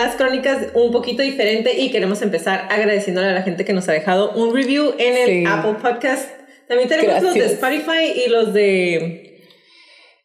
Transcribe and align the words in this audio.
Las 0.00 0.16
crónicas 0.16 0.68
un 0.74 0.92
poquito 0.92 1.22
diferente 1.22 1.78
y 1.78 1.90
queremos 1.90 2.22
empezar 2.22 2.68
agradeciéndole 2.70 3.28
a 3.28 3.32
la 3.32 3.42
gente 3.42 3.64
que 3.64 3.72
nos 3.72 3.88
ha 3.88 3.92
dejado 3.92 4.32
un 4.32 4.54
review 4.54 4.94
en 4.98 5.16
el 5.16 5.46
Apple 5.46 5.74
Podcast. 5.82 6.30
También 6.68 6.88
tenemos 6.88 7.22
los 7.22 7.34
de 7.34 7.46
Spotify 7.46 8.22
y 8.24 8.28
los 8.28 8.52
de 8.52 9.44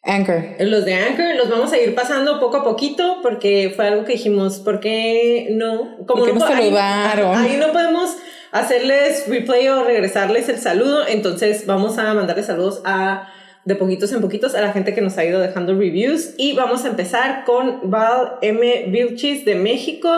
Anchor. 0.04 0.44
Los 0.60 0.86
de 0.86 0.96
Anchor 0.96 1.36
los 1.36 1.50
vamos 1.50 1.72
a 1.74 1.78
ir 1.78 1.96
pasando 1.96 2.40
poco 2.40 2.58
a 2.58 2.64
poquito 2.64 3.20
porque 3.24 3.74
fue 3.76 3.88
algo 3.88 4.04
que 4.04 4.14
dijimos, 4.14 4.60
¿por 4.60 4.80
qué 4.80 5.48
no? 5.52 6.06
Como 6.06 6.28
no, 6.28 6.46
ahí, 6.46 6.74
ahí 6.76 7.58
no 7.58 7.72
podemos 7.72 8.16
hacerles 8.52 9.28
replay 9.28 9.68
o 9.70 9.84
regresarles 9.84 10.48
el 10.50 10.60
saludo, 10.60 11.08
entonces 11.08 11.66
vamos 11.66 11.98
a 11.98 12.14
mandarles 12.14 12.46
saludos 12.46 12.82
a 12.86 13.33
de 13.66 13.76
poquitos 13.76 14.12
en 14.12 14.22
poquitos 14.22 14.56
a 14.56 14.62
la 14.62 14.74
gente 14.74 14.94
que 14.94 15.02
nos 15.02 15.18
ha 15.18 15.26
ido 15.26 15.40
dejando 15.40 15.74
reviews. 15.78 16.34
Y 16.38 16.54
vamos 16.54 16.86
a 16.86 16.90
empezar 16.90 17.44
con 17.46 17.90
Val 17.90 18.34
M. 18.42 18.86
Vilchis 18.90 19.46
de 19.46 19.56
México, 19.56 20.10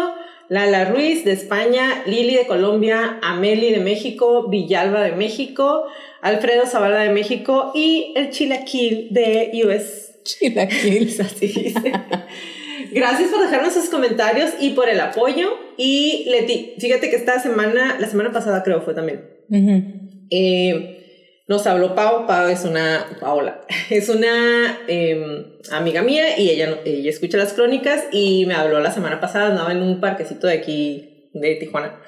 Lala 0.49 0.85
Ruiz 0.85 1.23
de 1.25 1.31
España, 1.31 2.03
Lili 2.05 2.35
de 2.35 2.47
Colombia, 2.47 3.19
Ameli 3.21 3.71
de 3.71 3.79
México, 3.79 4.47
Villalba 4.49 5.01
de 5.01 5.11
México, 5.13 5.85
Alfredo 6.21 6.65
Zavala 6.65 6.99
de 7.01 7.09
México 7.09 7.71
y 7.75 8.13
el 8.15 8.29
Chilaquil 8.31 9.09
de 9.11 9.51
US. 9.65 10.19
Chilaquil. 10.23 11.15
Así 11.21 11.47
dice. 11.47 11.91
Gracias 12.91 13.29
por 13.29 13.41
dejarnos 13.41 13.73
sus 13.73 13.89
comentarios 13.89 14.51
y 14.59 14.71
por 14.71 14.89
el 14.89 14.99
apoyo. 14.99 15.49
Y 15.77 16.25
Leti, 16.29 16.75
fíjate 16.79 17.09
que 17.09 17.15
esta 17.15 17.39
semana, 17.39 17.97
la 17.99 18.07
semana 18.07 18.31
pasada 18.31 18.63
creo 18.63 18.81
fue 18.81 18.93
también. 18.93 19.21
eh, 20.31 20.94
nos 21.47 21.67
habló 21.67 21.93
Pau, 21.93 22.25
Pau 22.25 22.47
es 22.47 22.65
una, 22.65 23.05
Paola, 23.19 23.61
es 23.89 24.09
una 24.09 24.79
em, 24.87 25.45
amiga 25.71 26.01
mía 26.01 26.37
y 26.39 26.49
ella, 26.49 26.79
ella 26.85 27.09
escucha 27.09 27.37
las 27.37 27.53
crónicas 27.53 28.05
y 28.11 28.45
me 28.45 28.55
habló 28.55 28.79
la 28.79 28.91
semana 28.91 29.19
pasada, 29.19 29.47
andaba 29.47 29.71
en 29.71 29.81
un 29.81 29.99
parquecito 29.99 30.47
de 30.47 30.53
aquí, 30.53 31.29
de 31.33 31.55
Tijuana, 31.55 32.01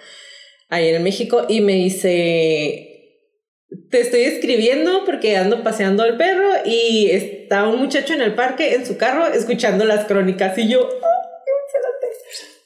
ahí 0.69 0.89
en 0.89 1.03
México, 1.03 1.45
y 1.47 1.61
me 1.61 1.73
dice, 1.73 2.87
te 3.91 4.01
estoy 4.01 4.21
escribiendo 4.21 5.05
porque 5.05 5.37
ando 5.37 5.63
paseando 5.63 6.03
al 6.03 6.17
perro 6.17 6.49
y 6.65 7.09
está 7.11 7.67
un 7.67 7.79
muchacho 7.79 8.13
en 8.13 8.21
el 8.21 8.33
parque, 8.33 8.73
en 8.73 8.85
su 8.85 8.97
carro, 8.97 9.27
escuchando 9.27 9.85
las 9.85 10.05
crónicas 10.05 10.57
y 10.57 10.69
yo, 10.69 10.89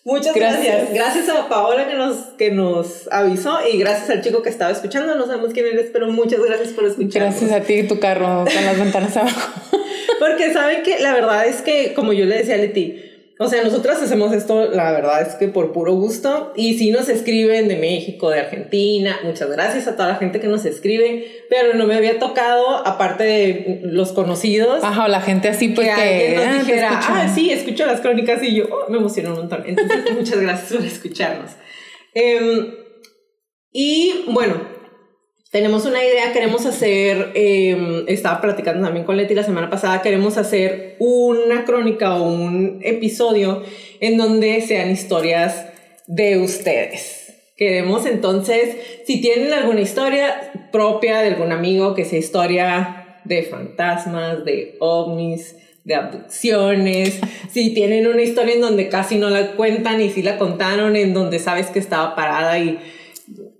Muchas 0.04 0.34
gracias. 0.34 0.94
gracias. 0.94 1.30
a 1.30 1.48
Paola 1.48 1.88
que 1.88 1.96
nos, 1.96 2.16
que 2.38 2.52
nos 2.52 3.08
avisó 3.12 3.60
y 3.68 3.78
gracias 3.78 4.10
al 4.10 4.22
chico 4.22 4.42
que 4.42 4.50
estaba 4.50 4.72
escuchando. 4.72 5.16
No 5.16 5.28
sabemos 5.28 5.54
quién 5.54 5.68
eres, 5.68 5.90
pero 5.94 6.08
muchas 6.08 6.42
gracias 6.42 6.70
por 6.70 6.86
escuchar. 6.86 7.24
Gracias 7.24 7.52
a 7.52 7.62
ti 7.62 7.74
y 7.76 7.88
tu 7.88 8.00
carro 8.00 8.46
con 8.46 8.66
las 8.66 8.80
ventanas 8.80 9.16
abajo. 9.18 9.62
Porque 10.20 10.54
saben 10.54 10.84
que 10.84 11.00
la 11.00 11.14
verdad 11.14 11.46
es 11.46 11.62
que, 11.62 11.94
como 11.94 12.14
yo 12.14 12.26
le 12.26 12.38
decía 12.38 12.56
a 12.56 12.58
Leti, 12.58 13.11
o 13.44 13.47
sea, 13.47 13.63
nosotras 13.63 14.00
hacemos 14.00 14.31
esto, 14.34 14.69
la 14.69 14.91
verdad 14.91 15.24
es 15.24 15.34
que 15.34 15.47
por 15.47 15.72
puro 15.72 15.96
gusto. 15.96 16.53
Y 16.56 16.78
si 16.78 16.91
nos 16.91 17.09
escriben 17.09 17.68
de 17.68 17.75
México, 17.75 18.29
de 18.29 18.40
Argentina, 18.40 19.19
muchas 19.24 19.50
gracias 19.50 19.88
a 19.88 19.96
toda 19.96 20.09
la 20.09 20.16
gente 20.18 20.40
que 20.40 20.46
nos 20.46 20.63
escribe. 20.66 21.46
Pero 21.50 21.74
no 21.74 21.88
me 21.88 21.96
había 21.96 22.19
tocado, 22.19 22.85
aparte 22.85 23.24
de 23.24 23.81
los 23.81 24.12
conocidos. 24.12 24.84
Ajá, 24.84 25.06
o 25.06 25.07
la 25.07 25.22
gente 25.22 25.50
así, 25.50 25.69
pues 25.69 25.90
que, 25.90 26.35
nos 26.35 26.46
ah, 26.46 26.53
dijera, 26.59 27.00
ah, 27.02 27.31
sí, 27.34 27.50
escucho 27.50 27.88
las 27.88 28.00
crónicas 28.02 28.44
y 28.44 28.53
yo 28.53 28.66
oh, 28.66 28.91
me 28.91 29.00
emociono 29.00 29.31
un 29.31 29.38
montón. 29.38 29.63
Entonces, 29.66 30.03
muchas 30.16 30.40
gracias 30.40 30.73
por 30.73 30.85
escucharnos. 30.85 31.50
Em, 32.13 32.75
y 33.72 34.25
bueno, 34.28 34.62
tenemos 35.52 35.86
una 35.86 36.04
idea, 36.04 36.32
queremos 36.32 36.66
hacer, 36.66 37.32
eh, 37.36 38.06
estaba 38.08 38.40
platicando 38.40 38.86
también 38.86 39.06
con 39.06 39.18
Leti 39.18 39.34
la 39.34 39.44
semana 39.44 39.70
pasada, 39.70 40.02
queremos 40.02 40.38
hacer 40.38 40.96
una 41.00 41.66
crónica 41.66 42.16
o 42.16 42.24
un 42.24 42.80
episodio 42.82 43.62
en 44.00 44.18
donde 44.18 44.62
sean 44.62 44.90
historias 44.90 45.66
de 46.08 46.38
ustedes. 46.38 47.34
Queremos 47.58 48.06
entonces, 48.06 48.78
si 49.06 49.20
tienen 49.20 49.52
alguna 49.52 49.82
historia 49.82 50.52
propia 50.72 51.20
de 51.22 51.28
algún 51.28 51.52
amigo, 51.52 51.96
que 51.96 52.06
sea 52.06 52.18
historia 52.18 53.20
de 53.26 53.44
fantasmas, 53.44 54.46
de 54.46 54.78
ovnis, 54.80 55.58
de 55.84 55.96
abducciones, 55.96 57.20
si 57.52 57.74
tienen 57.74 58.08
una 58.08 58.22
historia 58.22 58.56
en 58.56 58.62
donde 58.62 58.88
casi 58.88 59.18
no 59.18 59.30
la 59.30 59.52
cuentan 59.58 60.00
y 60.00 60.12
si 60.12 60.22
la 60.22 60.38
contaron, 60.38 60.96
en 60.96 61.14
donde 61.14 61.40
sabes 61.40 61.68
que 61.68 61.80
estaba 61.80 62.16
parada 62.16 62.58
y 62.58 62.80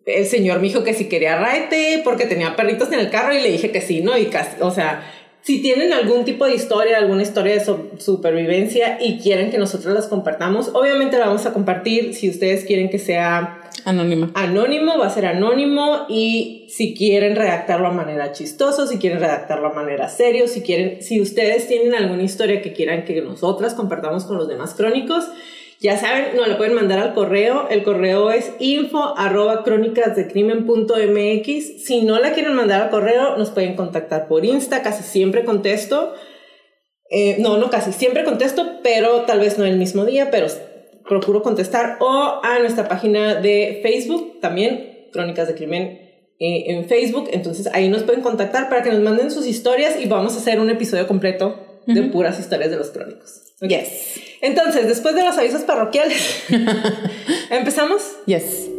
el 0.06 0.26
señor 0.26 0.58
me 0.58 0.68
dijo 0.68 0.84
que 0.84 0.94
si 0.94 1.06
quería 1.06 1.38
raite 1.38 2.02
porque 2.04 2.26
tenía 2.26 2.56
perritos 2.56 2.92
en 2.92 3.00
el 3.00 3.10
carro 3.10 3.34
y 3.34 3.42
le 3.42 3.52
dije 3.52 3.72
que 3.72 3.82
sí, 3.82 4.02
¿no? 4.02 4.18
Y 4.18 4.26
casi, 4.26 4.62
o 4.62 4.72
sea, 4.72 5.04
si 5.44 5.60
tienen 5.62 5.92
algún 5.92 6.24
tipo 6.24 6.46
de 6.46 6.54
historia, 6.54 6.98
alguna 6.98 7.24
historia 7.24 7.56
de 7.56 7.66
supervivencia 7.98 9.00
y 9.02 9.20
quieren 9.20 9.50
que 9.50 9.58
nosotros 9.58 9.94
las 9.94 10.08
compartamos, 10.08 10.70
obviamente 10.74 11.18
la 11.18 11.28
vamos 11.28 11.46
a 11.48 11.54
compartir. 11.54 12.14
Si 12.14 12.30
ustedes 12.30 12.64
quieren 12.64 12.90
que 12.90 13.00
sea 13.00 13.60
anónimo, 13.84 14.30
anónimo 14.36 15.00
va 15.00 15.08
a 15.08 15.10
ser 15.10 15.26
anónimo 15.26 16.06
y 16.10 16.68
si 16.70 16.94
quieren 16.94 17.36
redactarlo 17.36 17.88
a 17.88 17.92
manera 17.92 18.32
chistoso, 18.34 18.86
si 18.86 19.00
quieren 19.00 19.20
redactarlo 19.20 19.70
a 19.70 19.74
manera 19.74 20.10
serio, 20.10 20.48
si 20.48 20.62
quieren, 20.62 21.02
si 21.02 21.20
ustedes 21.20 21.68
tienen 21.68 21.96
alguna 21.96 22.22
historia 22.22 22.62
que 22.62 22.74
quieran 22.74 23.04
que 23.04 23.20
nosotras 23.22 23.74
compartamos 23.74 24.26
con 24.26 24.38
los 24.38 24.48
demás 24.48 24.76
crónicos, 24.76 25.26
ya 25.82 25.98
saben, 25.98 26.38
nos 26.38 26.48
lo 26.48 26.58
pueden 26.58 26.76
mandar 26.76 27.00
al 27.00 27.16
correo. 27.16 27.68
El 27.72 27.82
correo 27.82 28.30
es 28.30 28.54
info 28.60 29.18
arroba 29.18 29.64
crónicasdecrimen.mx. 29.64 31.84
Si 31.84 32.04
no 32.04 32.20
la 32.20 32.34
quieren 32.34 32.54
mandar 32.54 32.84
al 32.84 32.92
correo, 32.92 33.36
nos 33.36 33.50
pueden 33.50 33.76
contactar 33.76 34.28
por 34.28 34.46
Insta. 34.46 34.84
Casi 34.84 35.02
siempre 35.02 35.44
contesto. 35.44 36.14
Eh, 37.10 37.38
no, 37.40 37.58
no 37.58 37.72
casi 37.72 37.94
siempre 37.94 38.24
contesto, 38.24 38.80
pero 38.84 39.22
tal 39.22 39.40
vez 39.40 39.58
no 39.58 39.66
el 39.66 39.78
mismo 39.78 40.06
día, 40.06 40.30
pero 40.30 40.46
procuro 41.10 41.42
contestar. 41.42 41.98
O 42.00 42.42
a 42.44 42.60
nuestra 42.60 42.88
página 42.88 43.42
de 43.42 43.80
Facebook 43.82 44.40
también, 44.40 45.08
Crónicas 45.12 45.48
de 45.48 45.56
Crimen 45.56 46.00
eh, 46.40 46.66
en 46.68 46.86
Facebook. 46.86 47.28
Entonces 47.34 47.68
ahí 47.74 47.90
nos 47.90 48.04
pueden 48.04 48.22
contactar 48.22 48.70
para 48.70 48.84
que 48.84 48.92
nos 48.92 49.00
manden 49.00 49.32
sus 49.32 49.48
historias 49.48 50.00
y 50.00 50.08
vamos 50.08 50.36
a 50.36 50.38
hacer 50.38 50.60
un 50.60 50.70
episodio 50.70 51.08
completo 51.08 51.60
de 51.88 52.04
puras 52.04 52.40
historias 52.40 52.70
de 52.70 52.78
los 52.78 52.92
crónicos. 52.92 53.51
Yes. 53.62 54.20
Entonces, 54.42 54.88
después 54.88 55.16
de 55.16 55.24
los 55.24 55.38
avisos 55.38 55.62
parroquiales, 55.62 56.44
¿empezamos? 57.50 58.02
Yes. 58.26 58.70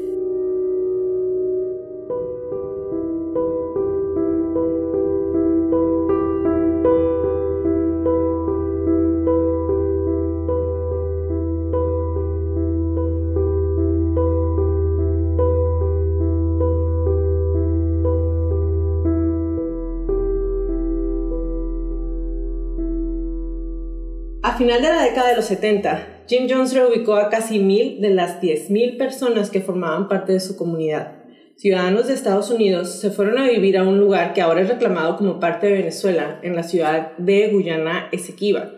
Final 24.72 24.90
de 24.90 24.96
la 24.96 25.02
década 25.02 25.28
de 25.28 25.36
los 25.36 25.44
70, 25.44 26.24
Jim 26.26 26.46
Jones 26.48 26.72
reubicó 26.72 27.16
a 27.16 27.28
casi 27.28 27.58
mil 27.58 28.00
de 28.00 28.08
las 28.08 28.40
10.000 28.40 28.96
personas 28.96 29.50
que 29.50 29.60
formaban 29.60 30.08
parte 30.08 30.32
de 30.32 30.40
su 30.40 30.56
comunidad. 30.56 31.18
ciudadanos 31.58 32.06
de 32.06 32.14
Estados 32.14 32.48
Unidos 32.48 32.98
se 32.98 33.10
fueron 33.10 33.36
a 33.36 33.46
vivir 33.46 33.76
a 33.76 33.82
un 33.82 34.00
lugar 34.00 34.32
que 34.32 34.40
ahora 34.40 34.62
es 34.62 34.68
reclamado 34.70 35.18
como 35.18 35.40
parte 35.40 35.66
de 35.66 35.74
Venezuela, 35.74 36.40
en 36.42 36.56
la 36.56 36.62
ciudad 36.62 37.14
de 37.18 37.48
Guyana 37.48 38.08
Esequiba, 38.12 38.70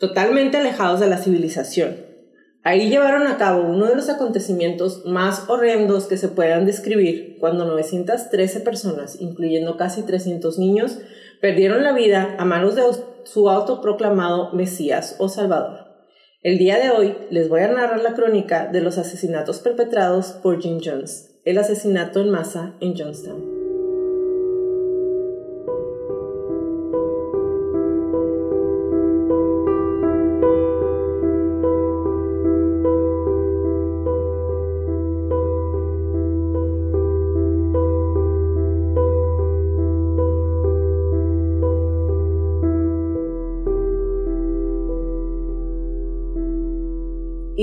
totalmente 0.00 0.56
alejados 0.56 0.98
de 0.98 1.06
la 1.06 1.18
civilización. 1.18 1.94
Ahí 2.64 2.90
llevaron 2.90 3.28
a 3.28 3.38
cabo 3.38 3.68
uno 3.68 3.86
de 3.86 3.94
los 3.94 4.08
acontecimientos 4.08 5.06
más 5.06 5.48
horrendos 5.48 6.06
que 6.06 6.16
se 6.16 6.26
puedan 6.26 6.66
describir 6.66 7.36
cuando 7.38 7.66
913 7.66 8.58
personas, 8.62 9.20
incluyendo 9.20 9.76
casi 9.76 10.02
300 10.02 10.58
niños, 10.58 10.98
perdieron 11.40 11.84
la 11.84 11.92
vida 11.92 12.34
a 12.36 12.44
manos 12.44 12.74
de 12.74 12.82
su 13.26 13.50
autoproclamado 13.50 14.52
Mesías 14.52 15.16
o 15.18 15.28
Salvador. 15.28 15.86
El 16.42 16.58
día 16.58 16.78
de 16.78 16.90
hoy 16.90 17.16
les 17.30 17.48
voy 17.48 17.62
a 17.62 17.68
narrar 17.68 18.00
la 18.00 18.14
crónica 18.14 18.68
de 18.68 18.80
los 18.80 18.98
asesinatos 18.98 19.58
perpetrados 19.58 20.32
por 20.32 20.60
Jim 20.60 20.78
Jones, 20.82 21.40
el 21.44 21.58
asesinato 21.58 22.20
en 22.20 22.30
masa 22.30 22.74
en 22.80 22.96
Johnstown. 22.96 23.55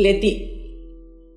Leti, 0.03 0.53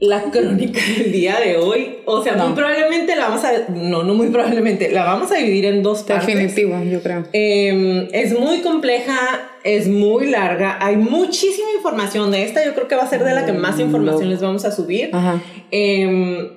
la 0.01 0.25
crónica 0.25 0.81
del 0.99 1.13
día 1.13 1.39
de 1.41 1.57
hoy, 1.57 1.99
o 2.05 2.23
sea, 2.23 2.35
muy 2.35 2.55
probablemente 2.55 3.17
la 3.17 3.29
vamos 3.29 3.45
a, 3.45 3.53
no, 3.71 4.03
no 4.03 4.15
muy 4.15 4.29
probablemente, 4.29 4.91
la 4.91 5.05
vamos 5.05 5.31
a 5.33 5.37
dividir 5.37 5.65
en 5.67 5.83
dos 5.83 6.03
partes. 6.03 6.27
Definitivo, 6.27 6.83
yo 6.85 7.01
creo. 7.01 7.25
Em, 7.33 8.09
es 8.13 8.39
muy 8.39 8.61
compleja, 8.61 9.17
es 9.65 9.89
muy 9.89 10.27
larga, 10.27 10.79
hay 10.85 10.97
muchísima 10.97 11.69
información 11.77 12.31
de 12.31 12.43
esta, 12.43 12.65
yo 12.65 12.75
creo 12.75 12.89
que 12.89 12.97
va 12.97 13.05
a 13.05 13.09
ser 13.09 13.25
de 13.25 13.33
la 13.33 13.47
que 13.47 13.53
más 13.53 13.79
información 13.79 14.29
les 14.29 14.41
vamos 14.41 14.65
a 14.65 14.73
subir. 14.73 15.11
Ajá. 15.13 15.41
Em, 15.71 16.49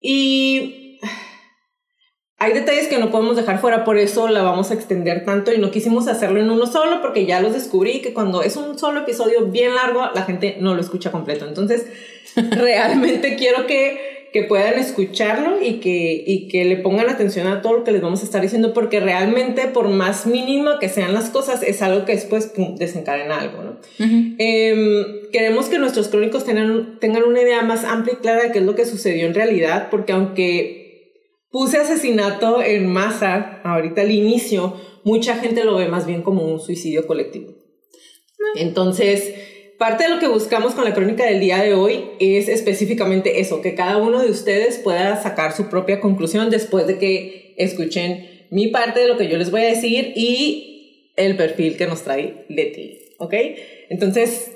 y 0.00 0.43
hay 2.44 2.52
detalles 2.52 2.88
que 2.88 2.98
no 2.98 3.10
podemos 3.10 3.36
dejar 3.36 3.58
fuera, 3.58 3.84
por 3.84 3.96
eso 3.96 4.28
la 4.28 4.42
vamos 4.42 4.70
a 4.70 4.74
extender 4.74 5.24
tanto 5.24 5.50
y 5.52 5.58
no 5.58 5.70
quisimos 5.70 6.08
hacerlo 6.08 6.40
en 6.40 6.50
uno 6.50 6.66
solo 6.66 7.00
porque 7.00 7.24
ya 7.24 7.40
los 7.40 7.54
descubrí 7.54 8.00
que 8.00 8.12
cuando 8.12 8.42
es 8.42 8.56
un 8.56 8.78
solo 8.78 9.00
episodio 9.00 9.46
bien 9.46 9.74
largo, 9.74 10.02
la 10.14 10.22
gente 10.24 10.58
no 10.60 10.74
lo 10.74 10.80
escucha 10.82 11.10
completo. 11.10 11.46
Entonces, 11.48 11.86
realmente 12.36 13.36
quiero 13.36 13.66
que, 13.66 14.28
que 14.30 14.42
puedan 14.42 14.78
escucharlo 14.78 15.62
y 15.62 15.80
que, 15.80 16.22
y 16.26 16.48
que 16.48 16.66
le 16.66 16.76
pongan 16.76 17.08
atención 17.08 17.46
a 17.46 17.62
todo 17.62 17.78
lo 17.78 17.84
que 17.84 17.92
les 17.92 18.02
vamos 18.02 18.20
a 18.20 18.24
estar 18.24 18.42
diciendo 18.42 18.74
porque 18.74 19.00
realmente, 19.00 19.62
por 19.68 19.88
más 19.88 20.26
mínimo 20.26 20.78
que 20.78 20.90
sean 20.90 21.14
las 21.14 21.30
cosas, 21.30 21.62
es 21.62 21.80
algo 21.80 22.04
que 22.04 22.12
después 22.12 22.48
pum, 22.48 22.76
desencadena 22.76 23.40
algo. 23.40 23.62
¿no? 23.62 23.78
Em, 24.36 25.30
queremos 25.32 25.70
que 25.70 25.78
nuestros 25.78 26.08
crónicos 26.08 26.44
tengan, 26.44 26.98
tengan 27.00 27.22
una 27.22 27.40
idea 27.40 27.62
más 27.62 27.84
amplia 27.84 28.18
y 28.18 28.22
clara 28.22 28.42
de 28.42 28.52
qué 28.52 28.58
es 28.58 28.66
lo 28.66 28.74
que 28.74 28.84
sucedió 28.84 29.26
en 29.26 29.32
realidad, 29.32 29.88
porque 29.90 30.12
aunque 30.12 30.83
puse 31.54 31.78
asesinato 31.78 32.60
en 32.60 32.88
masa 32.88 33.60
ahorita 33.62 34.00
al 34.00 34.10
inicio, 34.10 34.76
mucha 35.04 35.36
gente 35.36 35.62
lo 35.62 35.76
ve 35.76 35.86
más 35.86 36.04
bien 36.04 36.22
como 36.22 36.42
un 36.42 36.58
suicidio 36.58 37.06
colectivo. 37.06 37.54
Entonces, 38.56 39.32
parte 39.78 40.02
de 40.02 40.10
lo 40.10 40.18
que 40.18 40.26
buscamos 40.26 40.74
con 40.74 40.82
la 40.82 40.92
crónica 40.94 41.24
del 41.24 41.38
día 41.38 41.62
de 41.62 41.72
hoy 41.72 42.06
es 42.18 42.48
específicamente 42.48 43.38
eso, 43.38 43.62
que 43.62 43.76
cada 43.76 43.98
uno 43.98 44.20
de 44.20 44.32
ustedes 44.32 44.78
pueda 44.78 45.22
sacar 45.22 45.52
su 45.52 45.70
propia 45.70 46.00
conclusión 46.00 46.50
después 46.50 46.88
de 46.88 46.98
que 46.98 47.54
escuchen 47.56 48.48
mi 48.50 48.66
parte 48.66 48.98
de 48.98 49.06
lo 49.06 49.16
que 49.16 49.28
yo 49.28 49.38
les 49.38 49.52
voy 49.52 49.60
a 49.60 49.66
decir 49.66 50.12
y 50.16 51.12
el 51.16 51.36
perfil 51.36 51.76
que 51.76 51.86
nos 51.86 52.02
trae 52.02 52.46
Leti, 52.48 52.98
¿ok? 53.20 53.34
Entonces, 53.90 54.50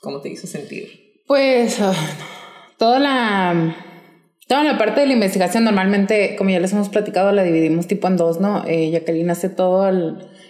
¿cómo 0.00 0.22
te 0.22 0.30
hizo 0.30 0.46
sentir? 0.46 1.20
Pues 1.26 1.78
ah, 1.78 1.92
toda 2.78 2.98
la 2.98 3.89
Toda 4.50 4.64
la 4.64 4.78
parte 4.78 5.02
de 5.02 5.06
la 5.06 5.12
investigación 5.12 5.62
normalmente, 5.62 6.34
como 6.34 6.50
ya 6.50 6.58
les 6.58 6.72
hemos 6.72 6.88
platicado, 6.88 7.30
la 7.30 7.44
dividimos 7.44 7.86
tipo 7.86 8.08
en 8.08 8.16
dos, 8.16 8.40
¿no? 8.40 8.64
Eh, 8.66 8.90
Jacqueline 8.90 9.30
hace 9.30 9.48
toda 9.48 9.92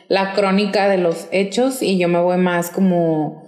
la 0.09 0.33
crónica 0.33 0.89
de 0.89 0.97
los 0.97 1.29
hechos 1.33 1.83
y 1.83 1.99
yo 1.99 2.09
me 2.09 2.19
voy 2.19 2.39
más 2.39 2.71
como 2.71 3.47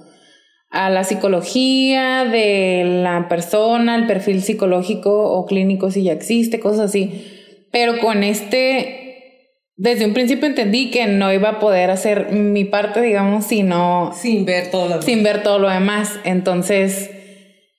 a 0.69 0.91
la 0.91 1.05
psicología 1.05 2.27
de 2.27 2.83
la 3.03 3.31
persona, 3.31 3.97
el 3.97 4.07
perfil 4.07 4.43
psicológico 4.43 5.33
o 5.33 5.47
clínico 5.47 5.91
si 5.91 6.03
ya 6.03 6.13
existe, 6.13 6.61
cosas 6.61 6.91
así. 6.91 7.33
Pero 7.71 7.99
con 8.01 8.23
este, 8.23 9.55
desde 9.77 10.05
un 10.05 10.13
principio 10.13 10.49
entendí 10.49 10.91
que 10.91 11.07
no 11.07 11.33
iba 11.33 11.49
a 11.49 11.61
poder 11.61 11.91
hacer 11.91 12.31
mi 12.31 12.67
parte, 12.67 13.01
digamos, 13.01 13.47
sino... 13.47 14.13
Sin 14.15 14.45
ver 14.45 14.71
todo 14.71 14.83
lo 14.83 14.89
demás. 14.91 15.05
Sin 15.07 15.23
ver 15.23 15.43
todo 15.43 15.59
lo 15.59 15.71
demás. 15.71 16.21
Entonces, 16.25 17.11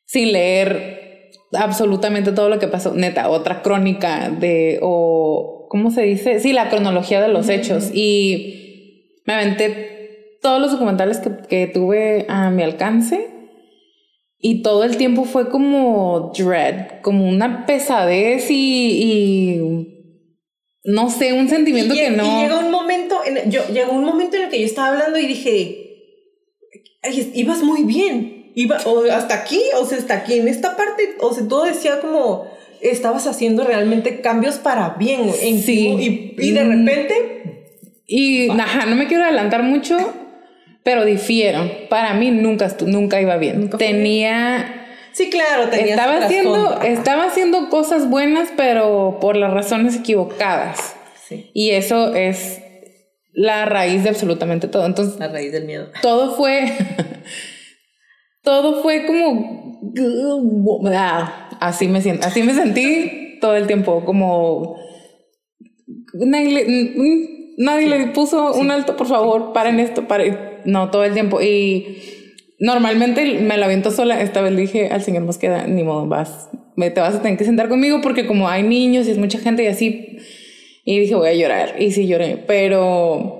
sin 0.07 0.31
leer 0.31 1.02
absolutamente 1.55 2.31
todo 2.31 2.49
lo 2.49 2.59
que 2.59 2.67
pasó, 2.67 2.93
neta, 2.93 3.29
otra 3.29 3.61
crónica 3.61 4.29
de, 4.29 4.79
o, 4.81 5.67
¿cómo 5.69 5.91
se 5.91 6.03
dice? 6.03 6.39
Sí, 6.39 6.53
la 6.53 6.69
cronología 6.69 7.21
de 7.21 7.27
los 7.27 7.49
hechos. 7.49 7.91
Y 7.93 9.21
me 9.25 9.33
aventé 9.33 10.37
todos 10.41 10.61
los 10.61 10.71
documentales 10.71 11.19
que, 11.19 11.31
que, 11.47 11.67
tuve 11.67 12.25
a 12.29 12.49
mi 12.49 12.63
alcance. 12.63 13.29
Y 14.39 14.61
todo 14.61 14.83
el 14.83 14.97
tiempo 14.97 15.23
fue 15.23 15.49
como 15.49 16.33
dread, 16.37 17.01
como 17.01 17.29
una 17.29 17.65
pesadez 17.65 18.51
y, 18.51 19.01
y 19.01 19.61
no 20.83 21.09
sé, 21.09 21.31
un 21.31 21.47
sentimiento 21.47 21.93
que 21.93 22.09
no. 22.09 22.25
Y 22.25 22.43
llegó 22.43 22.59
un 22.59 22.71
momento, 22.71 23.15
en, 23.25 23.49
yo, 23.49 23.61
llegó 23.71 23.93
un 23.93 24.03
momento 24.03 24.35
en 24.35 24.43
el 24.43 24.49
que 24.49 24.59
yo 24.59 24.65
estaba 24.65 24.89
hablando 24.89 25.17
y 25.17 25.27
dije, 25.27 25.79
ibas 27.33 27.63
muy 27.63 27.83
bien 27.83 28.32
iba, 28.55 28.77
o 28.85 29.03
hasta 29.11 29.35
aquí, 29.35 29.61
o 29.79 29.85
sea, 29.85 29.97
hasta 29.97 30.15
aquí 30.15 30.39
en 30.39 30.47
esta 30.47 30.75
parte, 30.75 31.15
o 31.19 31.33
sea, 31.33 31.47
todo 31.47 31.65
decía 31.65 31.99
como 32.01 32.51
estabas 32.81 33.27
haciendo 33.27 33.63
realmente 33.63 34.21
cambios 34.21 34.55
para 34.55 34.89
bien 34.99 35.31
en 35.41 35.61
sí. 35.61 36.35
y, 36.37 36.51
de 36.51 36.63
mm. 36.63 36.69
repente... 36.69 37.49
Y, 38.05 38.49
ajá, 38.49 38.85
no 38.85 38.95
me 38.95 39.07
quiero 39.07 39.23
adelantar 39.23 39.63
mucho, 39.63 39.97
pero 40.83 41.05
difiero. 41.05 41.87
Para 41.89 42.13
mí 42.13 42.29
nunca, 42.31 42.75
nunca 42.85 43.21
iba 43.21 43.37
bien. 43.37 43.69
tenía... 43.71 44.81
Sí, 45.13 45.29
claro, 45.29 45.69
tenía 45.69 45.93
estaba 45.93 46.17
haciendo, 46.17 46.81
estaba 46.81 47.23
haciendo 47.25 47.69
cosas 47.69 48.09
buenas, 48.09 48.49
pero 48.57 49.19
por 49.21 49.37
las 49.37 49.53
razones 49.53 49.95
equivocadas. 49.95 50.95
Sí. 51.27 51.51
Y 51.53 51.69
eso 51.69 52.15
es 52.15 52.61
la 53.31 53.65
raíz 53.65 54.03
de 54.03 54.09
absolutamente 54.09 54.67
todo. 54.67 54.85
Entonces, 54.85 55.19
la 55.19 55.27
raíz 55.27 55.51
del 55.51 55.65
miedo. 55.65 55.89
Todo 56.01 56.35
fue 56.35 56.65
todo 58.43 58.83
fue 58.83 59.05
como 59.05 59.81
ah, 60.93 61.49
así 61.59 61.87
me 61.87 62.01
siento, 62.01 62.27
así 62.27 62.43
me 62.43 62.53
sentí 62.53 63.39
todo 63.39 63.55
el 63.55 63.67
tiempo, 63.67 64.05
como 64.05 64.77
nadie 66.13 66.51
le, 66.51 66.95
nadie 67.57 67.87
le 67.87 68.07
puso 68.07 68.53
un 68.53 68.71
alto, 68.71 68.95
por 68.95 69.07
favor, 69.07 69.53
paren 69.53 69.79
esto, 69.79 70.07
paren. 70.07 70.37
No, 70.65 70.89
todo 70.91 71.03
el 71.03 71.13
tiempo. 71.13 71.41
Y 71.41 71.97
normalmente 72.59 73.39
me 73.39 73.57
la 73.57 73.65
aviento 73.65 73.91
sola. 73.91 74.21
Esta 74.21 74.41
vez 74.41 74.53
le 74.53 74.61
dije 74.61 74.89
al 74.89 75.01
señor 75.01 75.23
Mosqueda, 75.23 75.67
ni 75.67 75.83
modo, 75.83 76.07
vas, 76.07 76.49
me, 76.75 76.89
te 76.89 77.01
vas 77.01 77.15
a 77.15 77.21
tener 77.21 77.37
que 77.37 77.45
sentar 77.45 77.69
conmigo 77.69 77.99
porque 78.01 78.25
como 78.25 78.47
hay 78.47 78.63
niños 78.63 79.07
y 79.07 79.11
es 79.11 79.17
mucha 79.17 79.39
gente 79.39 79.63
y 79.63 79.67
así. 79.67 80.17
Y 80.85 80.99
dije, 80.99 81.15
voy 81.15 81.29
a 81.29 81.33
llorar. 81.33 81.81
Y 81.81 81.91
sí 81.91 82.07
lloré, 82.07 82.37
pero... 82.47 83.39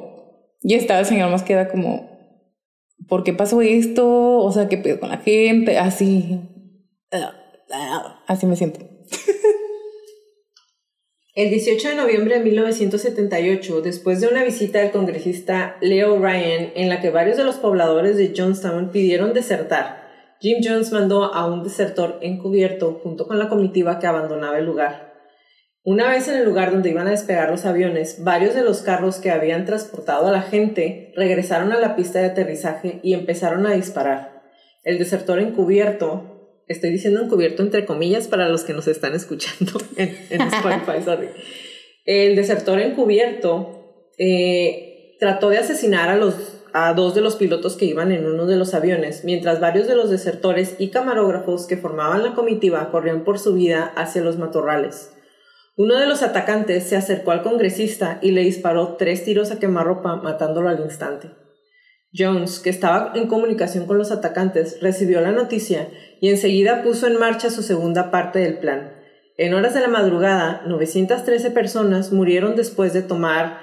Y 0.62 0.76
estaba 0.76 1.02
el 1.02 1.06
señor 1.06 1.30
Mosqueda 1.30 1.68
como, 1.68 2.13
¿por 3.08 3.24
qué 3.24 3.34
pasó 3.34 3.62
esto? 3.62 4.38
O 4.38 4.52
sea, 4.52 4.68
¿qué 4.68 4.78
pedo 4.78 5.00
con 5.00 5.10
la 5.10 5.18
gente? 5.18 5.78
Así, 5.78 6.40
así 8.28 8.46
me 8.46 8.56
siento. 8.56 8.80
El 11.36 11.50
18 11.50 11.90
de 11.90 11.96
noviembre 11.96 12.38
de 12.38 12.44
1978, 12.44 13.82
después 13.82 14.22
de 14.22 14.28
una 14.28 14.44
visita 14.44 14.80
del 14.80 14.92
congresista 14.92 15.78
Leo 15.82 16.20
Ryan 16.20 16.74
en 16.76 16.90
la 16.90 17.02
que 17.02 17.10
varios 17.10 17.38
de 17.38 17.44
los 17.44 17.56
pobladores 17.56 18.18
de 18.18 18.36
Johnstown 18.38 18.92
pidieron 18.92 19.34
desertar, 19.34 20.04
Jim 20.40 20.58
Jones 20.64 20.92
mandó 20.92 21.34
a 21.34 21.46
un 21.48 21.64
desertor 21.64 22.20
encubierto 22.22 23.00
junto 23.02 23.26
con 23.28 23.40
la 23.40 23.50
comitiva 23.50 23.98
que 23.98 24.06
abandonaba 24.08 24.60
el 24.60 24.66
lugar. 24.66 25.13
Una 25.86 26.10
vez 26.10 26.30
en 26.30 26.38
el 26.38 26.46
lugar 26.46 26.72
donde 26.72 26.90
iban 26.90 27.08
a 27.08 27.12
despegar 27.12 27.50
los 27.50 27.66
aviones, 27.66 28.24
varios 28.24 28.56
de 28.56 28.64
los 28.64 28.82
carros 28.82 29.18
que 29.18 29.32
habían 29.32 29.66
transportado 29.66 30.28
a 30.28 30.32
la 30.32 30.42
gente 30.42 31.12
regresaron 31.18 31.74
a 31.74 31.80
la 31.80 31.98
pista 31.98 32.20
de 32.20 32.28
aterrizaje 32.28 33.02
y 33.04 33.14
empezaron 33.14 33.68
a 33.68 33.74
disparar. 33.74 34.44
El 34.84 34.98
desertor 34.98 35.40
encubierto, 35.40 36.62
estoy 36.70 36.90
diciendo 36.90 37.22
encubierto 37.22 37.64
entre 37.64 37.86
comillas 37.86 38.30
para 38.30 38.48
los 38.48 38.64
que 38.64 38.72
nos 38.72 38.88
están 38.88 39.14
escuchando 39.14 39.74
en, 39.98 40.42
Spotify, 40.42 41.02
sorry. 41.04 41.28
El 42.06 42.38
desertor 42.38 42.80
encubierto 42.80 44.08
eh, 44.18 45.18
trató 45.20 45.50
de 45.50 45.58
asesinar 45.58 46.08
a 46.08 46.16
los, 46.16 46.62
a 46.72 46.94
dos 46.94 47.14
de 47.14 47.20
los 47.20 47.36
pilotos 47.36 47.76
que 47.76 47.86
iban 47.86 48.14
en 48.14 48.26
uno 48.26 48.46
de 48.46 48.56
los 48.56 48.74
aviones, 48.74 49.26
mientras 49.26 49.60
varios 49.60 49.90
de 49.90 49.96
los 49.96 50.10
desertores 50.10 50.76
y 50.80 50.92
camarógrafos 50.92 51.68
que 51.68 51.76
formaban 51.76 52.24
la 52.24 52.36
comitiva 52.36 52.90
corrían 52.90 53.26
por 53.26 53.38
su 53.38 53.54
vida 53.54 53.92
hacia 53.98 54.22
los 54.22 54.38
matorrales. 54.38 55.10
Uno 55.76 55.98
de 55.98 56.06
los 56.06 56.22
atacantes 56.22 56.84
se 56.84 56.96
acercó 56.96 57.32
al 57.32 57.42
congresista 57.42 58.20
y 58.22 58.32
le 58.32 58.42
disparó 58.42 58.96
tres 58.96 59.24
tiros 59.24 59.52
a 59.52 59.58
quemarropa, 59.58 60.18
matándolo 60.18 60.70
al 60.70 60.82
instante. 60.82 61.32
Jones, 62.16 62.60
que 62.60 62.70
estaba 62.70 63.12
en 63.16 63.28
comunicación 63.28 63.88
con 63.88 63.98
los 63.98 64.12
atacantes, 64.12 64.80
recibió 64.82 65.20
la 65.20 65.32
noticia 65.32 65.88
y 66.22 66.30
enseguida 66.30 66.84
puso 66.84 67.08
en 67.08 67.18
marcha 67.18 67.50
su 67.50 67.64
segunda 67.64 68.12
parte 68.12 68.38
del 68.38 68.60
plan. 68.60 68.94
En 69.36 69.56
horas 69.56 69.74
de 69.74 69.82
la 69.82 69.88
madrugada, 69.88 70.62
913 70.68 71.50
personas 71.50 72.12
murieron 72.12 72.56
después 72.56 72.94
de 72.94 73.02
tomar 73.02 73.58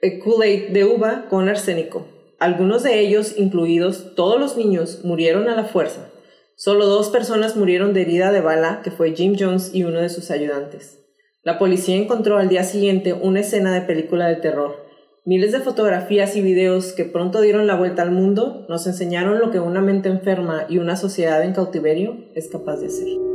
Kool-Aid 0.00 0.70
de 0.70 0.86
uva 0.86 1.26
con 1.28 1.50
arsénico. 1.50 2.06
Algunos 2.38 2.82
de 2.82 2.98
ellos, 2.98 3.34
incluidos 3.36 4.14
todos 4.14 4.40
los 4.40 4.56
niños, 4.56 5.04
murieron 5.04 5.50
a 5.50 5.54
la 5.54 5.64
fuerza. 5.64 6.11
Solo 6.56 6.86
dos 6.86 7.08
personas 7.08 7.56
murieron 7.56 7.92
de 7.92 8.02
herida 8.02 8.30
de 8.30 8.40
bala, 8.40 8.80
que 8.82 8.90
fue 8.90 9.14
Jim 9.14 9.36
Jones 9.38 9.74
y 9.74 9.84
uno 9.84 10.00
de 10.00 10.08
sus 10.08 10.30
ayudantes. 10.30 11.00
La 11.42 11.58
policía 11.58 11.96
encontró 11.96 12.38
al 12.38 12.48
día 12.48 12.62
siguiente 12.62 13.12
una 13.12 13.40
escena 13.40 13.74
de 13.74 13.80
película 13.80 14.28
de 14.28 14.36
terror. 14.36 14.76
Miles 15.24 15.52
de 15.52 15.60
fotografías 15.60 16.36
y 16.36 16.40
videos 16.40 16.92
que 16.92 17.04
pronto 17.04 17.40
dieron 17.40 17.66
la 17.66 17.76
vuelta 17.76 18.02
al 18.02 18.10
mundo 18.10 18.66
nos 18.68 18.86
enseñaron 18.86 19.38
lo 19.38 19.50
que 19.50 19.60
una 19.60 19.80
mente 19.80 20.08
enferma 20.08 20.66
y 20.68 20.78
una 20.78 20.96
sociedad 20.96 21.42
en 21.42 21.52
cautiverio 21.52 22.16
es 22.34 22.48
capaz 22.48 22.76
de 22.76 22.86
hacer. 22.86 23.31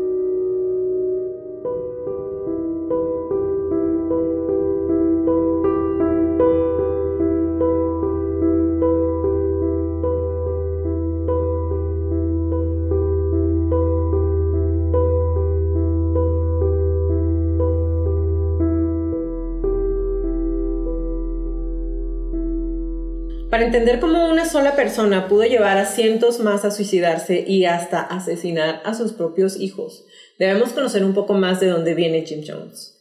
Entender 23.77 23.99
cómo 23.99 24.27
una 24.27 24.49
sola 24.49 24.75
persona 24.75 25.27
pudo 25.27 25.43
llevar 25.43 25.77
a 25.77 25.85
cientos 25.85 26.39
más 26.39 26.65
a 26.65 26.71
suicidarse 26.71 27.45
y 27.47 27.65
hasta 27.65 28.01
asesinar 28.01 28.81
a 28.83 28.95
sus 28.95 29.13
propios 29.13 29.59
hijos, 29.59 30.03
debemos 30.39 30.73
conocer 30.73 31.05
un 31.05 31.13
poco 31.13 31.35
más 31.35 31.59
de 31.59 31.67
dónde 31.67 31.93
viene 31.93 32.25
Jim 32.25 32.41
Jones. 32.45 32.99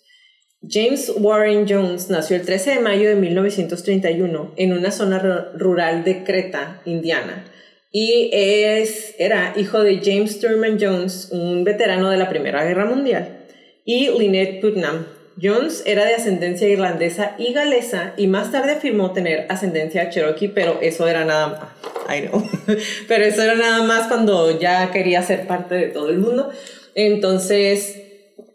James 0.69 1.11
Warren 1.17 1.67
Jones 1.67 2.11
nació 2.11 2.37
el 2.37 2.43
13 2.43 2.73
de 2.73 2.81
mayo 2.81 3.09
de 3.09 3.15
1931 3.15 4.53
en 4.55 4.73
una 4.75 4.91
zona 4.91 5.19
rural 5.55 6.05
de 6.05 6.25
Creta, 6.25 6.83
Indiana, 6.85 7.47
y 7.91 8.29
es, 8.35 9.15
era 9.19 9.55
hijo 9.57 9.83
de 9.83 10.03
James 10.05 10.41
Thurman 10.41 10.77
Jones, 10.79 11.31
un 11.33 11.65
veterano 11.65 12.11
de 12.11 12.19
la 12.19 12.29
Primera 12.29 12.63
Guerra 12.65 12.85
Mundial, 12.85 13.47
y 13.87 14.11
Lynette 14.11 14.61
Putnam, 14.61 15.07
Jones 15.41 15.83
era 15.87 16.05
de 16.05 16.15
ascendencia 16.15 16.69
irlandesa 16.69 17.35
y 17.39 17.53
galesa 17.53 18.15
y 18.17 18.27
más 18.27 18.53
tarde 18.53 18.73
afirmó 18.73 19.13
tener 19.13 19.47
ascendencia 19.51 20.09
cherokee, 20.09 20.49
pero 20.49 20.79
eso 20.81 21.07
era 21.07 21.25
nada 21.25 21.75
pero 23.09 23.25
eso 23.25 23.43
era 23.43 23.55
nada 23.55 23.83
más 23.85 24.07
cuando 24.09 24.59
ya 24.59 24.91
quería 24.91 25.23
ser 25.23 25.47
parte 25.47 25.75
de 25.75 25.87
todo 25.89 26.11
el 26.11 26.19
mundo. 26.19 26.51
Entonces, 26.95 28.01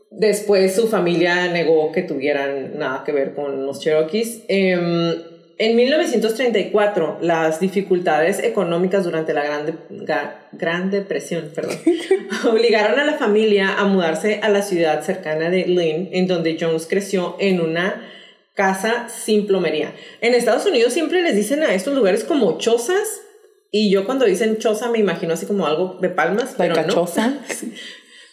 después 0.10 0.76
su 0.76 0.88
familia 0.88 1.52
negó 1.52 1.92
que 1.92 2.02
tuvieran 2.02 2.78
nada 2.78 3.04
que 3.06 3.12
ver 3.12 3.34
con 3.34 3.66
los 3.66 3.80
cherokees. 3.80 4.44
Em, 4.48 5.14
en 5.62 5.76
1934, 5.76 7.20
las 7.22 7.60
dificultades 7.60 8.40
económicas 8.40 9.04
durante 9.04 9.32
la 9.32 9.44
Gran, 9.44 10.40
Gran 10.54 10.90
Depresión 10.90 11.52
perdón, 11.54 11.78
obligaron 12.50 13.00
a 13.00 13.06
la 13.06 13.14
familia 13.14 13.76
a 13.78 13.86
mudarse 13.86 14.40
a 14.42 14.50
la 14.50 14.64
ciudad 14.64 15.04
cercana 15.04 15.52
de 15.52 15.68
Lynn, 15.68 16.10
en 16.14 16.26
donde 16.26 16.58
Jones 16.60 16.88
creció 16.90 17.36
en 17.40 17.62
una 17.62 18.10
casa 18.56 19.08
sin 19.08 19.46
plomería. 19.46 19.94
En 20.22 20.34
Estados 20.34 20.66
Unidos 20.66 20.94
siempre 20.94 21.22
les 21.22 21.36
dicen 21.36 21.62
a 21.62 21.76
estos 21.76 21.94
lugares 21.94 22.24
como 22.24 22.58
chozas, 22.58 23.22
y 23.70 23.92
yo 23.92 24.06
cuando 24.08 24.26
dicen 24.26 24.58
choza 24.58 24.90
me 24.90 24.98
imagino 24.98 25.36
así 25.36 25.46
como 25.46 25.68
algo 25.68 26.00
de 26.02 26.10
palmas, 26.10 26.56
pero 26.58 26.74
no. 26.88 27.08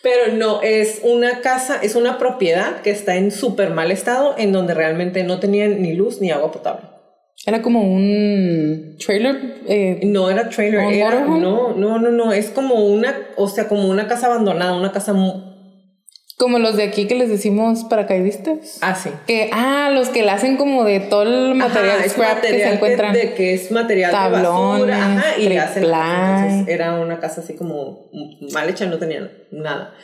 Pero 0.01 0.33
no, 0.33 0.63
es 0.63 1.01
una 1.03 1.41
casa, 1.41 1.81
es 1.83 1.97
una 1.97 2.19
propiedad 2.19 2.83
que 2.83 2.91
está 2.91 3.17
en 3.17 3.33
súper 3.33 3.71
mal 3.71 3.91
estado, 3.91 4.37
en 4.39 4.53
donde 4.53 4.73
realmente 4.73 5.25
no 5.25 5.41
tenían 5.41 5.83
ni 5.83 5.93
luz 5.93 6.21
ni 6.21 6.31
agua 6.31 6.53
potable. 6.53 6.98
Era 7.47 7.63
como 7.63 7.83
un 7.83 8.97
trailer. 8.99 9.63
Eh, 9.67 10.01
no 10.05 10.31
era 10.31 10.49
trailer, 10.49 10.93
era, 10.93 11.21
no, 11.21 11.75
no, 11.75 11.99
no, 11.99 12.11
no, 12.11 12.33
es 12.33 12.51
como 12.51 12.75
una, 12.75 13.17
o 13.37 13.49
sea, 13.49 13.69
como 13.69 13.89
una 13.89 14.07
casa 14.07 14.27
abandonada, 14.27 14.75
una 14.75 14.93
casa 14.93 15.15
como 16.39 16.61
los 16.61 16.77
de 16.77 16.85
aquí 16.85 17.09
que 17.09 17.17
les 17.17 17.29
decimos 17.29 17.83
paracaidistas. 17.91 18.79
Ah, 18.81 18.95
sí. 18.95 19.11
Que, 19.27 19.51
ah, 19.53 19.91
los 19.93 20.09
que 20.09 20.23
la 20.23 20.35
hacen 20.35 20.57
como 20.57 20.85
de 20.85 21.01
todo 21.01 21.23
el 21.23 21.57
material 21.57 21.99
scrap 22.09 22.41
que 22.41 22.49
se 22.49 22.75
encuentran. 22.75 23.13
De, 23.13 23.35
que 23.35 23.55
es 23.55 23.73
material 23.73 24.13
Tablones, 24.13 24.87
de 24.87 24.93
basura. 24.93 25.17
Ajá, 25.17 25.39
y 25.39 25.57
hacen. 25.57 25.85
Entonces, 25.85 26.69
era 26.69 27.01
una 27.01 27.19
casa 27.19 27.41
así 27.41 27.55
como 27.55 28.09
mal 28.53 28.69
hecha, 28.71 28.87
no 28.87 28.99
tenía 28.99 29.29
nada. 29.51 29.95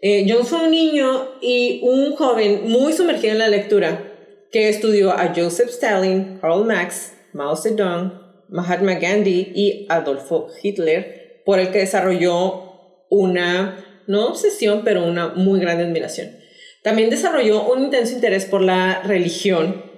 Eh, 0.00 0.26
John 0.28 0.44
fue 0.44 0.64
un 0.64 0.72
niño 0.72 1.06
y 1.40 1.80
un 1.84 2.16
joven 2.16 2.62
muy 2.68 2.92
sumergido 2.92 3.34
en 3.34 3.38
la 3.38 3.48
lectura 3.48 4.09
que 4.52 4.68
estudió 4.68 5.12
a 5.12 5.32
Joseph 5.34 5.70
Stalin, 5.70 6.38
Karl 6.40 6.64
Marx, 6.64 7.12
Mao 7.32 7.56
Zedong, 7.56 8.12
Mahatma 8.48 8.94
Gandhi 8.94 9.52
y 9.54 9.86
Adolfo 9.88 10.48
Hitler, 10.62 11.42
por 11.44 11.60
el 11.60 11.70
que 11.70 11.78
desarrolló 11.78 13.06
una, 13.08 14.02
no 14.06 14.28
obsesión, 14.28 14.82
pero 14.84 15.06
una 15.06 15.28
muy 15.28 15.60
grande 15.60 15.84
admiración. 15.84 16.36
También 16.82 17.10
desarrolló 17.10 17.70
un 17.70 17.84
intenso 17.84 18.14
interés 18.14 18.46
por 18.46 18.62
la 18.62 19.02
religión 19.02 19.90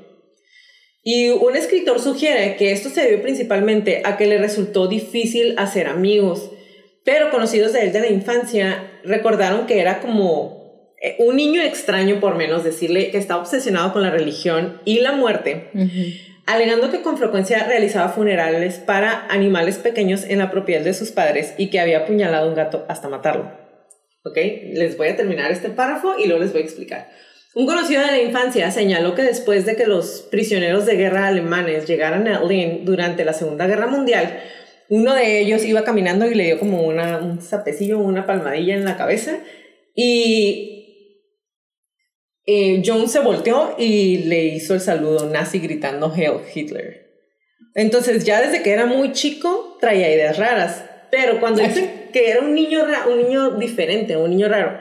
y 1.05 1.31
un 1.31 1.57
escritor 1.57 2.01
sugiere 2.01 2.57
que 2.57 2.71
esto 2.71 2.89
se 2.89 3.03
debió 3.03 3.23
principalmente 3.23 4.03
a 4.05 4.17
que 4.17 4.27
le 4.27 4.39
resultó 4.39 4.87
difícil 4.87 5.55
hacer 5.59 5.89
amigos, 5.89 6.51
pero 7.05 7.31
conocidos 7.31 7.73
de 7.73 7.83
él 7.83 7.93
de 7.93 8.01
la 8.01 8.09
infancia 8.09 9.01
recordaron 9.03 9.67
que 9.67 9.81
era 9.81 10.01
como 10.01 10.62
un 11.19 11.37
niño 11.37 11.63
extraño, 11.63 12.21
por 12.21 12.37
menos 12.37 12.65
decirle 12.65 13.11
que 13.11 13.19
está 13.19 13.37
obsesionado 13.37 13.93
con 13.93 14.03
la 14.03 14.11
religión 14.11 14.81
y 14.85 15.01
la 15.01 15.13
muerte, 15.13 15.71
alegando 16.47 16.91
que 16.91 17.03
con 17.03 17.19
frecuencia 17.19 17.65
realizaba 17.65 18.11
funerales 18.11 18.79
para 18.79 19.27
animales 19.29 19.79
pequeños 19.79 20.25
en 20.25 20.39
la 20.39 20.51
propiedad 20.51 20.83
de 20.83 20.95
sus 20.95 21.11
padres 21.11 21.55
y 21.59 21.71
que 21.71 21.81
había 21.81 21.99
apuñalado 21.99 22.47
a 22.47 22.49
un 22.49 22.55
gato 22.55 22.85
hasta 22.89 23.09
matarlo. 23.09 23.51
¿Ok? 24.25 24.37
Les 24.75 24.97
voy 24.97 25.09
a 25.09 25.17
terminar 25.17 25.51
este 25.51 25.71
párrafo 25.71 26.15
y 26.19 26.27
luego 26.27 26.43
les 26.43 26.53
voy 26.53 26.63
a 26.63 26.65
explicar. 26.65 27.11
Un 27.55 27.67
conocido 27.67 28.01
de 28.01 28.13
la 28.13 28.23
infancia 28.23 28.71
señaló 28.71 29.15
que 29.15 29.23
después 29.23 29.67
de 29.67 29.77
que 29.77 29.87
los 29.87 30.27
prisioneros 30.31 30.87
de 30.87 30.97
guerra 30.97 31.27
alemanes 31.27 31.87
llegaran 31.87 32.27
a 32.29 32.43
Lynn 32.43 32.85
durante 32.85 33.25
la 33.25 33.35
Segunda 33.35 33.67
Guerra 33.67 33.89
Mundial, 33.89 34.41
uno 34.89 35.15
de 35.15 35.41
ellos 35.41 35.65
iba 35.65 35.85
caminando 35.85 36.27
y 36.27 36.35
le 36.35 36.45
dio 36.45 36.59
como 36.59 36.83
una, 36.83 37.19
un 37.19 37.43
zapecillo, 37.43 37.99
una 37.99 38.25
palmadilla 38.25 38.75
en 38.75 38.85
la 38.85 38.97
cabeza 38.97 39.39
y 39.95 40.82
eh, 42.47 42.83
Jones 42.85 43.13
se 43.13 43.21
volteó 43.21 43.75
y 43.79 44.19
le 44.25 44.45
hizo 44.45 44.75
el 44.75 44.81
saludo 44.81 45.29
nazi 45.29 45.59
gritando 45.59 46.13
Hail 46.13 46.41
Hitler. 46.53 47.03
Entonces 47.75 48.25
ya 48.25 48.41
desde 48.41 48.63
que 48.63 48.73
era 48.73 48.87
muy 48.87 49.13
chico 49.13 49.79
traía 49.81 50.13
ideas 50.13 50.39
raras, 50.39 50.85
pero 51.11 51.41
cuando 51.41 51.63
dice 51.67 52.09
que 52.13 52.31
era 52.31 52.41
un 52.41 52.55
niño, 52.55 52.85
un 53.09 53.19
niño 53.19 53.51
diferente, 53.53 54.17
un 54.17 54.31
niño 54.31 54.49
raro, 54.49 54.79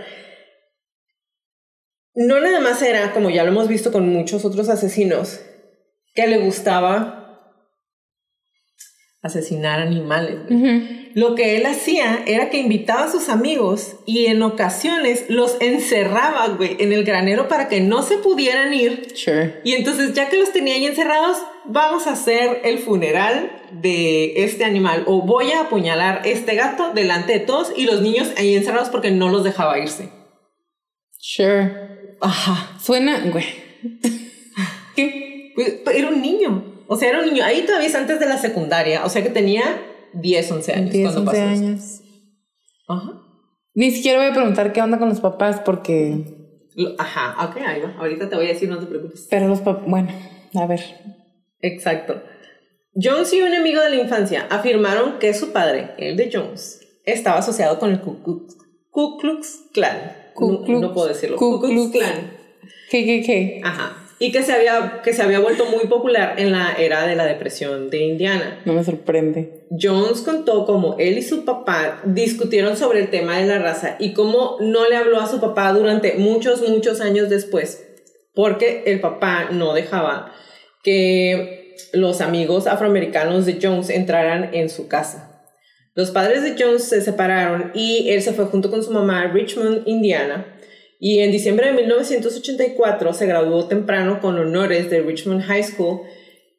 no 2.13 2.41
nada 2.41 2.59
más 2.59 2.81
era, 2.81 3.13
como 3.13 3.29
ya 3.29 3.43
lo 3.43 3.51
hemos 3.51 3.67
visto 3.67 3.91
con 3.91 4.09
muchos 4.09 4.43
otros 4.43 4.67
asesinos, 4.67 5.39
que 6.13 6.27
le 6.27 6.39
gustaba 6.39 7.20
asesinar 9.21 9.79
animales. 9.79 10.37
Lo 11.13 11.35
que 11.35 11.57
él 11.57 11.65
hacía 11.65 12.23
era 12.25 12.49
que 12.49 12.57
invitaba 12.57 13.03
a 13.03 13.11
sus 13.11 13.29
amigos 13.29 13.97
y 14.05 14.27
en 14.27 14.41
ocasiones 14.41 15.25
los 15.29 15.57
encerraba, 15.59 16.47
güey, 16.49 16.77
en 16.79 16.91
el 16.93 17.03
granero 17.03 17.47
para 17.47 17.67
que 17.67 17.81
no 17.81 18.01
se 18.01 18.17
pudieran 18.17 18.73
ir. 18.73 19.13
Y 19.63 19.73
entonces, 19.73 20.13
ya 20.13 20.29
que 20.29 20.37
los 20.37 20.51
tenía 20.51 20.75
ahí 20.75 20.85
encerrados, 20.85 21.37
vamos 21.65 22.07
a 22.07 22.13
hacer 22.13 22.61
el 22.63 22.79
funeral 22.79 23.51
de 23.71 24.43
este 24.43 24.65
animal 24.65 25.03
o 25.05 25.21
voy 25.21 25.51
a 25.51 25.61
apuñalar 25.61 26.21
este 26.25 26.55
gato 26.55 26.93
delante 26.93 27.33
de 27.33 27.39
todos 27.39 27.71
y 27.75 27.85
los 27.85 28.01
niños 28.01 28.31
ahí 28.37 28.55
encerrados 28.55 28.89
porque 28.89 29.11
no 29.11 29.29
los 29.29 29.43
dejaba 29.43 29.77
irse. 29.79 30.09
Sure. 31.19 32.15
Ajá. 32.21 32.79
Suena, 32.79 33.19
güey. 33.31 33.45
¿Qué? 34.95 35.51
Pues, 35.55 35.81
era 35.93 36.09
un 36.09 36.21
niño. 36.21 36.70
O 36.93 36.97
sea, 36.97 37.07
era 37.07 37.19
un 37.19 37.25
niño. 37.25 37.41
Ahí 37.45 37.61
todavía 37.65 37.87
es 37.87 37.95
antes 37.95 38.19
de 38.19 38.25
la 38.25 38.37
secundaria. 38.37 39.05
O 39.05 39.09
sea 39.09 39.23
que 39.23 39.29
tenía 39.29 39.63
10, 40.13 40.51
11 40.51 40.73
años 40.73 40.91
10, 40.91 41.03
cuando 41.13 41.31
11 41.31 41.41
pasó 41.41 41.49
años. 41.63 42.01
Ajá. 42.89 43.11
Ni 43.73 43.91
siquiera 43.91 44.19
voy 44.19 44.27
a 44.27 44.33
preguntar 44.33 44.73
qué 44.73 44.81
onda 44.81 44.99
con 44.99 45.07
los 45.07 45.21
papás 45.21 45.61
porque... 45.63 46.25
Ajá, 46.97 47.47
ok, 47.47 47.57
ahí 47.65 47.79
va. 47.79 47.95
Ahorita 47.97 48.27
te 48.27 48.35
voy 48.35 48.45
a 48.45 48.49
decir, 48.49 48.67
no 48.67 48.77
te 48.77 48.87
preocupes. 48.87 49.25
Pero 49.29 49.47
los 49.47 49.61
papás, 49.61 49.85
bueno, 49.87 50.09
a 50.53 50.65
ver. 50.67 50.81
Exacto. 51.61 52.21
Jones 52.93 53.31
y 53.31 53.41
un 53.41 53.53
amigo 53.53 53.81
de 53.81 53.89
la 53.91 53.95
infancia 53.95 54.47
afirmaron 54.49 55.17
que 55.19 55.33
su 55.33 55.53
padre, 55.53 55.91
el 55.97 56.17
de 56.17 56.29
Jones, 56.33 56.81
estaba 57.05 57.37
asociado 57.39 57.79
con 57.79 57.91
el 57.91 58.01
Ku 58.01 58.21
Klux, 58.21 58.57
Ku 58.89 59.17
Klux 59.17 59.69
Klan. 59.73 60.11
Ku 60.33 60.51
no, 60.51 60.65
Klux- 60.65 60.81
no 60.81 60.93
puedo 60.93 61.07
decirlo. 61.07 61.37
Ku 61.37 61.61
Ku 61.61 61.67
Klux 61.67 61.91
Klux. 61.91 62.05
Klan. 62.05 62.31
¿Qué, 62.89 63.05
qué, 63.05 63.21
qué? 63.21 63.61
Ajá. 63.63 63.95
Y 64.23 64.31
que 64.31 64.43
se, 64.43 64.53
había, 64.53 65.01
que 65.03 65.13
se 65.13 65.23
había 65.23 65.39
vuelto 65.39 65.65
muy 65.65 65.87
popular 65.87 66.35
en 66.37 66.51
la 66.51 66.73
era 66.77 67.07
de 67.07 67.15
la 67.15 67.25
depresión 67.25 67.89
de 67.89 68.05
Indiana. 68.05 68.61
No 68.65 68.73
me 68.73 68.83
sorprende. 68.83 69.65
Jones 69.71 70.21
contó 70.21 70.67
cómo 70.67 70.95
él 70.99 71.17
y 71.17 71.23
su 71.23 71.43
papá 71.43 72.01
discutieron 72.05 72.77
sobre 72.77 72.99
el 72.99 73.09
tema 73.09 73.39
de 73.39 73.47
la 73.47 73.57
raza 73.57 73.95
y 73.97 74.13
cómo 74.13 74.57
no 74.59 74.87
le 74.87 74.95
habló 74.95 75.19
a 75.19 75.27
su 75.27 75.41
papá 75.41 75.73
durante 75.73 76.13
muchos, 76.19 76.61
muchos 76.69 77.01
años 77.01 77.29
después, 77.29 77.83
porque 78.35 78.83
el 78.85 79.01
papá 79.01 79.49
no 79.51 79.73
dejaba 79.73 80.31
que 80.83 81.75
los 81.91 82.21
amigos 82.21 82.67
afroamericanos 82.67 83.47
de 83.47 83.57
Jones 83.59 83.89
entraran 83.89 84.53
en 84.53 84.69
su 84.69 84.87
casa. 84.87 85.31
Los 85.93 86.11
padres 86.11 86.43
de 86.43 86.55
Jones 86.57 86.83
se 86.83 87.01
separaron 87.01 87.71
y 87.73 88.11
él 88.11 88.21
se 88.21 88.33
fue 88.33 88.45
junto 88.45 88.69
con 88.69 88.83
su 88.83 88.91
mamá 88.91 89.23
a 89.23 89.27
Richmond, 89.27 89.81
Indiana. 89.87 90.45
Y 91.03 91.21
en 91.21 91.31
diciembre 91.31 91.65
de 91.65 91.73
1984 91.73 93.13
se 93.13 93.25
graduó 93.25 93.67
temprano 93.67 94.21
con 94.21 94.37
honores 94.37 94.91
de 94.91 95.01
Richmond 95.01 95.41
High 95.41 95.63
School 95.63 96.01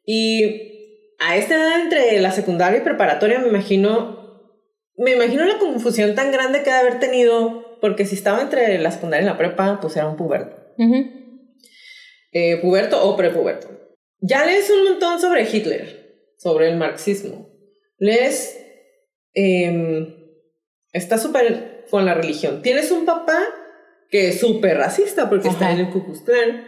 y 0.05 1.15
a 1.17 1.37
esta 1.37 1.55
edad 1.55 1.79
entre 1.79 2.19
la 2.19 2.33
secundaria 2.33 2.79
y 2.79 2.83
preparatoria 2.83 3.39
me 3.39 3.47
imagino, 3.47 4.51
me 4.97 5.11
imagino 5.11 5.45
la 5.45 5.59
confusión 5.59 6.13
tan 6.13 6.33
grande 6.33 6.61
que 6.61 6.71
de 6.71 6.75
haber 6.75 6.99
tenido, 6.99 7.79
porque 7.79 8.05
si 8.05 8.15
estaba 8.15 8.41
entre 8.41 8.77
la 8.79 8.91
secundaria 8.91 9.23
y 9.23 9.29
la 9.29 9.37
prepa, 9.37 9.79
pues 9.79 9.95
era 9.95 10.09
un 10.09 10.17
puberto. 10.17 10.57
Ujú. 10.77 11.05
Eh, 12.33 12.57
puberto 12.57 13.01
o 13.01 13.15
prepuberto. 13.15 13.69
Ya 14.19 14.43
lees 14.43 14.69
un 14.69 14.83
montón 14.83 15.21
sobre 15.21 15.49
Hitler, 15.49 16.17
sobre 16.37 16.67
el 16.67 16.75
marxismo. 16.75 17.49
Lees, 17.97 18.59
em, 19.33 20.13
está 20.91 21.17
súper 21.17 21.85
con 21.89 22.03
la 22.03 22.13
religión. 22.13 22.61
Tienes 22.61 22.91
un 22.91 23.05
papá 23.05 23.41
que 24.13 24.27
es 24.27 24.39
súper 24.39 24.77
racista 24.77 25.27
porque 25.27 25.47
está 25.47 25.71
en 25.71 25.79
el 25.79 25.89
Ku 25.89 26.05
Klux 26.05 26.21
Klan. 26.21 26.67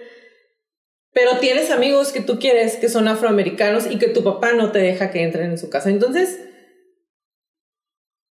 Pero 1.13 1.37
tienes 1.37 1.69
amigos 1.69 2.11
que 2.11 2.19
tú 2.21 2.39
quieres 2.39 2.75
que 2.75 2.89
son 2.89 3.07
afroamericanos 3.07 3.85
y 3.85 3.99
que 3.99 4.07
tu 4.07 4.23
papá 4.23 4.53
no 4.53 4.71
te 4.71 4.79
deja 4.79 5.11
que 5.11 5.21
entren 5.21 5.51
en 5.51 5.59
su 5.59 5.69
casa. 5.69 5.91
Entonces, 5.91 6.39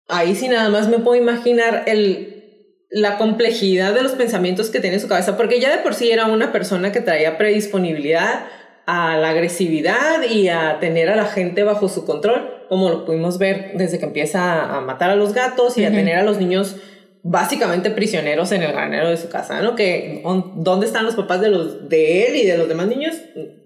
ahí 0.08 0.34
sí 0.34 0.48
nada 0.48 0.70
más 0.70 0.88
me 0.88 0.98
puedo 0.98 1.20
imaginar 1.20 1.82
el, 1.88 2.78
la 2.88 3.18
complejidad 3.18 3.92
de 3.92 4.02
los 4.02 4.12
pensamientos 4.12 4.70
que 4.70 4.80
tiene 4.80 4.94
en 4.96 5.02
su 5.02 5.08
cabeza, 5.08 5.36
porque 5.36 5.60
ya 5.60 5.76
de 5.76 5.82
por 5.82 5.94
sí 5.94 6.10
era 6.10 6.24
una 6.24 6.50
persona 6.50 6.90
que 6.90 7.02
traía 7.02 7.36
predisponibilidad 7.36 8.46
a 8.86 9.18
la 9.18 9.28
agresividad 9.28 10.22
y 10.22 10.48
a 10.48 10.78
tener 10.80 11.10
a 11.10 11.16
la 11.16 11.26
gente 11.26 11.64
bajo 11.64 11.90
su 11.90 12.06
control, 12.06 12.64
como 12.70 12.88
lo 12.88 13.04
pudimos 13.04 13.36
ver 13.36 13.72
desde 13.74 13.98
que 13.98 14.06
empieza 14.06 14.74
a 14.74 14.80
matar 14.80 15.10
a 15.10 15.16
los 15.16 15.34
gatos 15.34 15.76
y 15.76 15.84
a 15.84 15.90
tener 15.90 16.16
a 16.16 16.22
los 16.22 16.38
niños 16.38 16.76
básicamente 17.22 17.90
prisioneros 17.90 18.50
en 18.52 18.62
el 18.62 18.72
granero 18.72 19.08
de 19.08 19.16
su 19.16 19.28
casa, 19.28 19.60
¿no? 19.62 19.76
Que 19.76 20.22
dónde 20.56 20.86
están 20.86 21.04
los 21.04 21.14
papás 21.14 21.40
de 21.40 21.50
los 21.50 21.88
de 21.88 22.26
él 22.26 22.36
y 22.36 22.44
de 22.44 22.58
los 22.58 22.68
demás 22.68 22.88
niños, 22.88 23.16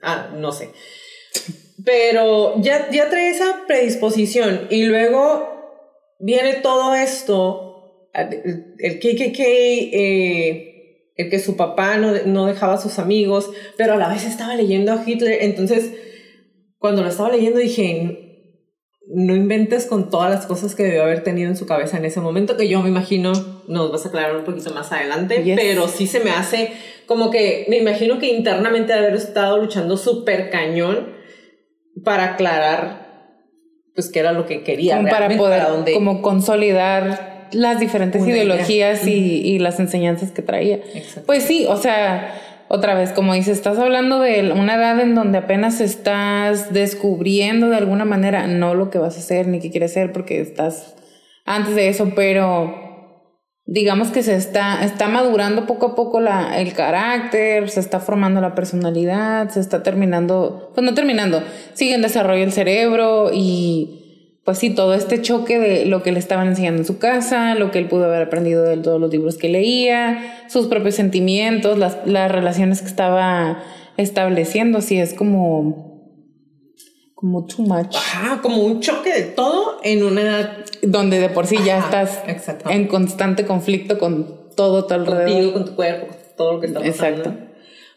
ah, 0.03 0.31
no 0.37 0.53
sé. 0.53 0.71
Pero 1.85 2.61
ya, 2.61 2.91
ya 2.91 3.09
trae 3.09 3.31
esa 3.31 3.65
predisposición 3.67 4.67
y 4.71 4.85
luego 4.85 6.17
viene 6.19 6.55
todo 6.55 6.95
esto, 6.95 8.11
el 8.13 8.75
el 8.79 8.99
KKK, 8.99 9.41
eh, 9.41 11.13
el 11.17 11.31
que 11.31 11.39
su 11.39 11.57
papá 11.57 11.97
no, 11.97 12.13
no 12.27 12.47
dejaba 12.47 12.75
a 12.75 12.81
sus 12.81 12.99
amigos, 12.99 13.51
pero 13.79 13.95
a 13.95 13.97
la 13.97 14.09
vez 14.09 14.25
estaba 14.25 14.55
leyendo 14.55 14.93
a 14.93 15.03
Hitler, 15.07 15.39
entonces 15.43 15.93
cuando 16.79 17.03
lo 17.03 17.09
estaba 17.09 17.31
leyendo 17.31 17.59
dije, 17.59 18.26
no 19.09 19.35
inventes 19.37 19.87
con 19.87 20.11
todas 20.11 20.31
las 20.31 20.47
cosas 20.47 20.75
que 20.75 20.83
debió 20.83 21.03
haber 21.05 21.23
tenido 21.23 21.49
en 21.49 21.57
su 21.57 21.67
cabeza 21.67 21.97
en 21.97 22.05
ese 22.05 22.21
momento, 22.21 22.57
que 22.57 22.69
yo 22.69 22.81
me 22.83 22.89
imagino, 22.89 23.33
nos 23.69 23.93
vas 23.93 24.05
a 24.05 24.09
aclarar 24.09 24.37
un 24.37 24.45
poquito 24.45 24.73
más 24.75 24.91
adelante, 24.93 25.43
Yes. 25.45 25.57
pero 25.61 25.87
sí 25.89 26.07
se 26.07 26.21
me 26.21 26.31
hace 26.31 26.73
como 27.07 27.31
que, 27.31 27.67
me 27.69 27.77
imagino 27.79 28.19
que 28.19 28.27
internamente 28.29 28.93
haber 28.93 29.15
estado 29.15 29.59
luchando 29.59 29.97
súper 29.97 30.51
cañón 30.51 31.15
para 32.05 32.33
aclarar, 32.33 33.07
pues, 33.95 34.11
qué 34.11 34.19
era 34.19 34.33
lo 34.33 34.45
que 34.47 34.63
quería. 34.65 34.97
Como 34.97 35.09
para 35.09 35.29
poder 35.37 35.63
como 35.95 36.21
consolidar 36.21 37.49
las 37.53 37.79
diferentes 37.79 38.27
ideologías 38.27 39.07
y, 39.07 39.13
y 39.41 39.59
las 39.61 39.79
enseñanzas 39.79 40.33
que 40.33 40.43
traía. 40.43 40.81
Pues 41.27 41.45
sí, 41.45 41.65
o 41.69 41.77
sea, 41.77 42.35
otra 42.69 42.95
vez, 42.95 43.13
como 43.13 43.35
dices, 43.35 43.59
estás 43.59 43.79
hablando 43.79 44.21
de 44.21 44.53
una 44.53 44.75
edad 44.75 45.01
en 45.01 45.15
donde 45.15 45.39
apenas 45.39 45.81
estás 45.81 46.73
descubriendo 46.73 47.69
de 47.69 47.77
alguna 47.77 48.05
manera, 48.05 48.47
no 48.47 48.75
lo 48.75 48.91
que 48.91 48.99
vas 48.99 49.17
a 49.17 49.21
hacer 49.21 49.47
ni 49.47 49.61
qué 49.61 49.71
quieres 49.71 49.93
hacer, 49.93 50.13
porque 50.13 50.41
estás 50.41 50.97
antes 51.45 51.75
de 51.77 51.89
eso, 51.89 52.13
pero 52.17 52.87
digamos 53.67 54.11
que 54.11 54.23
se 54.23 54.37
está, 54.37 54.85
está 54.85 55.09
madurando 55.09 55.67
poco 55.67 55.87
a 55.87 55.95
poco 55.95 56.21
la, 56.21 56.59
el 56.59 56.73
carácter, 56.73 57.69
se 57.69 57.81
está 57.81 58.01
formando 58.01 58.41
la 58.41 58.55
personalidad, 58.55 59.49
se 59.51 59.61
está 59.61 59.83
terminando, 59.83 60.71
pues 60.75 60.85
no 60.85 60.95
terminando, 60.95 61.43
sigue 61.75 61.95
en 61.95 62.03
desarrollo 62.03 62.45
el 62.45 62.53
cerebro 62.53 63.31
y 63.33 64.06
pues 64.47 64.59
sí, 64.59 64.71
todo 64.71 64.95
este 64.95 65.21
choque 65.23 65.59
de 65.59 65.87
lo 65.87 66.05
que 66.05 66.13
le 66.13 66.21
estaban 66.21 66.47
enseñando 66.47 66.81
en 66.81 66.87
su 66.87 66.99
casa, 66.99 67.57
lo 67.57 67.73
que 67.73 67.81
él 67.81 67.89
pudo 67.89 68.05
haber 68.05 68.23
aprendido 68.23 68.63
de 68.63 68.77
todos 68.77 69.01
los 69.01 69.11
libros 69.11 69.37
que 69.39 69.49
leía, 69.49 70.47
sus 70.49 70.69
propios 70.69 70.95
sentimientos, 70.95 71.77
las, 71.77 71.99
las 72.07 72.31
relaciones 72.31 72.81
que 72.81 72.87
estaba 72.87 73.65
estableciendo, 73.97 74.83
sí, 74.83 75.01
es 75.01 75.15
como, 75.15 76.13
como 77.17 77.45
too 77.45 77.63
much. 77.63 77.97
Ajá, 77.97 78.41
como 78.41 78.63
un 78.63 78.79
choque 78.79 79.13
de 79.13 79.23
todo 79.25 79.81
en 79.83 80.05
una 80.05 80.21
edad 80.21 80.53
Donde 80.81 81.19
de 81.19 81.29
por 81.29 81.49
sí 81.49 81.57
ya 81.67 81.79
Ajá, 81.79 82.03
estás 82.03 82.23
exacto. 82.29 82.71
en 82.71 82.87
constante 82.87 83.47
conflicto 83.47 83.99
con 83.99 84.55
todo 84.55 84.87
tu 84.87 84.95
alrededor. 84.95 85.25
contigo, 85.25 85.53
con 85.55 85.65
tu 85.65 85.75
cuerpo, 85.75 86.15
todo 86.37 86.53
lo 86.53 86.61
que 86.61 86.69
está 86.69 86.79
pasando. 86.79 87.21
Exacto. 87.21 87.47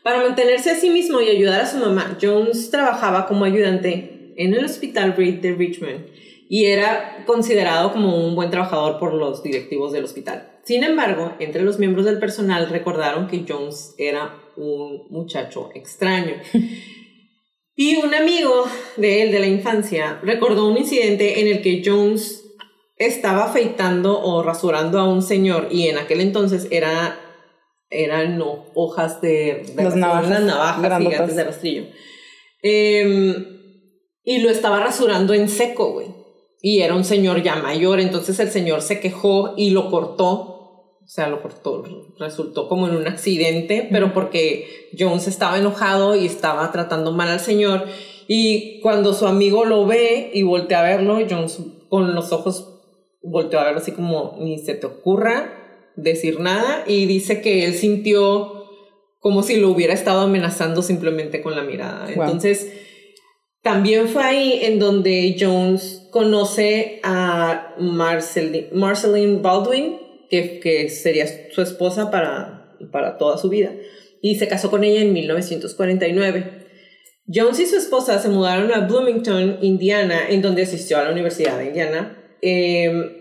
Para 0.02 0.24
mantenerse 0.24 0.72
a 0.72 0.76
sí 0.76 0.90
mismo 0.90 1.22
y 1.22 1.30
ayudar 1.30 1.62
a 1.62 1.68
su 1.68 1.78
mamá, 1.78 2.18
Jones 2.20 2.72
trabajaba 2.72 3.28
como 3.28 3.46
ayudante 3.46 4.34
en 4.36 4.56
el 4.56 4.66
Hospital 4.66 5.16
Reed 5.16 5.42
de 5.42 5.54
Richmond 5.54 6.19
y 6.52 6.66
era 6.66 7.24
considerado 7.28 7.94
como 7.94 8.26
un 8.26 8.36
buen 8.36 8.50
trabajador 8.50 8.98
por 9.00 9.14
los 9.14 9.44
directivos 9.44 9.94
del 9.94 10.04
hospital. 10.04 10.60
Sin 10.64 10.84
embargo, 10.84 11.36
entre 11.40 11.62
los 11.62 11.78
miembros 11.78 12.06
del 12.06 12.20
personal 12.20 12.68
recordaron 12.70 13.28
que 13.28 13.46
Jones 13.48 13.94
era 14.00 14.34
un 14.58 15.04
muchacho 15.10 15.70
extraño. 15.74 16.34
Y 17.82 17.96
un 17.96 18.14
amigo 18.14 18.66
de 18.98 19.22
él 19.22 19.32
de 19.32 19.40
la 19.40 19.48
infancia 19.48 20.20
recordó 20.22 20.68
un 20.68 20.78
incidente 20.78 21.40
en 21.40 21.48
el 21.48 21.62
que 21.62 21.82
Jones 21.82 22.44
estaba 22.98 23.46
afeitando 23.46 24.22
o 24.22 24.44
rasurando 24.44 25.00
a 25.00 25.08
un 25.08 25.22
señor 25.22 25.70
y 25.72 25.88
en 25.88 25.98
aquel 25.98 26.20
entonces 26.20 26.68
era 26.72 27.18
eran 27.90 28.38
no, 28.38 28.66
hojas 28.76 29.22
de, 29.22 29.64
de 29.78 29.82
Las 29.82 29.96
navajas 29.96 30.42
navajas 30.42 31.00
gigantes 31.00 31.36
de 31.38 31.44
rastrillo. 31.46 31.84
Em, 32.62 33.46
y 34.26 34.40
lo 34.40 34.50
estaba 34.50 34.82
rasurando 34.82 35.34
en 35.34 35.48
seco, 35.48 35.94
güey. 35.94 36.19
Y 36.62 36.82
era 36.82 36.96
un 36.96 37.06
señor 37.06 37.42
ya 37.42 37.56
mayor, 37.56 38.00
entonces 38.00 38.40
el 38.40 38.50
señor 38.50 38.82
se 38.82 39.00
quejó 39.00 39.54
y 39.56 39.70
lo 39.70 39.90
cortó. 39.90 40.56
O 41.02 41.12
sea, 41.12 41.28
lo 41.28 41.42
cortó, 41.42 41.84
resultó 42.20 42.68
como 42.68 42.88
en 42.88 42.96
un 42.96 43.08
accidente, 43.08 43.88
pero 43.92 44.14
porque 44.14 44.90
Jones 44.98 45.28
estaba 45.28 45.58
enojado 45.58 46.16
y 46.16 46.26
estaba 46.26 46.72
tratando 46.72 47.12
mal 47.12 47.30
al 47.30 47.40
señor. 47.40 47.86
Y 48.28 48.80
cuando 48.82 49.14
su 49.14 49.26
amigo 49.26 49.66
lo 49.66 49.88
ve 49.88 50.30
y 50.34 50.44
voltea 50.44 50.82
a 50.82 50.84
verlo, 50.84 51.18
Jones 51.28 51.60
con 51.90 52.14
los 52.14 52.32
ojos 52.32 52.80
volteó 53.24 53.60
a 53.60 53.64
verlo 53.64 53.80
así 53.80 53.92
como 53.92 54.38
ni 54.40 54.60
se 54.60 54.76
te 54.76 54.86
ocurra 54.86 55.92
decir 55.96 56.40
nada 56.40 56.84
y 56.88 57.06
dice 57.06 57.42
que 57.42 57.66
él 57.66 57.74
sintió 57.74 58.66
como 59.20 59.44
si 59.44 59.58
lo 59.58 59.70
hubiera 59.70 59.94
estado 59.94 60.22
amenazando 60.22 60.82
simplemente 60.82 61.42
con 61.42 61.56
la 61.56 61.64
mirada. 61.64 62.06
Wow. 62.06 62.24
Entonces, 62.24 62.72
también 63.62 64.08
fue 64.08 64.24
ahí 64.24 64.60
en 64.64 64.80
donde 64.80 65.36
Jones 65.40 66.08
conoce 66.12 67.00
a 67.04 67.76
Marceline, 67.78 68.68
Marceline 68.72 69.42
Baldwin, 69.42 69.98
que, 70.30 70.60
que 70.60 70.90
sería 70.90 71.26
su 71.52 71.62
esposa 71.62 72.10
para, 72.10 72.78
para 72.92 73.18
toda 73.18 73.38
su 73.38 73.50
vida, 73.50 73.72
y 74.22 74.36
se 74.36 74.48
casó 74.48 74.70
con 74.70 74.84
ella 74.84 75.02
en 75.02 75.14
1949. 75.14 76.68
Jones 77.32 77.60
y 77.60 77.66
su 77.68 77.76
esposa 77.76 78.20
se 78.20 78.30
mudaron 78.30 78.72
a 78.72 78.88
Bloomington, 78.88 79.60
Indiana, 79.62 80.30
en 80.30 80.42
donde 80.42 80.64
asistió 80.64 80.98
a 80.98 81.04
la 81.04 81.12
Universidad 81.12 81.58
de 81.60 81.66
Indiana. 81.66 82.18
Eh, 82.42 83.20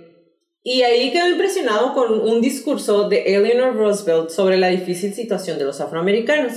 y 0.62 0.82
ahí 0.82 1.10
quedó 1.12 1.28
impresionado 1.28 1.94
con 1.94 2.20
un 2.20 2.40
discurso 2.40 3.08
de 3.08 3.22
Eleanor 3.34 3.74
Roosevelt 3.74 4.30
sobre 4.30 4.56
la 4.56 4.68
difícil 4.68 5.14
situación 5.14 5.58
de 5.58 5.64
los 5.64 5.80
afroamericanos. 5.80 6.54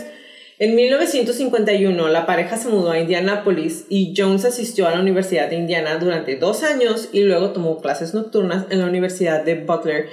En 0.61 0.75
1951, 0.75 2.07
la 2.09 2.27
pareja 2.27 2.55
se 2.55 2.69
mudó 2.69 2.91
a 2.91 2.99
Indianápolis 2.99 3.85
y 3.89 4.13
Jones 4.15 4.45
asistió 4.45 4.87
a 4.87 4.91
la 4.91 5.01
Universidad 5.01 5.49
de 5.49 5.55
Indiana 5.55 5.97
durante 5.97 6.35
dos 6.35 6.61
años 6.61 7.09
y 7.11 7.21
luego 7.21 7.49
tomó 7.49 7.81
clases 7.81 8.13
nocturnas 8.13 8.67
en 8.69 8.77
la 8.77 8.85
Universidad 8.85 9.43
de 9.43 9.55
Butler, 9.55 10.09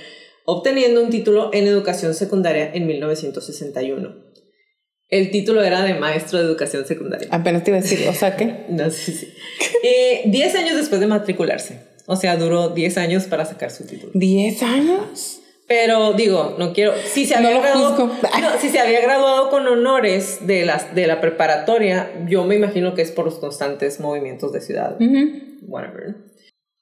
obteniendo 0.46 1.02
un 1.02 1.10
título 1.10 1.50
en 1.52 1.66
educación 1.66 2.14
secundaria 2.14 2.70
en 2.72 2.86
1961. 2.86 4.16
El 5.10 5.30
título 5.30 5.62
era 5.62 5.82
de 5.82 5.92
maestro 5.92 6.38
de 6.38 6.46
educación 6.46 6.86
secundaria. 6.86 7.28
Apenas 7.30 7.62
te 7.62 7.70
iba 7.70 7.80
a 7.80 7.82
decir, 7.82 8.08
o 8.08 8.14
sea, 8.14 8.34
¿qué? 8.34 8.64
No, 8.70 8.90
sí, 8.90 9.12
sí. 9.12 9.28
Eh, 9.82 10.22
diez 10.28 10.54
años 10.54 10.76
después 10.76 10.98
de 10.98 11.08
matricularse. 11.08 11.82
O 12.06 12.16
sea, 12.16 12.38
duró 12.38 12.70
diez 12.70 12.96
años 12.96 13.24
para 13.24 13.44
sacar 13.44 13.70
su 13.70 13.84
título. 13.84 14.14
¿10 14.14 14.62
años? 14.62 15.40
Pero 15.68 16.14
digo, 16.14 16.56
no 16.58 16.72
quiero. 16.72 16.94
Si 16.96 17.26
se 17.26 17.34
No 17.34 17.48
había, 17.48 17.58
lo 17.58 17.62
graduado, 17.62 18.06
no, 18.40 18.58
si 18.58 18.70
se 18.70 18.80
había 18.80 19.02
graduado 19.02 19.50
con 19.50 19.66
honores 19.68 20.46
de, 20.46 20.64
las, 20.64 20.94
de 20.94 21.06
la 21.06 21.20
preparatoria, 21.20 22.10
yo 22.26 22.44
me 22.44 22.56
imagino 22.56 22.94
que 22.94 23.02
es 23.02 23.12
por 23.12 23.26
los 23.26 23.34
constantes 23.34 24.00
movimientos 24.00 24.52
de 24.52 24.62
ciudad. 24.62 24.96
Ujú. 24.98 25.58
Whatever. 25.66 26.16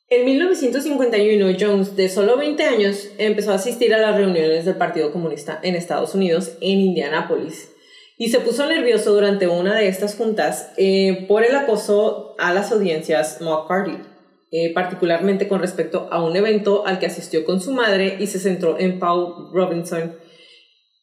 En 0.08 0.24
1951, 0.24 1.56
Jones, 1.58 1.96
de 1.96 2.08
solo 2.08 2.36
20 2.36 2.62
años, 2.62 3.08
empezó 3.18 3.50
a 3.50 3.56
asistir 3.56 3.92
a 3.92 3.98
las 3.98 4.16
reuniones 4.16 4.64
del 4.64 4.76
Partido 4.76 5.10
Comunista 5.10 5.58
en 5.64 5.74
Estados 5.74 6.14
Unidos, 6.14 6.52
en 6.60 6.78
Indianápolis. 6.78 7.72
Y 8.16 8.30
se 8.30 8.38
puso 8.38 8.66
nervioso 8.66 9.12
durante 9.12 9.48
una 9.48 9.74
de 9.74 9.88
estas 9.88 10.14
juntas 10.14 10.70
eh, 10.76 11.26
por 11.26 11.42
el 11.42 11.56
acoso 11.56 12.36
a 12.38 12.54
las 12.54 12.70
audiencias 12.70 13.40
mock 13.40 13.66
party, 13.66 13.98
eh, 14.58 14.72
particularmente 14.72 15.48
con 15.48 15.60
respecto 15.60 16.08
a 16.10 16.24
un 16.24 16.34
evento 16.34 16.86
al 16.86 16.98
que 16.98 17.04
asistió 17.04 17.44
con 17.44 17.60
su 17.60 17.72
madre 17.72 18.16
y 18.18 18.26
se 18.26 18.38
centró 18.38 18.78
en 18.78 18.98
Paul 18.98 19.50
Robinson. 19.52 20.16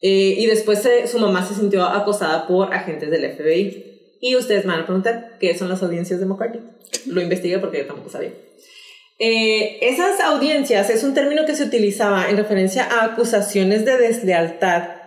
Eh, 0.02 0.34
y 0.40 0.48
después 0.48 0.82
su 1.06 1.20
mamá 1.20 1.46
se 1.46 1.54
sintió 1.54 1.84
acosada 1.84 2.48
por 2.48 2.74
agentes 2.74 3.12
del 3.12 3.32
FBI. 3.32 4.18
Y 4.22 4.36
ustedes 4.38 4.66
me 4.66 4.72
van 4.72 4.82
a 4.82 4.86
preguntar 4.86 5.38
qué 5.40 5.56
son 5.56 5.70
las 5.70 5.84
audiencias 5.84 6.20
de. 6.20 6.26
Lo 7.06 7.22
investigué 7.22 7.60
porque 7.60 7.78
yo 7.78 7.86
tampoco 7.86 8.10
sabía. 8.10 8.32
Eh, 9.20 9.78
esas 9.82 10.20
audiencias 10.22 10.90
es 10.90 11.04
un 11.04 11.14
término 11.14 11.46
que 11.46 11.56
se 11.56 11.66
utilizaba 11.66 12.32
en 12.32 12.38
referencia 12.38 12.86
a 12.86 13.06
acusaciones 13.06 13.86
de 13.86 14.00
deslealtad 14.00 15.03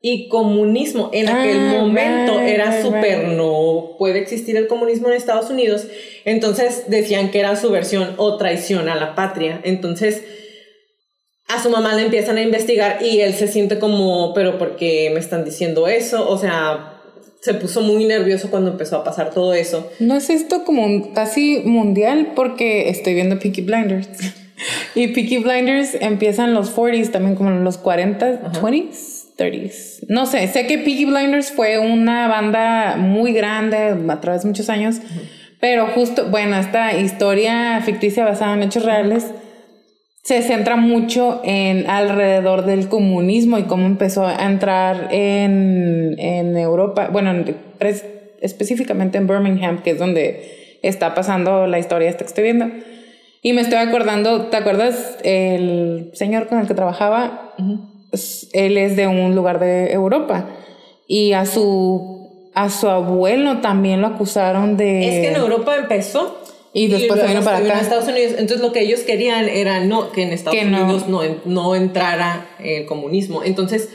y 0.00 0.28
comunismo. 0.28 1.10
En 1.12 1.28
Ah, 1.28 1.40
aquel 1.42 1.58
momento 1.60 2.38
right, 2.38 2.48
era 2.48 2.70
right, 2.70 2.84
súper, 2.84 3.18
right. 3.26 3.36
no 3.36 3.96
puede 3.98 4.18
existir 4.20 4.56
el 4.56 4.66
comunismo 4.68 5.08
en 5.08 5.14
Estados 5.14 5.50
Unidos. 5.50 5.86
Entonces 6.24 6.84
decían 6.88 7.30
que 7.30 7.40
era 7.40 7.56
subversión 7.56 8.14
o 8.16 8.36
traición 8.36 8.88
a 8.88 8.94
la 8.94 9.14
patria. 9.14 9.60
Entonces 9.64 10.22
a 11.48 11.62
su 11.62 11.70
mamá 11.70 11.94
le 11.94 12.02
empiezan 12.02 12.36
a 12.36 12.42
investigar 12.42 12.98
y 13.02 13.20
él 13.20 13.32
se 13.34 13.48
siente 13.48 13.78
como, 13.78 14.34
pero 14.34 14.58
¿por 14.58 14.76
qué 14.76 15.10
me 15.14 15.18
están 15.20 15.44
diciendo 15.44 15.88
eso? 15.88 16.28
O 16.28 16.36
sea, 16.36 16.94
se 17.40 17.54
puso 17.54 17.80
muy 17.80 18.04
nervioso 18.04 18.50
cuando 18.50 18.70
empezó 18.70 18.96
a 18.96 19.04
pasar 19.04 19.30
todo 19.30 19.54
eso. 19.54 19.90
¿No 19.98 20.14
es 20.16 20.28
esto 20.28 20.64
como 20.64 20.84
un- 20.84 21.14
casi 21.14 21.62
mundial? 21.64 22.32
Porque 22.36 22.90
estoy 22.90 23.14
viendo 23.14 23.38
Peaky 23.38 23.62
Blinders. 23.62 24.08
y 24.94 25.08
Peaky 25.08 25.38
Blinders 25.38 25.96
empiezan 26.00 26.52
los 26.52 26.76
40s, 26.76 27.10
también 27.12 27.34
como 27.34 27.48
en 27.50 27.64
los 27.64 27.82
40s, 27.82 28.52
20s, 28.60 29.17
30s. 29.38 30.04
No 30.08 30.26
sé, 30.26 30.46
sé 30.48 30.66
que 30.66 30.78
Peaky 30.78 31.04
Blinders 31.06 31.52
fue 31.52 31.78
una 31.78 32.28
banda 32.28 32.96
muy 32.96 33.32
grande 33.32 33.94
a 34.08 34.20
través 34.20 34.42
de 34.42 34.48
muchos 34.48 34.68
años. 34.68 34.96
Pero 35.60 35.86
justo, 35.88 36.26
bueno, 36.30 36.56
esta 36.58 36.96
historia 36.96 37.80
ficticia 37.84 38.24
basada 38.24 38.54
en 38.54 38.62
hechos 38.62 38.84
reales 38.84 39.26
se 40.22 40.42
centra 40.42 40.76
mucho 40.76 41.40
en 41.44 41.88
alrededor 41.88 42.64
del 42.66 42.88
comunismo 42.88 43.58
y 43.58 43.62
cómo 43.62 43.86
empezó 43.86 44.26
a 44.26 44.44
entrar 44.46 45.08
en, 45.10 46.16
en 46.18 46.56
Europa, 46.56 47.08
bueno, 47.10 47.30
en- 47.30 47.56
específicamente 48.40 49.18
en 49.18 49.26
Birmingham, 49.26 49.82
que 49.82 49.90
es 49.92 49.98
donde 49.98 50.78
está 50.82 51.14
pasando 51.14 51.66
la 51.66 51.78
historia 51.78 52.08
esta 52.08 52.20
que 52.24 52.28
estoy 52.28 52.44
viendo. 52.44 52.66
Y 53.42 53.52
me 53.52 53.62
estoy 53.62 53.78
acordando, 53.78 54.46
¿te 54.46 54.56
acuerdas 54.58 55.16
el 55.24 56.10
señor 56.14 56.46
con 56.48 56.58
el 56.60 56.66
que 56.66 56.74
trabajaba? 56.74 57.54
Él 58.52 58.78
es 58.78 58.96
de 58.96 59.06
un 59.06 59.34
lugar 59.34 59.60
de 59.60 59.92
Europa 59.92 60.46
y 61.06 61.32
a 61.32 61.46
su, 61.46 62.50
a 62.54 62.70
su 62.70 62.88
abuelo 62.88 63.58
también 63.60 64.00
lo 64.00 64.06
acusaron 64.08 64.76
de... 64.76 65.08
Es 65.08 65.20
que 65.20 65.28
en 65.28 65.36
Europa 65.36 65.76
empezó. 65.76 66.38
Y 66.72 66.86
después 66.88 67.18
se 67.20 67.26
luego 67.26 67.28
vino 67.28 67.44
para 67.44 67.58
acá. 67.58 67.80
Estados 67.80 68.08
Unidos. 68.08 68.34
Entonces 68.38 68.60
lo 68.60 68.72
que 68.72 68.80
ellos 68.80 69.00
querían 69.00 69.48
era 69.48 69.80
no, 69.80 70.12
que 70.12 70.22
en 70.22 70.32
Estados 70.32 70.58
Que 70.58 70.64
no. 70.64 70.84
Unidos 70.84 71.08
no, 71.08 71.22
no 71.46 71.74
entrara 71.74 72.46
el 72.60 72.84
comunismo. 72.86 73.42
Entonces, 73.42 73.88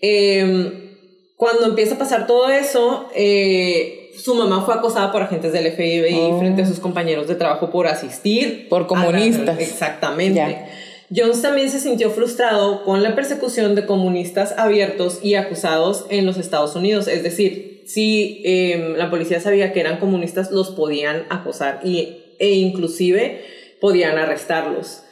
eh, 0.00 0.96
cuando 1.36 1.66
empieza 1.66 1.94
a 1.94 1.98
pasar 1.98 2.26
todo 2.26 2.48
eso, 2.50 3.08
eh, 3.14 4.10
su 4.18 4.34
mamá 4.34 4.62
fue 4.64 4.74
acosada 4.74 5.12
por 5.12 5.22
agentes 5.22 5.52
del 5.52 5.70
FBI 5.72 6.14
Oh. 6.14 6.38
frente 6.38 6.62
a 6.62 6.66
sus 6.66 6.80
compañeros 6.80 7.28
de 7.28 7.34
trabajo 7.34 7.70
por 7.70 7.86
asistir. 7.86 8.68
Por 8.68 8.82
a 8.82 8.86
comunistas. 8.86 9.58
exactamente. 9.58 10.34
Ya. 10.36 10.68
Jones 11.14 11.42
también 11.42 11.70
se 11.70 11.80
sintió 11.80 12.10
frustrado 12.10 12.84
con 12.84 13.02
la 13.02 13.14
persecución 13.16 13.74
de 13.74 13.84
comunistas 13.86 14.54
abiertos 14.56 15.18
y 15.22 15.34
acusados 15.34 16.06
en 16.08 16.24
los 16.24 16.38
Estados 16.38 16.76
Unidos. 16.76 17.08
Es 17.08 17.22
decir, 17.22 17.82
si 17.86 18.42
eh, 18.44 18.94
la 18.96 19.10
policía 19.10 19.40
sabía 19.40 19.72
que 19.72 19.80
eran 19.80 19.98
comunistas, 19.98 20.52
los 20.52 20.70
podían 20.70 21.26
acosar 21.30 21.80
y, 21.82 22.36
e 22.38 22.50
inclusive 22.50 23.42
podían 23.80 24.18
arrestarlos. 24.18 25.02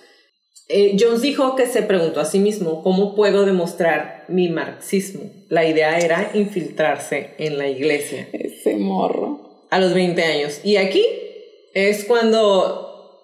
Eh, 0.69 0.97
Jones 1.01 1.23
dijo 1.23 1.57
que 1.57 1.67
se 1.67 1.83
preguntó 1.83 2.21
a 2.21 2.27
sí 2.27 2.39
mismo, 2.39 2.83
¿cómo 2.83 3.15
puedo 3.17 3.47
demostrar 3.47 4.25
mi 4.29 4.49
marxismo? 4.51 5.31
La 5.49 5.67
idea 5.67 5.99
era 5.99 6.31
infiltrarse 6.35 7.31
en 7.39 7.57
la 7.57 7.69
iglesia 7.69 8.29
Ese 8.33 8.77
morro. 8.77 9.67
a 9.71 9.81
los 9.81 9.95
20 9.95 10.23
años. 10.23 10.61
Y 10.63 10.77
aquí 10.77 11.05
es 11.73 12.05
cuando 12.05 13.19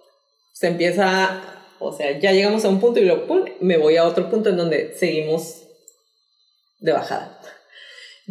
se 0.55 0.69
empieza, 0.69 1.54
o 1.79 1.93
sea, 1.93 2.19
ya 2.19 2.33
llegamos 2.33 2.65
a 2.65 2.69
un 2.69 2.81
punto 2.81 3.01
y 3.01 3.05
luego 3.05 3.27
pum, 3.27 3.45
me 3.61 3.77
voy 3.77 3.97
a 3.97 4.05
otro 4.05 4.31
punto 4.31 4.51
en 4.51 4.57
donde 4.57 4.95
seguimos 4.95 5.63
de 6.81 6.93
bajada. 6.93 7.41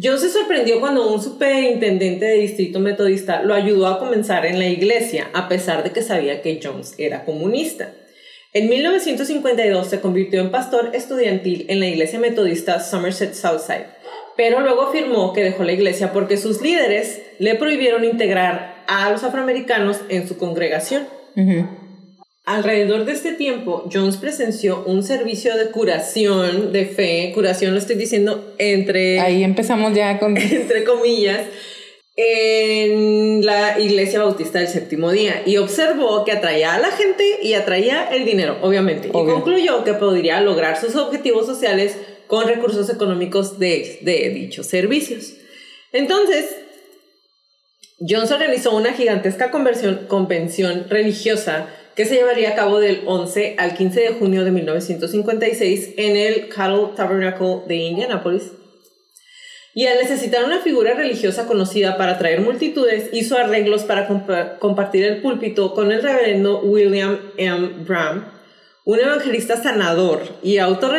John 0.02 0.18
se 0.18 0.28
sorprendió 0.28 0.80
cuando 0.80 1.12
un 1.12 1.22
superintendente 1.22 2.24
de 2.24 2.34
distrito 2.34 2.80
metodista 2.80 3.42
lo 3.42 3.54
ayudó 3.54 3.86
a 3.86 4.00
comenzar 4.00 4.44
en 4.44 4.58
la 4.58 4.66
iglesia, 4.66 5.30
a 5.34 5.48
pesar 5.48 5.84
de 5.84 5.92
que 5.92 6.02
sabía 6.02 6.42
que 6.42 6.58
Jones 6.60 6.94
era 6.98 7.24
comunista. 7.24 7.94
En 8.52 8.68
1952 8.68 9.86
se 9.86 10.00
convirtió 10.00 10.40
en 10.40 10.50
pastor 10.50 10.90
estudiantil 10.94 11.66
en 11.68 11.78
la 11.78 11.86
iglesia 11.86 12.18
metodista 12.18 12.80
Somerset 12.80 13.34
Southside, 13.34 13.86
pero 14.36 14.60
luego 14.60 14.82
afirmó 14.82 15.32
que 15.32 15.44
dejó 15.44 15.62
la 15.62 15.72
iglesia 15.72 16.12
porque 16.12 16.36
sus 16.36 16.60
líderes 16.60 17.22
le 17.38 17.54
prohibieron 17.54 18.04
integrar 18.04 18.84
a 18.88 19.10
los 19.10 19.22
afroamericanos 19.22 20.00
en 20.08 20.26
su 20.26 20.38
congregación. 20.38 21.06
Ujú. 21.36 21.83
Alrededor 22.46 23.06
de 23.06 23.12
este 23.12 23.32
tiempo, 23.32 23.88
Jones 23.90 24.18
presenció 24.18 24.84
un 24.84 25.02
servicio 25.02 25.56
de 25.56 25.70
curación 25.70 26.72
de 26.72 26.84
fe, 26.84 27.32
curación 27.34 27.72
lo 27.72 27.78
estoy 27.78 27.96
diciendo 27.96 28.54
entre, 28.58 29.18
Ahí 29.20 29.42
empezamos 29.42 29.94
ya 29.94 30.18
con... 30.18 30.36
entre 30.36 30.84
comillas, 30.84 31.40
en 32.16 33.44
la 33.44 33.80
iglesia 33.80 34.20
bautista 34.20 34.58
del 34.58 34.68
séptimo 34.68 35.10
día. 35.10 35.42
Y 35.46 35.56
observó 35.56 36.22
que 36.24 36.32
atraía 36.32 36.74
a 36.74 36.78
la 36.78 36.90
gente 36.90 37.24
y 37.42 37.54
atraía 37.54 38.08
el 38.12 38.26
dinero, 38.26 38.58
obviamente, 38.60 39.08
y 39.08 39.12
concluyó 39.12 39.82
que 39.82 39.94
podría 39.94 40.40
lograr 40.42 40.78
sus 40.78 40.96
objetivos 40.96 41.46
sociales 41.46 41.96
con 42.26 42.46
recursos 42.46 42.90
económicos 42.90 43.58
de, 43.58 44.00
de 44.02 44.28
dichos 44.30 44.66
servicios. 44.66 45.32
Entonces, 45.92 46.44
Jones 48.06 48.30
organizó 48.30 48.76
una 48.76 48.92
gigantesca 48.92 49.50
conversión- 49.50 50.06
convención 50.08 50.86
religiosa 50.90 51.68
que 51.96 52.06
se 52.06 52.14
llevaría 52.16 52.50
a 52.50 52.54
cabo 52.54 52.80
del 52.80 53.02
11 53.06 53.56
al 53.58 53.74
15 53.76 54.00
de 54.00 54.08
junio 54.14 54.44
de 54.44 54.50
1956 54.50 55.94
en 55.96 56.16
el 56.16 56.48
Cattle 56.48 56.88
Tabernacle 56.96 57.62
de 57.68 57.76
Indianapolis. 57.76 58.52
Y 59.76 59.86
al 59.86 59.98
necesitar 59.98 60.44
una 60.44 60.60
figura 60.60 60.94
religiosa 60.94 61.46
conocida 61.46 61.96
para 61.96 62.12
atraer 62.12 62.40
multitudes, 62.40 63.10
hizo 63.12 63.36
arreglos 63.36 63.82
para 63.82 64.08
compa- 64.08 64.58
compartir 64.58 65.04
el 65.04 65.20
púlpito 65.20 65.74
con 65.74 65.90
el 65.90 66.00
reverendo 66.02 66.60
William 66.60 67.18
M. 67.36 67.68
Bram, 67.84 68.32
un 68.84 69.00
evangelista 69.00 69.56
sanador 69.60 70.22
y 70.42 70.58
autor 70.58 70.92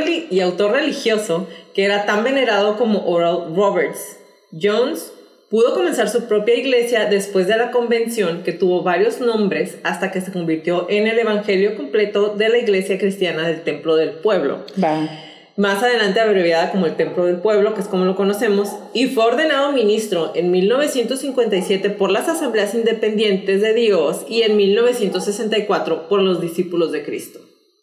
religioso 0.74 1.48
que 1.74 1.86
era 1.86 2.06
tan 2.06 2.24
venerado 2.24 2.78
como 2.78 3.06
Oral 3.08 3.56
Roberts. 3.56 4.18
Jones 4.52 5.12
pudo 5.56 5.74
comenzar 5.74 6.10
su 6.10 6.26
propia 6.26 6.54
iglesia 6.56 7.06
después 7.06 7.48
de 7.48 7.56
la 7.56 7.72
convención 7.72 8.44
que 8.44 8.52
tuvo 8.52 8.84
varios 8.84 9.22
nombres 9.22 9.78
hasta 9.84 10.12
que 10.12 10.20
se 10.20 10.34
convirtió 10.34 10.86
en 10.90 11.08
el 11.08 11.18
evangelio 11.18 11.78
completo 11.78 12.36
de 12.36 12.50
la 12.50 12.58
iglesia 12.58 12.98
cristiana 12.98 13.48
del 13.48 13.62
Templo 13.62 13.96
del 13.96 14.16
Pueblo 14.16 14.66
Va. 14.84 15.08
más 15.56 15.82
adelante 15.82 16.20
abreviada 16.20 16.74
como 16.74 16.88
el 16.88 16.98
Templo 16.98 17.24
del 17.24 17.38
Pueblo, 17.38 17.74
que 17.74 17.80
es 17.80 17.88
como 17.88 18.04
lo 18.04 18.18
conocemos, 18.18 18.76
y 18.94 19.08
fue 19.08 19.24
ordenado 19.24 19.72
ministro 19.72 20.34
en 20.36 20.52
1957 20.52 21.90
por 21.92 22.12
las 22.12 22.28
Asambleas 22.28 22.76
Independientes 22.76 23.62
de 23.62 23.74
Dios 23.74 24.26
y 24.28 24.42
en 24.42 24.58
1964 24.58 26.10
por 26.10 26.22
los 26.22 26.42
discípulos 26.42 26.92
de 26.92 27.06
Cristo. 27.06 27.40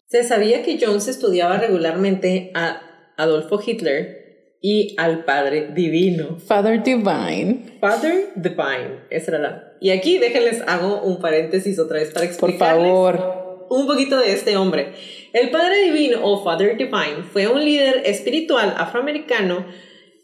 Se 0.08 0.24
sabía 0.24 0.62
que 0.62 0.78
Jones 0.78 1.08
estudiaba 1.08 1.56
regularmente 1.56 2.50
a 2.52 2.82
Adolfo 3.16 3.58
Hitler 3.66 4.21
y 4.62 4.94
al 4.96 5.24
Padre 5.24 5.70
Divino. 5.74 6.38
Father 6.38 6.82
Divine. 6.82 7.78
Father 7.80 8.28
Divine, 8.36 9.00
esa 9.10 9.32
era 9.32 9.38
la... 9.40 9.72
Y 9.80 9.90
aquí 9.90 10.18
déjenles 10.18 10.62
hago 10.68 11.02
un 11.02 11.20
paréntesis 11.20 11.78
otra 11.80 11.98
vez 11.98 12.10
para 12.10 12.20
Por 12.20 12.30
explicarles 12.30 12.86
favor. 12.86 13.66
un 13.68 13.86
poquito 13.88 14.16
de 14.18 14.32
este 14.32 14.56
hombre. 14.56 14.92
El 15.32 15.50
Padre 15.50 15.80
Divino 15.82 16.20
o 16.22 16.44
Father 16.44 16.76
Divine 16.76 17.24
fue 17.32 17.48
un 17.48 17.64
líder 17.64 18.02
espiritual 18.04 18.72
afroamericano 18.76 19.66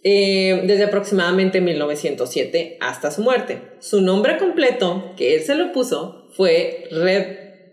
eh, 0.04 0.62
desde 0.64 0.84
aproximadamente 0.84 1.60
1907 1.60 2.78
hasta 2.80 3.10
su 3.10 3.22
muerte. 3.22 3.58
Su 3.80 4.00
nombre 4.00 4.38
completo, 4.38 5.14
que 5.16 5.34
él 5.34 5.42
se 5.42 5.56
lo 5.56 5.72
puso, 5.72 6.28
fue 6.36 6.84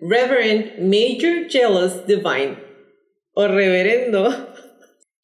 Reverend 0.01 0.79
Major 0.79 1.47
Jealous 1.47 2.07
Divine 2.07 2.57
o 3.33 3.47
Reverendo. 3.47 4.55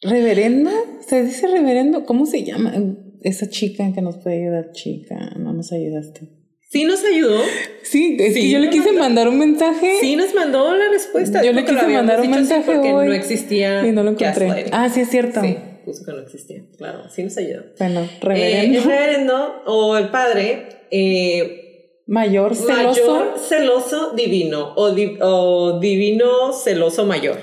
¿Reverendo? 0.02 0.72
¿Se 1.08 1.24
dice 1.24 1.48
reverendo? 1.48 2.06
¿Cómo 2.06 2.26
se 2.26 2.44
llama? 2.44 2.74
Esa 3.22 3.50
chica 3.50 3.92
que 3.94 4.02
nos 4.02 4.18
puede 4.18 4.42
ayudar, 4.44 4.72
chica, 4.72 5.16
no 5.38 5.54
nos 5.54 5.72
ayudaste. 5.72 6.22
Sí 6.70 6.86
nos 6.86 7.04
ayudó. 7.04 7.40
Sí, 7.84 8.16
es 8.20 8.34
que 8.34 8.50
yo 8.50 8.58
le 8.60 8.70
quise 8.70 8.94
mandar 8.94 9.28
un 9.28 9.38
mensaje. 9.38 9.98
Sí 10.00 10.16
nos 10.16 10.34
mandó 10.34 10.74
la 10.76 10.88
respuesta. 10.90 11.44
Yo 11.44 11.52
le 11.52 11.66
quise 11.66 11.86
mandar 11.88 12.22
un 12.22 12.32
mensaje 12.32 12.64
porque 12.66 12.94
hoy 12.94 13.08
no 13.08 13.14
existía 13.14 13.86
y 13.86 13.92
no 13.92 14.04
lo 14.04 14.12
encontré. 14.12 14.66
Ah, 14.72 14.90
sí 14.90 15.02
es 15.02 15.10
cierto. 15.10 15.42
Sí, 15.42 15.58
puso 15.86 16.06
que 16.06 16.14
no 16.14 16.20
existía. 16.22 16.64
Claro, 16.78 17.10
sí 17.10 17.24
nos 17.24 17.38
ayudó. 17.38 17.64
Bueno, 17.78 18.08
reverendo. 18.22 18.78
Eh, 18.78 18.82
el 18.82 18.84
reverendo 18.86 19.64
o 19.66 19.98
el 19.98 20.10
padre 20.10 20.68
eh, 20.92 22.00
mayor 22.08 22.56
celoso. 22.56 22.74
Mayor 23.16 23.34
celoso 23.38 24.12
divino 24.14 24.74
o, 24.76 24.92
di- 24.92 25.18
o 25.22 25.78
divino 25.80 26.54
celoso 26.54 27.06
mayor, 27.06 27.38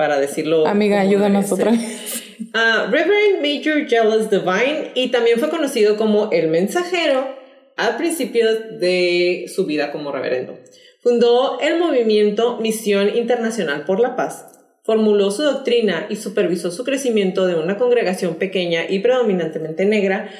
para 0.00 0.18
decirlo. 0.18 0.66
Amiga, 0.66 0.98
ayúdanos 0.98 1.52
otra 1.52 1.72
vez. 1.72 2.22
Ah, 2.54 2.88
Reverend 2.90 3.42
Major 3.42 3.86
Jealous 3.86 4.30
Divine 4.30 4.92
y 4.94 5.08
también 5.08 5.38
fue 5.38 5.50
conocido 5.50 5.98
como 5.98 6.30
el 6.32 6.48
mensajero 6.48 7.28
al 7.76 7.98
principio 7.98 8.46
de 8.78 9.44
su 9.54 9.66
vida 9.66 9.92
como 9.92 10.10
reverendo. 10.10 10.58
Fundó 11.02 11.60
el 11.60 11.78
movimiento 11.78 12.56
Misión 12.62 13.14
Internacional 13.14 13.84
por 13.84 14.00
la 14.00 14.16
Paz, 14.16 14.46
formuló 14.84 15.30
su 15.30 15.42
doctrina 15.42 16.06
y 16.08 16.16
supervisó 16.16 16.70
su 16.70 16.82
crecimiento 16.82 17.46
de 17.46 17.56
una 17.56 17.76
congregación 17.76 18.36
pequeña 18.36 18.84
y 18.88 19.00
predominantemente 19.00 19.84
negra 19.84 20.30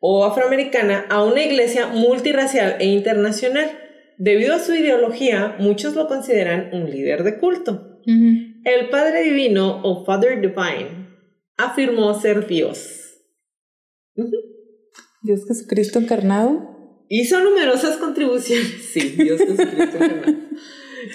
o 0.00 0.24
afroamericana 0.24 1.06
a 1.08 1.22
una 1.22 1.44
iglesia 1.44 1.86
multirracial 1.86 2.78
e 2.80 2.86
internacional. 2.86 3.70
Debido 4.18 4.56
a 4.56 4.58
su 4.58 4.74
ideología, 4.74 5.54
muchos 5.60 5.94
lo 5.94 6.08
consideran 6.08 6.70
un 6.72 6.90
líder 6.90 7.22
de 7.22 7.38
culto. 7.38 8.00
Ujú. 8.08 8.53
El 8.64 8.88
Padre 8.88 9.22
Divino 9.24 9.80
o 9.82 10.04
Father 10.04 10.40
Divine 10.40 11.08
afirmó 11.56 12.18
ser 12.18 12.46
Dios. 12.46 13.20
Dios 15.22 15.46
Jesucristo 15.46 15.98
encarnado. 15.98 17.04
Hizo 17.08 17.40
numerosas 17.40 17.96
contribuciones. 17.96 18.66
Sí, 18.92 19.10
Dios 19.10 19.38
Jesucristo 19.40 19.96
encarnado. 19.96 20.32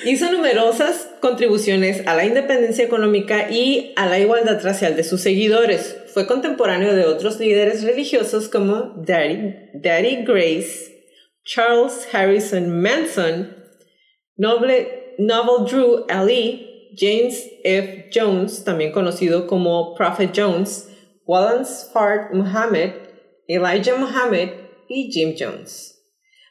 Hizo 0.06 0.32
numerosas 0.32 1.10
contribuciones 1.20 2.06
a 2.06 2.16
la 2.16 2.26
independencia 2.26 2.86
económica 2.86 3.50
y 3.50 3.94
a 3.96 4.06
la 4.06 4.20
igualdad 4.20 4.64
racial 4.64 4.96
de 4.96 5.04
sus 5.04 5.22
seguidores. 5.22 5.98
Fue 6.14 6.28
contemporáneo 6.28 6.94
de 6.94 7.06
otros 7.06 7.40
líderes 7.40 7.84
religiosos 7.84 8.50
como 8.50 8.94
Daddy, 9.06 9.56
Daddy 9.74 10.24
Grace, 10.24 11.06
Charles 11.44 12.08
Harrison 12.12 12.82
Manson, 12.82 13.56
Noble, 14.36 15.16
Noble 15.18 15.66
Drew 15.70 16.06
Ali, 16.08 16.69
James 16.96 17.52
F. 17.64 18.10
Jones, 18.14 18.64
también 18.64 18.92
conocido 18.92 19.48
como 19.48 19.96
Prophet 19.96 20.32
Jones, 20.36 20.90
Wallace 21.26 21.92
Fard 21.92 22.34
Muhammad, 22.34 22.92
Elijah 23.48 23.96
Muhammad 23.96 24.50
y 24.88 25.12
Jim 25.12 25.36
Jones. 25.38 26.04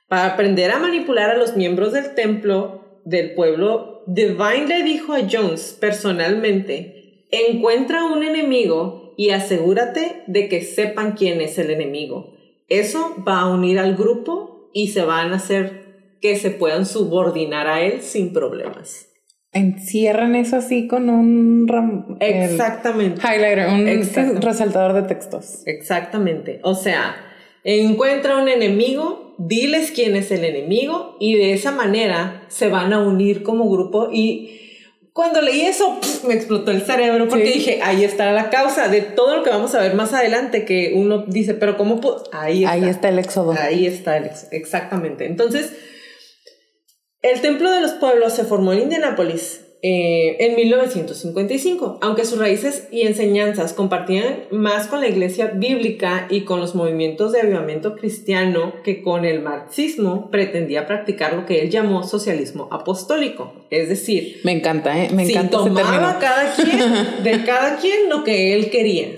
Para 0.08 0.26
aprender 0.26 0.70
a 0.70 0.78
manipular 0.78 1.30
a 1.30 1.36
los 1.36 1.56
miembros 1.56 1.92
del 1.92 2.14
templo 2.14 3.00
del 3.04 3.34
pueblo, 3.34 4.02
Divine 4.06 4.66
le 4.66 4.82
dijo 4.82 5.12
a 5.12 5.20
Jones 5.30 5.76
personalmente, 5.78 7.26
encuentra 7.30 8.04
un 8.04 8.22
enemigo 8.22 9.14
y 9.16 9.30
asegúrate 9.30 10.22
de 10.26 10.48
que 10.48 10.62
sepan 10.62 11.12
quién 11.12 11.40
es 11.40 11.58
el 11.58 11.70
enemigo. 11.70 12.34
Eso 12.68 13.16
va 13.26 13.40
a 13.40 13.50
unir 13.50 13.78
al 13.78 13.96
grupo 13.96 14.70
y 14.72 14.88
se 14.88 15.02
van 15.02 15.32
a 15.32 15.36
hacer 15.36 16.16
que 16.20 16.36
se 16.36 16.50
puedan 16.50 16.86
subordinar 16.86 17.66
a 17.66 17.82
él 17.82 18.00
sin 18.00 18.32
problemas. 18.32 19.08
Encierran 19.52 20.36
eso 20.36 20.56
así 20.56 20.86
con 20.86 21.08
un 21.08 21.66
ram- 21.66 22.16
Exactamente. 22.20 23.20
highlighter, 23.22 23.68
un 23.68 24.40
resaltador 24.42 24.92
de 24.92 25.02
textos. 25.02 25.62
Exactamente. 25.66 26.60
O 26.62 26.74
sea, 26.74 27.16
encuentra 27.64 28.36
un 28.36 28.48
enemigo, 28.48 29.34
diles 29.38 29.90
quién 29.94 30.16
es 30.16 30.30
el 30.30 30.44
enemigo 30.44 31.16
y 31.18 31.34
de 31.36 31.54
esa 31.54 31.70
manera 31.72 32.42
se 32.48 32.68
van 32.68 32.92
a 32.92 33.00
unir 33.00 33.42
como 33.42 33.68
grupo 33.70 34.10
y 34.12 34.54
cuando 35.14 35.40
leí 35.40 35.62
eso 35.62 35.98
me 36.28 36.34
explotó 36.34 36.70
el 36.70 36.82
cerebro 36.82 37.26
porque 37.26 37.46
Sí. 37.46 37.52
dije, 37.54 37.80
ahí 37.82 38.04
está 38.04 38.30
la 38.32 38.50
causa 38.50 38.88
de 38.88 39.00
todo 39.00 39.36
lo 39.38 39.42
que 39.42 39.50
vamos 39.50 39.74
a 39.74 39.80
ver 39.80 39.94
más 39.94 40.12
adelante 40.12 40.64
que 40.64 40.92
uno 40.94 41.24
dice, 41.26 41.54
pero 41.54 41.76
¿cómo 41.76 42.00
puedo? 42.00 42.22
Ahí 42.32 42.62
está. 42.64 42.72
Ahí 42.74 42.84
está 42.88 43.08
el 43.08 43.18
éxodo. 43.18 43.52
Ahí 43.58 43.86
está, 43.86 44.16
el 44.18 44.26
ex- 44.26 44.46
exactamente. 44.52 45.26
Entonces, 45.26 45.72
el 47.22 47.40
Templo 47.40 47.70
de 47.70 47.80
los 47.80 47.92
Pueblos 47.92 48.32
se 48.34 48.44
formó 48.44 48.72
en 48.72 48.80
Indianápolis 48.80 49.64
eh, 49.80 50.36
en 50.40 50.56
1955, 50.56 51.98
aunque 52.02 52.24
sus 52.24 52.38
raíces 52.38 52.88
y 52.90 53.02
enseñanzas 53.02 53.72
compartían 53.72 54.40
más 54.50 54.88
con 54.88 55.00
la 55.00 55.08
iglesia 55.08 55.52
bíblica 55.54 56.26
y 56.30 56.40
con 56.40 56.58
los 56.58 56.74
movimientos 56.74 57.30
de 57.32 57.42
avivamiento 57.42 57.94
cristiano 57.94 58.72
que 58.82 59.02
con 59.02 59.24
el 59.24 59.40
marxismo, 59.40 60.30
pretendía 60.32 60.86
practicar 60.86 61.34
lo 61.34 61.46
que 61.46 61.60
él 61.60 61.70
llamó 61.70 62.02
socialismo 62.02 62.68
apostólico. 62.72 63.52
Es 63.70 63.88
decir, 63.88 64.40
Me 64.42 64.50
encanta, 64.50 64.98
¿eh? 65.00 65.10
Me 65.12 65.22
encanta 65.22 65.58
ese 65.58 65.68
tomaba 65.68 66.18
cada 66.18 66.54
quien, 66.54 66.78
de 67.22 67.44
cada 67.44 67.78
quien 67.78 68.08
lo 68.08 68.24
que 68.24 68.54
él 68.54 68.70
quería. 68.70 69.08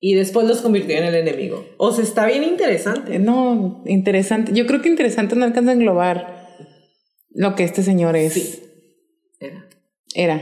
Y 0.00 0.14
después 0.14 0.48
los 0.48 0.62
convirtió 0.62 0.96
en 0.96 1.04
el 1.04 1.14
enemigo. 1.14 1.64
O 1.76 1.92
sea, 1.92 2.02
está 2.02 2.26
bien 2.26 2.42
interesante. 2.42 3.20
No, 3.20 3.84
interesante. 3.86 4.52
Yo 4.52 4.66
creo 4.66 4.82
que 4.82 4.88
interesante 4.88 5.36
no 5.36 5.44
alcanza 5.44 5.70
a 5.70 5.74
englobar 5.74 6.39
lo 7.30 7.54
que 7.54 7.64
este 7.64 7.82
señor 7.82 8.16
es. 8.16 8.34
Sí. 8.34 8.62
Era. 9.38 9.68
Era. 10.14 10.40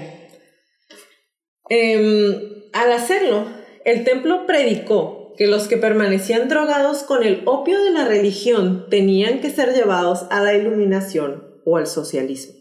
Em, 1.69 2.35
al 2.73 2.93
hacerlo, 2.93 3.47
el 3.85 4.05
templo 4.05 4.47
predicó 4.47 5.35
que 5.37 5.47
los 5.47 5.69
que 5.69 5.77
permanecían 5.77 6.49
drogados 6.49 7.05
con 7.05 7.23
el 7.23 7.43
opio 7.45 7.83
de 7.83 7.93
la 7.93 8.07
religión 8.07 8.87
tenían 8.91 9.41
que 9.41 9.51
ser 9.51 9.73
llevados 9.73 10.27
a 10.31 10.43
la 10.43 10.55
iluminación 10.55 11.61
o 11.65 11.77
al 11.77 11.87
socialismo. 11.87 12.55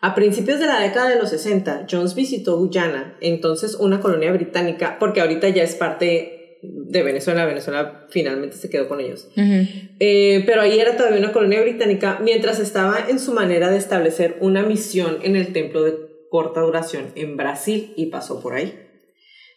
A 0.00 0.16
principios 0.16 0.58
de 0.58 0.66
la 0.66 0.80
década 0.80 1.08
de 1.08 1.16
los 1.16 1.30
60, 1.30 1.86
Jones 1.88 2.16
visitó 2.16 2.58
Guyana, 2.58 3.16
entonces 3.20 3.76
una 3.76 4.00
colonia 4.00 4.32
británica, 4.32 4.96
porque 4.98 5.20
ahorita 5.20 5.48
ya 5.50 5.62
es 5.62 5.76
parte 5.76 6.41
de 6.62 7.02
Venezuela, 7.02 7.44
Venezuela 7.44 8.06
finalmente 8.10 8.56
se 8.56 8.70
quedó 8.70 8.88
con 8.88 9.00
ellos. 9.00 9.28
Eh, 9.36 10.42
pero 10.46 10.60
ahí 10.60 10.78
era 10.78 10.96
todavía 10.96 11.18
una 11.18 11.32
colonia 11.32 11.60
británica 11.60 12.20
mientras 12.22 12.60
estaba 12.60 13.06
en 13.08 13.18
su 13.18 13.32
manera 13.32 13.70
de 13.70 13.78
establecer 13.78 14.36
una 14.40 14.62
misión 14.62 15.18
en 15.22 15.36
el 15.36 15.52
templo 15.52 15.82
de 15.82 15.94
corta 16.30 16.60
duración 16.60 17.08
en 17.16 17.36
Brasil 17.36 17.92
y 17.96 18.06
pasó 18.06 18.40
por 18.40 18.54
ahí. 18.54 18.78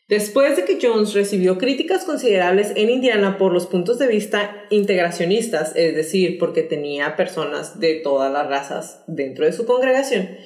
Después 0.07 0.55
de 0.55 0.65
que 0.65 0.77
Jones 0.79 1.13
recibió 1.13 1.57
críticas 1.57 2.05
considerables 2.05 2.73
en 2.75 2.89
Indiana 2.89 3.37
por 3.37 3.51
los 3.51 3.65
puntos 3.65 3.97
de 3.97 4.07
vista 4.07 4.65
integracionistas, 4.69 5.75
es 5.75 5.95
decir, 5.95 6.37
porque 6.37 6.61
tenía 6.61 7.15
personas 7.15 7.79
de 7.79 7.95
todas 7.95 8.31
las 8.31 8.47
razas 8.47 9.03
dentro 9.07 9.45
de 9.45 9.53
su 9.53 9.65
congregación, 9.65 10.37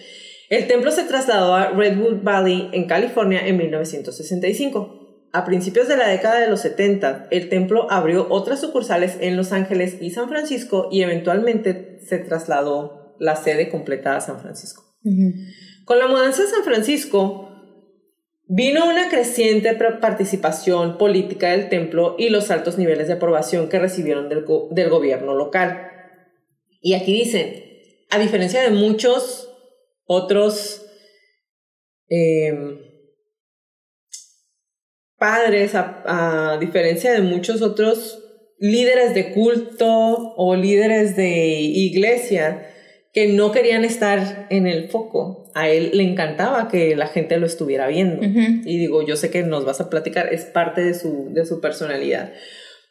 el 0.50 0.66
templo 0.68 0.92
se 0.92 1.04
trasladó 1.04 1.56
a 1.56 1.72
Redwood 1.72 2.24
Valley 2.24 2.70
en 2.72 2.86
California 2.86 3.46
en 3.46 3.58
1965. 3.58 4.99
A 5.32 5.46
principios 5.46 5.88
de 5.88 5.96
la 5.98 6.08
década 6.08 6.40
de 6.40 6.48
los 6.50 6.62
70, 6.62 7.28
el 7.30 7.50
templo 7.50 7.90
abrió 7.92 8.28
otras 8.30 8.62
sucursales 8.62 9.18
en 9.22 9.38
Los 9.38 9.52
Ángeles 9.52 9.98
y 10.02 10.10
San 10.12 10.28
Francisco 10.28 10.90
y 10.92 11.04
eventualmente 11.04 12.00
se 12.08 12.18
trasladó 12.18 13.16
la 13.20 13.36
sede 13.36 13.70
completa 13.70 14.16
a 14.16 14.22
San 14.22 14.40
Francisco. 14.40 14.84
Con 15.86 16.00
la 16.00 16.08
mudanza 16.08 16.44
a 16.44 16.48
San 16.48 16.64
Francisco, 16.64 17.48
vino 18.48 18.90
una 18.90 19.10
creciente 19.10 19.72
participación 20.02 20.98
política 20.98 21.52
del 21.52 21.70
templo 21.70 22.16
y 22.18 22.30
los 22.30 22.50
altos 22.50 22.78
niveles 22.80 23.08
de 23.08 23.14
aprobación 23.14 23.70
que 23.70 23.78
recibieron 23.78 24.30
del, 24.30 24.44
go- 24.46 24.70
del 24.72 24.90
gobierno 24.90 25.36
local. 25.36 25.92
Y 26.82 26.96
aquí 26.96 27.14
dicen, 27.14 27.64
a 28.10 28.18
diferencia 28.18 28.62
de 28.64 28.72
muchos 28.72 29.46
otros 30.06 30.86
em, 32.08 32.80
padres, 35.20 35.76
a, 35.76 36.54
a 36.54 36.58
diferencia 36.58 37.12
de 37.12 37.22
muchos 37.22 37.62
otros 37.62 38.24
líderes 38.58 39.14
de 39.14 39.32
culto 39.32 40.34
o 40.36 40.56
líderes 40.56 41.16
de 41.16 41.60
iglesia 41.60 42.66
que 43.14 43.28
no 43.28 43.52
querían 43.52 43.86
estar 43.86 44.48
en 44.50 44.68
el 44.68 44.90
foco, 44.90 45.50
a 45.56 45.68
él 45.70 45.92
le 45.94 46.04
encantaba 46.04 46.68
que 46.68 46.96
la 46.96 47.08
gente 47.08 47.38
lo 47.38 47.48
estuviera 47.48 47.88
viendo. 47.88 48.24
Y 48.24 48.78
digo, 48.78 49.06
yo 49.06 49.16
sé 49.16 49.32
que 49.32 49.42
nos 49.42 49.66
vas 49.66 49.82
a 49.82 49.90
platicar, 49.90 50.32
es 50.32 50.46
parte 50.46 50.82
de 50.82 50.94
su, 50.94 51.30
de 51.32 51.46
su 51.46 51.60
personalidad. 51.60 52.32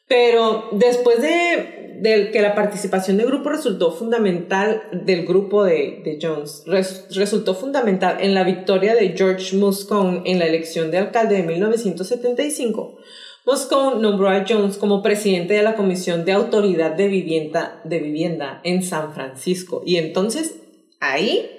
Pero 0.08 0.70
después 0.72 1.20
de, 1.20 2.30
que 2.32 2.40
la 2.40 2.54
participación 2.54 3.18
del 3.18 3.26
grupo 3.26 3.50
resultó 3.50 3.92
fundamental, 3.92 4.82
del 4.92 5.26
grupo 5.26 5.64
de, 5.64 6.18
Jones, 6.20 6.62
res- 6.66 7.06
resultó 7.14 7.54
fundamental 7.54 8.16
en 8.20 8.34
la 8.34 8.42
victoria 8.44 8.94
de 8.94 9.10
George 9.10 9.56
Moscone 9.56 10.22
en 10.24 10.38
la 10.38 10.46
elección 10.46 10.90
de 10.90 10.98
alcalde 10.98 11.36
de 11.36 11.42
1975, 11.42 12.96
Moscone 13.44 14.00
nombró 14.02 14.28
a 14.28 14.44
Jones 14.46 14.76
como 14.76 15.02
presidente 15.02 15.54
de 15.54 15.62
la 15.62 15.74
Comisión 15.74 16.24
de 16.26 16.32
Autoridad 16.32 16.92
de 16.92 17.08
Vivienda, 17.08 17.80
de 17.84 17.98
Vivienda 17.98 18.60
en 18.62 18.82
San 18.82 19.14
Francisco. 19.14 19.82
Y 19.86 19.96
entonces 19.96 20.56
ahí, 21.00 21.50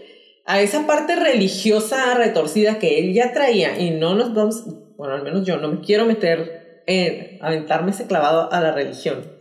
a 0.45 0.61
esa 0.61 0.85
parte 0.85 1.15
religiosa 1.15 2.13
retorcida 2.15 2.77
que 2.79 2.99
él 2.99 3.13
ya 3.13 3.33
traía, 3.33 3.79
y 3.79 3.91
no 3.91 4.13
nos 4.15 4.33
vamos, 4.35 4.63
bueno, 4.97 5.15
al 5.15 5.23
menos 5.23 5.45
yo 5.47 5.57
no 5.57 5.67
me 5.67 5.81
quiero 5.81 6.05
meter 6.05 6.58
en 6.89 7.37
aventarme 7.41 7.91
ese 7.91 8.07
clavado 8.07 8.51
a 8.51 8.59
la 8.59 8.71
religión, 8.73 9.31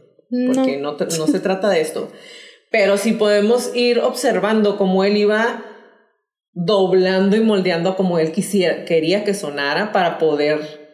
porque 0.47 0.77
no, 0.77 0.93
no 0.93 1.27
se 1.27 1.41
trata 1.41 1.69
de 1.71 1.81
esto. 1.81 2.13
Pero 2.71 2.99
sí 2.99 3.13
podemos 3.13 3.75
ir 3.75 3.99
observando 3.99 4.77
cómo 4.77 5.03
él 5.03 5.17
iba 5.17 5.65
doblando 6.53 7.37
y 7.37 7.41
moldeando 7.41 7.97
como 7.97 8.19
él 8.19 8.33
quisiera, 8.33 8.85
quería 8.85 9.25
que 9.25 9.33
sonara 9.33 9.93
para 9.93 10.19
poder 10.19 10.89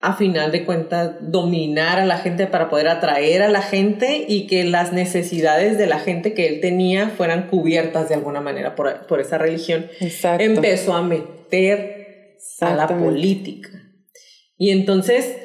a 0.00 0.14
final 0.14 0.52
de 0.52 0.66
cuentas 0.66 1.12
dominar 1.20 1.98
a 1.98 2.04
la 2.04 2.18
gente 2.18 2.46
para 2.46 2.68
poder 2.68 2.88
atraer 2.88 3.42
a 3.42 3.48
la 3.48 3.62
gente 3.62 4.26
y 4.28 4.46
que 4.46 4.64
las 4.64 4.92
necesidades 4.92 5.78
de 5.78 5.86
la 5.86 5.98
gente 5.98 6.34
que 6.34 6.46
él 6.46 6.60
tenía 6.60 7.08
fueran 7.08 7.48
cubiertas 7.48 8.10
de 8.10 8.16
alguna 8.16 8.42
manera 8.42 8.74
por, 8.74 9.06
por 9.06 9.20
esa 9.20 9.38
religión. 9.38 9.86
Exacto. 10.00 10.44
Empezó 10.44 10.92
a 10.92 11.02
meter 11.02 12.36
a 12.60 12.74
la 12.74 12.86
política. 12.86 13.70
Y 14.58 14.70
entonces, 14.70 15.36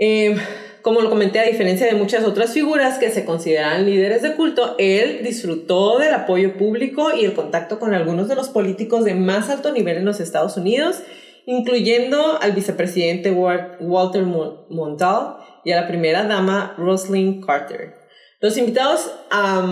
eh, 0.00 0.36
como 0.82 1.02
lo 1.02 1.10
comenté, 1.10 1.38
a 1.38 1.44
diferencia 1.44 1.86
de 1.86 1.94
muchas 1.94 2.24
otras 2.24 2.52
figuras 2.52 2.98
que 2.98 3.10
se 3.10 3.24
consideran 3.24 3.84
líderes 3.84 4.22
de 4.22 4.34
culto, 4.34 4.74
él 4.78 5.20
disfrutó 5.22 5.98
del 5.98 6.14
apoyo 6.14 6.56
público 6.56 7.12
y 7.14 7.24
el 7.24 7.34
contacto 7.34 7.78
con 7.78 7.94
algunos 7.94 8.28
de 8.28 8.34
los 8.34 8.48
políticos 8.48 9.04
de 9.04 9.14
más 9.14 9.50
alto 9.50 9.72
nivel 9.72 9.98
en 9.98 10.06
los 10.06 10.18
Estados 10.20 10.56
Unidos 10.56 11.02
incluyendo 11.46 12.40
al 12.40 12.52
vicepresidente 12.52 13.32
Walter 13.32 14.22
Mondale 14.22 15.34
y 15.64 15.72
a 15.72 15.80
la 15.80 15.88
primera 15.88 16.22
dama 16.24 16.74
Rosalind 16.78 17.44
Carter. 17.44 17.94
Los 18.40 18.56
invitados 18.56 19.10
a, 19.30 19.66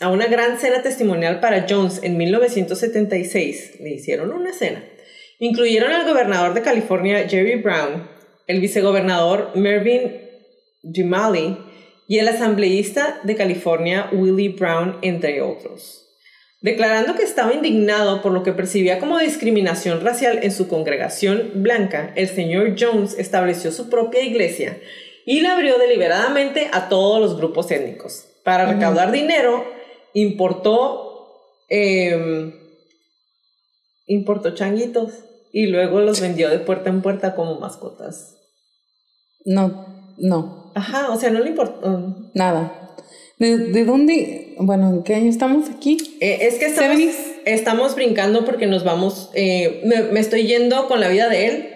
a 0.00 0.08
una 0.08 0.26
gran 0.26 0.58
cena 0.58 0.82
testimonial 0.82 1.40
para 1.40 1.66
Jones 1.68 2.00
en 2.02 2.16
1976 2.16 3.80
le 3.80 3.90
hicieron 3.90 4.32
una 4.32 4.52
cena. 4.52 4.82
Incluyeron 5.38 5.92
al 5.92 6.08
gobernador 6.08 6.54
de 6.54 6.62
California 6.62 7.28
Jerry 7.28 7.56
Brown, 7.56 8.08
el 8.48 8.60
vicegobernador 8.60 9.52
Mervyn 9.54 10.20
Jimali 10.92 11.56
y 12.08 12.18
el 12.18 12.26
asambleísta 12.26 13.20
de 13.22 13.36
California 13.36 14.08
Willie 14.12 14.48
Brown, 14.48 14.98
entre 15.02 15.40
otros 15.42 16.08
declarando 16.60 17.14
que 17.14 17.22
estaba 17.22 17.54
indignado 17.54 18.20
por 18.20 18.32
lo 18.32 18.42
que 18.42 18.52
percibía 18.52 18.98
como 18.98 19.18
discriminación 19.18 20.00
racial 20.00 20.40
en 20.42 20.50
su 20.50 20.68
congregación 20.68 21.52
blanca, 21.56 22.12
el 22.16 22.28
señor 22.28 22.74
Jones 22.78 23.16
estableció 23.18 23.70
su 23.70 23.88
propia 23.88 24.22
iglesia 24.22 24.78
y 25.24 25.40
la 25.40 25.52
abrió 25.52 25.78
deliberadamente 25.78 26.68
a 26.72 26.88
todos 26.88 27.20
los 27.20 27.36
grupos 27.36 27.70
étnicos. 27.70 28.26
Para 28.44 28.66
recaudar 28.66 29.12
dinero, 29.12 29.64
importó, 30.14 31.36
em, 31.68 32.54
importó 34.06 34.54
changuitos 34.54 35.12
y 35.52 35.66
luego 35.66 36.00
los 36.00 36.20
vendió 36.20 36.48
de 36.48 36.58
puerta 36.58 36.88
en 36.88 37.02
puerta 37.02 37.34
como 37.34 37.60
mascotas. 37.60 38.37
No, 39.44 40.14
no. 40.18 40.72
Ajá, 40.74 41.10
o 41.10 41.18
sea, 41.18 41.30
no 41.30 41.40
le 41.40 41.50
importó. 41.50 42.30
Nada. 42.34 42.78
¿De, 43.38 43.84
dónde? 43.84 44.54
Bueno, 44.58 44.90
¿en 44.90 45.02
qué 45.04 45.14
año 45.14 45.30
estamos 45.30 45.70
aquí? 45.70 45.96
Eh, 46.20 46.38
es 46.42 46.56
que 46.56 46.66
estamos, 46.66 46.98
estamos, 47.44 47.94
brincando 47.94 48.44
porque 48.44 48.66
nos 48.66 48.82
vamos, 48.82 49.30
eh, 49.34 49.82
me, 49.84 50.18
estoy 50.18 50.44
yendo 50.46 50.88
con 50.88 51.00
la 51.00 51.08
vida 51.08 51.28
de 51.28 51.46
él 51.46 51.68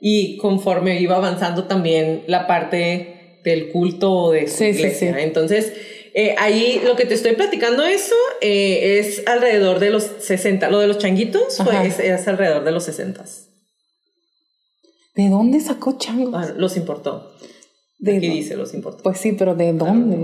y 0.00 0.38
conforme 0.38 0.98
iba 0.98 1.16
avanzando 1.16 1.64
también 1.64 2.22
la 2.26 2.46
parte 2.46 3.38
del 3.44 3.68
culto 3.70 4.30
de 4.32 4.48
su 4.48 4.64
iglesia. 4.64 5.14
Entonces, 5.20 5.74
eh, 6.14 6.34
ahí 6.38 6.80
lo 6.84 6.96
que 6.96 7.04
te 7.04 7.14
estoy 7.14 7.32
platicando 7.32 7.84
eso 7.84 8.16
es 8.40 9.22
alrededor 9.26 9.78
de 9.78 9.90
los 9.90 10.04
60. 10.20 10.70
Lo 10.70 10.78
de 10.78 10.86
los 10.86 10.96
changuitos 10.96 11.58
pues, 11.62 11.98
es, 12.00 12.28
alrededor 12.28 12.64
de 12.64 12.72
los 12.72 12.84
60. 12.84 13.24
¿De 15.14 15.28
dónde 15.28 15.60
sacó 15.60 15.98
changos? 15.98 16.34
Ah, 16.34 16.54
los 16.56 16.76
importó. 16.76 17.32
¿De 17.98 18.16
Aquí 18.16 18.28
dice 18.28 18.56
los 18.56 18.72
importó. 18.74 19.02
Pues 19.02 19.18
sí, 19.18 19.32
pero 19.32 19.54
¿de 19.54 19.72
dónde? 19.72 20.16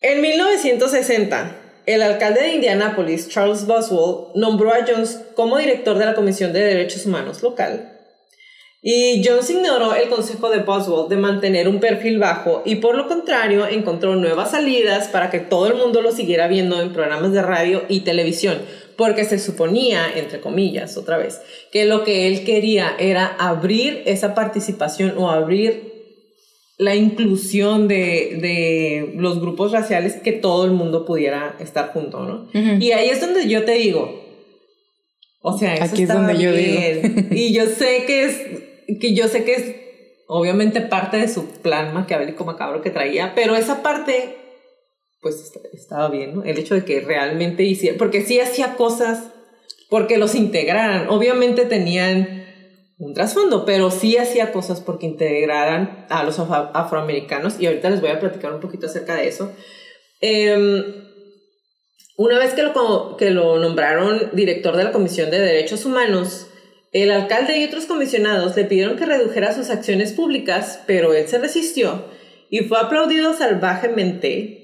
En 0.00 0.20
1960, 0.20 1.56
el 1.86 2.02
alcalde 2.02 2.42
de 2.42 2.54
Indianápolis, 2.54 3.28
Charles 3.28 3.66
Boswell, 3.66 4.32
nombró 4.34 4.72
a 4.72 4.84
Jones 4.86 5.20
como 5.34 5.56
director 5.58 5.96
de 5.98 6.06
la 6.06 6.14
Comisión 6.14 6.52
de 6.52 6.60
Derechos 6.60 7.06
Humanos 7.06 7.42
local. 7.42 7.90
Y 8.86 9.22
Jones 9.24 9.48
ignoró 9.48 9.94
el 9.94 10.10
consejo 10.10 10.50
de 10.50 10.58
Boswell 10.58 11.08
de 11.08 11.16
mantener 11.16 11.68
un 11.68 11.80
perfil 11.80 12.18
bajo 12.18 12.60
y 12.66 12.76
por 12.76 12.96
lo 12.96 13.08
contrario 13.08 13.66
encontró 13.66 14.14
nuevas 14.14 14.50
salidas 14.50 15.08
para 15.08 15.30
que 15.30 15.40
todo 15.40 15.68
el 15.68 15.76
mundo 15.76 16.02
lo 16.02 16.12
siguiera 16.12 16.48
viendo 16.48 16.78
en 16.82 16.92
programas 16.92 17.32
de 17.32 17.40
radio 17.40 17.84
y 17.88 18.00
televisión, 18.00 18.58
porque 18.96 19.24
se 19.24 19.38
suponía, 19.38 20.06
entre 20.16 20.40
comillas, 20.40 20.96
otra 20.96 21.18
vez, 21.18 21.40
que 21.72 21.84
lo 21.84 22.04
que 22.04 22.28
él 22.28 22.44
quería 22.44 22.94
era 22.98 23.26
abrir 23.38 24.02
esa 24.06 24.34
participación 24.34 25.14
o 25.18 25.30
abrir 25.30 25.92
la 26.76 26.96
inclusión 26.96 27.86
de, 27.86 28.38
de, 28.40 29.14
los 29.16 29.40
grupos 29.40 29.72
raciales 29.72 30.14
que 30.16 30.32
todo 30.32 30.64
el 30.64 30.72
mundo 30.72 31.04
pudiera 31.04 31.56
estar 31.60 31.92
junto, 31.92 32.24
¿no? 32.24 32.48
Y 32.80 32.90
ahí 32.92 33.08
es 33.10 33.20
donde 33.20 33.48
yo 33.48 33.64
te 33.64 33.72
digo, 33.72 34.24
o 35.40 35.56
sea, 35.56 35.74
eso 35.74 35.84
Aquí 35.84 36.04
es 36.04 36.08
donde 36.08 36.38
yo 36.38 36.52
digo. 36.52 37.02
y 37.30 37.52
yo 37.52 37.66
sé 37.66 38.04
que 38.06 38.24
es, 38.24 38.98
que 38.98 39.14
yo 39.14 39.28
sé 39.28 39.44
que 39.44 39.54
es 39.54 39.74
obviamente 40.26 40.80
parte 40.80 41.18
de 41.18 41.28
su 41.28 41.46
plan 41.46 41.92
maquiavélico 41.92 42.44
macabro 42.44 42.80
que 42.80 42.90
traía, 42.90 43.34
pero 43.34 43.54
esa 43.54 43.82
parte, 43.82 44.36
pues 45.24 45.52
estaba 45.72 46.10
bien, 46.10 46.36
¿no? 46.36 46.44
El 46.44 46.58
hecho 46.58 46.74
de 46.74 46.84
que 46.84 47.00
realmente 47.00 47.62
hiciera, 47.62 47.96
porque 47.96 48.20
sí 48.20 48.38
hacía 48.38 48.76
cosas 48.76 49.30
porque 49.88 50.18
los 50.18 50.34
integraran, 50.34 51.08
obviamente 51.08 51.64
tenían 51.64 52.44
un 52.98 53.14
trasfondo, 53.14 53.64
pero 53.64 53.90
sí 53.90 54.18
hacía 54.18 54.52
cosas 54.52 54.80
porque 54.80 55.06
integraran 55.06 56.06
a 56.10 56.24
los 56.24 56.38
afroamericanos 56.38 57.58
y 57.58 57.66
ahorita 57.66 57.88
les 57.88 58.02
voy 58.02 58.10
a 58.10 58.20
platicar 58.20 58.52
un 58.52 58.60
poquito 58.60 58.86
acerca 58.86 59.14
de 59.14 59.28
eso. 59.28 59.50
Em, 60.20 60.84
una 62.18 62.38
vez 62.38 62.52
que 62.52 62.62
lo, 62.62 63.16
que 63.16 63.30
lo 63.30 63.58
nombraron 63.58 64.30
director 64.34 64.76
de 64.76 64.84
la 64.84 64.92
Comisión 64.92 65.30
de 65.30 65.40
Derechos 65.40 65.86
Humanos, 65.86 66.48
el 66.92 67.10
alcalde 67.10 67.58
y 67.58 67.64
otros 67.64 67.86
comisionados 67.86 68.54
le 68.56 68.64
pidieron 68.64 68.96
que 68.96 69.06
redujera 69.06 69.54
sus 69.54 69.70
acciones 69.70 70.12
públicas, 70.12 70.80
pero 70.86 71.14
él 71.14 71.26
se 71.28 71.38
resistió 71.38 72.04
y 72.50 72.60
fue 72.60 72.78
aplaudido 72.78 73.34
salvajemente 73.34 74.63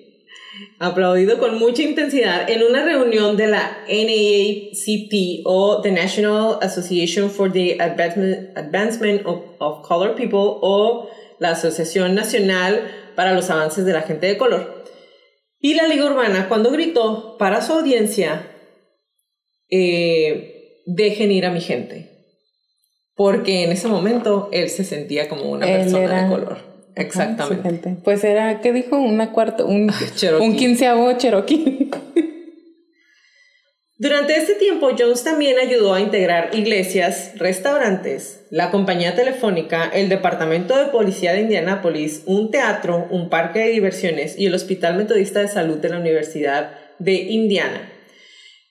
aplaudido 0.81 1.39
con 1.39 1.59
mucha 1.59 1.83
intensidad 1.83 2.49
en 2.49 2.63
una 2.63 2.83
reunión 2.83 3.37
de 3.37 3.49
la 3.49 3.85
NAACP 3.87 5.43
o 5.45 5.83
The 5.83 5.93
National 5.93 6.59
Association 6.63 7.31
for 7.31 7.53
the 7.53 7.77
Advancement 7.79 9.27
of, 9.27 9.87
Color 9.87 10.15
People 10.15 10.59
o 10.63 11.11
la 11.39 11.51
Asociación 11.51 12.15
Nacional 12.15 12.91
para 13.15 13.35
los 13.35 13.51
Avances 13.51 13.85
de 13.85 13.93
la 13.93 14.01
Gente 14.03 14.27
de 14.27 14.39
Color. 14.39 14.83
Y 15.61 15.75
la 15.75 15.87
Liga 15.87 16.07
Urbana 16.07 16.49
cuando 16.49 16.71
gritó 16.71 17.37
para 17.39 17.61
su 17.61 17.75
audiencia, 17.75 18.47
eh, 19.69 20.83
dejen 20.87 21.31
ir 21.31 21.45
a 21.45 21.51
mi 21.51 21.61
gente. 21.61 22.09
Porque 23.15 23.65
en 23.65 23.73
ese 23.73 23.87
momento 23.87 24.49
él 24.51 24.71
se 24.71 24.85
sentía 24.85 25.29
como 25.29 25.51
una 25.51 25.67
persona 25.67 26.23
de 26.23 26.29
color. 26.31 26.70
Exactamente. 27.01 27.97
Pues 28.05 28.25
era, 28.25 28.61
¿qué 28.61 28.73
dijo? 28.73 28.99
Una 28.99 29.33
cuarta, 29.33 29.65
un, 29.65 29.93
un 30.41 30.57
quinceavo 30.57 31.13
Cherokee. 31.15 31.91
Durante 33.99 34.35
este 34.35 34.55
tiempo, 34.55 34.93
Jones 34.99 35.25
también 35.25 35.59
ayudó 35.59 35.93
a 35.93 36.01
integrar 36.01 36.55
iglesias, 36.55 37.33
restaurantes, 37.37 38.47
la 38.51 38.71
compañía 38.71 39.15
telefónica, 39.15 39.91
el 39.93 40.09
departamento 40.09 40.75
de 40.79 40.87
policía 40.87 41.35
de 41.35 41.43
Indianápolis, 41.43 42.23
un 42.25 42.51
teatro, 42.51 43.07
un 43.11 43.29
parque 43.29 43.59
de 43.59 43.71
diversiones 43.73 44.39
y 44.39 44.47
el 44.47 44.55
Hospital 44.55 44.97
Metodista 44.97 45.41
de 45.41 45.49
Salud 45.49 45.77
de 45.77 45.91
la 45.91 45.99
Universidad 45.99 46.79
de 46.99 47.13
Indiana. 47.13 47.93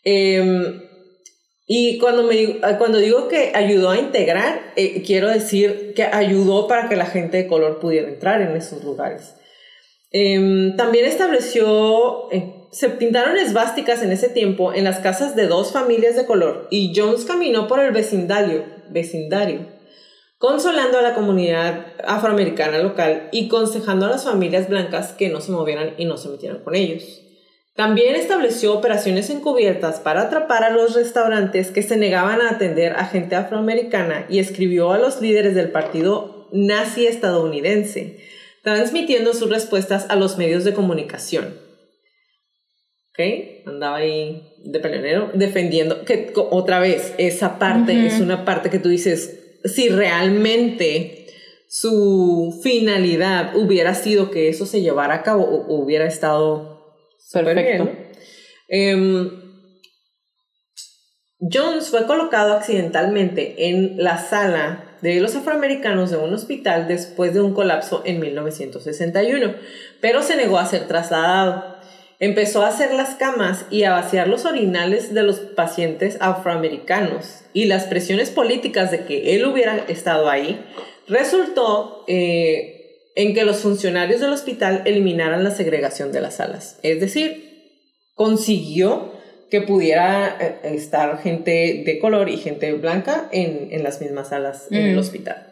Eh, 0.04 0.88
y 1.71 2.00
cuando, 2.00 2.23
me, 2.23 2.60
cuando 2.79 2.98
digo 2.98 3.27
que 3.27 3.52
ayudó 3.54 3.91
a 3.91 4.00
integrar, 4.00 4.73
eh, 4.75 5.04
quiero 5.06 5.27
decir 5.29 5.94
que 5.96 6.02
ayudó 6.02 6.67
para 6.67 6.89
que 6.89 6.96
la 6.96 7.06
gente 7.06 7.37
de 7.37 7.48
color 7.48 7.79
pudiera 7.79 8.10
entrar 8.10 8.41
en 8.41 8.56
esos 8.56 8.83
lugares. 8.83 9.35
Em, 10.12 10.75
también 10.75 11.06
estableció, 11.06 12.31
eh, 12.31 12.56
se 12.71 12.89
pintaron 12.89 13.37
esvásticas 13.37 14.02
en 14.02 14.12
ese 14.12 14.29
tiempo 14.29 14.73
en 14.73 14.83
las 14.83 14.98
casas 14.98 15.35
de 15.35 15.46
dos 15.46 15.71
familias 15.71 16.15
de 16.15 16.25
color 16.25 16.67
y 16.71 16.91
Jones 16.96 17.23
caminó 17.23 17.67
por 17.67 17.79
el 17.79 17.91
vecindario, 17.91 18.65
vecindario 18.89 19.67
consolando 20.39 20.98
a 20.98 21.04
la 21.04 21.13
comunidad 21.13 21.85
afroamericana 22.04 22.79
local 22.79 23.29
y 23.31 23.46
aconsejando 23.46 24.08
a 24.08 24.10
las 24.10 24.23
familias 24.23 24.69
blancas 24.69 25.12
que 25.12 25.29
no 25.29 25.39
se 25.39 25.52
movieran 25.52 25.94
y 26.00 26.06
no 26.06 26.17
se 26.17 26.29
metieran 26.29 26.63
con 26.63 26.73
ellos. 26.73 27.21
También 27.80 28.17
estableció 28.17 28.73
operaciones 28.73 29.30
encubiertas 29.30 30.02
para 30.02 30.23
atrapar 30.23 30.65
a 30.65 30.69
los 30.69 30.96
restaurantes 30.96 31.71
que 31.71 31.82
se 31.82 31.96
negaban 31.96 32.42
a 32.42 32.50
atender 32.50 32.92
a 32.92 33.06
gente 33.06 33.38
afroamericana 33.38 34.25
y 34.27 34.40
escribió 34.40 34.92
a 34.92 34.98
los 34.98 35.21
líderes 35.21 35.56
del 35.56 35.71
Partido 35.71 36.50
nazi 36.52 37.08
estadounidense, 37.08 38.19
transmitiendo 38.63 39.34
sus 39.34 39.50
respuestas 39.50 40.08
a 40.10 40.17
los 40.17 40.38
medios 40.38 40.65
de 40.65 40.73
comunicación. 40.73 41.58
¿Ok? 43.12 43.67
Andaba 43.67 43.96
ahí 43.96 44.44
de 44.65 44.80
peleonero 44.82 45.32
defendiendo, 45.34 46.04
que 46.04 46.34
otra 46.36 46.82
vez, 46.82 47.13
esa 47.17 47.60
parte 47.60 48.08
es 48.08 48.19
una 48.19 48.44
parte 48.44 48.69
que 48.69 48.80
tú 48.80 48.90
dices, 48.90 49.40
si 49.63 49.88
realmente 49.88 51.27
su 51.69 52.60
finalidad 52.62 53.56
hubiera 53.56 53.96
sido 53.96 54.32
que 54.32 54.50
eso 54.50 54.65
se 54.65 54.82
llevara 54.82 55.13
a 55.13 55.23
cabo, 55.23 55.46
o 55.46 55.75
hubiera 55.75 56.06
estado 56.06 56.69
perfecto. 57.32 57.90
Em, 58.67 59.50
Jones 61.40 61.90
fue 61.90 62.06
colocado 62.06 62.54
accidentalmente 62.54 63.69
en 63.69 64.04
la 64.04 64.17
sala 64.17 64.98
de 65.02 65.19
los 65.21 65.36
afroamericanos 65.36 66.12
de 66.12 66.17
un 66.17 66.34
hospital 66.34 66.88
después 66.88 67.34
de 67.34 67.42
un 67.42 67.54
colapso 67.54 68.02
en 68.06 68.19
1961, 68.19 69.56
pero 70.02 70.21
se 70.21 70.36
negó 70.36 70.58
a 70.60 70.65
ser 70.65 70.88
trasladado. 70.88 71.77
Empezó 72.19 72.63
a 72.63 72.67
hacer 72.67 72.94
las 72.94 73.15
camas 73.15 73.65
y 73.69 73.84
a 73.84 73.92
vaciar 73.92 74.27
los 74.27 74.44
orinales 74.44 75.13
de 75.13 75.23
los 75.23 75.40
pacientes 75.40 76.17
afroamericanos 76.19 77.44
y 77.54 77.65
las 77.65 77.86
presiones 77.86 78.30
políticas 78.30 78.92
de 78.92 79.06
que 79.06 79.36
él 79.36 79.46
hubiera 79.46 79.77
estado 79.88 80.30
ahí 80.30 80.62
resultó 81.08 82.04
eh, 82.08 82.79
en 83.15 83.33
que 83.33 83.43
los 83.43 83.57
funcionarios 83.57 84.21
del 84.21 84.31
hospital 84.31 84.83
eliminaran 84.85 85.43
la 85.43 85.51
segregación 85.51 86.12
de 86.12 86.21
las 86.21 86.35
salas. 86.35 86.79
Es 86.83 86.99
decir, 86.99 87.49
consiguió 88.13 89.13
que 89.49 89.62
pudiera 89.62 90.37
eh, 90.39 90.75
estar 90.75 91.21
gente 91.21 91.83
de 91.85 91.99
color 91.99 92.29
y 92.29 92.37
gente 92.37 92.71
blanca 92.73 93.27
en, 93.31 93.69
en 93.71 93.83
las 93.83 93.99
mismas 94.01 94.29
salas 94.29 94.67
en 94.71 94.83
el 94.83 94.95
mm. 94.95 94.99
hospital. 94.99 95.45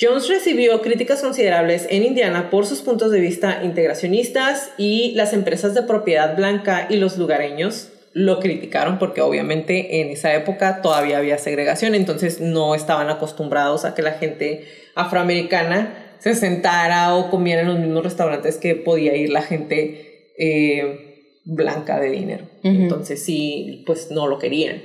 Jones 0.00 0.28
recibió 0.28 0.80
críticas 0.80 1.20
considerables 1.20 1.86
en 1.90 2.02
Indiana 2.02 2.50
por 2.50 2.66
sus 2.66 2.80
puntos 2.80 3.12
de 3.12 3.20
vista 3.20 3.60
integracionistas 3.62 4.70
y 4.78 5.12
las 5.14 5.32
empresas 5.32 5.74
de 5.74 5.82
propiedad 5.82 6.34
blanca 6.34 6.86
y 6.88 6.96
los 6.96 7.18
lugareños 7.18 7.88
lo 8.14 8.40
criticaron 8.40 8.98
porque 8.98 9.20
obviamente 9.20 10.00
en 10.00 10.10
esa 10.10 10.34
época 10.34 10.82
todavía 10.82 11.18
había 11.18 11.38
segregación, 11.38 11.94
entonces 11.94 12.40
no 12.40 12.74
estaban 12.74 13.10
acostumbrados 13.10 13.84
a 13.84 13.94
que 13.94 14.02
la 14.02 14.12
gente 14.12 14.66
afroamericana 14.94 16.01
se 16.22 16.36
sentara 16.36 17.16
o 17.16 17.30
comiera 17.30 17.62
en 17.62 17.68
los 17.68 17.78
mismos 17.80 18.04
restaurantes 18.04 18.56
que 18.56 18.76
podía 18.76 19.16
ir 19.16 19.30
la 19.30 19.42
gente 19.42 20.30
eh, 20.38 21.40
blanca 21.44 21.98
de 21.98 22.10
dinero. 22.10 22.44
Entonces 22.62 23.24
sí, 23.24 23.82
pues 23.86 24.12
no 24.12 24.28
lo 24.28 24.38
querían. 24.38 24.82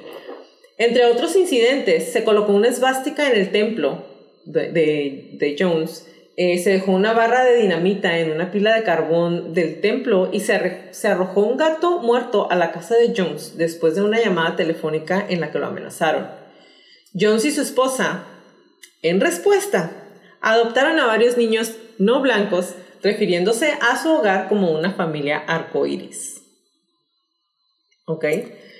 Entre 0.79 1.05
otros 1.05 1.35
incidentes, 1.35 2.11
se 2.11 2.23
colocó 2.23 2.53
una 2.53 2.69
esvástica 2.69 3.29
en 3.29 3.39
el 3.39 3.51
templo 3.51 4.03
de, 4.45 4.71
de, 5.33 5.55
Jones. 5.59 6.07
Eh, 6.37 6.57
se 6.57 6.71
dejó 6.71 6.93
una 6.93 7.13
barra 7.13 7.43
de 7.43 7.57
dinamita 7.57 8.17
en 8.17 8.31
una 8.31 8.51
pila 8.51 8.75
de 8.75 8.83
carbón 8.83 9.53
del 9.53 9.79
templo 9.79 10.29
y 10.31 10.39
se, 10.39 10.87
se 10.89 11.07
arrojó 11.07 11.41
un 11.41 11.57
gato 11.57 11.99
muerto 11.99 12.49
a 12.49 12.55
la 12.55 12.71
casa 12.71 12.95
de 12.95 13.13
Jones 13.15 13.57
después 13.57 13.93
de 13.93 14.01
una 14.01 14.19
llamada 14.19 14.55
telefónica 14.55 15.23
en 15.29 15.39
la 15.41 15.51
que 15.51 15.59
lo 15.59 15.67
amenazaron. 15.67 16.27
Jones 17.13 17.45
y 17.45 17.51
su 17.51 17.61
esposa, 17.61 18.25
en 19.03 19.21
respuesta, 19.21 20.06
adoptaron 20.41 20.99
a 20.99 21.05
varios 21.05 21.37
niños 21.37 21.73
no 21.97 22.21
blancos, 22.21 22.75
refiriéndose 23.03 23.71
a 23.81 24.01
su 24.01 24.09
hogar 24.09 24.47
como 24.49 24.71
una 24.71 24.91
familia 24.91 25.37
arcoíris. 25.37 26.41
¿Ok? 28.05 28.25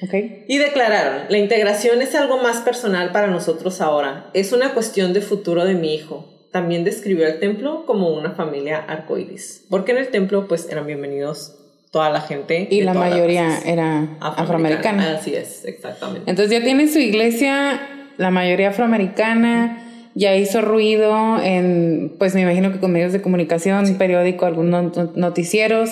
Okay. 0.04 0.46
Y 0.48 0.58
declararon, 0.60 1.24
la 1.30 1.38
integración 1.38 2.02
es 2.02 2.14
algo 2.14 2.38
más 2.38 2.62
personal 2.62 3.12
para 3.12 3.28
nosotros 3.28 3.82
ahora. 3.82 4.30
Es 4.34 4.54
una 4.54 4.74
cuestión 4.74 5.14
de 5.14 5.22
futuro 5.22 5.66
de 5.66 5.74
mi 5.74 5.96
hijo. 5.96 6.50
También 6.52 6.84
describió 6.84 7.26
el 7.26 7.40
templo 7.40 7.86
como 7.86 8.10
una 8.10 8.32
familia 8.32 8.78
arcoíris. 8.78 9.66
Porque 9.70 9.92
en 9.92 9.98
el 9.98 10.10
templo 10.10 10.48
pues 10.48 10.70
eran 10.70 10.86
bienvenidos 10.86 11.56
toda 11.92 12.10
la 12.10 12.22
gente. 12.22 12.68
Y 12.70 12.82
la 12.82 12.94
mayoría 12.94 13.60
era 13.66 14.18
afroamericana. 14.20 15.18
Así 15.18 15.36
es, 15.36 15.66
exactamente. 15.66 16.30
Entonces 16.30 16.58
ya 16.60 16.64
tiene 16.64 16.88
su 16.88 17.00
iglesia, 17.00 17.82
la 18.18 18.30
mayoría 18.30 18.70
afroamericana, 18.70 19.87
ya 20.18 20.36
hizo 20.36 20.62
ruido 20.62 21.40
en, 21.42 22.16
pues 22.18 22.34
me 22.34 22.42
imagino 22.42 22.72
que 22.72 22.80
con 22.80 22.92
medios 22.92 23.14
de 23.14 23.22
comunicación, 23.22 23.98
periódico, 23.98 24.48
algunos 24.48 25.16
noticieros 25.16 25.92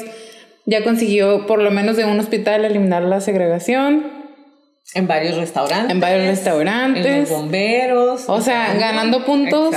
ya 0.65 0.83
consiguió, 0.83 1.45
por 1.45 1.61
lo 1.61 1.69
menos 1.69 1.95
de 1.95 2.05
un 2.05 2.19
hospital, 2.19 2.65
eliminar 2.65 3.03
la 3.03 3.21
segregación. 3.21 4.25
En 4.95 5.07
varios 5.07 5.37
restaurantes. 5.37 5.91
En 5.91 5.99
varios 5.99 6.25
restaurantes. 6.25 7.05
En 7.05 7.19
los 7.21 7.29
bomberos. 7.29 8.23
O 8.27 8.41
sea, 8.41 8.73
ganando 8.73 9.23
puntos. 9.25 9.75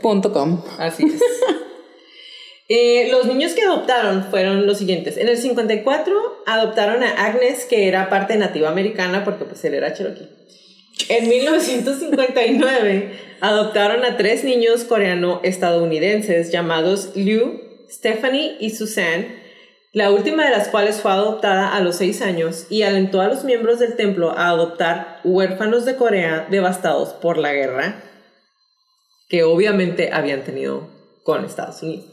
Punto 0.00 0.32
com. 0.32 0.62
Así 0.78 1.04
es. 1.04 1.20
Eh, 2.72 3.08
los 3.10 3.26
niños 3.26 3.54
que 3.54 3.62
adoptaron 3.62 4.30
fueron 4.30 4.64
los 4.64 4.78
siguientes. 4.78 5.16
En 5.16 5.26
el 5.26 5.36
54 5.36 6.14
adoptaron 6.46 7.02
a 7.02 7.26
Agnes, 7.26 7.64
que 7.64 7.88
era 7.88 8.08
parte 8.08 8.36
nativa 8.36 8.68
americana, 8.68 9.24
porque 9.24 9.44
pues 9.44 9.64
él 9.64 9.74
era 9.74 9.92
cherokee. 9.92 10.28
En 11.08 11.28
1959 11.28 13.18
adoptaron 13.40 14.04
a 14.04 14.16
tres 14.16 14.44
niños 14.44 14.84
coreano-estadounidenses 14.84 16.50
llamados 16.52 17.12
Liu, 17.14 17.60
Stephanie 17.90 18.56
y 18.60 18.70
Suzanne, 18.70 19.40
la 19.92 20.10
última 20.10 20.44
de 20.44 20.50
las 20.50 20.68
cuales 20.68 21.00
fue 21.00 21.10
adoptada 21.10 21.74
a 21.74 21.80
los 21.80 21.96
seis 21.96 22.22
años 22.22 22.66
y 22.70 22.82
alentó 22.82 23.20
a 23.20 23.28
los 23.28 23.44
miembros 23.44 23.80
del 23.80 23.96
templo 23.96 24.30
a 24.30 24.48
adoptar 24.48 25.20
huérfanos 25.24 25.84
de 25.84 25.96
Corea 25.96 26.46
devastados 26.50 27.10
por 27.14 27.38
la 27.38 27.52
guerra 27.52 28.04
que 29.28 29.42
obviamente 29.44 30.10
habían 30.12 30.42
tenido 30.42 30.88
con 31.24 31.44
Estados 31.44 31.82
Unidos. 31.82 32.06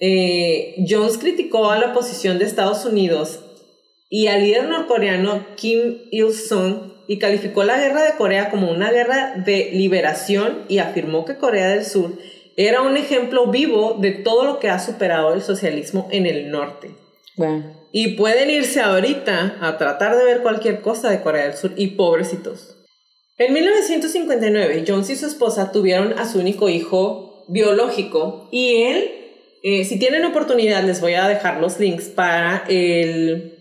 Eh, 0.00 0.84
Jones 0.88 1.18
criticó 1.18 1.70
a 1.70 1.78
la 1.78 1.92
posición 1.92 2.38
de 2.38 2.46
Estados 2.46 2.84
Unidos 2.84 3.40
y 4.08 4.28
al 4.28 4.42
líder 4.42 4.64
norcoreano 4.64 5.46
Kim 5.56 5.98
Il-sung 6.10 6.89
y 7.10 7.18
calificó 7.18 7.64
la 7.64 7.76
guerra 7.76 8.04
de 8.04 8.12
Corea 8.12 8.50
como 8.50 8.70
una 8.70 8.92
guerra 8.92 9.34
de 9.34 9.70
liberación 9.72 10.60
y 10.68 10.78
afirmó 10.78 11.24
que 11.24 11.38
Corea 11.38 11.70
del 11.70 11.84
Sur 11.84 12.12
era 12.56 12.82
un 12.82 12.96
ejemplo 12.96 13.48
vivo 13.48 13.96
de 14.00 14.12
todo 14.12 14.44
lo 14.44 14.60
que 14.60 14.68
ha 14.70 14.78
superado 14.78 15.34
el 15.34 15.42
socialismo 15.42 16.06
en 16.12 16.26
el 16.26 16.52
norte. 16.52 16.92
Y 17.90 18.14
pueden 18.14 18.48
irse 18.48 18.80
ahorita 18.80 19.56
a 19.60 19.76
tratar 19.76 20.16
de 20.16 20.24
ver 20.24 20.42
cualquier 20.42 20.82
cosa 20.82 21.10
de 21.10 21.20
Corea 21.20 21.46
del 21.46 21.54
Sur 21.54 21.72
y 21.74 21.88
pobrecitos. 21.88 22.76
En 23.38 23.54
1959, 23.54 24.84
Jones 24.86 25.10
y 25.10 25.16
su 25.16 25.26
esposa 25.26 25.72
tuvieron 25.72 26.16
a 26.16 26.30
su 26.30 26.38
único 26.38 26.68
hijo 26.68 27.44
biológico 27.48 28.48
y 28.52 28.84
él, 28.84 29.10
eh, 29.64 29.84
si 29.84 29.98
tienen 29.98 30.24
oportunidad, 30.26 30.84
les 30.84 31.00
voy 31.00 31.14
a 31.14 31.26
dejar 31.26 31.60
los 31.60 31.80
links 31.80 32.04
para 32.04 32.62
el 32.68 33.59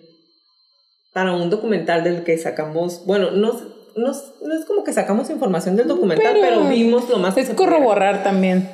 para 1.14 1.34
un 1.34 1.50
documental 1.50 2.04
del 2.04 2.24
que 2.24 2.38
sacamos, 2.38 3.06
bueno, 3.06 3.32
no, 3.32 3.60
no, 3.96 4.12
es 4.12 4.66
como 4.66 4.84
que 4.84 4.94
sacamos 4.94 5.30
información 5.30 5.76
del 5.76 5.88
documental, 5.88 6.38
pero, 6.40 6.64
vimos 6.66 7.10
lo 7.10 7.18
más. 7.18 7.38
Es 7.38 7.50
corroborar 7.50 8.24
también. 8.24 8.70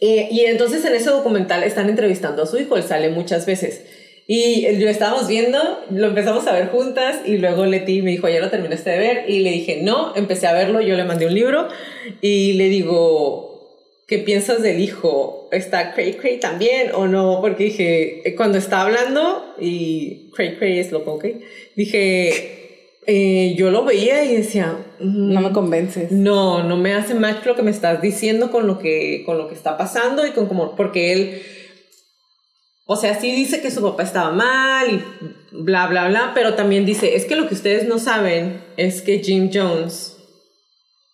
Eh, 0.00 0.28
y 0.30 0.40
entonces 0.40 0.84
en 0.84 0.94
ese 0.94 1.10
documental 1.10 1.62
están 1.62 1.88
entrevistando 1.88 2.42
a 2.42 2.46
su 2.46 2.58
hijo, 2.58 2.76
él 2.76 2.82
sale 2.82 3.10
muchas 3.10 3.46
veces. 3.46 3.82
Y 4.28 4.66
lo 4.78 4.90
estábamos 4.90 5.28
viendo, 5.28 5.58
lo 5.90 6.08
empezamos 6.08 6.46
a 6.48 6.52
ver 6.52 6.68
juntas 6.68 7.20
y 7.24 7.38
luego 7.38 7.64
Leti 7.64 8.02
me 8.02 8.10
dijo, 8.10 8.28
ya 8.28 8.40
lo 8.40 8.50
terminaste 8.50 8.90
de 8.90 8.98
ver. 8.98 9.30
Y 9.30 9.38
le 9.40 9.50
dije, 9.52 9.80
no, 9.82 10.16
empecé 10.16 10.48
a 10.48 10.52
verlo, 10.52 10.80
yo 10.80 10.96
le 10.96 11.04
mandé 11.04 11.26
un 11.26 11.34
libro 11.34 11.68
y 12.20 12.54
le 12.54 12.68
digo, 12.68 13.55
¿qué 14.06 14.18
piensas 14.18 14.62
del 14.62 14.80
hijo? 14.80 15.48
¿Está 15.52 15.92
Cray 15.92 16.14
Cray 16.14 16.38
también 16.38 16.92
o 16.94 17.06
no? 17.06 17.40
Porque 17.40 17.64
dije, 17.64 18.28
eh, 18.28 18.34
cuando 18.34 18.58
está 18.58 18.82
hablando, 18.82 19.54
y 19.58 20.30
Cray 20.34 20.56
Cray 20.56 20.78
es 20.78 20.92
loco, 20.92 21.14
¿ok? 21.14 21.26
Dije, 21.74 22.56
eh, 23.06 23.54
yo 23.56 23.70
lo 23.70 23.84
veía 23.84 24.24
y 24.24 24.36
decía, 24.36 24.76
no 25.00 25.40
me 25.40 25.52
convences. 25.52 26.10
No, 26.12 26.62
no 26.62 26.76
me 26.76 26.94
hace 26.94 27.14
match 27.14 27.44
lo 27.44 27.56
que 27.56 27.62
me 27.62 27.70
estás 27.70 28.00
diciendo 28.00 28.50
con 28.50 28.66
lo 28.66 28.78
que, 28.78 29.22
con 29.26 29.38
lo 29.38 29.48
que 29.48 29.54
está 29.54 29.76
pasando 29.76 30.26
y 30.26 30.30
con 30.30 30.46
como, 30.46 30.76
porque 30.76 31.12
él, 31.12 31.42
o 32.84 32.96
sea, 32.96 33.18
sí 33.20 33.32
dice 33.32 33.60
que 33.60 33.70
su 33.70 33.82
papá 33.82 34.04
estaba 34.04 34.30
mal 34.30 34.90
y 34.90 35.02
bla, 35.52 35.86
bla, 35.88 36.08
bla, 36.08 36.32
pero 36.34 36.54
también 36.54 36.86
dice, 36.86 37.16
es 37.16 37.24
que 37.24 37.36
lo 37.36 37.48
que 37.48 37.54
ustedes 37.54 37.86
no 37.88 37.98
saben 37.98 38.60
es 38.76 39.02
que 39.02 39.18
Jim 39.18 39.50
Jones 39.52 40.15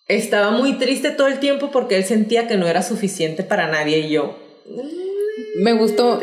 estaba 0.07 0.51
muy 0.51 0.73
triste 0.73 1.11
todo 1.11 1.27
el 1.27 1.39
tiempo 1.39 1.71
porque 1.71 1.95
él 1.95 2.03
sentía 2.03 2.47
que 2.47 2.57
no 2.57 2.67
era 2.67 2.83
suficiente 2.83 3.43
para 3.43 3.67
nadie 3.67 3.99
y 3.99 4.09
yo. 4.09 4.37
Me 5.55 5.73
gustó 5.73 6.21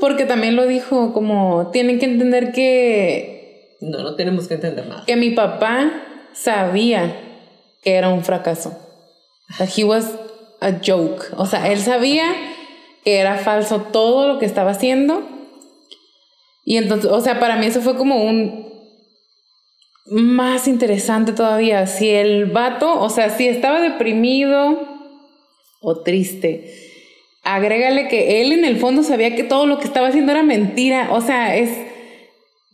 porque 0.00 0.24
también 0.24 0.56
lo 0.56 0.66
dijo 0.66 1.12
como, 1.12 1.70
tienen 1.72 1.98
que 1.98 2.06
entender 2.06 2.52
que 2.52 3.76
no, 3.80 3.98
no 3.98 4.14
tenemos 4.14 4.48
que 4.48 4.54
entender 4.54 4.86
nada. 4.86 5.04
Que 5.06 5.16
mi 5.16 5.30
papá 5.30 5.90
sabía 6.32 7.20
que 7.82 7.94
era 7.94 8.08
un 8.08 8.24
fracaso. 8.24 8.76
That 9.58 9.68
he 9.76 9.84
was 9.84 10.06
a 10.60 10.72
joke. 10.84 11.24
O 11.36 11.46
sea, 11.46 11.70
él 11.70 11.80
sabía 11.80 12.24
que 13.04 13.18
era 13.18 13.38
falso 13.38 13.80
todo 13.92 14.28
lo 14.28 14.38
que 14.38 14.46
estaba 14.46 14.72
haciendo. 14.72 15.26
Y 16.64 16.76
entonces, 16.76 17.10
o 17.10 17.20
sea, 17.20 17.40
para 17.40 17.56
mí 17.56 17.66
eso 17.66 17.80
fue 17.80 17.96
como 17.96 18.22
un 18.24 18.67
más 20.10 20.68
interesante 20.68 21.32
todavía. 21.32 21.86
Si 21.86 22.08
el 22.10 22.46
vato, 22.46 23.00
o 23.00 23.10
sea, 23.10 23.30
si 23.30 23.48
estaba 23.48 23.80
deprimido 23.80 24.78
o 25.80 26.00
triste. 26.00 26.74
Agrégale 27.44 28.08
que 28.08 28.40
él 28.42 28.52
en 28.52 28.64
el 28.64 28.78
fondo 28.78 29.02
sabía 29.02 29.34
que 29.34 29.44
todo 29.44 29.66
lo 29.66 29.78
que 29.78 29.84
estaba 29.86 30.08
haciendo 30.08 30.32
era 30.32 30.42
mentira. 30.42 31.08
O 31.12 31.20
sea, 31.20 31.56
es 31.56 31.70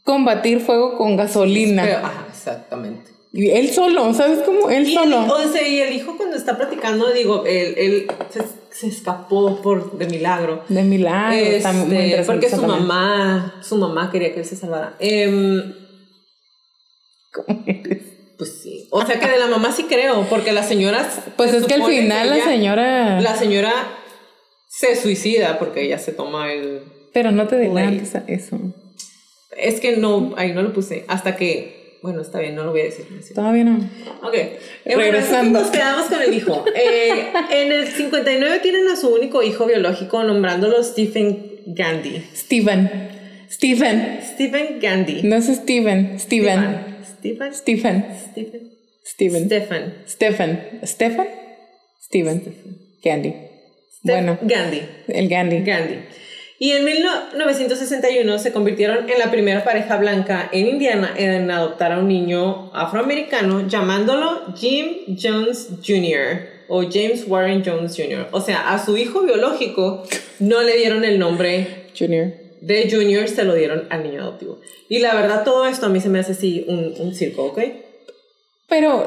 combatir 0.05 0.61
fuego 0.61 0.97
con 0.97 1.16
gasolina. 1.16 1.82
Pero, 1.85 1.99
ajá, 1.99 2.26
exactamente. 2.28 3.11
Y 3.32 3.51
él 3.51 3.70
solo, 3.70 4.14
¿sabes 4.14 4.41
cómo? 4.47 4.70
Él 4.70 4.89
Y, 4.89 4.95
solo. 4.95 5.26
o 5.26 5.49
sea, 5.49 5.66
y 5.66 5.80
el 5.80 5.93
hijo 5.95 6.16
cuando 6.16 6.37
está 6.37 6.57
platicando, 6.57 7.12
digo, 7.12 7.45
él, 7.47 7.74
él 7.76 8.07
se, 8.30 8.43
se 8.70 8.87
escapó 8.87 9.61
por 9.61 9.99
de 9.99 10.07
milagro. 10.07 10.62
De 10.68 10.82
milagro. 10.85 11.37
está 11.37 11.72
muy 11.72 11.97
Este, 11.97 12.22
porque 12.24 12.49
su 12.49 12.61
también. 12.61 12.87
mamá, 12.87 13.55
su 13.61 13.76
mamá 13.76 14.11
quería 14.12 14.32
que 14.32 14.41
él 14.41 14.47
se 14.47 14.55
salvara. 14.55 14.95
Em, 15.01 15.72
¿Cómo 17.35 17.62
eres? 17.66 17.99
pues 18.39 18.61
sí. 18.62 18.87
O 18.91 19.05
sea 19.07 19.18
que 19.20 19.28
de 19.28 19.39
la 19.39 19.47
mamá 19.47 19.72
sí 19.72 19.85
creo, 19.85 20.26
porque 20.30 20.53
la 20.53 20.62
señora. 20.62 21.09
Pues 21.37 21.51
se 21.51 21.59
es 21.59 21.66
que 21.66 21.74
al 21.74 21.85
final 21.85 22.30
la 22.30 22.37
ella- 22.37 22.45
señora. 22.45 23.20
La 23.20 23.37
señora 23.37 23.72
se 24.68 24.97
suicida 24.97 25.59
porque 25.59 25.82
ella 25.82 25.99
se 25.99 26.12
toma 26.12 26.53
el. 26.53 26.80
Pero 27.12 27.30
no 27.30 27.47
te 27.47 27.57
Güey. 27.57 27.68
delantes 27.68 28.14
a 28.16 28.24
eso. 28.26 28.59
Es 29.57 29.78
que 29.80 29.97
no, 29.97 30.35
ahí 30.37 30.53
no 30.53 30.62
lo 30.62 30.72
puse. 30.72 31.05
Hasta 31.09 31.37
que. 31.37 31.99
Bueno, 32.03 32.20
está 32.20 32.39
bien, 32.41 32.55
no 32.55 32.64
lo 32.64 32.72
voy 32.72 32.82
a 32.82 32.85
decir. 32.85 33.07
Todavía 33.35 33.64
no. 33.64 33.78
Ok. 34.22 34.35
Eh, 34.35 34.59
bueno, 34.85 35.01
Regresando. 35.01 35.61
nos 35.61 35.70
quedamos 35.70 36.07
con 36.09 36.20
el 36.20 36.35
hijo. 36.35 36.64
Eh, 36.74 37.28
en 37.51 37.72
el 37.72 37.87
59 37.89 38.59
tienen 38.59 38.89
a 38.89 38.97
su 38.97 39.09
único 39.14 39.43
hijo 39.43 39.64
biológico 39.66 40.22
nombrándolo 40.24 40.82
Stephen 40.85 41.61
Gandhi. 41.66 42.22
Steven. 42.35 43.47
Stephen. 43.51 44.18
Stephen 44.35 44.80
Gandhi. 44.80 45.22
No 45.22 45.37
es 45.37 45.47
Steven. 45.47 46.18
Steven. 46.18 46.18
Stephen. 46.18 46.94
Stephen. 47.25 47.55
Stephen. 47.55 48.05
Steven. 49.03 49.45
Stephen. 49.49 49.95
Stephen. 50.07 50.81
Stephen. 50.85 51.27
Steven. 52.03 52.43
Gandhi. 53.03 53.35
Bueno, 54.03 54.39
Gandhi. 54.43 54.83
el 55.09 55.29
Gandhi. 55.31 55.61
Gandhi. 55.61 56.01
Y 56.59 56.72
en 56.72 56.85
1961 56.85 58.39
se 58.39 58.53
convirtieron 58.53 59.09
en 59.09 59.18
la 59.18 59.31
primera 59.31 59.64
pareja 59.64 59.97
blanca 59.97 60.51
en 60.53 60.66
Indiana 60.66 61.14
en 61.16 61.51
adoptar 61.51 61.93
a 61.93 61.99
un 61.99 62.09
niño 62.09 62.70
afroamericano 62.75 63.66
llamándolo 63.68 64.55
Jim 64.55 65.16
Jones 65.18 65.70
Jr. 65.83 66.66
o 66.68 66.83
James 66.83 67.25
Warren 67.27 67.62
Jones 67.64 67.97
Jr. 67.97 68.29
O 68.33 68.43
sea, 68.43 68.70
a 68.70 68.85
su 68.85 68.99
hijo 68.99 69.22
biológico 69.22 70.05
no 70.41 70.62
le 70.62 70.77
dieron 70.77 71.07
el 71.07 71.18
nombre 71.18 71.87
Junior. 71.99 72.44
De 72.65 72.91
Junior, 72.91 73.29
se 73.29 73.45
lo 73.45 73.55
dieron 73.55 73.87
al 73.91 74.03
niño 74.03 74.23
adoptivo. 74.23 74.61
Y 74.89 74.99
la 75.01 75.15
verdad, 75.15 75.45
todo 75.45 75.67
esto 75.67 75.87
a 75.87 75.89
mí 75.89 76.01
se 76.01 76.09
me 76.09 76.19
hace 76.19 76.33
así 76.33 76.65
un, 76.69 76.95
un 76.99 77.15
circo, 77.15 77.45
¿ok? 77.45 77.61
Pero 78.69 79.07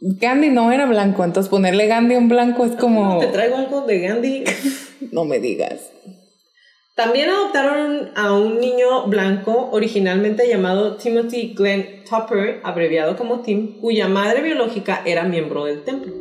Gandhi 0.00 0.50
no 0.50 0.70
era 0.72 0.86
blanco, 0.86 1.24
entonces 1.24 1.50
ponerle 1.50 1.86
Gandhi 1.86 2.14
a 2.14 2.18
un 2.18 2.28
blanco 2.28 2.64
es 2.64 2.72
como. 2.72 3.18
Te 3.18 3.28
traigo 3.28 3.56
algo 3.56 3.82
de 3.82 4.00
Gandhi. 4.00 4.44
No 5.12 5.26
me 5.26 5.40
digas. 5.40 5.92
También 6.94 7.28
adoptaron 7.28 8.12
a 8.16 8.32
un 8.32 8.58
niño 8.58 9.06
blanco 9.08 9.68
originalmente 9.70 10.48
llamado 10.48 10.96
Timothy 10.96 11.52
Glenn 11.54 12.02
Tupper, 12.08 12.60
abreviado 12.64 13.16
como 13.16 13.40
Tim, 13.40 13.78
cuya 13.78 14.08
madre 14.08 14.40
biológica 14.40 15.02
era 15.04 15.24
miembro 15.24 15.66
del 15.66 15.84
templo. 15.84 16.14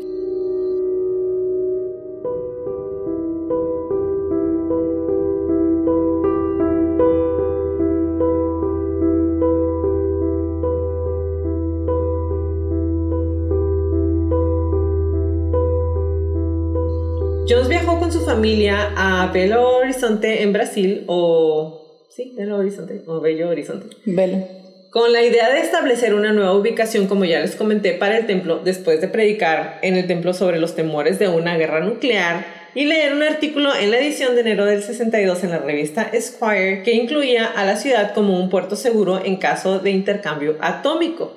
Con 18.06 18.14
su 18.14 18.24
familia 18.24 18.92
a 18.96 19.32
Belo 19.34 19.78
Horizonte 19.78 20.44
en 20.44 20.54
Brasil, 20.54 21.06
o... 21.08 22.06
Sí, 22.16 22.36
Belo 22.38 22.58
Horizonte, 22.58 23.02
o 23.08 23.20
Bello 23.20 23.50
Horizonte. 23.50 23.96
Velo. 24.06 24.48
Con 24.92 25.12
la 25.12 25.24
idea 25.24 25.50
de 25.52 25.62
establecer 25.62 26.14
una 26.14 26.32
nueva 26.32 26.54
ubicación, 26.54 27.08
como 27.08 27.26
ya 27.26 27.40
les 27.40 27.56
comenté, 27.56 27.94
para 27.94 28.16
el 28.20 28.28
templo, 28.28 28.60
después 28.64 29.02
de 29.02 29.08
predicar 29.08 29.80
en 29.82 29.96
el 29.96 30.06
templo 30.06 30.36
sobre 30.36 30.60
los 30.60 30.76
temores 30.76 31.18
de 31.18 31.30
una 31.30 31.58
guerra 31.58 31.80
nuclear 31.80 32.46
y 32.76 32.86
leer 32.86 33.12
un 33.14 33.24
artículo 33.24 33.76
en 33.76 33.90
la 33.90 33.98
edición 33.98 34.36
de 34.36 34.42
enero 34.42 34.66
del 34.66 34.84
62 34.84 35.44
en 35.44 35.50
la 35.50 35.58
revista 35.58 36.04
Esquire 36.04 36.84
que 36.84 36.94
incluía 36.94 37.48
a 37.48 37.66
la 37.66 37.76
ciudad 37.76 38.14
como 38.14 38.40
un 38.40 38.52
puerto 38.52 38.76
seguro 38.76 39.20
en 39.26 39.38
caso 39.38 39.80
de 39.80 39.90
intercambio 39.90 40.58
atómico. 40.62 41.36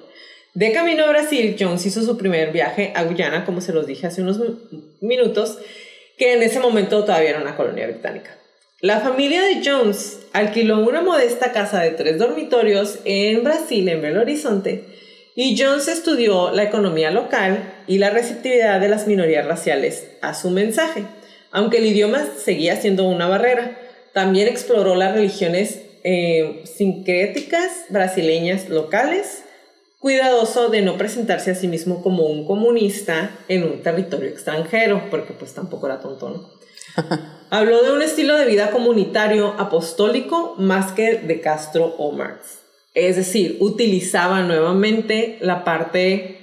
De 0.53 0.71
camino 0.73 1.05
a 1.05 1.09
Brasil, 1.09 1.57
Jones 1.59 1.87
hizo 1.87 2.03
su 2.03 2.19
primer 2.19 2.53
viaje 2.53 2.93
a 2.95 3.05
Guyana, 3.05 3.47
como 3.47 3.63
se 3.63 3.73
los 3.73 3.87
dije 3.87 4.07
hace 4.07 4.21
unos 4.21 4.39
mi- 4.39 4.59
minutos, 5.01 5.59
que 6.19 6.35
en 6.35 6.43
ese 6.43 6.61
momento 6.61 7.05
todavía 7.05 7.31
era 7.31 7.41
una 7.41 7.57
colonia 7.57 7.87
británica. 7.87 8.37
La 8.81 9.01
familia 9.01 9.43
de 9.43 9.61
Jones 9.65 10.21
alquiló 10.33 10.79
una 10.81 11.01
modesta 11.01 11.53
casa 11.53 11.81
de 11.81 11.91
tres 11.91 12.19
dormitorios 12.19 12.99
en 13.05 13.43
Brasil, 13.43 13.89
en 13.89 14.03
Belo 14.03 14.21
Horizonte, 14.21 14.85
y 15.35 15.57
Jones 15.57 15.89
estudió 15.89 16.51
la 16.51 16.65
economía 16.65 17.11
local 17.11 17.73
y 17.87 17.99
la 17.99 18.11
receptividad 18.11 18.81
de 18.81 18.89
las 18.89 19.07
minorías 19.07 19.47
raciales 19.47 20.09
a 20.21 20.35
su 20.35 20.51
mensaje. 20.51 21.05
Aunque 21.51 21.79
el 21.79 21.87
idioma 21.87 22.27
seguía 22.37 22.77
siendo 22.77 23.09
una 23.09 23.29
barrera, 23.29 23.79
también 24.13 24.49
exploró 24.49 24.95
las 24.97 25.15
religiones 25.15 25.81
eh, 26.05 26.63
sincréticas 26.65 27.87
brasileñas 27.89 28.69
locales, 28.69 29.45
cuidadoso 29.99 30.69
de 30.69 30.83
no 30.83 30.97
presentarse 30.97 31.51
a 31.51 31.55
sí 31.55 31.69
mismo 31.69 32.03
como 32.03 32.25
un 32.25 32.47
comunista 32.47 33.31
en 33.49 33.65
un 33.65 33.83
territorio 33.83 34.29
extranjero, 34.29 35.11
porque 35.11 35.33
pues 35.33 35.55
tampoco 35.55 35.87
era 35.87 36.01
tonto, 36.01 36.31
¿no? 36.31 36.51
Habló 37.51 37.83
de 37.83 37.93
un 37.93 38.03
estilo 38.03 38.37
de 38.37 38.45
vida 38.45 38.71
comunitario 38.71 39.55
apostólico 39.59 40.55
más 40.59 40.93
que 40.93 41.15
de 41.17 41.41
Castro 41.41 41.95
o 41.99 42.13
Marx. 42.13 42.59
Es 42.95 43.17
decir, 43.17 43.57
utilizaba 43.61 44.43
nuevamente 44.43 45.39
la 45.41 45.65
parte 45.65 46.39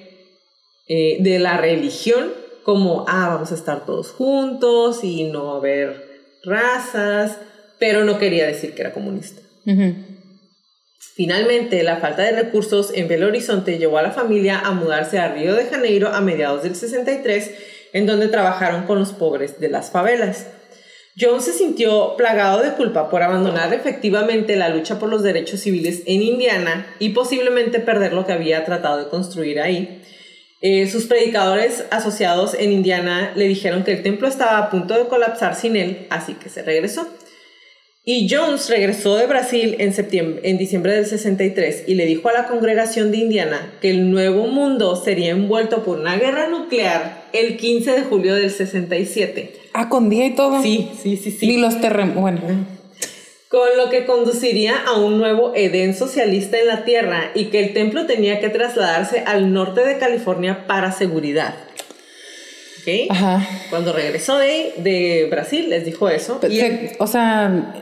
eh, 0.87 1.17
de 1.19 1.39
la 1.39 1.57
religión 1.57 2.31
como, 2.63 3.05
ah, 3.07 3.29
vamos 3.29 3.51
a 3.51 3.55
estar 3.55 3.85
todos 3.85 4.11
juntos 4.11 5.03
y 5.03 5.25
no 5.25 5.55
haber 5.55 6.03
razas, 6.43 7.37
pero 7.79 8.03
no 8.03 8.17
quería 8.17 8.47
decir 8.47 8.73
que 8.73 8.81
era 8.81 8.93
comunista. 8.93 9.41
Ujú. 9.67 10.14
Finalmente, 11.15 11.81
la 11.83 11.97
falta 11.97 12.23
de 12.23 12.33
recursos 12.33 12.91
en 12.93 13.07
Belo 13.07 13.27
Horizonte 13.27 13.77
llevó 13.77 13.99
a 13.99 14.03
la 14.03 14.11
familia 14.11 14.59
a 14.59 14.71
mudarse 14.71 15.17
a 15.17 15.29
Río 15.29 15.55
de 15.55 15.63
Janeiro 15.63 16.09
a 16.09 16.19
mediados 16.19 16.63
del 16.63 16.75
63, 16.75 17.51
en 17.93 18.05
donde 18.05 18.27
trabajaron 18.27 18.83
con 18.83 18.99
los 18.99 19.13
pobres 19.13 19.57
de 19.61 19.69
las 19.69 19.91
favelas. 19.91 20.47
Jones 21.17 21.45
se 21.45 21.53
sintió 21.53 22.17
plagado 22.17 22.61
de 22.61 22.73
culpa 22.73 23.09
por 23.09 23.23
abandonar 23.23 23.73
efectivamente 23.73 24.57
la 24.57 24.67
lucha 24.67 24.99
por 24.99 25.07
los 25.07 25.23
derechos 25.23 25.61
civiles 25.61 26.03
en 26.05 26.21
Indiana 26.21 26.85
y 26.99 27.11
posiblemente 27.11 27.79
perder 27.79 28.11
lo 28.11 28.25
que 28.25 28.33
había 28.33 28.65
tratado 28.65 28.97
de 28.97 29.07
construir 29.07 29.61
ahí. 29.61 30.01
Eh, 30.59 30.89
sus 30.89 31.05
predicadores 31.05 31.85
asociados 31.91 32.53
en 32.55 32.73
Indiana 32.73 33.31
le 33.35 33.47
dijeron 33.47 33.85
que 33.85 33.93
el 33.93 34.03
templo 34.03 34.27
estaba 34.27 34.57
a 34.57 34.69
punto 34.69 34.95
de 34.95 35.07
colapsar 35.07 35.55
sin 35.55 35.77
él, 35.77 36.07
así 36.09 36.33
que 36.33 36.49
se 36.49 36.63
regresó. 36.63 37.07
Y 38.07 38.27
Jones 38.29 38.69
regresó 38.69 39.15
de 39.17 39.25
Brasil 39.25 39.77
en, 39.79 39.91
septiembre, 39.91 40.41
en 40.43 40.59
diciembre 40.59 40.93
del 40.93 41.07
63 41.07 41.85
y 41.87 41.95
le 41.95 42.05
dijo 42.05 42.29
a 42.29 42.33
la 42.33 42.45
congregación 42.45 43.09
de 43.11 43.17
Indiana 43.17 43.73
que 43.81 43.89
el 43.89 44.11
nuevo 44.11 44.45
mundo 44.45 44.95
sería 44.95 45.31
envuelto 45.31 45.83
por 45.83 45.97
una 45.99 46.15
guerra 46.17 46.47
nuclear 46.47 47.23
el 47.33 47.57
15 47.57 47.91
de 47.93 48.01
julio 48.03 48.35
del 48.35 48.51
67. 48.51 49.53
Ah, 49.73 49.89
con 49.89 50.09
día 50.09 50.27
y 50.27 50.35
todo. 50.35 50.61
Sí, 50.61 50.87
sí, 51.01 51.17
sí, 51.17 51.31
sí. 51.31 51.47
Ni 51.47 51.57
los 51.57 51.81
terremotos. 51.81 52.21
Bueno. 52.21 52.41
Con 53.49 53.69
lo 53.75 53.89
que 53.89 54.05
conduciría 54.05 54.75
a 54.85 54.99
un 54.99 55.17
nuevo 55.17 55.53
Edén 55.55 55.95
socialista 55.95 56.59
en 56.59 56.67
la 56.67 56.83
Tierra 56.85 57.31
y 57.33 57.45
que 57.45 57.59
el 57.59 57.73
templo 57.73 58.05
tenía 58.05 58.39
que 58.39 58.49
trasladarse 58.49 59.21
al 59.25 59.51
norte 59.51 59.83
de 59.83 59.97
California 59.97 60.67
para 60.67 60.91
seguridad. 60.91 61.55
¿Ok? 62.81 63.09
Ajá. 63.09 63.47
Cuando 63.71 63.93
regresó 63.93 64.37
de, 64.37 64.73
de 64.77 65.27
Brasil 65.31 65.71
les 65.71 65.85
dijo 65.85 66.07
eso. 66.07 66.37
Pero 66.39 66.53
y 66.53 66.57
se- 66.59 66.95
o 66.99 67.07
sea, 67.07 67.81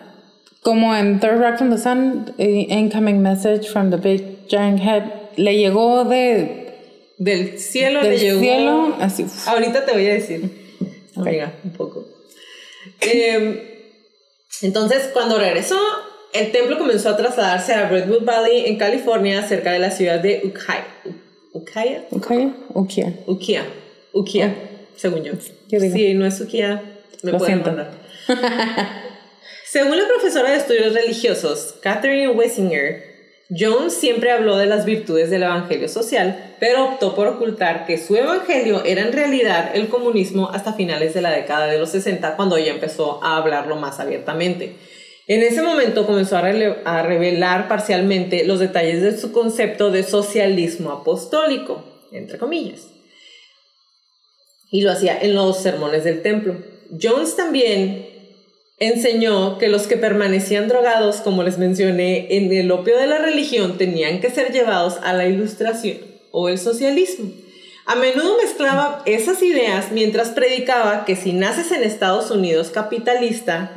como 0.63 0.95
en 0.95 1.19
Third 1.19 1.39
Rock 1.39 1.57
from 1.57 1.69
the 1.69 1.77
Sun, 1.77 2.33
eh, 2.37 2.65
Incoming 2.69 3.21
Message 3.21 3.67
from 3.69 3.91
the 3.91 3.97
Big 3.97 4.47
Giant 4.47 4.79
Head, 4.81 5.03
le 5.37 5.55
llegó 5.57 6.05
de, 6.05 6.73
del 7.17 7.59
cielo 7.59 8.01
del 8.01 8.11
le 8.11 8.17
llegó... 8.19 8.39
cielo, 8.39 8.95
así. 8.99 9.25
Ahorita 9.45 9.85
te 9.85 9.91
voy 9.93 10.05
a 10.07 10.13
decir, 10.13 10.49
Ok. 11.15 11.27
amiga, 11.27 11.53
un 11.63 11.71
poco. 11.71 12.05
Eh, 13.01 13.91
entonces, 14.61 15.09
cuando 15.13 15.37
regresó, 15.37 15.77
el 16.33 16.51
templo 16.51 16.77
comenzó 16.77 17.09
a 17.09 17.17
trasladarse 17.17 17.73
a 17.73 17.89
Redwood 17.89 18.23
Valley, 18.23 18.65
en 18.67 18.77
California, 18.77 19.45
cerca 19.47 19.71
de 19.71 19.79
la 19.79 19.91
ciudad 19.91 20.19
de 20.19 20.41
Ukiah. 20.45 20.85
Ukiah? 21.53 22.03
¿Ukiah? 22.09 22.53
Ukiah. 22.73 23.13
Ukiah. 23.27 23.65
Ukiah, 24.13 24.55
según 24.95 25.23
yo. 25.23 25.33
Si 25.69 26.13
no 26.13 26.25
es 26.25 26.39
Ukiah, 26.41 26.81
me 27.21 27.31
Lo 27.31 27.37
pueden 27.37 27.63
siento. 27.63 27.71
mandar. 27.71 27.91
según 29.73 29.97
la 29.97 30.07
profesora 30.07 30.51
de 30.51 30.57
estudios 30.57 30.93
religiosos, 30.93 31.73
Catherine 31.81 32.27
Wessinger, 32.27 33.11
Jones 33.49 33.95
siempre 33.95 34.29
habló 34.29 34.55
de 34.55 34.67
las 34.67 34.85
virtudes 34.85 35.31
del 35.31 35.41
Evangelio 35.41 35.89
social, 35.89 36.55
pero 36.59 36.85
optó 36.85 37.15
por 37.15 37.25
ocultar 37.25 37.87
que 37.87 37.97
su 37.97 38.15
Evangelio 38.15 38.83
era 38.85 39.01
en 39.01 39.11
realidad 39.11 39.71
el 39.73 39.87
comunismo 39.87 40.51
hasta 40.51 40.73
finales 40.73 41.15
de 41.15 41.23
la 41.23 41.31
década 41.31 41.65
de 41.65 41.79
los 41.79 41.89
60, 41.89 42.35
cuando 42.35 42.55
ella 42.55 42.71
empezó 42.71 43.19
a 43.23 43.37
hablarlo 43.37 43.75
más 43.75 43.99
abiertamente. 43.99 44.75
En 45.25 45.41
ese 45.41 45.63
momento 45.63 46.05
comenzó 46.05 46.37
a, 46.37 46.41
a 46.41 47.01
revelar 47.01 47.67
parcialmente 47.67 48.43
los 48.43 48.59
detalles 48.59 49.01
de 49.01 49.17
su 49.17 49.31
concepto 49.31 49.89
de 49.89 50.03
socialismo 50.03 50.91
apostólico, 50.91 51.83
entre 52.11 52.37
comillas. 52.37 52.89
Y 54.69 54.81
lo 54.81 54.91
hacía 54.91 55.17
en 55.19 55.33
los 55.33 55.63
sermones 55.63 56.03
del 56.03 56.21
templo. 56.21 56.57
Jones 57.01 57.35
también 57.35 58.12
enseñó 58.87 59.57
que 59.57 59.67
los 59.67 59.87
que 59.87 59.97
permanecían 59.97 60.67
drogados, 60.67 61.17
como 61.17 61.43
les 61.43 61.57
mencioné, 61.57 62.27
en 62.37 62.51
el 62.53 62.71
opio 62.71 62.97
de 62.97 63.07
la 63.07 63.17
religión, 63.17 63.77
tenían 63.77 64.19
que 64.21 64.29
ser 64.29 64.51
llevados 64.51 64.97
a 65.03 65.13
la 65.13 65.27
ilustración 65.27 65.97
o 66.31 66.49
el 66.49 66.57
socialismo. 66.57 67.31
A 67.85 67.95
menudo 67.95 68.37
mezclaba 68.37 69.01
esas 69.05 69.43
ideas 69.43 69.91
mientras 69.91 70.29
predicaba 70.29 71.03
que 71.05 71.15
si 71.15 71.33
naces 71.33 71.71
en 71.71 71.83
Estados 71.83 72.31
Unidos 72.31 72.69
capitalista, 72.69 73.71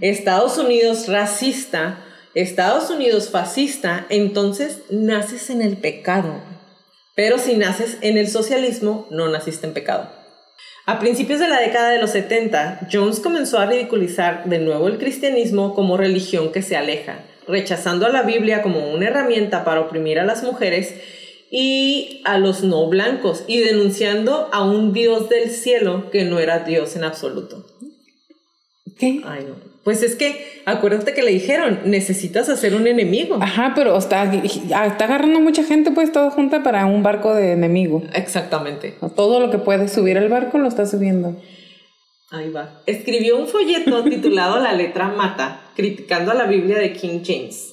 Estados 0.00 0.58
Unidos 0.58 1.08
racista, 1.08 2.00
Estados 2.34 2.90
Unidos 2.90 3.30
fascista, 3.30 4.04
entonces 4.10 4.80
naces 4.90 5.48
en 5.48 5.62
el 5.62 5.78
pecado. 5.78 6.34
Pero 7.14 7.38
si 7.38 7.56
naces 7.56 7.96
en 8.02 8.18
el 8.18 8.28
socialismo, 8.28 9.06
no 9.10 9.28
naciste 9.28 9.66
en 9.66 9.72
pecado. 9.72 10.10
A 10.88 11.00
principios 11.00 11.40
de 11.40 11.48
la 11.48 11.58
década 11.58 11.90
de 11.90 12.00
los 12.00 12.12
70, 12.12 12.86
Jones 12.92 13.18
comenzó 13.18 13.58
a 13.58 13.66
ridiculizar 13.66 14.44
de 14.44 14.60
nuevo 14.60 14.86
el 14.86 14.98
cristianismo 14.98 15.74
como 15.74 15.96
religión 15.96 16.52
que 16.52 16.62
se 16.62 16.76
aleja, 16.76 17.24
rechazando 17.48 18.06
a 18.06 18.10
la 18.10 18.22
Biblia 18.22 18.62
como 18.62 18.92
una 18.92 19.08
herramienta 19.08 19.64
para 19.64 19.80
oprimir 19.80 20.20
a 20.20 20.24
las 20.24 20.44
mujeres 20.44 20.94
y 21.50 22.22
a 22.24 22.38
los 22.38 22.62
no 22.62 22.86
blancos 22.86 23.42
y 23.48 23.58
denunciando 23.58 24.48
a 24.52 24.62
un 24.62 24.92
Dios 24.92 25.28
del 25.28 25.50
cielo 25.50 26.08
que 26.12 26.24
no 26.24 26.38
era 26.38 26.60
Dios 26.60 26.94
en 26.94 27.02
absoluto. 27.02 27.66
¿Qué? 28.96 29.22
Ay, 29.24 29.44
no. 29.44 29.65
Pues 29.86 30.02
es 30.02 30.16
que, 30.16 30.62
acuérdate 30.64 31.14
que 31.14 31.22
le 31.22 31.30
dijeron, 31.30 31.82
necesitas 31.84 32.48
hacer 32.48 32.74
un 32.74 32.88
enemigo. 32.88 33.38
Ajá, 33.40 33.70
pero 33.76 33.96
está, 33.96 34.24
está 34.24 35.04
agarrando 35.04 35.38
mucha 35.38 35.62
gente 35.62 35.92
pues 35.92 36.10
toda 36.10 36.32
junta 36.32 36.64
para 36.64 36.86
un 36.86 37.04
barco 37.04 37.32
de 37.32 37.52
enemigo. 37.52 38.02
Exactamente. 38.12 38.96
Todo 39.14 39.38
lo 39.38 39.48
que 39.52 39.58
puede 39.58 39.86
subir 39.86 40.18
al 40.18 40.28
barco 40.28 40.58
lo 40.58 40.66
está 40.66 40.86
subiendo. 40.86 41.40
Ahí 42.32 42.50
va. 42.50 42.82
Escribió 42.86 43.38
un 43.38 43.46
folleto 43.46 44.02
titulado 44.10 44.58
La 44.58 44.72
letra 44.72 45.06
mata, 45.06 45.70
criticando 45.76 46.32
a 46.32 46.34
la 46.34 46.46
Biblia 46.46 46.78
de 46.78 46.92
King 46.92 47.20
James. 47.24 47.72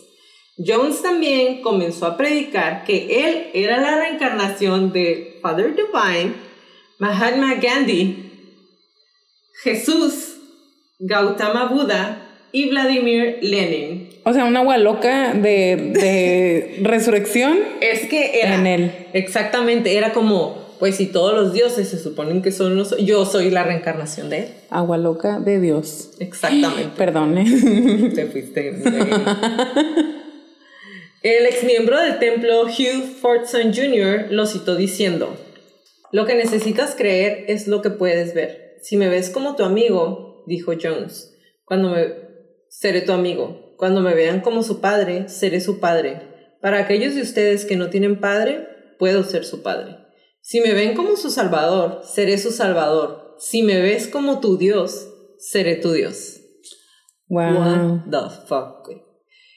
Jones 0.55 1.01
también 1.01 1.63
comenzó 1.63 2.05
a 2.05 2.15
predicar 2.15 2.83
que 2.83 3.25
él 3.27 3.47
era 3.55 3.81
la 3.81 3.97
reencarnación 3.97 4.93
de 4.93 5.39
Father 5.41 5.75
Divine, 5.75 6.35
Mahatma 6.99 7.55
Gandhi, 7.55 8.29
Jesús, 9.63 10.32
Gautama 11.05 11.65
Buda 11.65 12.17
y 12.53 12.69
Vladimir 12.69 13.39
Lenin. 13.41 14.09
O 14.23 14.31
sea, 14.31 14.45
una 14.45 14.59
agua 14.61 14.77
loca 14.77 15.33
de, 15.33 15.91
de 15.93 16.79
resurrección. 16.81 17.59
Es 17.81 18.07
que 18.07 18.39
era. 18.39 18.55
En 18.55 18.67
él. 18.67 18.91
Exactamente, 19.11 19.97
era 19.97 20.13
como, 20.13 20.75
pues 20.79 20.95
si 20.95 21.07
todos 21.07 21.33
los 21.33 21.51
dioses 21.51 21.89
se 21.89 21.99
suponen 21.99 22.41
que 22.41 22.53
son 22.53 22.77
los. 22.77 22.95
Yo 22.97 23.25
soy 23.25 23.49
la 23.49 23.63
reencarnación 23.63 24.29
de 24.29 24.37
él. 24.37 24.47
Agua 24.69 24.97
loca 24.97 25.39
de 25.39 25.59
Dios. 25.59 26.11
Exactamente. 26.19 26.91
Perdone. 26.97 27.43
Te 28.15 28.25
fuiste. 28.27 28.69
El 31.21 31.45
ex 31.45 31.63
miembro 31.65 31.99
del 31.99 32.19
templo 32.19 32.63
Hugh 32.63 33.03
Fortson 33.19 33.73
Jr. 33.73 34.27
lo 34.29 34.45
citó 34.45 34.75
diciendo: 34.75 35.35
Lo 36.13 36.25
que 36.25 36.35
necesitas 36.35 36.95
creer 36.95 37.43
es 37.49 37.67
lo 37.67 37.81
que 37.81 37.89
puedes 37.89 38.33
ver. 38.33 38.77
Si 38.81 38.95
me 38.95 39.09
ves 39.09 39.29
como 39.29 39.55
tu 39.55 39.63
amigo, 39.63 40.32
dijo 40.45 40.73
Jones. 40.81 41.37
Cuando 41.65 41.89
me 41.89 42.23
seré 42.73 43.01
tu 43.01 43.11
amigo. 43.11 43.75
Cuando 43.77 44.01
me 44.01 44.15
vean 44.15 44.41
como 44.41 44.63
su 44.63 44.81
padre, 44.81 45.29
seré 45.29 45.61
su 45.61 45.79
padre. 45.79 46.21
Para 46.61 46.79
aquellos 46.79 47.15
de 47.15 47.21
ustedes 47.21 47.65
que 47.65 47.75
no 47.75 47.89
tienen 47.89 48.19
padre, 48.19 48.67
puedo 48.97 49.23
ser 49.23 49.45
su 49.45 49.61
padre. 49.61 49.97
Si 50.41 50.59
me 50.59 50.73
ven 50.73 50.95
como 50.95 51.15
su 51.15 51.29
salvador, 51.29 52.01
seré 52.03 52.37
su 52.37 52.51
salvador. 52.51 53.35
Si 53.37 53.63
me 53.63 53.79
ves 53.81 54.07
como 54.07 54.39
tu 54.39 54.57
Dios, 54.57 55.07
seré 55.37 55.75
tu 55.75 55.91
Dios. 55.91 56.41
Wow. 57.27 57.57
What 57.57 58.01
the 58.09 58.47
fuck? 58.47 58.89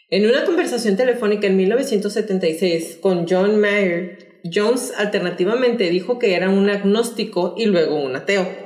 En 0.08 0.26
una 0.26 0.44
conversación 0.44 0.96
telefónica 0.96 1.46
en 1.46 1.56
1976 1.56 2.98
con 3.00 3.26
John 3.28 3.58
Mayer, 3.58 4.40
Jones 4.44 4.92
alternativamente 4.96 5.90
dijo 5.90 6.18
que 6.18 6.34
era 6.34 6.48
un 6.48 6.68
agnóstico 6.70 7.54
y 7.56 7.66
luego 7.66 7.96
un 7.96 8.14
ateo. 8.14 8.65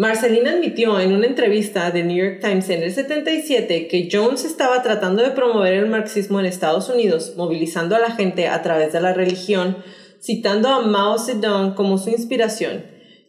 Marcelina 0.00 0.52
admitió 0.52 0.98
en 0.98 1.12
una 1.12 1.26
entrevista 1.26 1.90
de 1.90 2.02
New 2.02 2.16
York 2.16 2.40
Times 2.40 2.70
en 2.70 2.82
el 2.82 2.90
77 2.90 3.86
que 3.86 4.08
Jones 4.10 4.46
estaba 4.46 4.82
tratando 4.82 5.22
de 5.22 5.32
promover 5.32 5.74
el 5.74 5.90
marxismo 5.90 6.40
en 6.40 6.46
Estados 6.46 6.88
Unidos, 6.88 7.34
movilizando 7.36 7.94
a 7.94 7.98
la 7.98 8.12
gente 8.12 8.48
a 8.48 8.62
través 8.62 8.94
de 8.94 9.02
la 9.02 9.12
religión, 9.12 9.76
citando 10.18 10.70
a 10.70 10.80
Mao 10.80 11.18
Zedong 11.18 11.74
como 11.74 11.98
su 11.98 12.08
inspiración. 12.08 12.86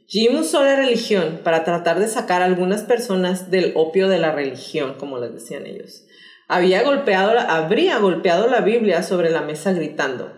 Jim 0.08 0.40
usó 0.40 0.64
la 0.64 0.78
religión 0.78 1.42
para 1.44 1.66
tratar 1.66 2.00
de 2.00 2.08
sacar 2.08 2.42
a 2.42 2.46
algunas 2.46 2.84
personas 2.84 3.52
del 3.52 3.74
opio 3.76 4.08
de 4.08 4.20
la 4.20 4.32
religión, 4.32 4.96
como 4.98 5.20
les 5.20 5.34
decían 5.34 5.66
ellos. 5.66 6.06
Había 6.48 6.84
golpeado, 6.84 7.38
habría 7.38 7.98
golpeado 7.98 8.48
la 8.48 8.62
Biblia 8.62 9.04
sobre 9.04 9.30
la 9.30 9.42
mesa 9.42 9.74
gritando, 9.74 10.32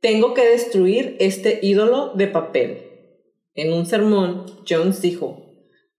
tengo 0.00 0.32
que 0.32 0.48
destruir 0.48 1.18
este 1.20 1.58
ídolo 1.60 2.12
de 2.14 2.28
papel. 2.28 2.78
En 3.54 3.74
un 3.74 3.84
sermón, 3.84 4.46
Jones 4.66 5.02
dijo, 5.02 5.49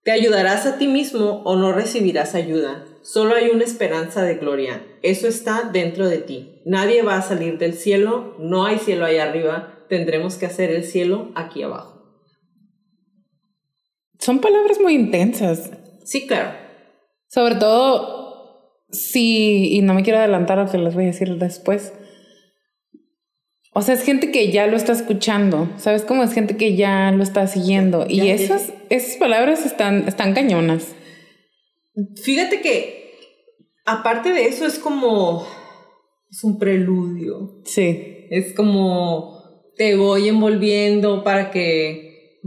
te 0.03 0.11
ayudarás 0.11 0.65
a 0.65 0.77
ti 0.77 0.87
mismo 0.87 1.41
o 1.43 1.55
no 1.55 1.71
recibirás 1.71 2.35
ayuda. 2.35 2.85
Solo 3.03 3.35
hay 3.35 3.49
una 3.49 3.63
esperanza 3.63 4.23
de 4.23 4.35
gloria. 4.35 4.83
Eso 5.01 5.27
está 5.27 5.69
dentro 5.71 6.07
de 6.07 6.17
ti. 6.17 6.61
Nadie 6.65 7.01
va 7.01 7.17
a 7.17 7.21
salir 7.21 7.57
del 7.57 7.73
cielo, 7.73 8.35
no 8.39 8.65
hay 8.65 8.79
cielo 8.79 9.05
ahí 9.05 9.17
arriba. 9.17 9.85
Tendremos 9.89 10.35
que 10.37 10.45
hacer 10.45 10.71
el 10.71 10.83
cielo 10.83 11.31
aquí 11.35 11.63
abajo. 11.63 12.01
Son 14.19 14.39
palabras 14.39 14.79
muy 14.79 14.93
intensas. 14.93 15.71
Sí, 16.03 16.27
claro. 16.27 16.51
Sobre 17.27 17.55
todo 17.55 18.85
si, 18.91 19.75
y 19.75 19.81
no 19.81 19.93
me 19.93 20.03
quiero 20.03 20.19
adelantar 20.19 20.59
a 20.59 20.65
lo 20.65 20.71
que 20.71 20.77
les 20.77 20.93
voy 20.93 21.05
a 21.05 21.07
decir 21.07 21.35
después, 21.37 21.93
o 23.73 23.81
sea, 23.81 23.95
es 23.95 24.03
gente 24.03 24.31
que 24.31 24.51
ya 24.51 24.67
lo 24.67 24.75
está 24.75 24.91
escuchando, 24.91 25.69
¿sabes 25.77 26.03
cómo 26.03 26.23
es 26.23 26.33
gente 26.33 26.57
que 26.57 26.75
ya 26.75 27.11
lo 27.11 27.23
está 27.23 27.47
siguiendo? 27.47 28.05
y 28.09 28.27
esas, 28.27 28.73
esas 28.89 29.15
palabras 29.15 29.65
están, 29.65 30.09
están 30.09 30.33
cañonas. 30.33 30.93
Fíjate 32.21 32.59
que, 32.59 33.13
aparte 33.85 34.31
de 34.33 34.47
eso, 34.47 34.65
es 34.65 34.77
como, 34.77 35.47
es 36.29 36.43
un 36.43 36.59
preludio. 36.59 37.61
Sí. 37.63 38.27
Es 38.29 38.53
como, 38.53 39.39
te 39.77 39.95
voy 39.95 40.27
envolviendo 40.27 41.23
para 41.23 41.49
que 41.49 42.39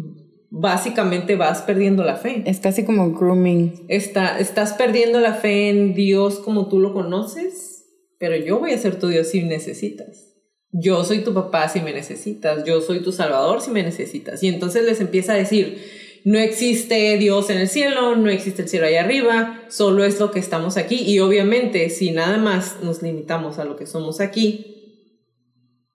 básicamente 0.51 1.37
vas 1.37 1.63
perdiendo 1.63 2.05
la 2.05 2.17
fe. 2.17 2.43
Es 2.45 2.61
casi 2.61 2.85
como 2.85 3.13
grooming. 3.13 3.87
Está, 3.89 4.39
estás 4.39 4.75
perdiendo 4.75 5.21
la 5.21 5.33
fe 5.33 5.71
en 5.71 5.95
Dios 5.95 6.39
como 6.39 6.69
tú 6.69 6.81
lo 6.81 6.93
conoces, 6.93 7.87
pero 8.19 8.37
yo 8.37 8.59
voy 8.59 8.73
a 8.73 8.79
ser 8.79 8.99
tu 8.99 9.09
Dios 9.09 9.29
si 9.29 9.43
necesitas 9.43 10.34
yo 10.77 11.05
soy 11.05 11.23
tu 11.23 11.33
papá 11.33 11.69
si 11.69 11.81
me 11.81 11.93
necesitas, 11.93 12.65
yo 12.65 12.81
soy 12.81 13.01
tu 13.01 13.13
salvador 13.13 13.61
si 13.61 13.71
me 13.71 13.85
necesitas. 13.85 14.43
Y 14.43 14.49
entonces 14.49 14.85
les 14.85 15.01
empieza 15.01 15.33
a 15.33 15.37
decir, 15.37 15.81
no 16.25 16.37
existe 16.37 17.17
Dios 17.17 17.49
en 17.49 17.59
el 17.59 17.69
cielo, 17.69 18.17
no 18.17 18.29
existe 18.29 18.63
el 18.63 18.69
cielo 18.69 18.87
ahí 18.87 18.97
arriba, 18.97 19.63
solo 19.69 20.05
es 20.05 20.19
lo 20.19 20.33
que 20.33 20.41
estamos 20.41 20.77
aquí. 20.77 20.97
Y 20.97 21.21
obviamente, 21.21 21.91
si 21.91 22.11
nada 22.11 22.39
más 22.39 22.83
nos 22.83 23.03
limitamos 23.03 23.61
a 23.61 23.65
lo 23.65 23.77
que 23.77 23.87
somos 23.87 24.21
aquí, 24.21 25.21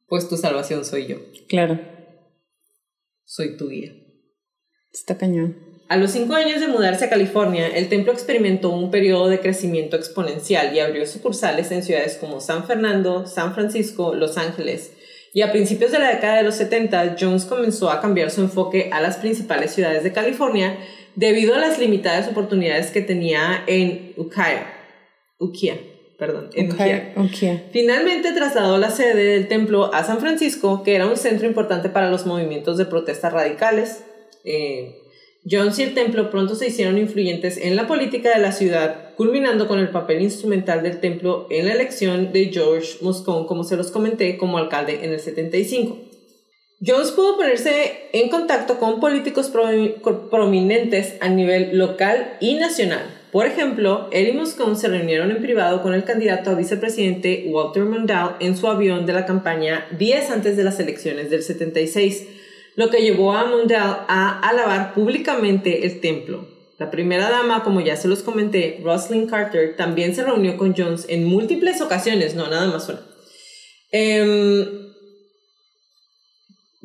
pues 0.07 0.29
tu 0.29 0.37
salvación 0.37 0.85
soy 0.85 1.07
yo. 1.07 1.17
Claro. 1.49 1.77
Soy 3.25 3.57
tu 3.57 3.67
guía. 3.67 3.91
Está 4.93 5.17
cañón. 5.17 5.68
A 5.89 5.97
los 5.97 6.11
cinco 6.11 6.35
años 6.35 6.61
de 6.61 6.67
mudarse 6.67 7.05
a 7.05 7.09
California, 7.09 7.67
el 7.67 7.89
templo 7.89 8.13
experimentó 8.13 8.69
un 8.69 8.91
periodo 8.91 9.27
de 9.27 9.39
crecimiento 9.39 9.97
exponencial 9.97 10.75
y 10.75 10.79
abrió 10.79 11.07
sucursales 11.07 11.71
en 11.71 11.81
ciudades 11.81 12.15
como 12.17 12.41
San 12.41 12.67
Fernando, 12.67 13.25
San 13.25 13.55
Francisco, 13.55 14.13
Los 14.13 14.37
Ángeles. 14.37 14.93
Y 15.33 15.41
a 15.41 15.51
principios 15.51 15.91
de 15.91 15.97
la 15.97 16.09
década 16.09 16.37
de 16.37 16.43
los 16.43 16.53
70, 16.57 17.15
Jones 17.19 17.45
comenzó 17.45 17.89
a 17.89 18.01
cambiar 18.01 18.29
su 18.29 18.41
enfoque 18.41 18.91
a 18.93 19.01
las 19.01 19.17
principales 19.17 19.73
ciudades 19.73 20.03
de 20.03 20.13
California 20.13 20.77
debido 21.15 21.55
a 21.55 21.57
las 21.57 21.79
limitadas 21.79 22.27
oportunidades 22.27 22.91
que 22.91 23.01
tenía 23.01 23.63
en 23.65 24.13
Ukiah. 24.15 24.71
Ukiah, 25.39 25.77
perdón, 26.19 26.51
en 26.53 26.71
Ukiah. 26.71 27.63
Finalmente 27.71 28.31
trasladó 28.33 28.77
la 28.77 28.91
sede 28.91 29.23
del 29.23 29.47
templo 29.47 29.91
a 29.91 30.03
San 30.03 30.19
Francisco, 30.19 30.83
que 30.83 30.93
era 30.93 31.07
un 31.07 31.17
centro 31.17 31.47
importante 31.47 31.89
para 31.89 32.11
los 32.11 32.27
movimientos 32.27 32.77
de 32.77 32.85
protestas 32.85 33.33
radicales. 33.33 34.03
Eh, 34.43 35.08
Jones 35.49 35.79
y 35.79 35.83
el 35.83 35.93
templo 35.93 36.29
pronto 36.29 36.55
se 36.55 36.67
hicieron 36.67 36.97
influyentes 36.97 37.57
en 37.57 37.75
la 37.75 37.87
política 37.87 38.29
de 38.29 38.41
la 38.41 38.51
ciudad 38.51 39.15
culminando 39.15 39.67
con 39.67 39.79
el 39.79 39.89
papel 39.89 40.21
instrumental 40.21 40.83
del 40.83 40.99
templo 40.99 41.47
en 41.49 41.67
la 41.67 41.73
elección 41.73 42.31
de 42.31 42.45
George 42.45 42.97
Moscone, 43.01 43.47
como 43.47 43.63
se 43.63 43.77
los 43.77 43.91
comenté, 43.91 44.37
como 44.37 44.57
alcalde 44.57 45.03
en 45.03 45.13
el 45.13 45.19
75. 45.19 45.97
Jones 46.85 47.11
pudo 47.11 47.35
ponerse 47.35 48.09
en 48.13 48.29
contacto 48.29 48.79
con 48.79 49.01
políticos 49.01 49.51
prominentes 50.31 51.15
a 51.19 51.27
nivel 51.27 51.77
local 51.77 52.37
y 52.39 52.55
nacional. 52.55 53.19
Por 53.31 53.45
ejemplo, 53.45 54.07
él 54.11 54.29
y 54.29 54.31
Moscone 54.31 54.75
se 54.75 54.87
reunieron 54.87 55.29
en 55.29 55.41
privado 55.41 55.83
con 55.83 55.93
el 55.93 56.03
candidato 56.03 56.49
a 56.49 56.55
vicepresidente 56.55 57.45
Walter 57.49 57.83
Mondale 57.83 58.35
en 58.39 58.55
su 58.55 58.67
avión 58.67 59.05
de 59.05 59.13
la 59.13 59.25
campaña 59.25 59.85
días 59.97 60.31
antes 60.31 60.57
de 60.57 60.63
las 60.63 60.79
elecciones 60.79 61.29
del 61.29 61.43
76, 61.43 62.27
lo 62.79 62.89
que 62.89 63.01
llevó 63.01 63.33
a 63.33 63.43
Mondale 63.43 64.05
a 64.07 64.39
alabar 64.39 64.93
públicamente 64.93 65.85
el 65.85 65.99
templo. 65.99 66.47
La 66.77 66.89
primera 66.89 67.29
dama, 67.29 67.61
como 67.61 67.81
ya 67.81 67.97
se 67.97 68.07
los 68.07 68.23
comenté, 68.23 68.79
Rosalind 68.81 69.29
Carter, 69.29 69.75
también 69.75 70.15
se 70.15 70.23
reunió 70.23 70.55
con 70.55 70.73
Jones 70.73 71.05
en 71.09 71.25
múltiples 71.25 71.81
ocasiones, 71.81 72.35
no 72.35 72.47
nada 72.47 72.67
más 72.67 72.87
una. 72.87 73.01
Em, 73.91 74.93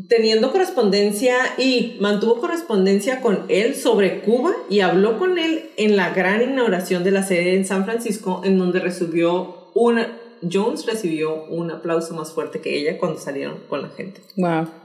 teniendo 0.08 0.50
correspondencia 0.50 1.36
y 1.58 1.96
mantuvo 2.00 2.40
correspondencia 2.40 3.20
con 3.20 3.44
él 3.48 3.76
sobre 3.76 4.18
Cuba 4.22 4.52
y 4.68 4.80
habló 4.80 5.16
con 5.16 5.38
él 5.38 5.70
en 5.76 5.94
la 5.94 6.10
gran 6.10 6.42
inauguración 6.42 7.04
de 7.04 7.12
la 7.12 7.22
sede 7.22 7.54
en 7.54 7.64
San 7.64 7.84
Francisco, 7.84 8.40
en 8.42 8.58
donde 8.58 8.80
recibió 8.80 9.70
una, 9.76 10.18
Jones 10.42 10.86
recibió 10.86 11.44
un 11.44 11.70
aplauso 11.70 12.14
más 12.14 12.32
fuerte 12.32 12.60
que 12.60 12.76
ella 12.76 12.98
cuando 12.98 13.20
salieron 13.20 13.60
con 13.68 13.82
la 13.82 13.90
gente. 13.90 14.22
Wow. 14.36 14.82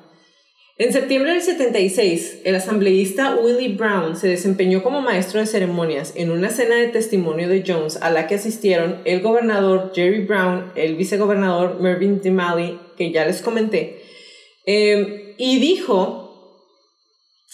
En 0.80 0.94
septiembre 0.94 1.34
del 1.34 1.42
76, 1.42 2.40
el 2.46 2.56
asambleísta 2.56 3.36
Willie 3.36 3.76
Brown 3.76 4.16
se 4.16 4.28
desempeñó 4.28 4.82
como 4.82 5.02
maestro 5.02 5.40
de 5.40 5.46
ceremonias 5.46 6.14
en 6.16 6.32
una 6.32 6.50
cena 6.50 6.78
de 6.78 6.88
testimonio 6.88 7.48
de 7.48 7.64
Jones 7.68 7.98
a 8.02 8.10
la 8.10 8.26
que 8.26 8.36
asistieron 8.36 9.02
el 9.06 9.22
gobernador 9.22 9.92
Jerry 9.94 10.26
Brown, 10.26 10.72
el 10.76 10.96
vicegobernador 10.96 11.80
Mervyn 11.82 12.22
DeMalley, 12.22 12.80
que 12.98 13.12
ya 13.12 13.26
les 13.26 13.42
comenté, 13.42 14.00
Em, 14.72 15.34
y 15.40 15.60
dijo, 15.60 16.68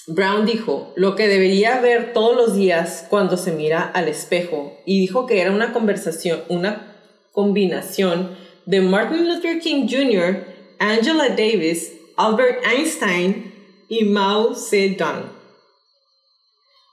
Brown 0.08 0.46
dijo, 0.46 0.92
lo 0.98 1.16
que 1.16 1.30
debería 1.30 1.80
ver 1.80 2.12
todos 2.12 2.36
los 2.36 2.58
días 2.58 3.08
cuando 3.10 3.38
se 3.38 3.54
mira 3.54 3.84
al 3.84 4.10
espejo. 4.10 4.78
Y 4.86 5.00
dijo 5.00 5.26
que 5.26 5.40
era 5.40 5.52
una 5.52 5.72
conversación, 5.72 6.44
una 6.50 6.98
combinación 7.32 8.36
de 8.66 8.82
Martin 8.82 9.30
Luther 9.30 9.60
King 9.60 9.88
Jr., 9.90 10.44
Angela 10.80 11.30
Davis, 11.30 11.94
Albert 12.18 12.66
Einstein 12.66 13.54
y 13.88 14.06
Mao 14.06 14.56
Zedong. 14.56 15.36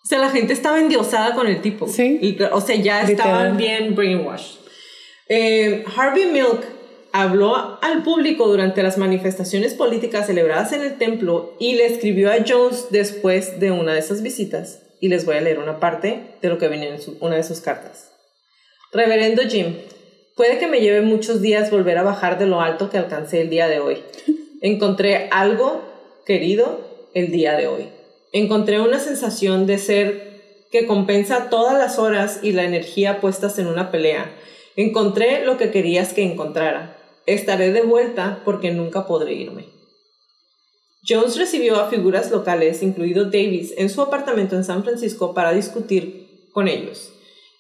O 0.04 0.08
sea, 0.08 0.18
la 0.18 0.30
gente 0.30 0.52
estaba 0.52 0.80
endiosada 0.80 1.34
con 1.34 1.46
el 1.46 1.62
tipo. 1.62 1.86
Sí. 1.86 2.36
o 2.50 2.60
sea, 2.60 2.76
ya 2.76 3.02
estaban 3.02 3.56
bien 3.56 3.94
brainwashed. 3.94 4.58
Eh, 5.28 5.84
Harvey 5.96 6.26
Milk 6.26 6.64
habló 7.12 7.78
al 7.80 8.02
público 8.02 8.48
durante 8.48 8.82
las 8.82 8.98
manifestaciones 8.98 9.74
políticas 9.74 10.26
celebradas 10.26 10.72
en 10.72 10.82
el 10.82 10.98
templo 10.98 11.54
y 11.60 11.74
le 11.74 11.86
escribió 11.86 12.32
a 12.32 12.38
Jones 12.46 12.88
después 12.90 13.60
de 13.60 13.70
una 13.70 13.92
de 13.92 14.00
esas 14.00 14.22
visitas. 14.22 14.82
Y 15.00 15.08
les 15.08 15.24
voy 15.24 15.36
a 15.36 15.40
leer 15.40 15.58
una 15.58 15.78
parte 15.78 16.36
de 16.40 16.48
lo 16.48 16.58
que 16.58 16.68
venía 16.68 16.94
en 16.94 17.00
una 17.20 17.36
de 17.36 17.44
sus 17.44 17.60
cartas. 17.60 18.10
Reverendo 18.92 19.42
Jim, 19.42 19.76
puede 20.36 20.58
que 20.58 20.66
me 20.66 20.80
lleve 20.80 21.00
muchos 21.00 21.40
días 21.40 21.70
volver 21.70 21.98
a 21.98 22.02
bajar 22.02 22.38
de 22.38 22.46
lo 22.46 22.60
alto 22.60 22.90
que 22.90 22.98
alcancé 22.98 23.40
el 23.40 23.50
día 23.50 23.68
de 23.68 23.80
hoy. 23.80 24.02
Encontré 24.62 25.28
algo 25.32 25.82
querido 26.24 26.80
el 27.14 27.32
día 27.32 27.56
de 27.56 27.66
hoy. 27.66 27.88
Encontré 28.32 28.80
una 28.80 29.00
sensación 29.00 29.66
de 29.66 29.76
ser 29.76 30.66
que 30.70 30.86
compensa 30.86 31.50
todas 31.50 31.76
las 31.76 31.98
horas 31.98 32.38
y 32.44 32.52
la 32.52 32.62
energía 32.62 33.20
puestas 33.20 33.58
en 33.58 33.66
una 33.66 33.90
pelea. 33.90 34.32
Encontré 34.76 35.44
lo 35.44 35.58
que 35.58 35.72
querías 35.72 36.14
que 36.14 36.22
encontrara 36.22 36.96
estaré 37.26 37.72
de 37.72 37.82
vuelta 37.82 38.40
porque 38.44 38.70
nunca 38.70 39.06
podré 39.06 39.34
irme. 39.34 39.66
Jones 41.06 41.36
recibió 41.36 41.80
a 41.80 41.90
figuras 41.90 42.30
locales, 42.30 42.84
incluido 42.84 43.24
Davis, 43.24 43.74
en 43.76 43.90
su 43.90 44.00
apartamento 44.00 44.54
en 44.54 44.62
San 44.62 44.84
Francisco 44.84 45.34
para 45.34 45.52
discutir 45.52 46.48
con 46.52 46.68
ellos 46.68 47.12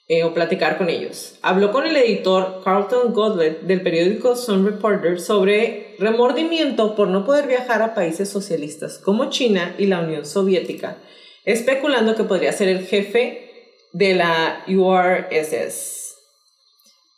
eh, 0.08 0.24
o 0.24 0.34
platicar 0.34 0.78
con 0.78 0.88
ellos. 0.90 1.34
Habló 1.42 1.70
con 1.70 1.86
el 1.86 1.96
editor 1.96 2.60
Carlton 2.64 3.12
Godlet 3.12 3.62
del 3.62 3.82
periódico 3.82 4.34
Sun 4.36 4.66
Reporter 4.66 5.20
sobre 5.20 5.94
remordimiento 5.98 6.94
por 6.96 7.08
no 7.08 7.24
poder 7.24 7.46
viajar 7.46 7.82
a 7.82 7.94
países 7.94 8.28
socialistas 8.28 8.98
como 8.98 9.30
China 9.30 9.74
y 9.78 9.86
la 9.86 10.00
Unión 10.00 10.26
Soviética, 10.26 10.98
especulando 11.44 12.16
que 12.16 12.24
podría 12.24 12.52
ser 12.52 12.68
el 12.68 12.86
jefe 12.86 13.48
de 13.92 14.14
la 14.14 14.64
URSS. 14.66 16.02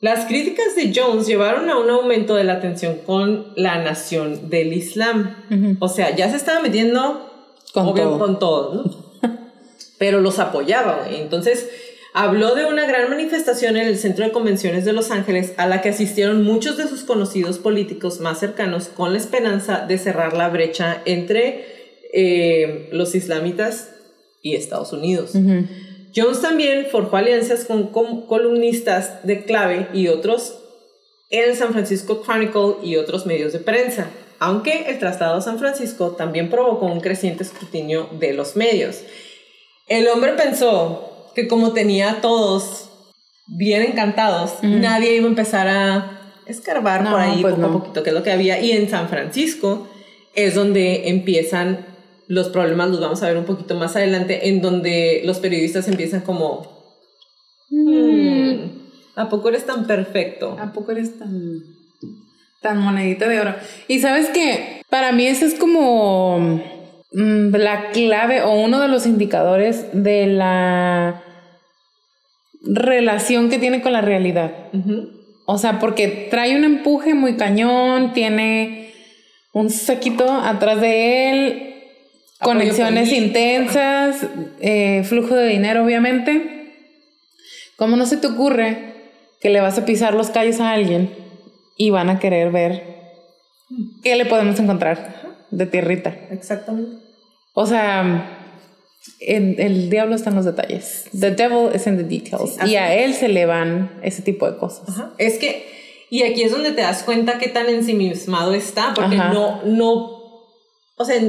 Las 0.00 0.26
críticas 0.26 0.76
de 0.76 0.92
Jones 0.94 1.26
llevaron 1.26 1.70
a 1.70 1.78
un 1.78 1.88
aumento 1.88 2.34
de 2.34 2.44
la 2.44 2.60
tensión 2.60 2.98
con 3.06 3.54
la 3.56 3.82
nación 3.82 4.50
del 4.50 4.74
Islam. 4.74 5.78
O 5.80 5.88
sea, 5.88 6.14
ya 6.14 6.28
se 6.28 6.36
estaba 6.36 6.60
metiendo 6.60 7.30
con 7.72 7.94
todo. 7.94 8.18
con 8.18 8.38
todo, 8.38 8.84
Pero 9.98 10.20
los 10.20 10.38
apoyaba, 10.38 11.08
Entonces, 11.08 11.70
habló 12.14 12.54
de 12.54 12.64
una 12.64 12.86
gran 12.86 13.10
manifestación 13.10 13.76
en 13.76 13.88
el 13.88 13.98
Centro 13.98 14.24
de 14.24 14.30
Convenciones 14.30 14.84
de 14.84 14.92
Los 14.92 15.10
Ángeles 15.10 15.52
a 15.56 15.66
la 15.66 15.82
que 15.82 15.88
asistieron 15.88 16.44
muchos 16.44 16.76
de 16.76 16.86
sus 16.86 17.02
conocidos 17.02 17.58
políticos 17.58 18.20
más 18.20 18.38
cercanos 18.38 18.86
con 18.86 19.12
la 19.12 19.18
esperanza 19.18 19.84
de 19.86 19.98
cerrar 19.98 20.32
la 20.32 20.48
brecha 20.48 21.02
entre 21.06 21.66
eh, 22.12 22.88
los 22.92 23.16
islamitas 23.16 23.90
y 24.42 24.54
Estados 24.54 24.92
Unidos. 24.92 25.32
Jones 26.14 26.40
también 26.40 26.86
forjó 26.86 27.16
alianzas 27.16 27.64
con, 27.64 27.88
columnistas 27.88 29.26
de 29.26 29.42
clave 29.42 29.88
y 29.92 30.06
otros 30.06 30.60
en 31.30 31.50
el 31.50 31.56
San 31.56 31.72
Francisco 31.72 32.22
Chronicle 32.22 32.76
y 32.84 32.94
otros 32.94 33.26
medios 33.26 33.52
de 33.52 33.58
prensa, 33.58 34.08
aunque 34.38 34.88
el 34.88 35.00
traslado 35.00 35.38
a 35.38 35.42
San 35.42 35.58
Francisco 35.58 36.12
también 36.12 36.48
provocó 36.48 36.86
un 36.86 37.00
creciente 37.00 37.42
escrutinio 37.42 38.08
de 38.20 38.34
los 38.34 38.54
medios. 38.54 39.02
El 39.88 40.06
hombre 40.06 40.34
pensó 40.34 41.10
que 41.34 41.48
como 41.48 41.72
tenía 41.72 42.10
a 42.10 42.20
todos 42.20 42.90
bien 43.46 43.82
encantados, 43.82 44.62
nadie 44.62 45.16
iba 45.16 45.26
a 45.26 45.28
empezar 45.28 45.68
a 45.68 46.20
escarbar 46.46 47.08
por 47.08 47.20
ahí 47.20 47.42
pues 47.42 47.54
poco 47.54 47.66
a 47.66 47.72
poquito, 47.72 48.02
que 48.02 48.10
es 48.10 48.14
lo 48.14 48.22
que 48.22 48.32
había. 48.32 48.60
Y 48.60 48.72
en 48.72 48.88
San 48.88 49.08
Francisco 49.08 49.88
es 50.34 50.54
donde 50.54 51.08
empiezan 51.08 51.86
los 52.26 52.48
problemas 52.48 52.90
los 52.90 53.00
vamos 53.00 53.22
a 53.22 53.28
ver 53.28 53.36
un 53.36 53.44
poquito 53.44 53.74
más 53.74 53.96
adelante, 53.96 54.48
en 54.48 54.62
donde 54.62 55.22
los 55.24 55.38
periodistas 55.38 55.88
empiezan 55.88 56.22
como, 56.22 56.94
hmm, 57.70 58.54
¿a 59.16 59.28
poco 59.28 59.48
eres 59.50 59.66
tan 59.66 59.86
perfecto? 59.86 60.56
¿A 60.58 60.72
poco 60.72 60.92
eres 60.92 61.18
tan, 61.18 61.62
tan 62.62 62.78
monedita 62.78 63.28
de 63.28 63.40
oro? 63.40 63.54
Y 63.88 64.00
sabes 64.00 64.28
que 64.30 64.82
para 64.88 65.12
mí 65.12 65.26
eso 65.26 65.44
es 65.44 65.54
como 65.54 66.38
mm, 66.38 66.60
la 67.14 67.90
clave 67.92 68.42
o 68.42 68.52
uno 68.52 68.80
de 68.80 68.88
los 68.88 69.06
indicadores 69.06 69.86
de 69.92 70.26
la 70.26 71.22
relación 72.62 73.50
que 73.50 73.58
tiene 73.58 73.82
con 73.82 73.92
la 73.92 74.00
realidad. 74.00 74.52
O 75.46 75.58
sea, 75.58 75.78
porque 75.78 76.28
trae 76.30 76.56
un 76.56 76.64
empuje 76.64 77.14
muy 77.14 77.36
cañón, 77.36 78.12
tiene 78.12 78.92
un 79.52 79.70
saquito 79.70 80.30
atrás 80.30 80.80
de 80.80 81.30
él, 81.30 81.74
Conexiones 82.44 83.10
intensas, 83.10 84.26
eh, 84.60 85.02
flujo 85.04 85.34
de 85.34 85.48
dinero, 85.48 85.82
obviamente. 85.82 86.74
¿Cómo 87.76 87.96
no 87.96 88.06
se 88.06 88.18
te 88.18 88.26
ocurre 88.26 88.92
que 89.40 89.50
le 89.50 89.60
vas 89.60 89.78
a 89.78 89.86
pisar 89.86 90.14
los 90.14 90.28
calles 90.30 90.60
a 90.60 90.72
alguien 90.72 91.10
y 91.76 91.90
van 91.90 92.10
a 92.10 92.18
querer 92.18 92.50
ver 92.50 92.82
qué 94.02 94.16
le 94.16 94.26
podemos 94.26 94.60
encontrar 94.60 95.36
de 95.50 95.66
tierrita? 95.66 96.14
Exactamente. 96.30 97.03
O 97.54 97.66
sea, 97.66 98.34
el, 99.20 99.88
diablo 99.88 100.16
está 100.16 100.30
en 100.30 100.36
los 100.36 100.44
detalles. 100.44 101.04
The 101.18 101.30
devil 101.30 101.74
is 101.74 101.86
in 101.86 101.96
the 101.96 102.04
details. 102.04 102.56
y 102.66 102.76
a 102.76 102.94
él 102.94 103.14
se 103.14 103.28
le 103.28 103.46
van 103.46 104.00
ese 104.02 104.22
tipo 104.22 104.50
de 104.50 104.58
cosas. 104.58 104.88
Es 105.18 105.38
que, 105.38 105.66
y 106.10 106.24
aquí 106.24 106.42
es 106.42 106.52
donde 106.52 106.72
te 106.72 106.82
das 106.82 107.04
cuenta 107.04 107.38
qué 107.38 107.48
tan 107.48 107.68
ensimismado 107.68 108.54
está, 108.54 108.92
porque 108.94 109.16
no, 109.16 109.62
no, 109.64 110.14
o 110.96 111.04
sea, 111.04 111.20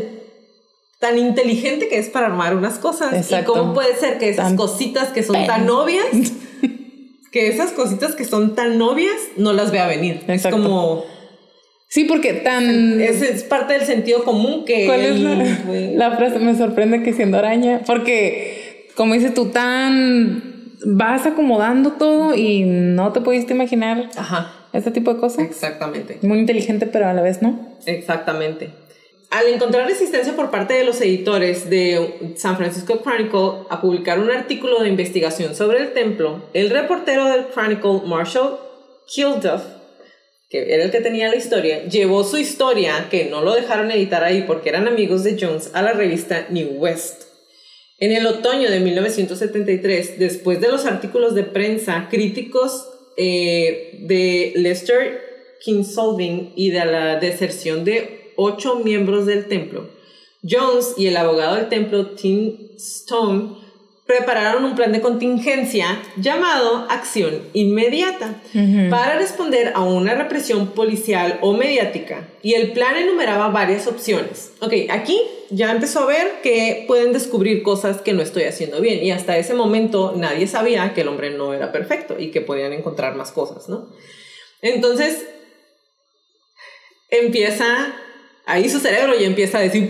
tan 1.00 1.18
inteligente 1.20 1.88
que 1.88 2.00
es 2.00 2.10
para 2.10 2.28
armar 2.28 2.56
unas 2.56 2.80
cosas. 2.80 3.32
Y 3.32 3.44
cómo 3.44 3.74
puede 3.74 3.96
ser 3.96 4.18
que 4.18 4.30
esas 4.30 4.54
cositas 4.54 5.10
que 5.10 5.22
son 5.22 5.46
tan 5.46 5.70
obvias, 5.70 6.08
que 7.32 7.48
esas 7.48 7.72
cositas 7.72 8.16
que 8.16 8.26
son 8.26 8.56
tan 8.56 8.82
obvias, 8.82 9.16
no 9.38 9.54
las 9.54 9.72
vea 9.72 9.88
venir. 9.88 10.24
Es 10.28 10.48
como... 10.48 11.06
Sí, 11.96 12.04
porque 12.04 12.34
tan... 12.34 13.00
Es, 13.00 13.22
es, 13.22 13.44
parte 13.44 13.72
del 13.72 13.84
sentido 13.84 14.26
común 14.26 14.66
que... 14.66 14.86
¿Cuál 14.86 15.00
es 15.00 15.18
la, 15.18 16.10
la 16.10 16.18
frase? 16.18 16.40
Me 16.40 16.54
sorprende 16.54 17.02
que 17.04 17.14
siendo 17.14 17.38
araña, 17.38 17.84
porque 17.88 18.90
como 18.96 19.14
dices 19.14 19.34
tú, 19.34 19.46
tan... 19.46 20.74
Vas 20.88 21.26
acomodando 21.26 21.94
todo 21.94 22.36
y 22.36 22.64
no 22.66 23.14
te 23.14 23.22
pudiste 23.22 23.54
imaginar 23.54 24.10
Ajá. 24.18 24.52
este 24.74 24.92
tipo 24.92 25.14
de 25.14 25.22
cosas. 25.22 25.46
Exactamente. 25.46 26.18
Muy 26.22 26.40
inteligente, 26.40 26.86
pero 26.86 27.08
a 27.08 27.14
la 27.14 27.22
vez 27.22 27.42
no. 27.42 27.78
Exactamente 27.86 28.72
al 29.32 29.48
encontrar 29.48 29.88
resistencia 29.88 30.36
por 30.36 30.52
parte 30.52 30.76
de 30.76 30.86
los 30.86 31.02
editores 31.02 31.70
de 31.70 32.36
San 32.38 32.56
Francisco 32.58 33.02
Chronicle 33.02 33.66
a 33.70 33.82
publicar 33.82 34.20
un 34.20 34.30
artículo 34.30 34.82
de 34.82 34.90
investigación 34.90 35.56
sobre 35.56 35.80
el 35.80 35.94
templo, 35.94 36.44
el 36.54 36.70
reportero 36.70 37.26
del 37.26 37.48
Chronicle, 37.48 38.02
Marshall 38.06 38.60
Kilduff, 39.08 39.64
que 40.50 40.74
era 40.74 40.84
el 40.84 40.92
que 40.92 41.02
tenía 41.02 41.30
la 41.30 41.36
historia, 41.36 41.86
llevó 41.86 42.24
su 42.24 42.38
historia, 42.38 43.08
que 43.10 43.26
no 43.26 43.42
lo 43.42 43.54
dejaron 43.54 43.92
editar 43.92 44.24
ahí 44.24 44.44
porque 44.46 44.70
eran 44.70 44.88
amigos 44.88 45.24
de 45.24 45.38
Jones, 45.40 45.72
a 45.74 45.82
la 45.82 45.94
revista 45.94 46.48
New 46.50 46.78
West. 46.78 47.24
En 47.98 48.12
el 48.12 48.28
otoño 48.28 48.70
de 48.70 48.80
1973, 48.80 50.20
después 50.20 50.60
de 50.62 50.68
los 50.68 50.86
artículos 50.86 51.34
de 51.34 51.44
prensa 51.44 52.08
críticos 52.12 52.90
eh, 53.18 54.00
de 54.02 54.54
Lester 54.58 55.22
Kinsolving 55.64 56.54
y 56.56 56.72
de 56.72 56.86
la 56.86 57.20
deserción 57.20 57.86
de 57.86 58.34
ocho 58.36 58.76
miembros 58.80 59.26
del 59.26 59.48
templo, 59.48 59.90
Jones 60.48 60.94
y 60.98 61.08
el 61.08 61.18
abogado 61.18 61.56
del 61.56 61.70
templo 61.70 62.12
Tim 62.12 62.70
Stone 62.76 63.65
prepararon 64.06 64.64
un 64.66 64.76
plan 64.76 64.92
de 64.92 65.02
contingencia 65.02 66.00
llamado 66.16 66.86
Acción 66.90 67.42
Inmediata 67.54 68.36
para 68.92 69.18
responder 69.18 69.72
a 69.74 69.82
una 69.82 70.14
represión 70.14 70.68
policial 70.68 71.40
o 71.42 71.54
mediática. 71.54 72.28
Y 72.44 72.54
el 72.54 72.72
plan 72.74 72.96
enumeraba 72.98 73.48
varias 73.48 73.88
opciones. 73.88 74.52
Ok, 74.60 74.74
aquí 74.92 75.20
ya 75.50 75.72
empezó 75.72 76.02
a 76.02 76.06
ver 76.06 76.42
que 76.44 76.86
pueden 76.88 77.14
descubrir 77.14 77.64
cosas 77.64 78.02
que 78.02 78.14
no 78.14 78.22
estoy 78.22 78.44
haciendo 78.44 78.80
bien. 78.80 79.04
Y 79.04 79.10
hasta 79.10 79.38
ese 79.38 79.56
momento 79.56 80.14
nadie 80.16 80.46
sabía 80.46 80.94
que 80.94 81.02
el 81.02 81.08
hombre 81.08 81.32
no 81.32 81.56
era 81.56 81.72
perfecto 81.72 82.16
y 82.20 82.30
que 82.30 82.42
podían 82.42 82.74
encontrar 82.74 83.16
más 83.16 83.32
cosas, 83.32 83.70
¿no? 83.70 83.90
Entonces, 84.62 85.26
empieza, 87.10 87.66
ahí 88.46 88.70
su 88.70 88.80
cerebro 88.80 89.18
ya 89.18 89.26
empieza 89.26 89.58
a 89.58 89.62
decir 89.62 89.90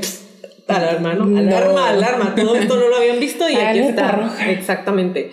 alarma, 0.68 1.13
¿no? 1.13 1.38
Alarma, 1.38 1.89
alarma, 1.89 2.36
todo 2.36 2.55
esto 2.55 2.76
no 2.78 2.88
lo 2.88 2.95
habían 2.97 3.20
visto 3.20 3.47
y 3.49 3.55
aquí 3.55 3.80
está. 3.80 4.36
Exactamente. 4.49 5.32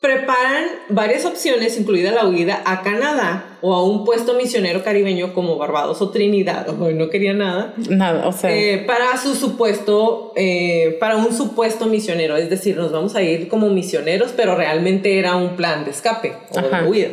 Preparan 0.00 0.64
varias 0.90 1.24
opciones, 1.24 1.78
incluida 1.78 2.12
la 2.12 2.26
huida 2.26 2.60
a 2.66 2.82
Canadá 2.82 3.56
o 3.62 3.72
a 3.72 3.82
un 3.82 4.04
puesto 4.04 4.34
misionero 4.34 4.84
caribeño 4.84 5.32
como 5.32 5.56
Barbados 5.56 6.02
o 6.02 6.10
Trinidad, 6.10 6.68
o 6.68 6.90
no 6.90 7.08
quería 7.08 7.32
nada. 7.32 7.72
Nada, 7.88 8.28
o 8.28 8.32
sea. 8.32 8.54
Eh, 8.54 8.84
para 8.86 9.16
su 9.16 9.34
supuesto, 9.34 10.34
eh, 10.36 10.98
para 11.00 11.16
un 11.16 11.34
supuesto 11.34 11.86
misionero, 11.86 12.36
es 12.36 12.50
decir, 12.50 12.76
nos 12.76 12.92
vamos 12.92 13.14
a 13.14 13.22
ir 13.22 13.48
como 13.48 13.70
misioneros, 13.70 14.32
pero 14.36 14.56
realmente 14.56 15.18
era 15.18 15.36
un 15.36 15.56
plan 15.56 15.86
de 15.86 15.92
escape 15.92 16.34
o 16.50 16.60
de 16.60 16.86
huida. 16.86 17.08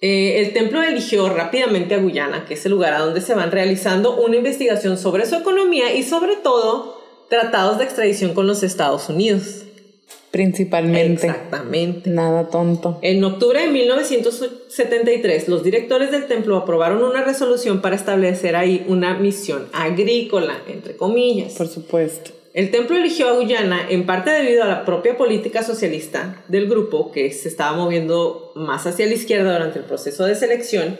Eh, 0.00 0.40
el 0.40 0.52
templo 0.52 0.82
eligió 0.82 1.28
rápidamente 1.28 1.94
a 1.94 1.98
Guyana, 1.98 2.44
que 2.46 2.54
es 2.54 2.64
el 2.64 2.72
lugar 2.72 2.94
a 2.94 3.00
donde 3.00 3.20
se 3.20 3.34
van 3.34 3.50
realizando 3.50 4.16
una 4.16 4.36
investigación 4.36 4.96
sobre 4.96 5.26
su 5.26 5.34
economía 5.34 5.92
y 5.94 6.04
sobre 6.04 6.36
todo 6.36 7.00
tratados 7.28 7.78
de 7.78 7.84
extradición 7.84 8.32
con 8.32 8.46
los 8.46 8.62
Estados 8.62 9.08
Unidos. 9.08 9.64
Principalmente. 10.30 11.26
Exactamente. 11.26 12.10
Nada 12.10 12.48
tonto. 12.48 12.98
En 13.02 13.24
octubre 13.24 13.60
de 13.60 13.68
1973, 13.68 15.48
los 15.48 15.64
directores 15.64 16.10
del 16.10 16.26
templo 16.26 16.56
aprobaron 16.56 17.02
una 17.02 17.24
resolución 17.24 17.80
para 17.80 17.96
establecer 17.96 18.54
ahí 18.54 18.84
una 18.88 19.18
misión 19.18 19.68
agrícola, 19.72 20.62
entre 20.68 20.96
comillas. 20.96 21.54
Por 21.54 21.66
supuesto. 21.68 22.37
El 22.54 22.70
templo 22.70 22.96
eligió 22.96 23.28
a 23.28 23.32
Guyana 23.32 23.86
en 23.88 24.06
parte 24.06 24.30
debido 24.30 24.64
a 24.64 24.68
la 24.68 24.84
propia 24.84 25.16
política 25.16 25.62
socialista 25.62 26.42
del 26.48 26.68
grupo, 26.68 27.12
que 27.12 27.30
se 27.32 27.48
estaba 27.48 27.76
moviendo 27.76 28.52
más 28.56 28.86
hacia 28.86 29.06
la 29.06 29.14
izquierda 29.14 29.52
durante 29.52 29.78
el 29.78 29.84
proceso 29.84 30.24
de 30.24 30.34
selección, 30.34 30.96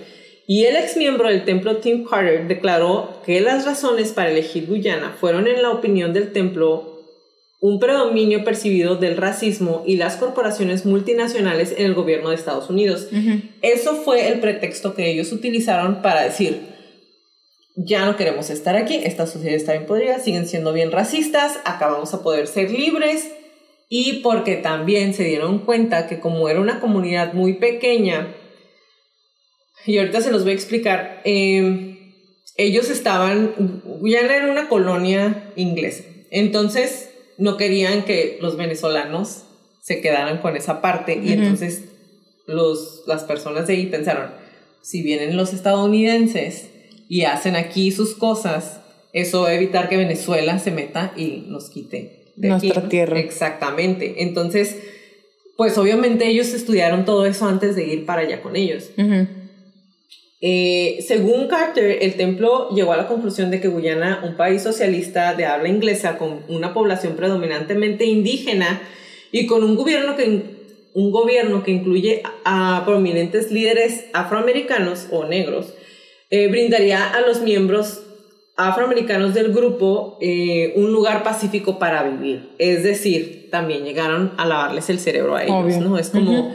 y 0.46 0.64
el 0.64 0.76
ex 0.76 0.96
miembro 0.96 1.28
del 1.28 1.44
templo 1.44 1.76
Tim 1.76 2.04
Carter 2.04 2.48
declaró 2.48 3.20
que 3.24 3.40
las 3.40 3.64
razones 3.66 4.12
para 4.12 4.30
elegir 4.30 4.66
Guyana 4.66 5.14
fueron, 5.20 5.46
en 5.46 5.62
la 5.62 5.70
opinión 5.70 6.12
del 6.12 6.32
templo, 6.32 7.02
un 7.60 7.80
predominio 7.80 8.44
percibido 8.44 8.96
del 8.96 9.16
racismo 9.16 9.82
y 9.86 9.96
las 9.96 10.16
corporaciones 10.16 10.86
multinacionales 10.86 11.74
en 11.76 11.86
el 11.86 11.94
gobierno 11.94 12.30
de 12.30 12.36
Estados 12.36 12.70
Unidos. 12.70 13.08
Eso 13.62 13.96
fue 13.96 14.28
el 14.28 14.40
pretexto 14.40 14.94
que 14.94 15.10
ellos 15.10 15.32
utilizaron 15.32 16.02
para 16.02 16.22
decir, 16.22 16.77
ya 17.80 18.04
no 18.04 18.16
queremos 18.16 18.50
estar 18.50 18.74
aquí, 18.74 19.00
esta 19.04 19.26
sociedad 19.26 19.54
está 19.54 19.72
bien 19.72 19.86
podrida, 19.86 20.18
siguen 20.18 20.48
siendo 20.48 20.72
bien 20.72 20.90
racistas, 20.90 21.60
acá 21.64 21.86
vamos 21.86 22.12
a 22.12 22.22
poder 22.22 22.48
ser 22.48 22.72
libres. 22.72 23.30
Y 23.88 24.14
porque 24.14 24.56
también 24.56 25.14
se 25.14 25.24
dieron 25.24 25.60
cuenta 25.60 26.08
que 26.08 26.20
como 26.20 26.48
era 26.48 26.60
una 26.60 26.80
comunidad 26.80 27.32
muy 27.32 27.54
pequeña, 27.54 28.34
y 29.86 29.96
ahorita 29.98 30.20
se 30.20 30.32
los 30.32 30.42
voy 30.42 30.52
a 30.52 30.56
explicar, 30.56 31.22
em, 31.24 31.96
ellos 32.56 32.90
estaban, 32.90 33.54
ya 34.02 34.20
era 34.20 34.50
una 34.50 34.68
colonia 34.68 35.52
inglesa, 35.54 36.02
entonces 36.30 37.10
no 37.38 37.56
querían 37.56 38.04
que 38.04 38.38
los 38.42 38.56
venezolanos 38.56 39.44
se 39.80 40.00
quedaran 40.00 40.38
con 40.38 40.56
esa 40.56 40.82
parte 40.82 41.18
y 41.22 41.32
entonces 41.32 41.84
los, 42.46 43.04
las 43.06 43.22
personas 43.22 43.68
de 43.68 43.74
ahí 43.74 43.86
pensaron, 43.86 44.32
si 44.82 45.02
vienen 45.02 45.36
los 45.36 45.54
estadounidenses, 45.54 46.70
y 47.08 47.24
hacen 47.24 47.56
aquí 47.56 47.90
sus 47.90 48.14
cosas, 48.14 48.80
eso 49.12 49.42
va 49.42 49.48
a 49.48 49.54
evitar 49.54 49.88
que 49.88 49.96
Venezuela 49.96 50.58
se 50.58 50.70
meta 50.70 51.12
y 51.16 51.44
nos 51.48 51.70
quite 51.70 52.32
de 52.36 52.48
nuestra 52.48 52.88
tierra. 52.88 53.18
Exactamente. 53.18 54.22
Entonces, 54.22 54.76
pues 55.56 55.76
obviamente 55.76 56.28
ellos 56.28 56.52
estudiaron 56.54 57.04
todo 57.04 57.26
eso 57.26 57.46
antes 57.46 57.74
de 57.74 57.86
ir 57.86 58.06
para 58.06 58.22
allá 58.22 58.42
con 58.42 58.54
ellos. 58.54 58.90
Eh, 60.40 61.04
según 61.04 61.48
Carter, 61.48 61.98
el 62.00 62.14
templo 62.14 62.70
llegó 62.70 62.92
a 62.92 62.96
la 62.96 63.08
conclusión 63.08 63.50
de 63.50 63.60
que 63.60 63.66
Guyana, 63.66 64.22
un 64.24 64.36
país 64.36 64.62
socialista 64.62 65.34
de 65.34 65.46
habla 65.46 65.68
inglesa 65.68 66.16
con 66.16 66.42
una 66.48 66.72
población 66.72 67.16
predominantemente 67.16 68.04
indígena 68.04 68.80
y 69.32 69.46
con 69.46 69.64
un 69.64 69.74
gobierno 69.74 70.14
que 70.14 70.58
un 70.94 71.10
gobierno 71.10 71.62
que 71.62 71.70
incluye 71.70 72.22
a 72.44 72.82
prominentes 72.84 73.50
líderes 73.50 74.06
afroamericanos 74.12 75.06
o 75.10 75.24
negros, 75.26 75.74
eh, 76.30 76.48
brindaría 76.48 77.10
a 77.10 77.20
los 77.20 77.40
miembros 77.40 78.02
afroamericanos 78.56 79.34
del 79.34 79.52
grupo 79.52 80.18
eh, 80.20 80.72
un 80.76 80.92
lugar 80.92 81.22
pacífico 81.22 81.78
para 81.78 82.02
vivir. 82.02 82.50
Es 82.58 82.82
decir, 82.82 83.48
también 83.50 83.84
llegaron 83.84 84.32
a 84.36 84.46
lavarles 84.46 84.90
el 84.90 84.98
cerebro 84.98 85.36
a 85.36 85.44
ellos, 85.44 85.78
¿no? 85.78 85.98
Es 85.98 86.10
como... 86.10 86.54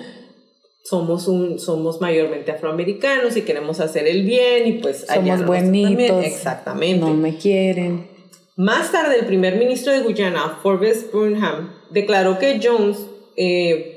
Somos, 0.86 1.30
un, 1.30 1.60
somos 1.60 2.02
mayormente 2.02 2.52
afroamericanos 2.52 3.38
y 3.38 3.44
queremos 3.44 3.80
hacer 3.80 4.06
el 4.06 4.24
bien 4.24 4.68
y 4.68 4.74
pues 4.80 5.06
somos 5.08 5.46
buenitos. 5.46 6.26
Exactamente. 6.26 7.00
No 7.00 7.14
me 7.14 7.38
quieren. 7.38 8.06
Más 8.58 8.92
tarde, 8.92 9.20
el 9.20 9.26
primer 9.26 9.56
ministro 9.56 9.94
de 9.94 10.02
Guyana, 10.02 10.60
Forbes 10.62 11.10
Burnham, 11.12 11.74
declaró 11.90 12.38
que 12.38 12.60
Jones 12.62 12.98
eh, 13.36 13.93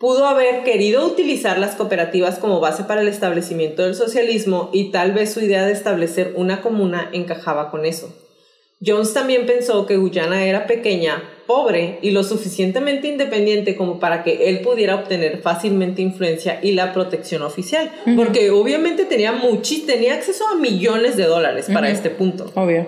pudo 0.00 0.26
haber 0.26 0.64
querido 0.64 1.06
utilizar 1.06 1.58
las 1.58 1.76
cooperativas 1.76 2.38
como 2.38 2.58
base 2.58 2.84
para 2.84 3.02
el 3.02 3.08
establecimiento 3.08 3.82
del 3.82 3.94
socialismo 3.94 4.70
y 4.72 4.90
tal 4.92 5.12
vez 5.12 5.30
su 5.30 5.40
idea 5.40 5.66
de 5.66 5.72
establecer 5.72 6.32
una 6.36 6.62
comuna 6.62 7.10
encajaba 7.12 7.70
con 7.70 7.84
eso. 7.84 8.10
Jones 8.84 9.12
también 9.12 9.44
pensó 9.44 9.84
que 9.84 9.98
Guyana 9.98 10.46
era 10.46 10.66
pequeña, 10.66 11.22
pobre 11.46 11.98
y 12.00 12.12
lo 12.12 12.24
suficientemente 12.24 13.08
independiente 13.08 13.76
como 13.76 14.00
para 14.00 14.24
que 14.24 14.48
él 14.48 14.60
pudiera 14.60 14.94
obtener 14.94 15.42
fácilmente 15.42 16.00
influencia 16.00 16.60
y 16.62 16.72
la 16.72 16.94
protección 16.94 17.42
oficial, 17.42 17.92
porque 18.16 18.48
obviamente 18.48 19.04
tenía 19.04 19.38
tenía 19.86 20.14
acceso 20.14 20.48
a 20.48 20.56
millones 20.56 21.18
de 21.18 21.24
dólares 21.24 21.66
para 21.70 21.90
este 21.90 22.08
punto. 22.08 22.50
Obvio. 22.54 22.86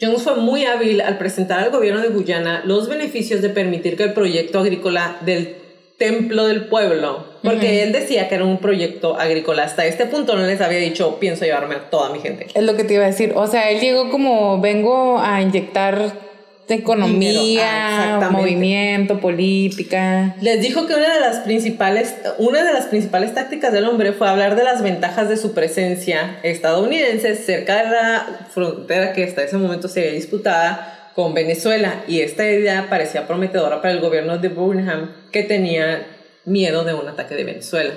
Jones 0.00 0.22
fue 0.22 0.36
muy 0.36 0.64
hábil 0.64 1.02
al 1.02 1.18
presentar 1.18 1.60
al 1.60 1.70
gobierno 1.70 2.00
de 2.00 2.08
Guyana 2.08 2.62
los 2.64 2.88
beneficios 2.88 3.42
de 3.42 3.50
permitir 3.50 3.98
que 3.98 4.04
el 4.04 4.14
proyecto 4.14 4.60
agrícola 4.60 5.18
del 5.26 5.63
templo 5.98 6.46
del 6.46 6.66
pueblo, 6.66 7.24
porque 7.42 7.82
él 7.82 7.92
decía 7.92 8.28
que 8.28 8.34
era 8.34 8.44
un 8.44 8.58
proyecto 8.58 9.18
agrícola. 9.18 9.64
Hasta 9.64 9.86
este 9.86 10.06
punto 10.06 10.36
no 10.36 10.46
les 10.46 10.60
había 10.60 10.78
dicho, 10.78 11.18
pienso 11.20 11.44
llevarme 11.44 11.76
a 11.76 11.90
toda 11.90 12.10
mi 12.10 12.20
gente. 12.20 12.48
Es 12.52 12.62
lo 12.62 12.76
que 12.76 12.84
te 12.84 12.94
iba 12.94 13.04
a 13.04 13.08
decir. 13.08 13.32
O 13.36 13.46
sea, 13.46 13.70
él 13.70 13.80
llegó 13.80 14.10
como, 14.10 14.60
vengo 14.60 15.18
a 15.20 15.40
inyectar 15.40 16.24
economía, 16.68 18.16
ah, 18.16 18.30
movimiento, 18.30 19.20
política. 19.20 20.34
Les 20.40 20.60
dijo 20.60 20.86
que 20.86 20.94
una 20.94 21.12
de 21.14 21.20
las 21.20 21.40
principales, 21.40 22.14
una 22.38 22.64
de 22.64 22.72
las 22.72 22.86
principales 22.86 23.34
tácticas 23.34 23.72
del 23.72 23.84
hombre 23.84 24.12
fue 24.12 24.28
hablar 24.28 24.56
de 24.56 24.64
las 24.64 24.82
ventajas 24.82 25.28
de 25.28 25.36
su 25.36 25.52
presencia 25.52 26.38
estadounidense 26.42 27.36
cerca 27.36 27.84
de 27.84 27.90
la 27.90 28.46
frontera 28.50 29.12
que 29.12 29.24
hasta 29.24 29.42
ese 29.42 29.58
momento 29.58 29.88
se 29.88 30.00
había 30.00 30.12
disputada 30.12 31.03
con 31.14 31.34
Venezuela 31.34 32.04
y 32.08 32.20
esta 32.20 32.48
idea 32.48 32.88
parecía 32.90 33.26
prometedora 33.26 33.80
para 33.80 33.94
el 33.94 34.00
gobierno 34.00 34.38
de 34.38 34.48
Burnham 34.48 35.12
que 35.30 35.42
tenía 35.42 36.06
miedo 36.44 36.84
de 36.84 36.94
un 36.94 37.08
ataque 37.08 37.34
de 37.34 37.44
Venezuela. 37.44 37.94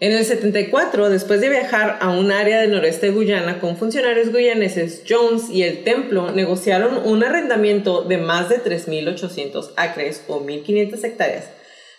En 0.00 0.12
el 0.12 0.24
74, 0.24 1.10
después 1.10 1.40
de 1.40 1.48
viajar 1.48 1.98
a 2.00 2.10
un 2.10 2.32
área 2.32 2.60
del 2.60 2.72
noreste 2.72 3.06
de 3.06 3.12
Guyana 3.12 3.60
con 3.60 3.76
funcionarios 3.76 4.32
guyaneses, 4.32 5.04
Jones 5.08 5.48
y 5.48 5.62
el 5.62 5.84
templo 5.84 6.32
negociaron 6.32 7.06
un 7.06 7.22
arrendamiento 7.22 8.02
de 8.02 8.18
más 8.18 8.48
de 8.48 8.56
3.800 8.64 9.70
acres 9.76 10.24
o 10.26 10.40
1.500 10.40 11.04
hectáreas 11.04 11.44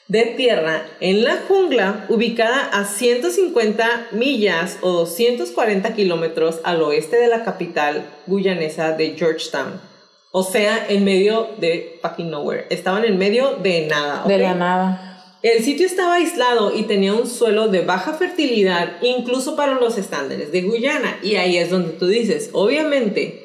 de 0.08 0.26
tierra 0.36 0.86
en 1.00 1.24
la 1.24 1.38
jungla 1.48 2.06
ubicada 2.10 2.70
a 2.74 2.86
150 2.86 4.08
millas 4.12 4.78
o 4.82 4.92
240 4.92 5.94
kilómetros 5.94 6.60
al 6.64 6.82
oeste 6.82 7.16
de 7.16 7.28
la 7.28 7.46
capital 7.46 8.04
guyanesa 8.28 8.92
de 8.92 9.16
Georgetown. 9.18 9.93
O 10.36 10.42
sea, 10.42 10.88
en 10.90 11.06
medio 11.06 11.50
de 11.60 12.00
fucking 12.02 12.32
nowhere. 12.32 12.66
Estaban 12.72 13.06
en 13.06 13.20
medio 13.20 13.58
de 13.62 13.86
nada. 13.86 14.24
De 14.28 14.34
¿ok? 14.34 14.42
la 14.42 14.56
nada. 14.56 15.38
El 15.44 15.64
sitio 15.64 15.86
estaba 15.86 16.16
aislado 16.16 16.76
y 16.76 16.84
tenía 16.84 17.14
un 17.14 17.28
suelo 17.28 17.68
de 17.68 17.82
baja 17.82 18.14
fertilidad, 18.14 18.94
incluso 19.04 19.56
para 19.56 19.76
los 19.76 20.00
estándares 20.00 20.52
de 20.52 20.64
Guyana. 20.64 21.20
Y 21.22 21.36
ahí 21.36 21.58
es 21.58 21.70
donde 21.70 21.92
tú 21.92 22.08
dices, 22.08 22.50
obviamente, 22.54 23.44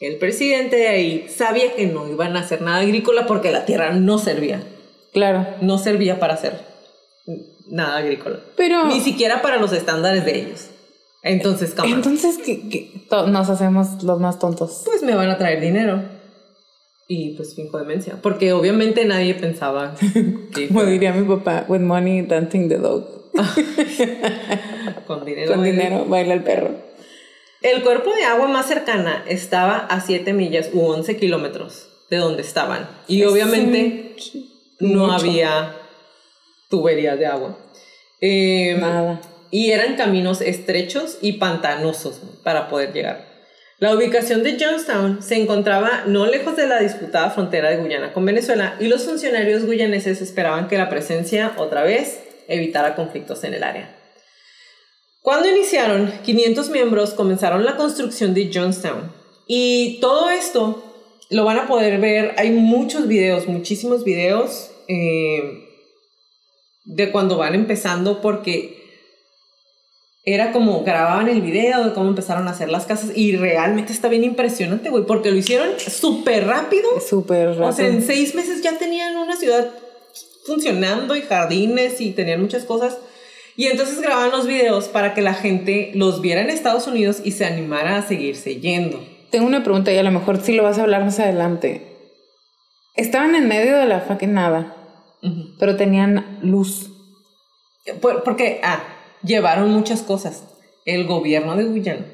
el 0.00 0.16
presidente 0.16 0.74
de 0.74 0.88
ahí 0.88 1.28
sabía 1.28 1.76
que 1.76 1.86
no 1.86 2.08
iban 2.08 2.36
a 2.36 2.40
hacer 2.40 2.60
nada 2.60 2.78
agrícola 2.78 3.26
porque 3.28 3.52
la 3.52 3.64
tierra 3.64 3.92
no 3.92 4.18
servía. 4.18 4.64
Claro. 5.12 5.46
No 5.60 5.78
servía 5.78 6.18
para 6.18 6.34
hacer 6.34 6.58
nada 7.68 7.98
agrícola. 7.98 8.40
Pero. 8.56 8.86
Ni 8.86 9.00
siquiera 9.00 9.42
para 9.42 9.58
los 9.58 9.72
estándares 9.72 10.24
de 10.24 10.40
ellos. 10.40 10.70
Entonces, 11.24 11.74
Entonces, 11.84 12.38
¿qué, 12.44 12.68
qué? 12.68 13.06
Nos 13.28 13.48
hacemos 13.48 14.02
los 14.02 14.20
más 14.20 14.38
tontos. 14.38 14.82
pues 14.84 15.02
me 15.02 15.14
van 15.14 15.30
a 15.30 15.38
traer 15.38 15.60
dinero. 15.60 16.02
Y 17.08 17.34
pues 17.36 17.54
finjo 17.54 17.78
demencia. 17.78 18.18
Porque 18.22 18.52
obviamente 18.52 19.04
nadie 19.04 19.34
pensaba 19.34 19.94
que 20.54 20.68
Como 20.68 20.84
diría 20.84 21.12
mi 21.12 21.26
papá, 21.26 21.64
with 21.68 21.80
money, 21.80 22.22
dancing 22.22 22.68
the 22.68 22.76
dog. 22.76 23.06
con 25.06 25.24
dinero. 25.24 25.54
Con 25.54 25.64
dinero, 25.64 26.04
baila 26.06 26.34
el 26.34 26.42
perro. 26.42 26.70
El 27.62 27.82
cuerpo 27.82 28.14
de 28.14 28.24
agua 28.24 28.46
más 28.46 28.66
cercana 28.66 29.24
estaba 29.26 29.78
a 29.78 30.00
7 30.02 30.32
millas 30.34 30.70
u 30.74 30.80
11 30.84 31.16
kilómetros 31.16 31.88
de 32.10 32.18
donde 32.18 32.42
estaban. 32.42 32.86
Y 33.08 33.24
obviamente 33.24 34.14
no 34.80 35.06
mucho. 35.06 35.12
había 35.12 35.74
tuberías 36.68 37.18
de 37.18 37.26
agua. 37.26 37.56
Eh, 38.20 38.76
Nada. 38.78 39.20
Y 39.54 39.70
eran 39.70 39.94
caminos 39.94 40.40
estrechos 40.40 41.16
y 41.20 41.34
pantanosos 41.34 42.20
para 42.42 42.68
poder 42.68 42.92
llegar. 42.92 43.24
La 43.78 43.94
ubicación 43.94 44.42
de 44.42 44.58
Johnstown 44.58 45.22
se 45.22 45.36
encontraba 45.36 46.02
no 46.08 46.26
lejos 46.26 46.56
de 46.56 46.66
la 46.66 46.80
disputada 46.80 47.30
frontera 47.30 47.70
de 47.70 47.76
Guyana 47.76 48.12
con 48.12 48.24
Venezuela 48.24 48.74
y 48.80 48.88
los 48.88 49.04
funcionarios 49.04 49.64
guyaneses 49.64 50.20
esperaban 50.20 50.66
que 50.66 50.76
la 50.76 50.90
presencia 50.90 51.54
otra 51.56 51.84
vez 51.84 52.18
evitara 52.48 52.96
conflictos 52.96 53.44
en 53.44 53.54
el 53.54 53.62
área. 53.62 53.96
Cuando 55.22 55.48
iniciaron, 55.48 56.12
500 56.24 56.70
miembros 56.70 57.14
comenzaron 57.14 57.64
la 57.64 57.76
construcción 57.76 58.34
de 58.34 58.50
Johnstown 58.52 59.12
y 59.46 60.00
todo 60.00 60.30
esto 60.30 60.82
lo 61.30 61.44
van 61.44 61.58
a 61.58 61.68
poder 61.68 62.00
ver, 62.00 62.34
hay 62.38 62.50
muchos 62.50 63.06
videos, 63.06 63.46
muchísimos 63.46 64.02
videos 64.02 64.72
eh, 64.88 65.68
de 66.86 67.12
cuando 67.12 67.36
van 67.36 67.54
empezando 67.54 68.20
porque 68.20 68.82
era 70.26 70.52
como 70.52 70.82
grababan 70.84 71.28
el 71.28 71.42
video 71.42 71.84
de 71.84 71.92
cómo 71.92 72.08
empezaron 72.08 72.48
a 72.48 72.52
hacer 72.52 72.70
las 72.70 72.86
casas 72.86 73.10
y 73.14 73.36
realmente 73.36 73.92
está 73.92 74.08
bien 74.08 74.24
impresionante, 74.24 74.88
güey, 74.90 75.04
porque 75.04 75.30
lo 75.30 75.36
hicieron 75.36 75.70
súper 75.78 76.46
rápido. 76.46 76.88
Súper 77.06 77.48
rápido. 77.50 77.66
O 77.68 77.72
sea, 77.72 77.86
en 77.88 78.02
seis 78.02 78.34
meses 78.34 78.62
ya 78.62 78.78
tenían 78.78 79.16
una 79.16 79.36
ciudad 79.36 79.68
funcionando 80.46 81.14
y 81.16 81.22
jardines 81.22 82.00
y 82.00 82.12
tenían 82.12 82.40
muchas 82.40 82.64
cosas. 82.64 82.98
Y 83.56 83.66
entonces 83.66 84.00
grababan 84.00 84.30
los 84.32 84.46
videos 84.46 84.88
para 84.88 85.14
que 85.14 85.22
la 85.22 85.34
gente 85.34 85.92
los 85.94 86.20
viera 86.20 86.40
en 86.40 86.50
Estados 86.50 86.86
Unidos 86.86 87.20
y 87.22 87.32
se 87.32 87.44
animara 87.44 87.98
a 87.98 88.02
seguirse 88.02 88.56
yendo. 88.60 89.00
Tengo 89.30 89.46
una 89.46 89.62
pregunta 89.62 89.92
y 89.92 89.98
a 89.98 90.02
lo 90.02 90.10
mejor 90.10 90.40
sí 90.42 90.52
lo 90.54 90.62
vas 90.62 90.78
a 90.78 90.82
hablar 90.82 91.04
más 91.04 91.18
adelante. 91.20 91.82
Estaban 92.96 93.34
en 93.34 93.46
medio 93.48 93.76
de 93.76 93.86
la 93.86 94.00
fucking 94.00 94.32
nada, 94.32 94.74
pero 95.58 95.76
tenían 95.76 96.38
luz. 96.42 96.90
Por- 98.00 98.22
Porque, 98.24 98.60
ah, 98.62 98.82
llevaron 99.24 99.70
muchas 99.70 100.02
cosas. 100.02 100.44
El 100.84 101.06
gobierno 101.06 101.56
de 101.56 101.64
Guyana 101.64 102.06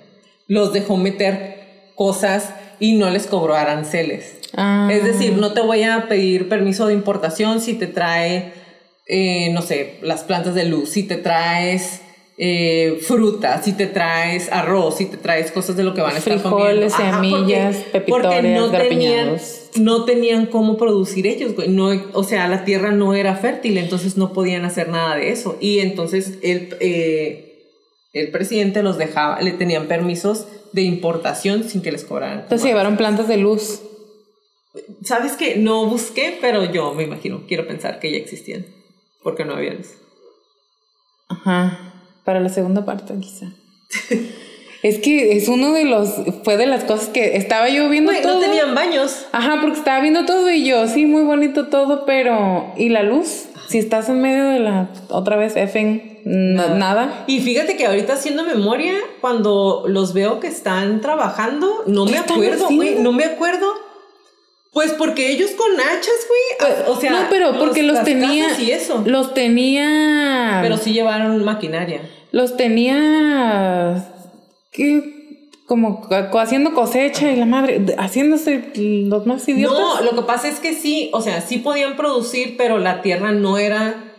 los 0.46 0.72
dejó 0.72 0.96
meter 0.96 1.92
cosas 1.94 2.54
y 2.78 2.94
no 2.94 3.11
les 3.11 3.26
cobró 3.26 3.54
aranceles. 3.54 4.38
Ah. 4.56 4.88
Es 4.90 5.04
decir, 5.04 5.36
no 5.36 5.52
te 5.52 5.61
voy 5.61 5.84
a 5.84 6.08
pedir 6.08 6.48
permiso 6.48 6.86
de 6.86 6.94
importación 6.94 7.61
si 7.61 7.74
te 7.74 7.86
trae, 7.86 8.52
eh, 9.06 9.50
no 9.52 9.62
sé, 9.62 9.98
las 10.02 10.24
plantas 10.24 10.54
de 10.54 10.64
luz, 10.64 10.90
si 10.90 11.04
te 11.04 11.16
traes 11.16 12.00
eh, 12.43 12.99
fruta, 13.03 13.62
si 13.62 13.74
te 13.74 13.86
traes 13.86 14.51
arroz, 14.51 14.97
si 14.97 15.05
te 15.05 15.18
traes 15.18 15.53
cosas 15.53 15.76
de 15.76 15.82
lo 15.84 15.93
que 15.93 16.01
van 16.01 16.14
a 16.14 16.18
estar 16.18 16.38
Frijoles, 16.41 16.95
comiendo. 16.95 16.95
Ajá, 16.97 17.14
semillas, 17.22 17.76
porque- 17.76 17.91
porque 17.91 18.01
pepitorias, 18.28 18.32
no 18.32 18.70
tenían, 18.70 18.72
garrapiñados. 18.72 19.61
no 19.76 20.05
tenían 20.07 20.47
cómo 20.47 20.78
producir 20.78 21.26
ellos, 21.26 21.55
güey. 21.55 21.68
No, 21.68 21.91
o 22.14 22.24
sea, 22.24 22.49
la 22.49 22.64
tierra 22.64 22.93
no 22.93 23.12
era 23.12 23.36
fértil, 23.36 23.76
entonces 23.76 24.16
no 24.16 24.32
podían 24.32 24.64
hacer 24.64 24.88
nada 24.88 25.16
de 25.16 25.28
eso. 25.30 25.59
Y 25.61 25.80
entonces 25.80 26.38
el, 26.43 26.74
eh, 26.80 27.59
el 28.14 28.30
presidente 28.30 28.82
los 28.82 28.97
dejaba, 28.97 29.43
le 29.43 29.53
tenían 29.53 29.86
permisos 29.86 30.47
de 30.72 30.80
importación 30.80 31.64
sin 31.64 31.82
que 31.82 31.93
les 31.93 32.05
cobraran. 32.05 32.41
Entonces 32.41 32.66
llevaron 32.66 32.97
plantas 32.97 33.28
de 33.28 33.36
luz. 33.36 33.82
Sabes 35.05 35.32
que 35.32 35.57
no 35.57 35.84
busqué, 35.86 36.38
pero 36.41 36.64
yo 36.64 36.95
me 36.95 37.03
imagino, 37.03 37.43
quiero 37.47 37.66
pensar 37.66 37.99
que 38.01 38.11
ya 38.12 38.16
existían, 38.16 38.64
porque 39.22 39.45
no 39.45 39.57
había 39.57 39.74
luz. 39.74 39.88
Ajá. 41.28 41.89
Para 42.24 42.40
la 42.40 42.48
segunda 42.48 42.84
parte, 42.84 43.14
quizá. 43.20 43.46
es 44.82 44.98
que 44.98 45.36
es 45.36 45.48
uno 45.48 45.72
de 45.72 45.84
los. 45.84 46.08
Fue 46.44 46.56
de 46.56 46.66
las 46.66 46.84
cosas 46.84 47.08
que 47.08 47.36
estaba 47.36 47.68
yo 47.68 47.88
viendo 47.88 48.12
Güey, 48.12 48.22
todo. 48.22 48.34
no 48.34 48.40
tenían 48.40 48.74
baños. 48.74 49.26
Ajá, 49.32 49.58
porque 49.60 49.78
estaba 49.78 50.00
viendo 50.00 50.24
todo 50.24 50.50
y 50.50 50.64
yo, 50.64 50.86
sí, 50.88 51.06
muy 51.06 51.22
bonito 51.22 51.68
todo, 51.68 52.04
pero. 52.06 52.72
¿Y 52.76 52.88
la 52.90 53.02
luz? 53.02 53.46
Si 53.68 53.78
estás 53.78 54.08
en 54.08 54.20
medio 54.20 54.44
de 54.48 54.58
la. 54.60 54.88
Otra 55.10 55.36
vez, 55.36 55.54
Efen, 55.56 56.20
nada. 56.24 56.74
nada. 56.74 57.24
Y 57.26 57.40
fíjate 57.40 57.76
que 57.76 57.86
ahorita 57.86 58.14
haciendo 58.14 58.42
memoria, 58.44 58.94
cuando 59.20 59.84
los 59.86 60.12
veo 60.12 60.40
que 60.40 60.48
están 60.48 61.00
trabajando, 61.00 61.84
no 61.86 62.04
¿Qué 62.06 62.12
me 62.12 62.18
acuerdo, 62.18 62.66
güey, 62.70 62.96
no 62.98 63.12
me 63.12 63.24
acuerdo. 63.24 63.66
Pues 64.72 64.92
porque 64.92 65.32
ellos 65.32 65.50
con 65.52 65.72
hachas, 65.80 66.14
güey, 66.28 66.70
ah, 66.72 66.84
o 66.90 66.96
sea, 67.00 67.10
no, 67.10 67.18
pero 67.28 67.58
porque 67.58 67.82
los 67.82 67.96
las 67.96 68.04
tenía. 68.04 68.60
y 68.60 68.70
eso. 68.70 69.02
Los 69.04 69.34
tenía. 69.34 70.60
Pero 70.62 70.76
sí 70.76 70.92
llevaron 70.92 71.44
maquinaria. 71.44 72.02
Los 72.30 72.56
tenía. 72.56 74.12
¿Qué? 74.70 75.16
Como 75.66 76.00
co- 76.00 76.38
haciendo 76.38 76.72
cosecha 76.74 77.30
y 77.32 77.36
la 77.36 77.46
madre. 77.46 77.80
Haciéndose 77.98 78.72
los 78.76 79.26
más 79.26 79.48
idiotas. 79.48 79.78
No, 79.78 80.00
lo 80.02 80.10
que 80.16 80.22
pasa 80.22 80.48
es 80.48 80.60
que 80.60 80.74
sí, 80.74 81.10
o 81.12 81.20
sea, 81.20 81.40
sí 81.40 81.58
podían 81.58 81.96
producir, 81.96 82.56
pero 82.56 82.78
la 82.78 83.02
tierra 83.02 83.32
no 83.32 83.58
era 83.58 84.09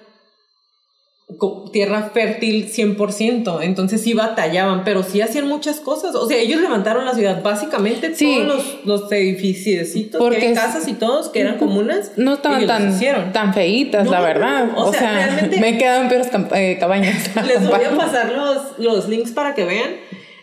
tierra 1.71 2.11
fértil 2.13 2.71
100%, 2.71 3.59
entonces 3.63 4.01
sí 4.01 4.13
batallaban, 4.13 4.83
pero 4.83 5.03
sí 5.03 5.21
hacían 5.21 5.47
muchas 5.47 5.79
cosas. 5.79 6.15
O 6.15 6.27
sea, 6.27 6.37
ellos 6.37 6.59
levantaron 6.61 7.05
la 7.05 7.13
ciudad, 7.13 7.41
básicamente 7.41 8.13
Sí. 8.15 8.35
todos 8.43 8.47
los, 8.85 9.01
los 9.01 9.11
edificios, 9.11 9.89
Porque 10.17 10.47
hay 10.47 10.53
casas 10.53 10.87
y 10.87 10.93
todos 10.93 11.29
que 11.29 11.39
eran 11.41 11.57
comunas. 11.57 12.11
No 12.17 12.33
estaban 12.33 12.65
tan, 12.67 13.53
feitas, 13.53 14.05
No, 14.05 14.11
la 14.11 14.21
verdad. 14.21 14.65
no, 14.65 14.85
O, 14.85 14.93
sea, 14.93 15.13
realmente- 15.13 15.59
me 15.59 15.69
he 15.69 15.77
quedado 15.77 16.03
en 16.03 16.09
peores 16.09 16.27
camp- 16.27 16.53
eh, 16.53 16.77
cabañas. 16.79 17.29
Les 17.47 17.67
voy 17.67 17.83
a 17.83 17.91
pasar 17.95 18.31
los, 18.33 18.77
los 18.79 19.07
links 19.07 19.31
para 19.31 19.55
que 19.55 19.65
vean. 19.65 19.91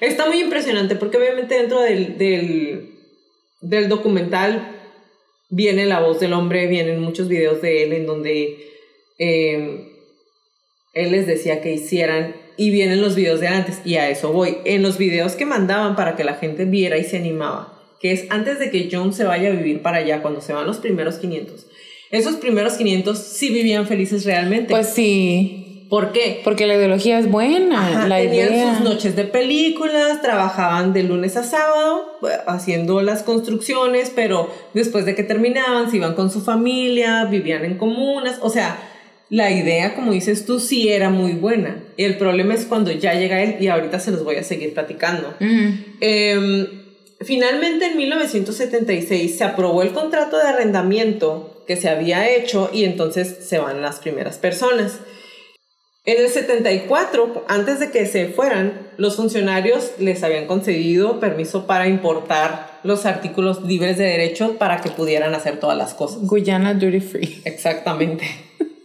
Está 0.00 0.26
muy 0.26 0.40
impresionante 0.40 0.94
porque 0.96 1.16
obviamente 1.16 1.54
dentro 1.56 1.80
del, 1.80 2.16
del, 2.18 2.90
del 3.60 3.88
documental 3.88 4.76
viene 5.50 5.86
la 5.86 6.00
voz 6.00 6.20
del 6.20 6.32
hombre, 6.34 6.66
vienen 6.66 7.00
muchos 7.00 7.26
videos 7.28 7.60
de 7.62 7.82
él 7.82 7.92
en 7.94 8.06
donde 8.06 8.58
eh, 9.18 9.92
él 11.02 11.12
les 11.12 11.26
decía 11.26 11.60
que 11.60 11.72
hicieran 11.72 12.34
y 12.56 12.70
vienen 12.70 13.00
los 13.00 13.14
videos 13.14 13.40
de 13.40 13.48
antes 13.48 13.80
y 13.84 13.96
a 13.96 14.08
eso 14.10 14.32
voy. 14.32 14.58
En 14.64 14.82
los 14.82 14.98
videos 14.98 15.34
que 15.34 15.46
mandaban 15.46 15.94
para 15.96 16.16
que 16.16 16.24
la 16.24 16.34
gente 16.34 16.64
viera 16.64 16.98
y 16.98 17.04
se 17.04 17.16
animaba, 17.16 17.74
que 18.00 18.12
es 18.12 18.26
antes 18.30 18.58
de 18.58 18.70
que 18.70 18.88
John 18.90 19.12
se 19.12 19.24
vaya 19.24 19.48
a 19.48 19.52
vivir 19.52 19.80
para 19.82 19.98
allá, 19.98 20.22
cuando 20.22 20.40
se 20.40 20.52
van 20.52 20.66
los 20.66 20.78
primeros 20.78 21.16
500. 21.16 21.66
Esos 22.10 22.36
primeros 22.36 22.74
500 22.74 23.18
sí 23.18 23.50
vivían 23.50 23.86
felices 23.86 24.24
realmente. 24.24 24.70
Pues 24.70 24.88
sí, 24.88 25.86
¿Por 25.90 26.12
qué? 26.12 26.40
porque 26.44 26.66
la 26.66 26.74
ideología 26.74 27.18
es 27.18 27.30
buena, 27.30 27.80
Ajá, 27.80 28.08
la 28.08 28.18
tenían 28.18 28.52
idea. 28.52 28.74
sus 28.74 28.84
noches 28.84 29.16
de 29.16 29.24
películas, 29.24 30.20
trabajaban 30.20 30.92
de 30.92 31.02
lunes 31.02 31.36
a 31.36 31.44
sábado 31.44 32.18
haciendo 32.46 33.00
las 33.02 33.22
construcciones, 33.22 34.12
pero 34.14 34.50
después 34.74 35.06
de 35.06 35.14
que 35.14 35.22
terminaban 35.22 35.90
se 35.90 35.96
iban 35.96 36.14
con 36.14 36.30
su 36.30 36.40
familia, 36.42 37.24
vivían 37.24 37.64
en 37.64 37.78
comunas, 37.78 38.38
o 38.42 38.50
sea, 38.50 38.76
la 39.30 39.50
idea, 39.50 39.94
como 39.94 40.12
dices 40.12 40.46
tú, 40.46 40.58
sí 40.58 40.88
era 40.88 41.10
muy 41.10 41.32
buena. 41.32 41.82
Y 41.96 42.04
el 42.04 42.16
problema 42.16 42.54
es 42.54 42.64
cuando 42.64 42.90
ya 42.90 43.14
llega 43.14 43.42
él 43.42 43.56
y 43.60 43.68
ahorita 43.68 44.00
se 44.00 44.10
los 44.10 44.24
voy 44.24 44.36
a 44.36 44.44
seguir 44.44 44.72
platicando. 44.72 45.34
Ujú. 45.40 45.74
Em, 46.00 46.66
finalmente 47.20 47.86
en 47.86 47.96
1976 47.96 49.36
se 49.36 49.44
aprobó 49.44 49.82
el 49.82 49.92
contrato 49.92 50.38
de 50.38 50.48
arrendamiento 50.48 51.64
que 51.66 51.76
se 51.76 51.90
había 51.90 52.28
hecho 52.30 52.70
y 52.72 52.84
entonces 52.84 53.36
se 53.46 53.58
van 53.58 53.82
las 53.82 53.98
primeras 53.98 54.38
personas. 54.38 55.00
En 56.06 56.22
el 56.22 56.30
74, 56.30 57.44
antes 57.48 57.80
de 57.80 57.90
que 57.90 58.06
se 58.06 58.28
fueran, 58.28 58.88
los 58.96 59.16
funcionarios 59.16 59.92
les 59.98 60.22
habían 60.22 60.46
concedido 60.46 61.20
permiso 61.20 61.66
para 61.66 61.86
importar 61.86 62.80
los 62.82 63.04
artículos 63.04 63.62
libres 63.62 63.98
de 63.98 64.04
derecho 64.04 64.56
para 64.56 64.80
que 64.80 64.88
pudieran 64.88 65.34
hacer 65.34 65.60
todas 65.60 65.76
las 65.76 65.92
cosas. 65.92 66.22
Guyana 66.22 66.72
Duty 66.72 67.00
Free. 67.00 67.42
Exactamente. 67.44 68.24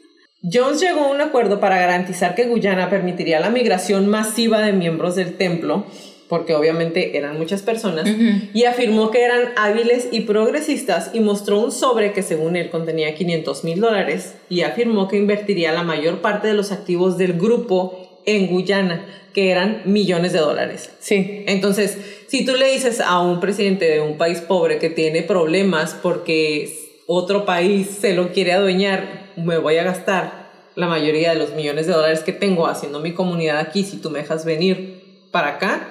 Jones 0.43 0.81
llegó 0.81 1.01
a 1.01 1.11
un 1.11 1.21
acuerdo 1.21 1.59
para 1.59 1.77
garantizar 1.77 2.35
que 2.35 2.45
Guyana 2.45 2.89
permitiría 2.89 3.39
la 3.39 3.49
migración 3.49 4.07
masiva 4.07 4.61
de 4.61 4.73
miembros 4.73 5.15
del 5.15 5.37
templo, 5.37 5.85
porque 6.27 6.53
obviamente 6.53 7.17
eran 7.17 7.37
muchas 7.37 7.61
personas, 7.61 8.09
y 8.53 8.65
afirmó 8.65 9.09
que 9.09 9.23
eran 9.23 9.53
hábiles 9.55 10.09
y 10.11 10.21
progresistas 10.21 11.11
y 11.13 11.21
mostró 11.21 11.59
un 11.59 11.71
sobre 11.71 12.11
que 12.11 12.23
según 12.23 12.55
él 12.55 12.69
contenía 12.69 13.15
500 13.15 13.63
mil 13.63 13.79
dólares 13.79 14.35
y 14.49 14.61
afirmó 14.61 15.07
que 15.07 15.17
invertiría 15.17 15.71
la 15.71 15.83
mayor 15.83 16.19
parte 16.21 16.47
de 16.47 16.55
los 16.55 16.71
activos 16.71 17.17
del 17.17 17.33
grupo 17.33 18.21
en 18.25 18.47
Guyana, 18.47 19.05
que 19.33 19.49
eran 19.49 19.81
millones 19.85 20.33
de 20.33 20.39
dólares. 20.39 20.91
Sí. 20.99 21.43
Entonces, 21.47 21.97
si 22.27 22.45
tú 22.45 22.55
le 22.55 22.71
dices 22.71 22.99
a 22.99 23.21
un 23.21 23.39
presidente 23.39 23.85
de 23.85 24.01
un 24.01 24.17
país 24.17 24.39
pobre 24.41 24.79
que 24.79 24.89
tiene 24.89 25.21
problemas 25.23 25.95
porque 26.01 26.73
otro 27.05 27.45
país 27.45 27.87
se 28.01 28.13
lo 28.13 28.31
quiere 28.31 28.53
adueñar, 28.53 29.22
me 29.37 29.57
voy 29.57 29.77
a 29.77 29.83
gastar 29.83 30.43
la 30.75 30.87
mayoría 30.87 31.31
de 31.31 31.35
los 31.35 31.53
millones 31.53 31.87
de 31.87 31.93
dólares 31.93 32.21
que 32.21 32.33
tengo 32.33 32.67
haciendo 32.67 32.99
mi 32.99 33.13
comunidad 33.13 33.59
aquí, 33.59 33.83
si 33.83 33.97
tú 33.97 34.09
me 34.09 34.19
dejas 34.19 34.45
venir 34.45 35.27
para 35.31 35.49
acá, 35.49 35.87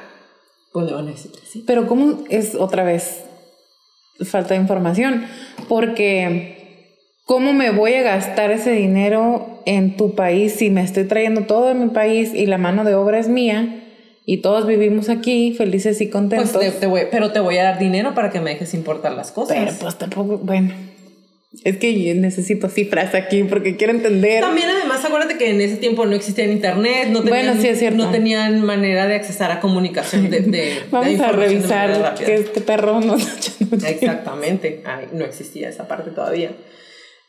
pues 0.72 0.86
le 0.86 0.92
van 0.92 1.08
a 1.08 1.10
decir 1.10 1.30
sí. 1.44 1.62
Pero 1.66 1.86
¿cómo 1.86 2.24
es 2.30 2.54
otra 2.54 2.84
vez 2.84 3.24
falta 4.24 4.54
de 4.54 4.60
información? 4.60 5.24
Porque 5.68 7.08
¿cómo 7.24 7.52
me 7.52 7.70
voy 7.70 7.94
a 7.94 8.02
gastar 8.02 8.50
ese 8.50 8.72
dinero 8.72 9.62
en 9.66 9.96
tu 9.96 10.14
país 10.14 10.54
si 10.54 10.70
me 10.70 10.82
estoy 10.82 11.04
trayendo 11.04 11.42
todo 11.42 11.68
de 11.68 11.74
mi 11.74 11.90
país 11.90 12.34
y 12.34 12.46
la 12.46 12.58
mano 12.58 12.84
de 12.84 12.94
obra 12.94 13.18
es 13.18 13.28
mía? 13.28 13.78
Y 14.24 14.38
todos 14.38 14.68
vivimos 14.68 15.08
aquí 15.08 15.52
felices 15.52 16.00
y 16.00 16.08
contentos. 16.08 16.52
Pues 16.52 16.72
te, 16.72 16.80
te 16.80 16.86
voy, 16.86 17.02
pero 17.10 17.32
te 17.32 17.40
voy 17.40 17.58
a 17.58 17.64
dar 17.64 17.78
dinero 17.80 18.14
para 18.14 18.30
que 18.30 18.40
me 18.40 18.50
dejes 18.50 18.72
importar 18.72 19.12
las 19.12 19.32
cosas. 19.32 19.56
Pero 19.58 19.72
pues 19.80 19.98
tampoco, 19.98 20.38
bueno. 20.38 20.72
Es 21.64 21.76
que 21.76 22.14
necesito 22.14 22.68
cifras 22.70 23.14
aquí 23.14 23.44
porque 23.44 23.76
quiero 23.76 23.92
entender. 23.92 24.40
También 24.42 24.68
además 24.70 25.04
acuérdate 25.04 25.36
que 25.36 25.50
en 25.50 25.60
ese 25.60 25.76
tiempo 25.76 26.06
no 26.06 26.14
existía 26.16 26.46
internet, 26.46 27.08
no 27.10 27.22
tenían, 27.22 27.46
Bueno, 27.46 27.60
sí, 27.62 27.68
es 27.68 27.78
cierto. 27.78 27.98
no 27.98 28.10
tenían 28.10 28.64
manera 28.64 29.06
de 29.06 29.16
accesar 29.16 29.50
a 29.50 29.60
comunicación 29.60 30.30
de, 30.30 30.40
de- 30.40 30.50
de 30.50 30.78
Vamos 30.90 31.20
a 31.20 31.26
de 31.26 31.32
revisar 31.32 32.14
que 32.14 32.34
este 32.36 32.60
perro 32.62 33.00
no 33.00 33.16
Exactamente, 33.86 34.82
Ay, 34.84 35.08
no 35.12 35.24
existía 35.24 35.68
esa 35.68 35.86
parte 35.88 36.10
todavía. 36.10 36.50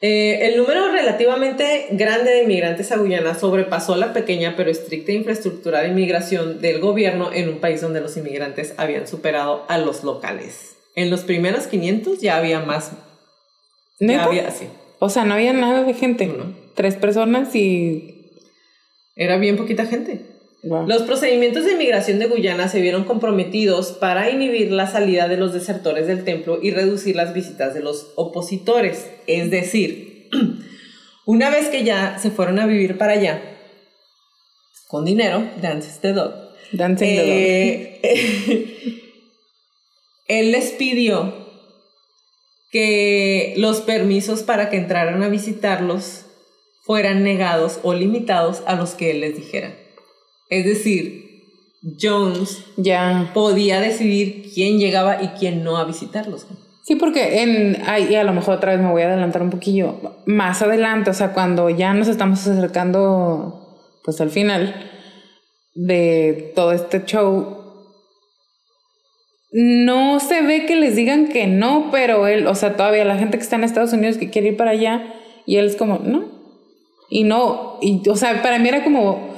Eh, 0.02 0.48
el 0.48 0.58
número 0.58 0.92
relativamente 0.92 1.88
grande 1.92 2.32
de 2.32 2.44
inmigrantes 2.44 2.92
a 2.92 2.98
Guyana 2.98 3.36
sobrepasó 3.40 3.96
la 3.96 4.12
pequeña 4.12 4.56
pero 4.58 4.70
estricta 4.70 5.14
infraestructura 5.14 5.82
de 5.82 5.90
inmigración 5.90 6.60
del 6.62 6.80
gobierno 6.80 7.32
en 7.34 7.48
un 7.48 7.60
país 7.60 7.80
donde 7.82 8.02
los 8.02 8.18
inmigrantes 8.18 8.74
habían 8.78 9.08
superado 9.08 9.66
a 9.70 9.78
los 9.78 10.04
locales. 10.04 10.76
En 10.96 11.10
los 11.10 11.22
primeros 11.22 11.68
500 11.68 12.20
ya 12.20 12.36
había 12.38 12.60
más. 12.60 12.92
¿Neta? 14.00 14.26
había, 14.26 14.52
sí. 14.52 14.66
O 15.00 15.10
sea, 15.10 15.26
no 15.26 15.34
había 15.34 15.54
nada 15.54 15.84
de 15.84 15.94
gente. 15.94 16.28
No. 16.28 16.54
Tres 16.76 16.96
personas 16.96 17.56
y. 17.56 18.32
Era 19.16 19.38
bien 19.38 19.58
poquita 19.58 19.86
gente. 19.86 20.26
Wow. 20.64 20.88
Los 20.88 21.02
procedimientos 21.02 21.66
de 21.66 21.74
inmigración 21.74 22.20
de 22.20 22.28
Guyana 22.28 22.70
se 22.70 22.80
vieron 22.80 23.04
comprometidos 23.04 23.92
para 23.92 24.30
inhibir 24.30 24.72
la 24.72 24.88
salida 24.88 25.28
de 25.28 25.36
los 25.36 25.52
desertores 25.52 26.08
del 26.08 26.24
templo 26.24 26.60
y 26.62 26.72
reducir 26.72 27.18
las 27.18 27.34
visitas 27.34 27.74
de 27.74 27.82
los 27.82 28.14
opositores. 28.16 29.10
Es 29.28 29.52
decir, 29.52 30.30
una 31.26 31.50
vez 31.50 31.68
que 31.68 31.84
ya 31.84 32.18
se 32.18 32.32
fueron 32.32 32.60
a 32.60 32.66
vivir 32.66 32.98
para 32.98 33.14
allá, 33.14 33.42
con 34.88 35.04
dinero, 35.04 35.44
dances 35.62 36.00
the 36.00 36.14
dog, 36.14 36.34
Dancing 36.72 37.08
the 37.08 37.18
dog. 37.18 37.28
eh, 38.04 39.00
él 40.28 40.52
les 40.52 40.72
pidió 40.72 41.43
que 42.74 43.54
los 43.56 43.82
permisos 43.82 44.42
para 44.42 44.70
que 44.70 44.78
entraran 44.78 45.22
a 45.22 45.30
visitarlos 45.30 46.26
fueran 46.84 47.24
negados 47.24 47.80
o 47.84 47.94
limitados 47.94 48.64
a 48.66 48.76
los 48.76 48.96
que 48.96 49.12
él 49.12 49.22
les 49.22 49.38
dijera. 49.38 49.74
Es 50.50 50.66
decir, 50.66 51.24
Jones 52.02 52.66
Ya. 52.76 53.30
podía 53.34 53.80
decidir 53.80 54.50
quién 54.54 54.80
llegaba 54.80 55.22
y 55.22 55.28
quién 55.40 55.64
no 55.64 55.78
a 55.78 55.86
visitarlos. 55.86 56.48
Sí, 56.84 56.96
porque 56.96 57.44
en. 57.44 57.78
Ay, 57.86 58.08
y 58.10 58.16
a 58.16 58.24
lo 58.24 58.34
mejor 58.34 58.56
otra 58.56 58.72
vez 58.74 58.82
me 58.82 58.92
voy 58.92 59.04
a 59.04 59.08
adelantar 59.08 59.42
un 59.44 59.52
poquillo. 59.52 59.96
Más 60.26 60.62
adelante, 60.62 61.12
o 61.12 61.14
sea, 61.14 61.32
cuando 61.32 61.70
ya 61.70 61.94
nos 61.94 62.08
estamos 62.08 62.46
acercando, 62.46 63.78
pues 64.04 64.20
al 64.20 64.32
final 64.32 64.92
de 65.76 66.52
todo 66.56 66.72
este 66.72 67.06
show. 67.06 67.63
No 69.56 70.20
se 70.20 70.42
ve 70.42 70.66
que 70.66 70.76
les 70.76 70.96
digan 70.96 71.28
que 71.28 71.46
no, 71.46 71.90
pero 71.92 72.26
él, 72.28 72.48
o 72.48 72.56
sea, 72.56 72.76
todavía 72.76 73.06
la 73.06 73.18
gente 73.18 73.38
que 73.38 73.44
está 73.44 73.56
en 73.56 73.64
Estados 73.64 73.94
Unidos 73.94 74.18
que 74.18 74.30
quiere 74.32 74.50
ir 74.50 74.58
para 74.58 74.72
allá, 74.72 75.14
y 75.46 75.58
él 75.58 75.68
es 75.68 75.76
como, 75.76 76.00
no. 76.00 76.26
Y 77.10 77.24
no, 77.24 77.78
y, 77.82 78.02
o 78.10 78.16
sea, 78.16 78.42
para 78.42 78.58
mí 78.58 78.68
era 78.70 78.84
como, 78.84 79.30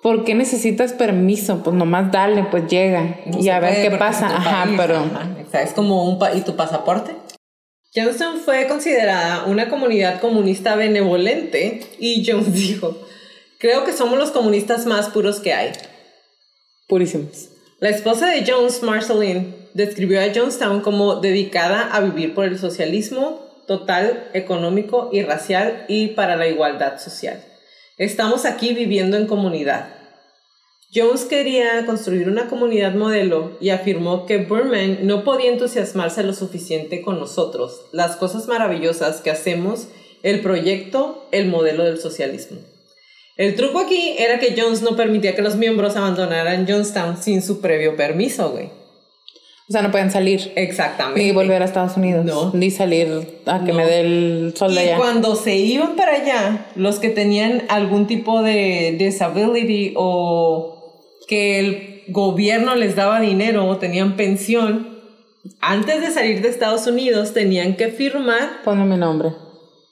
¿por 0.00 0.24
qué 0.24 0.34
necesitas 0.36 0.92
permiso? 0.92 1.60
Pues 1.64 1.74
nomás 1.74 2.12
dale, 2.12 2.44
pues 2.50 2.68
llega 2.68 3.18
No 3.26 3.40
y 3.40 3.48
a 3.48 3.58
ver 3.58 3.72
puede 3.74 3.88
qué 3.90 3.96
pasa. 3.96 4.26
Ajá, 4.28 4.64
país, 4.64 4.76
pero. 4.78 4.96
ajá, 4.98 5.28
exacto. 5.40 5.58
Es 5.68 5.72
como 5.72 6.04
un 6.08 6.20
pa- 6.20 6.34
¿Y 6.34 6.42
tu 6.42 6.54
pasaporte? 6.54 7.16
Johnston 7.94 8.38
fue 8.38 8.68
considerada 8.68 9.46
una 9.46 9.68
comunidad 9.68 10.20
comunista 10.20 10.76
benevolente 10.76 11.80
y 11.98 12.24
Jones 12.24 12.52
dijo, 12.68 12.96
creo 13.58 13.84
que 13.84 13.92
somos 13.92 14.18
los 14.18 14.30
comunistas 14.30 14.86
más 14.86 15.08
puros 15.08 15.40
que 15.40 15.52
hay. 15.54 15.72
Purísimos. 16.86 17.48
La 17.80 17.90
esposa 17.90 18.28
de 18.28 18.44
Jones, 18.44 18.82
Marceline, 18.82 19.54
describió 19.72 20.20
a 20.20 20.34
Jonestown 20.34 20.80
como 20.80 21.20
dedicada 21.20 21.94
a 21.94 22.00
vivir 22.00 22.34
por 22.34 22.44
el 22.44 22.58
socialismo 22.58 23.40
total, 23.68 24.28
económico 24.32 25.10
y 25.12 25.22
racial 25.22 25.84
y 25.86 26.08
para 26.08 26.34
la 26.34 26.48
igualdad 26.48 26.98
social. 26.98 27.40
Estamos 27.96 28.46
aquí 28.46 28.74
viviendo 28.74 29.16
en 29.16 29.28
comunidad. 29.28 29.94
Jones 30.92 31.24
quería 31.26 31.86
construir 31.86 32.28
una 32.28 32.48
comunidad 32.48 32.96
modelo 32.96 33.56
y 33.60 33.70
afirmó 33.70 34.26
que 34.26 34.38
Burman 34.38 35.06
no 35.06 35.22
podía 35.22 35.52
entusiasmarse 35.52 36.24
lo 36.24 36.32
suficiente 36.32 37.00
con 37.00 37.20
nosotros, 37.20 37.82
las 37.92 38.16
cosas 38.16 38.48
maravillosas 38.48 39.20
que 39.20 39.30
hacemos, 39.30 39.86
el 40.24 40.40
proyecto, 40.40 41.28
el 41.30 41.46
modelo 41.46 41.84
del 41.84 42.00
socialismo. 42.00 42.58
El 43.38 43.54
truco 43.54 43.78
aquí 43.78 44.16
era 44.18 44.38
que 44.38 44.54
Jones 44.60 44.82
no 44.82 44.96
permitía 44.96 45.34
que 45.34 45.42
los 45.42 45.56
miembros 45.56 45.96
abandonaran 45.96 46.66
Jonestown 46.68 47.16
sin 47.22 47.40
su 47.40 47.60
previo 47.60 47.96
permiso, 47.96 48.50
güey. 48.50 48.66
O 48.66 49.72
sea, 49.72 49.82
no 49.82 49.90
pueden 49.90 50.10
salir. 50.10 50.50
Exactamente. 50.56 51.22
Ni 51.22 51.30
volver 51.30 51.62
a 51.62 51.66
Estados 51.66 51.96
Unidos. 51.96 52.24
No. 52.24 52.50
Ni 52.54 52.70
salir 52.70 53.06
a 53.46 53.64
que 53.64 53.72
No. 53.72 53.78
me 53.78 53.86
dé 53.86 54.00
el 54.00 54.54
sol 54.56 54.74
de 54.74 54.82
Y 54.84 54.88
allá. 54.88 54.96
cuando 54.96 55.36
se 55.36 55.54
iban 55.56 55.94
para 55.94 56.14
allá, 56.16 56.66
los 56.74 56.98
que 56.98 57.10
tenían 57.10 57.62
algún 57.68 58.06
tipo 58.06 58.42
de 58.42 58.96
disability 58.98 59.92
o 59.96 60.96
que 61.28 61.58
el 61.60 62.02
gobierno 62.08 62.74
les 62.76 62.96
daba 62.96 63.20
dinero 63.20 63.66
o 63.66 63.76
tenían 63.76 64.16
pensión, 64.16 64.98
antes 65.60 66.00
de 66.00 66.10
salir 66.10 66.40
de 66.40 66.48
Estados 66.48 66.86
Unidos 66.86 67.34
tenían 67.34 67.76
que 67.76 67.88
firmar 67.88 68.62
Ponme 68.64 68.84
mi 68.86 68.96
nombre. 68.96 69.30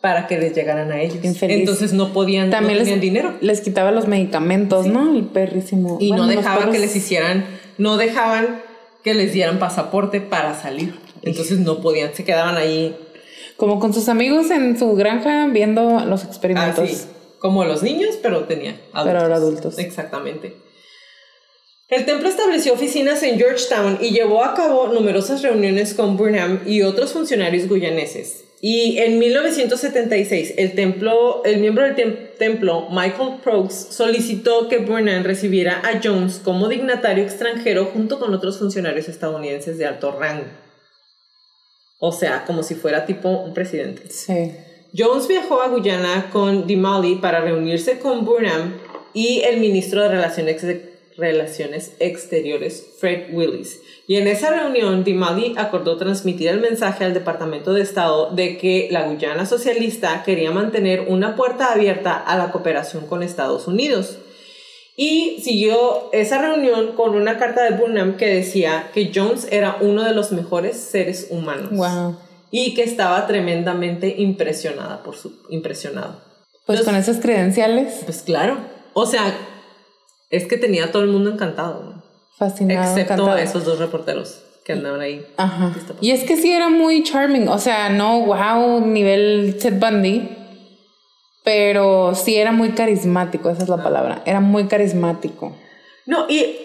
Para 0.00 0.26
que 0.26 0.38
les 0.38 0.54
llegaran 0.54 0.92
a 0.92 1.00
ellos. 1.00 1.24
Infeliz. 1.24 1.58
Entonces 1.58 1.92
no 1.92 2.12
podían, 2.12 2.50
También 2.50 2.78
no 2.78 2.84
les, 2.84 3.00
dinero. 3.00 3.34
les 3.40 3.60
quitaba 3.60 3.90
los 3.90 4.06
medicamentos, 4.06 4.86
¿no? 4.86 5.14
El 5.16 5.24
perrísimo. 5.24 5.98
Y 6.00 6.08
Bueno, 6.10 6.24
no 6.26 6.30
dejaban 6.30 6.58
perros- 6.58 6.72
que 6.74 6.78
les 6.80 6.94
hicieran, 6.96 7.44
no 7.78 7.96
dejaban 7.96 8.62
que 9.02 9.14
les 9.14 9.32
dieran 9.32 9.58
pasaporte 9.58 10.20
para 10.20 10.54
salir. 10.54 10.94
Entonces 11.22 11.58
no 11.60 11.80
podían, 11.80 12.14
se 12.14 12.24
quedaban 12.24 12.56
ahí 12.56 12.96
Como 13.56 13.80
con 13.80 13.92
sus 13.94 14.08
amigos 14.08 14.50
en 14.50 14.78
su 14.78 14.94
granja 14.94 15.46
viendo 15.48 16.00
los 16.04 16.24
experimentos. 16.24 16.78
así, 16.84 17.06
como 17.40 17.64
los 17.64 17.82
niños, 17.82 18.16
pero 18.22 18.44
tenían 18.44 18.74
adultos. 18.92 19.04
Pero 19.04 19.18
ahora 19.20 19.36
adultos. 19.36 19.78
Exactamente. 19.78 20.56
El 21.88 22.04
templo 22.04 22.28
estableció 22.28 22.72
oficinas 22.74 23.22
en 23.22 23.38
Georgetown 23.38 23.98
y 24.00 24.10
llevó 24.10 24.44
a 24.44 24.54
cabo 24.54 24.88
numerosas 24.88 25.42
reuniones 25.42 25.94
con 25.94 26.16
Burnham 26.16 26.60
y 26.66 26.82
otros 26.82 27.12
funcionarios 27.12 27.68
guyaneses. 27.68 28.44
Y 28.68 28.98
en 28.98 29.20
1976, 29.20 30.54
el, 30.56 30.72
templo, 30.74 31.40
el 31.44 31.58
miembro 31.60 31.84
del 31.84 31.94
tem- 31.94 32.30
templo, 32.36 32.88
Michael 32.90 33.38
Prokes, 33.44 33.74
solicitó 33.90 34.66
que 34.68 34.78
Burnham 34.78 35.22
recibiera 35.22 35.80
a 35.84 36.00
Jones 36.02 36.40
como 36.42 36.66
dignatario 36.66 37.22
extranjero 37.22 37.84
junto 37.92 38.18
con 38.18 38.34
otros 38.34 38.58
funcionarios 38.58 39.08
estadounidenses 39.08 39.78
de 39.78 39.86
alto 39.86 40.10
rango. 40.18 40.46
O 42.00 42.10
sea, 42.10 42.44
como 42.44 42.64
si 42.64 42.74
fuera 42.74 43.06
tipo 43.06 43.28
un 43.28 43.54
presidente. 43.54 44.02
Sí. 44.10 44.52
Jones 44.98 45.28
viajó 45.28 45.60
a 45.62 45.68
Guyana 45.68 46.30
con 46.32 46.66
Dimali 46.66 47.16
para 47.16 47.40
reunirse 47.42 48.00
con 48.00 48.24
Burnham 48.24 48.74
y 49.14 49.42
el 49.42 49.60
ministro 49.60 50.02
de 50.02 50.08
Relaciones, 50.08 50.64
Relaciones 51.16 51.92
Exteriores, 52.00 52.84
Fred 52.98 53.32
Willis. 53.32 53.80
Y 54.08 54.16
en 54.16 54.28
esa 54.28 54.50
reunión, 54.50 55.02
Dimali 55.02 55.54
acordó 55.56 55.96
transmitir 55.96 56.48
el 56.48 56.60
mensaje 56.60 57.04
al 57.04 57.12
Departamento 57.12 57.72
de 57.74 57.82
Estado 57.82 58.30
de 58.30 58.56
que 58.56 58.86
la 58.92 59.02
Guyana 59.08 59.46
socialista 59.46 60.22
quería 60.24 60.52
mantener 60.52 61.06
una 61.08 61.34
puerta 61.34 61.72
abierta 61.72 62.14
a 62.16 62.38
la 62.38 62.52
cooperación 62.52 63.06
con 63.08 63.24
Estados 63.24 63.66
Unidos. 63.66 64.18
Y 64.96 65.40
siguió 65.42 66.08
esa 66.12 66.38
reunión 66.40 66.92
con 66.94 67.14
una 67.16 67.36
carta 67.36 67.64
de 67.64 67.76
Burnham 67.76 68.16
que 68.16 68.26
decía 68.28 68.90
que 68.94 69.10
Jones 69.14 69.48
era 69.50 69.76
uno 69.80 70.04
de 70.04 70.14
los 70.14 70.32
mejores 70.32 70.76
seres 70.78 71.26
humanos 71.30 71.70
Wow. 71.72 72.16
y 72.50 72.74
que 72.74 72.84
estaba 72.84 73.26
tremendamente 73.26 74.14
impresionada 74.18 75.02
por 75.02 75.16
su 75.16 75.32
impresionado 75.50 76.22
Pues 76.64 76.80
con 76.82 76.94
esas 76.96 77.18
credenciales. 77.18 78.02
Pues 78.04 78.22
claro. 78.22 78.56
O 78.94 79.04
sea, 79.04 79.36
es 80.30 80.46
que 80.46 80.56
tenía 80.56 80.84
a 80.86 80.92
todo 80.92 81.02
el 81.02 81.08
mundo 81.10 81.30
encantado. 81.30 81.95
Fascinado. 82.36 82.98
Excepto 82.98 83.30
a 83.30 83.40
esos 83.40 83.64
dos 83.64 83.78
reporteros 83.78 84.42
que 84.64 84.72
andaban 84.72 85.00
ahí. 85.00 85.24
Ajá. 85.36 85.74
Y 86.00 86.10
es 86.10 86.24
que 86.24 86.36
sí 86.36 86.50
era 86.52 86.68
muy 86.68 87.02
charming. 87.02 87.48
O 87.48 87.58
sea, 87.58 87.88
no, 87.88 88.26
wow, 88.26 88.84
nivel 88.84 89.56
Ted 89.60 89.78
Bundy. 89.78 90.28
Pero 91.44 92.14
sí 92.16 92.34
era 92.34 92.50
muy 92.50 92.70
carismático, 92.70 93.48
esa 93.48 93.62
es 93.62 93.68
la 93.68 93.80
palabra. 93.80 94.22
Era 94.26 94.40
muy 94.40 94.66
carismático. 94.66 95.56
No, 96.04 96.28
y 96.28 96.56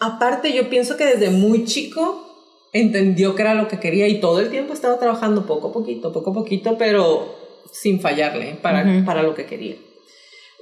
aparte 0.00 0.52
yo 0.52 0.68
pienso 0.68 0.98
que 0.98 1.06
desde 1.06 1.30
muy 1.30 1.64
chico 1.64 2.28
entendió 2.74 3.34
que 3.34 3.42
era 3.42 3.54
lo 3.54 3.68
que 3.68 3.80
quería 3.80 4.08
y 4.08 4.20
todo 4.20 4.40
el 4.40 4.50
tiempo 4.50 4.74
estaba 4.74 4.98
trabajando 4.98 5.46
poco 5.46 5.68
a 5.68 5.72
poquito, 5.72 6.12
poco 6.12 6.30
a 6.30 6.34
poquito, 6.34 6.76
pero 6.76 7.34
sin 7.72 8.00
fallarle 8.00 8.58
para, 8.60 9.02
para 9.06 9.22
lo 9.22 9.34
que 9.34 9.46
quería. 9.46 9.76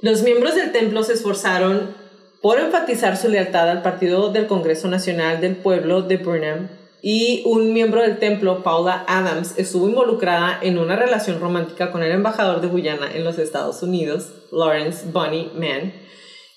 Los 0.01 0.23
miembros 0.23 0.55
del 0.55 0.71
templo 0.71 1.03
se 1.03 1.13
esforzaron 1.13 2.00
por 2.41 2.59
enfatizar 2.59 3.17
su 3.17 3.29
lealtad 3.29 3.69
al 3.69 3.81
Partido 3.81 4.31
del 4.31 4.47
Congreso 4.47 4.87
Nacional 4.87 5.39
del 5.41 5.55
Pueblo 5.55 6.01
de 6.01 6.17
Burnham 6.17 6.69
y 7.01 7.41
un 7.45 7.73
miembro 7.73 8.01
del 8.01 8.19
templo, 8.19 8.61
Paula 8.63 9.03
Adams, 9.07 9.55
estuvo 9.57 9.87
involucrada 9.87 10.59
en 10.61 10.77
una 10.77 10.95
relación 10.95 11.39
romántica 11.39 11.91
con 11.91 12.03
el 12.03 12.11
embajador 12.11 12.61
de 12.61 12.67
Guyana 12.67 13.11
en 13.13 13.23
los 13.23 13.39
Estados 13.39 13.81
Unidos, 13.81 14.31
Lawrence 14.51 15.05
Bunny 15.11 15.51
Mann. 15.55 15.93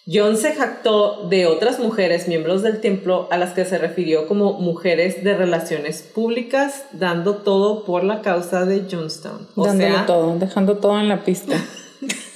John 0.06 0.36
se 0.36 0.52
jactó 0.52 1.28
de 1.30 1.46
otras 1.46 1.78
mujeres 1.78 2.28
miembros 2.28 2.62
del 2.62 2.82
templo 2.82 3.26
a 3.30 3.38
las 3.38 3.54
que 3.54 3.64
se 3.64 3.78
refirió 3.78 4.28
como 4.28 4.52
mujeres 4.60 5.24
de 5.24 5.34
relaciones 5.34 6.02
públicas, 6.02 6.84
dando 6.92 7.36
todo 7.36 7.84
por 7.84 8.04
la 8.04 8.20
causa 8.20 8.66
de 8.66 8.84
Johnstown. 8.90 9.48
O 9.54 9.64
Dándolo 9.64 10.04
todo, 10.04 10.38
dejando 10.38 10.76
todo 10.76 11.00
en 11.00 11.08
la 11.08 11.24
pista. 11.24 11.56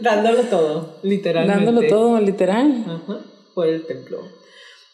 Dándolo 0.00 0.42
todo, 0.44 0.96
literalmente. 1.02 1.64
Dándolo 1.64 1.88
todo, 1.88 2.20
literal. 2.20 2.84
por 3.54 3.66
el 3.68 3.86
templo. 3.86 4.18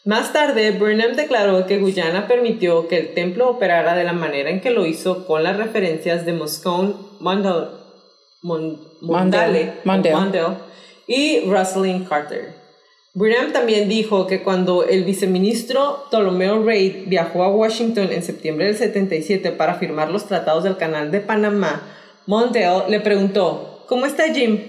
Más 0.03 0.31
tarde, 0.31 0.71
Burnham 0.71 1.15
declaró 1.15 1.65
que 1.65 1.79
Guyana 1.79 2.27
permitió 2.27 2.87
que 2.87 2.97
el 2.97 3.13
templo 3.13 3.49
operara 3.49 3.95
de 3.95 4.05
la 4.05 4.13
manera 4.13 4.49
en 4.49 4.61
que 4.61 4.71
lo 4.71 4.85
hizo 4.85 5.25
con 5.27 5.43
las 5.43 5.57
referencias 5.57 6.25
de 6.25 6.33
Moscone, 6.33 6.93
Mondale, 7.19 7.67
Mondale, 9.01 9.73
y 11.07 11.41
Rosalind 11.41 12.07
Carter. 12.07 12.53
Burnham 13.13 13.51
también 13.51 13.89
dijo 13.89 14.27
que 14.27 14.43
cuando 14.43 14.83
el 14.83 15.03
viceministro 15.03 16.05
Ptolomeo 16.09 16.63
Reid 16.63 17.07
viajó 17.07 17.43
a 17.43 17.49
Washington 17.49 18.09
en 18.11 18.23
septiembre 18.23 18.67
del 18.67 18.77
77 18.77 19.51
para 19.51 19.75
firmar 19.75 20.09
los 20.09 20.25
tratados 20.25 20.63
del 20.63 20.77
Canal 20.77 21.11
de 21.11 21.19
Panamá, 21.19 21.81
Mondale 22.25 22.89
le 22.89 22.99
preguntó, 22.99 23.83
¿Cómo 23.87 24.05
está 24.05 24.33
Jim? 24.33 24.59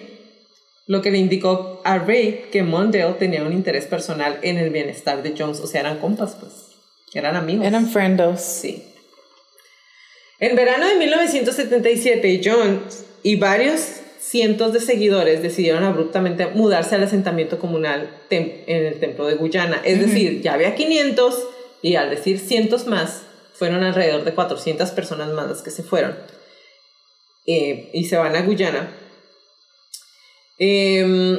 Lo 0.88 1.02
que 1.02 1.10
le 1.10 1.18
indicó 1.18 1.82
a 1.84 1.98
Ray 1.98 2.46
que 2.50 2.62
Mondale 2.62 3.12
tenía 3.18 3.42
un 3.42 3.52
interés 3.52 3.84
personal 3.84 4.38
en 4.40 4.56
el 4.56 4.70
bienestar 4.70 5.22
de 5.22 5.34
Jones. 5.36 5.60
O 5.60 5.66
sea, 5.66 5.82
eran 5.82 5.98
compas, 5.98 6.34
pues. 6.40 6.52
Eran 7.12 7.36
amigos. 7.36 7.66
Eran 7.66 7.88
friendos. 7.88 8.40
Sí. 8.40 8.84
En 10.40 10.56
verano 10.56 10.88
de 10.88 10.96
1977, 10.96 12.40
Jones 12.42 13.04
y 13.22 13.36
varios 13.36 14.00
cientos 14.18 14.72
de 14.72 14.80
seguidores 14.80 15.42
decidieron 15.42 15.84
abruptamente 15.84 16.46
mudarse 16.46 16.94
al 16.94 17.02
asentamiento 17.02 17.58
comunal 17.58 18.08
en 18.30 18.64
el 18.66 18.98
templo 18.98 19.26
de 19.26 19.34
Guyana. 19.34 19.82
Es 19.84 20.00
decir, 20.00 20.40
ya 20.40 20.54
había 20.54 20.74
500 20.74 21.48
y 21.82 21.96
al 21.96 22.08
decir 22.08 22.38
cientos 22.38 22.86
más, 22.86 23.24
fueron 23.52 23.82
alrededor 23.82 24.24
de 24.24 24.32
400 24.32 24.90
personas 24.92 25.28
más 25.32 25.48
las 25.48 25.60
que 25.60 25.70
se 25.70 25.82
fueron. 25.82 26.16
Eh, 27.46 27.90
y 27.92 28.06
se 28.06 28.16
van 28.16 28.36
a 28.36 28.42
Guyana 28.42 28.88
Em, 30.58 31.38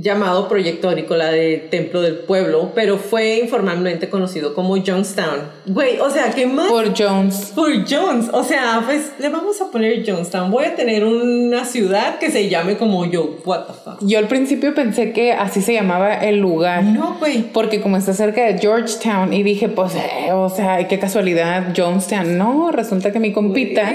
llamado 0.00 0.48
Proyecto 0.48 0.88
Agrícola 0.88 1.30
del 1.30 1.68
Templo 1.70 2.00
del 2.00 2.18
Pueblo, 2.18 2.70
pero 2.74 2.98
fue 2.98 3.40
informalmente 3.40 4.08
conocido 4.08 4.54
como 4.54 4.76
Jonestown. 4.76 5.50
Güey, 5.66 5.98
o 5.98 6.08
sea, 6.08 6.30
¿qué 6.30 6.46
más? 6.46 6.68
Por 6.68 6.96
Jones. 6.96 7.52
Por 7.54 7.72
Jones. 7.88 8.26
O 8.32 8.44
sea, 8.44 8.82
pues 8.86 9.12
le 9.18 9.28
vamos 9.28 9.60
a 9.60 9.70
poner 9.70 10.08
Jonestown. 10.08 10.50
Voy 10.50 10.66
a 10.66 10.76
tener 10.76 11.04
una 11.04 11.64
ciudad 11.64 12.18
que 12.18 12.30
se 12.30 12.48
llame 12.48 12.76
como 12.76 13.04
yo. 13.06 13.38
What 13.44 13.66
the 13.66 13.72
fuck. 13.72 13.98
Yo 14.00 14.18
al 14.18 14.28
principio 14.28 14.72
pensé 14.72 15.12
que 15.12 15.32
así 15.32 15.62
se 15.62 15.72
llamaba 15.72 16.14
el 16.14 16.38
lugar. 16.38 16.84
No, 16.84 17.16
güey. 17.18 17.42
Porque 17.52 17.80
como 17.80 17.96
está 17.96 18.12
cerca 18.12 18.44
de 18.44 18.58
Georgetown 18.58 19.32
y 19.32 19.42
dije, 19.42 19.68
pues, 19.68 19.94
eh, 19.96 20.32
o 20.32 20.48
sea, 20.48 20.86
qué 20.86 20.98
casualidad, 21.00 21.74
Jonestown. 21.76 22.38
No, 22.38 22.70
resulta 22.70 23.10
que 23.12 23.18
mi 23.18 23.32
compita, 23.32 23.92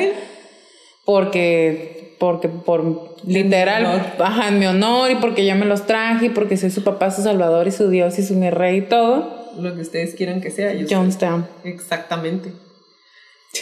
porque 1.06 2.03
porque 2.24 2.48
por 2.48 3.18
literal, 3.28 4.14
baja 4.18 4.48
en 4.48 4.58
mi 4.58 4.66
honor 4.66 5.12
y 5.12 5.16
porque 5.16 5.46
yo 5.46 5.58
me 5.58 5.66
los 5.66 5.86
traje 5.86 6.28
y 6.28 6.30
porque 6.30 6.56
soy 6.56 6.72
su 6.72 6.82
papá, 6.82 7.12
su 7.12 7.22
salvador 7.22 7.68
y 7.68 7.72
su 7.72 7.90
Dios 7.90 8.18
y 8.18 8.24
su 8.24 8.36
mi 8.36 8.50
rey 8.50 8.78
y 8.78 8.82
todo. 8.84 9.52
Lo 9.60 9.76
que 9.76 9.82
ustedes 9.82 10.16
quieran 10.16 10.40
que 10.40 10.50
sea. 10.50 10.72
Jonestown. 10.90 11.46
Exactamente. 11.66 12.54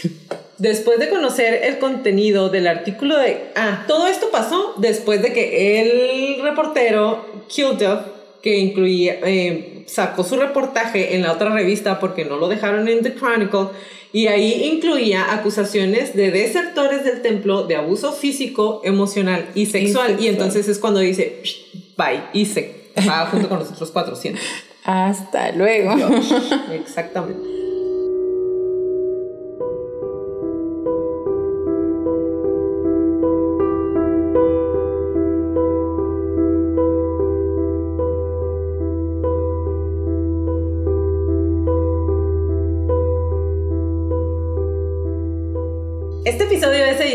Después 0.59 0.99
de 0.99 1.09
conocer 1.09 1.61
el 1.63 1.79
contenido 1.79 2.49
del 2.49 2.67
artículo 2.67 3.17
de... 3.17 3.45
Ah, 3.55 3.85
todo 3.88 4.05
esto 4.05 4.27
pasó 4.31 4.75
después 4.77 5.23
de 5.23 5.33
que 5.33 5.81
el 5.81 6.43
reportero 6.43 7.25
Kilduff, 7.47 8.01
que 8.41 8.57
incluía, 8.57 9.19
eh, 9.23 9.84
sacó 9.85 10.23
su 10.23 10.35
reportaje 10.35 11.15
en 11.15 11.22
la 11.22 11.31
otra 11.31 11.49
revista 11.49 11.99
porque 11.99 12.26
no 12.26 12.38
lo 12.38 12.47
dejaron 12.47 12.88
en 12.88 13.01
The 13.01 13.15
Chronicle, 13.15 13.68
y 14.13 14.27
ahí 14.27 14.63
incluía 14.65 15.34
acusaciones 15.34 16.15
de 16.15 16.31
desertores 16.31 17.05
del 17.05 17.22
templo 17.22 17.63
de 17.63 17.77
abuso 17.77 18.11
físico, 18.11 18.81
emocional 18.84 19.49
y 19.55 19.68
sexual. 19.68 20.18
Y, 20.19 20.27
entonces 20.27 20.68
es 20.68 20.80
cuando 20.80 20.99
dice, 20.99 21.41
bye, 21.97 22.23
y 22.34 22.45
se 22.45 22.91
va 23.07 23.27
junto 23.27 23.47
con 23.47 23.59
los 23.59 23.72
otros 23.72 23.89
400. 23.91 24.41
Hasta 24.84 25.53
luego. 25.53 25.93
Exactamente. 26.73 27.60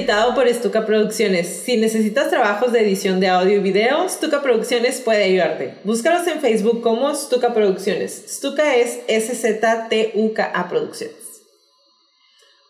Por 0.07 0.49
Stuka 0.49 0.87
Producciones. 0.87 1.63
Si 1.65 1.77
necesitas 1.77 2.31
trabajos 2.31 2.71
de 2.71 2.81
edición 2.81 3.19
de 3.19 3.27
audio 3.27 3.57
y 3.57 3.59
video, 3.59 4.09
Stuka 4.09 4.41
Producciones 4.41 5.01
puede 5.01 5.25
ayudarte. 5.25 5.75
Búscalos 5.83 6.25
en 6.29 6.41
Facebook 6.41 6.81
como 6.81 7.13
Stuka 7.13 7.53
Producciones. 7.53 8.25
Stuka 8.29 8.77
es 8.77 9.01
S-Z-T-U-K-A 9.09 10.69
Producciones. 10.69 11.17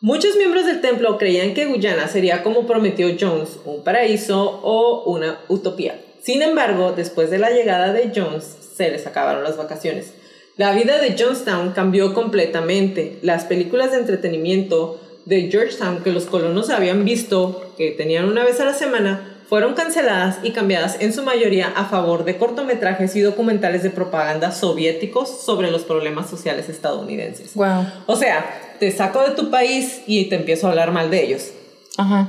Muchos 0.01 0.37
miembros 0.37 0.65
del 0.65 0.81
templo 0.81 1.19
creían 1.19 1.53
que 1.53 1.67
Guyana 1.67 2.09
sería 2.09 2.43
como 2.43 2.67
prometió 2.67 3.15
Jones, 3.21 3.59
un 3.67 3.85
paraíso 3.85 4.61
o 4.63 5.05
una 5.05 5.39
utopía. 5.49 6.01
Sin 6.23 6.41
embargo, 6.41 6.93
después 6.93 7.31
de 7.31 7.39
la 7.39 7.51
llegada 7.51 7.93
de 7.93 8.13
Jones, 8.15 8.45
se 8.77 8.91
les 8.91 9.07
acabaron 9.07 9.45
las 9.45 9.59
vacaciones. 9.59 10.15
La 10.57 10.73
vida 10.73 10.99
de 10.99 11.15
Jonestown 11.19 11.73
cambió 11.73 12.15
completamente. 12.15 13.19
Las 13.21 13.45
películas 13.45 13.91
de 13.91 13.99
entretenimiento 13.99 14.99
de 15.27 15.51
Georgetown 15.51 16.03
que 16.03 16.13
los 16.13 16.25
colonos 16.25 16.71
habían 16.71 17.05
visto, 17.05 17.73
que 17.77 17.91
tenían 17.91 18.25
una 18.25 18.45
vez 18.45 18.59
a 18.61 18.65
la 18.65 18.73
semana, 18.73 19.37
fueron 19.49 19.75
canceladas 19.75 20.39
y 20.43 20.53
cambiadas 20.53 20.97
en 21.01 21.13
su 21.13 21.23
mayoría 21.23 21.73
a 21.77 21.85
favor 21.85 22.25
de 22.25 22.37
cortometrajes 22.37 23.15
y 23.15 23.21
documentales 23.21 23.83
de 23.83 23.91
propaganda 23.91 24.51
soviéticos 24.51 25.43
sobre 25.45 25.71
los 25.71 25.83
problemas 25.83 26.31
sociales 26.31 26.69
estadounidenses. 26.69 27.55
Wow. 27.55 27.87
O 28.07 28.17
sea, 28.17 28.45
te 28.81 28.91
saco 28.91 29.23
de 29.23 29.35
tu 29.35 29.51
país 29.51 30.03
y 30.07 30.25
te 30.27 30.37
empiezo 30.37 30.67
a 30.67 30.71
hablar 30.71 30.93
mal 30.93 31.11
de 31.11 31.25
ellos. 31.25 31.51
Ajá. 31.99 32.29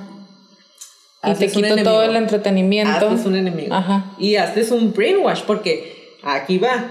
Y 1.23 1.33
te 1.33 1.47
quito 1.49 1.75
todo 1.83 2.03
el 2.03 2.15
entretenimiento. 2.15 3.09
Haces 3.09 3.25
un 3.25 3.35
enemigo. 3.35 3.73
Ajá. 3.73 4.13
Y 4.19 4.35
haces 4.35 4.71
un 4.71 4.93
brainwash 4.93 5.41
porque 5.41 6.17
aquí 6.23 6.57
va 6.57 6.85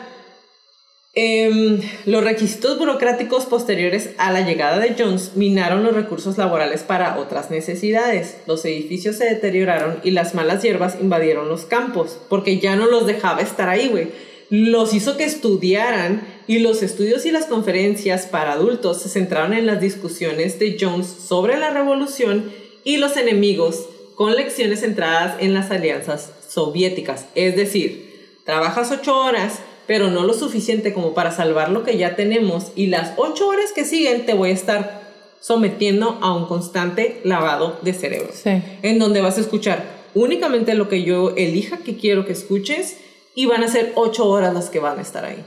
Em, 1.18 1.80
los 2.04 2.22
requisitos 2.22 2.78
burocráticos 2.78 3.46
posteriores 3.46 4.10
a 4.18 4.30
la 4.32 4.42
llegada 4.42 4.78
de 4.78 4.94
Jones 4.98 5.30
minaron 5.34 5.82
los 5.82 5.94
recursos 5.94 6.36
laborales 6.36 6.82
para 6.82 7.18
otras 7.18 7.50
necesidades. 7.50 8.36
Los 8.46 8.66
edificios 8.66 9.16
se 9.16 9.24
deterioraron 9.24 9.98
y 10.04 10.10
las 10.10 10.34
malas 10.34 10.62
hierbas 10.62 10.98
invadieron 11.00 11.48
los 11.48 11.64
campos, 11.64 12.18
porque 12.28 12.58
ya 12.58 12.76
no 12.76 12.84
los 12.84 13.06
dejaba 13.06 13.40
estar 13.40 13.70
ahí, 13.70 13.88
güey. 13.88 14.08
Los 14.50 14.92
hizo 14.92 15.16
que 15.16 15.24
estudiaran 15.24 16.20
y 16.46 16.58
los 16.58 16.82
estudios 16.82 17.24
y 17.24 17.30
las 17.30 17.46
conferencias 17.46 18.26
para 18.26 18.52
adultos 18.52 19.00
se 19.00 19.08
centraron 19.08 19.54
en 19.54 19.64
las 19.64 19.80
discusiones 19.80 20.58
de 20.58 20.76
Jones 20.78 21.06
sobre 21.06 21.56
la 21.56 21.70
revolución 21.70 22.52
y 22.84 22.98
los 22.98 23.16
enemigos, 23.16 23.88
con 24.16 24.36
lecciones 24.36 24.80
centradas 24.80 25.36
en 25.40 25.54
las 25.54 25.70
alianzas 25.70 26.30
soviéticas. 26.46 27.24
Es 27.34 27.56
decir, 27.56 28.34
trabajas 28.44 28.92
ocho 28.92 29.18
horas, 29.18 29.60
pero 29.86 30.10
no 30.10 30.24
lo 30.24 30.34
suficiente 30.34 30.92
como 30.92 31.14
para 31.14 31.30
salvar 31.30 31.70
lo 31.70 31.84
que 31.84 31.96
ya 31.96 32.16
tenemos 32.16 32.72
y 32.74 32.86
las 32.86 33.12
ocho 33.16 33.48
horas 33.48 33.72
que 33.74 33.84
siguen 33.84 34.26
te 34.26 34.34
voy 34.34 34.50
a 34.50 34.54
estar 34.54 35.06
sometiendo 35.40 36.18
a 36.22 36.34
un 36.34 36.46
constante 36.46 37.20
lavado 37.24 37.78
de 37.82 37.92
cerebro. 37.92 38.30
Sí. 38.32 38.62
En 38.82 38.98
donde 38.98 39.20
vas 39.20 39.38
a 39.38 39.40
escuchar 39.40 39.96
únicamente 40.14 40.74
lo 40.74 40.88
que 40.88 41.02
yo 41.02 41.34
elija 41.36 41.78
que 41.78 41.96
quiero 41.96 42.24
que 42.24 42.32
escuches 42.32 42.96
y 43.34 43.46
van 43.46 43.62
a 43.62 43.68
ser 43.68 43.92
ocho 43.96 44.26
horas 44.28 44.54
las 44.54 44.70
que 44.70 44.80
van 44.80 44.98
a 44.98 45.02
estar 45.02 45.24
ahí. 45.24 45.44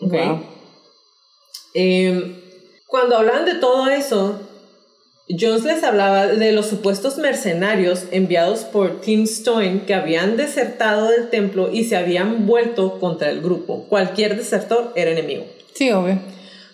¿Ok? 0.00 0.12
Wow. 0.12 0.42
Eh, 1.74 2.80
cuando 2.86 3.16
hablaban 3.18 3.44
de 3.44 3.54
todo 3.54 3.88
eso, 3.88 4.40
Jones 5.38 5.64
les 5.64 5.84
hablaba 5.84 6.26
de 6.26 6.52
los 6.52 6.66
supuestos 6.66 7.18
mercenarios 7.18 8.04
enviados 8.10 8.60
por 8.60 9.00
Tim 9.00 9.24
Stoin 9.24 9.80
que 9.80 9.94
habían 9.94 10.36
desertado 10.36 11.08
del 11.08 11.28
templo 11.28 11.70
y 11.72 11.84
se 11.84 11.96
habían 11.96 12.46
vuelto 12.46 12.98
contra 12.98 13.30
el 13.30 13.40
grupo. 13.40 13.84
Cualquier 13.88 14.36
desertor 14.36 14.92
era 14.96 15.10
enemigo. 15.10 15.44
Sí, 15.74 15.92
obvio. 15.92 16.18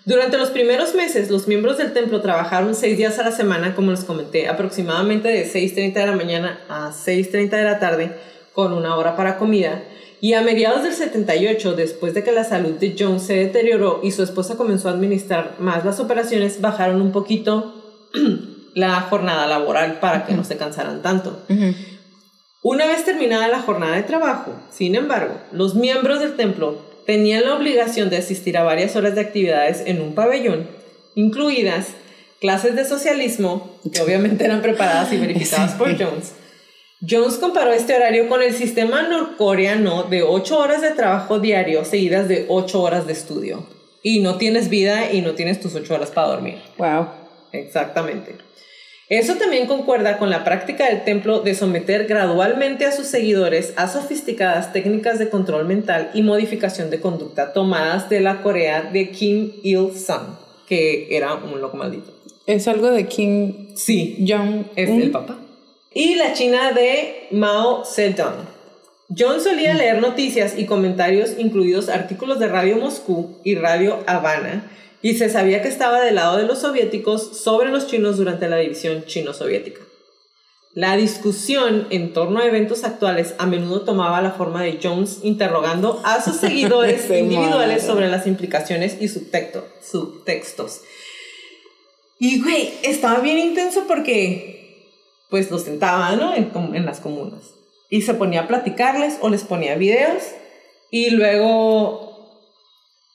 Durante 0.07 0.39
los 0.39 0.51
primeros 0.51 0.95
meses, 0.95 1.31
los 1.31 1.49
miembros 1.49 1.79
del 1.79 1.93
templo 1.93 2.21
trabajaron 2.21 2.75
seis 2.75 2.97
días 2.97 3.19
a 3.19 3.25
la 3.25 3.33
semana, 3.33 3.75
como 3.75 3.91
les 3.91 4.05
comenté, 4.05 4.49
aproximadamente 4.49 5.29
de 5.29 5.45
6.30 5.45 5.95
de 5.95 6.07
la 6.07 6.13
mañana 6.13 6.61
a 6.69 6.93
6.30 6.93 7.51
de 7.51 7.65
la 7.65 7.81
tarde, 7.81 8.13
con 8.53 8.73
una 8.73 8.97
hora 8.97 9.17
para 9.17 9.37
comida. 9.37 9.83
Y 10.21 10.35
a 10.35 10.43
mediados 10.43 10.85
del 10.85 10.95
78, 10.95 11.75
después 11.75 12.15
de 12.15 12.23
que 12.23 12.33
la 12.33 12.45
salud 12.45 12.75
de 12.75 12.95
Jones 12.97 13.25
se 13.25 13.35
deterioró 13.35 14.01
y 14.03 14.13
su 14.13 14.23
esposa 14.23 14.57
comenzó 14.57 14.89
a 14.89 14.93
administrar 14.93 15.57
más 15.59 15.85
las 15.85 15.99
operaciones, 15.99 16.61
bajaron 16.61 17.03
un 17.03 17.13
poquito 17.13 17.86
la 18.75 19.01
jornada 19.03 19.47
laboral 19.47 20.01
para 20.01 20.27
que 20.27 20.35
no 20.35 20.45
se 20.45 20.57
cansaran 20.57 21.03
tanto. 21.03 21.45
Una 22.63 22.87
vez 22.87 23.05
terminada 23.05 23.49
la 23.49 23.63
jornada 23.63 23.97
de 23.97 24.03
trabajo, 24.03 24.53
sin 24.71 24.95
embargo, 24.95 25.35
los 25.53 25.75
miembros 25.75 26.21
del 26.21 26.37
templo 26.37 26.83
tenían 27.07 27.45
la 27.45 27.55
obligación 27.55 28.11
de 28.11 28.17
asistir 28.17 28.59
a 28.59 28.65
varias 28.65 28.97
horas 28.97 29.15
de 29.15 29.21
actividades 29.21 29.83
en 29.87 30.01
un 30.01 30.15
pabellón, 30.15 30.69
incluidas 31.15 31.89
clases 32.41 32.75
de 32.75 32.85
socialismo, 32.85 33.79
que 33.93 34.03
obviamente 34.03 34.45
eran 34.45 34.63
preparadas 34.63 35.13
y 35.13 35.17
verificadas 35.17 35.73
por 35.75 35.97
Jones. 35.97 36.35
Jones 37.09 37.37
comparó 37.37 37.73
este 37.73 37.95
horario 37.95 38.29
con 38.29 38.43
el 38.43 38.53
sistema 38.53 39.03
norcoreano 39.03 40.05
de 40.05 40.23
8 40.23 40.59
horas 40.59 40.83
de 40.83 40.91
trabajo 40.91 41.39
diario 41.39 41.85
seguidas 41.85 42.27
de 42.29 42.47
8 42.49 42.83
horas 42.83 43.07
de 43.07 43.13
estudio. 43.13 43.67
Y 44.03 44.21
no 44.21 44.37
tienes 44.37 44.69
vida 44.71 45.13
y 45.13 45.21
no 45.21 45.35
tienes 45.35 45.61
tus 45.61 45.75
8 45.75 45.95
horas 45.95 46.11
para 46.11 46.29
dormir. 46.29 46.59
Wow. 46.79 47.26
Exactamente. 47.59 48.37
Eso 49.09 49.37
también 49.37 49.69
concuerda 49.69 50.19
con 50.19 50.31
la 50.31 50.43
práctica 50.43 50.89
del 50.89 51.05
templo 51.05 51.39
de 51.41 51.55
someter 51.55 52.07
gradualmente 52.07 52.87
a 52.87 52.93
sus 52.93 53.07
seguidores 53.07 53.73
a 53.77 53.87
sofisticadas 53.87 54.73
técnicas 54.73 55.21
de 55.21 55.29
control 55.29 55.65
mental 55.65 56.11
y 56.13 56.23
modificación 56.23 56.91
de 56.91 56.99
conducta 56.99 57.53
tomadas 57.53 58.11
de 58.11 58.19
la 58.19 58.43
Corea 58.43 58.83
de 58.83 59.11
Kim 59.11 59.53
Il-sung, 59.63 60.39
que 60.69 61.17
era 61.17 61.35
un 61.35 61.61
loco 61.61 61.77
maldito. 61.77 62.13
Es 62.49 62.67
algo 62.67 62.91
de 62.91 63.07
Kim 63.07 63.77
Sí, 63.77 64.25
Jong. 64.29 64.65
es 64.75 64.91
el 64.91 65.11
papá. 65.13 65.39
Y 65.95 66.17
la 66.17 66.33
China 66.33 66.73
de 66.73 67.29
Mao 67.31 67.85
Zedong. 67.85 68.57
John 69.17 69.41
solía 69.41 69.73
leer 69.75 70.01
noticias 70.01 70.59
y 70.59 70.67
comentarios, 70.67 71.35
incluidos 71.39 71.89
artículos 71.89 72.41
de 72.41 72.49
Radio 72.49 72.77
Moscú 72.77 73.39
y 73.45 73.55
Radio 73.55 74.03
Habana, 74.09 74.69
y 75.03 75.15
se 75.15 75.29
sabía 75.31 75.63
que 75.63 75.69
estaba 75.69 76.01
del 76.01 76.15
lado 76.17 76.37
de 76.37 76.45
los 76.45 76.61
soviéticos 76.61 77.39
sobre 77.43 77.71
los 77.71 77.87
chinos 77.87 78.17
durante 78.17 78.49
la 78.49 78.57
división 78.57 79.05
chino-soviética. 79.07 79.81
La 80.75 80.95
discusión 80.97 81.87
en 81.91 82.13
torno 82.13 82.39
a 82.41 82.45
eventos 82.47 82.85
actuales 82.85 83.35
a 83.39 83.47
menudo 83.47 83.83
tomaba 83.83 84.21
la 84.21 84.33
forma 84.33 84.63
de 84.63 84.79
Jones 84.83 85.21
interrogando 85.23 86.03
a 86.05 86.23
sus 86.23 86.37
seguidores 86.41 87.09
individuales 87.09 87.79
madre. 87.79 87.81
sobre 87.81 88.09
las 88.09 88.27
implicaciones 88.27 88.97
y 89.01 89.07
subtexto- 89.07 89.65
subtextos. 89.83 90.81
Y, 92.19 92.43
güey, 92.43 92.73
estaba 92.83 93.21
bien 93.21 93.39
intenso 93.39 93.85
porque, 93.87 94.85
pues, 95.31 95.51
los 95.51 95.63
sentaba, 95.63 96.15
¿no? 96.17 96.35
En 96.35 96.85
las 96.87 97.01
comunas. 97.01 97.55
Y 97.91 98.03
se 98.03 98.15
ponía 98.15 98.43
a 98.43 98.49
platicarles 98.49 99.19
o 99.21 99.29
les 99.29 99.45
ponía 99.45 99.77
videos. 99.77 100.23
Y 100.91 101.11
luego, 101.11 102.06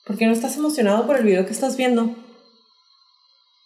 ¿por 0.06 0.16
qué 0.18 0.26
no 0.26 0.32
estás 0.32 0.56
emocionado 0.56 1.06
por 1.06 1.16
el 1.16 1.24
video 1.24 1.46
que 1.46 1.52
estás 1.52 1.76
viendo? 1.76 2.14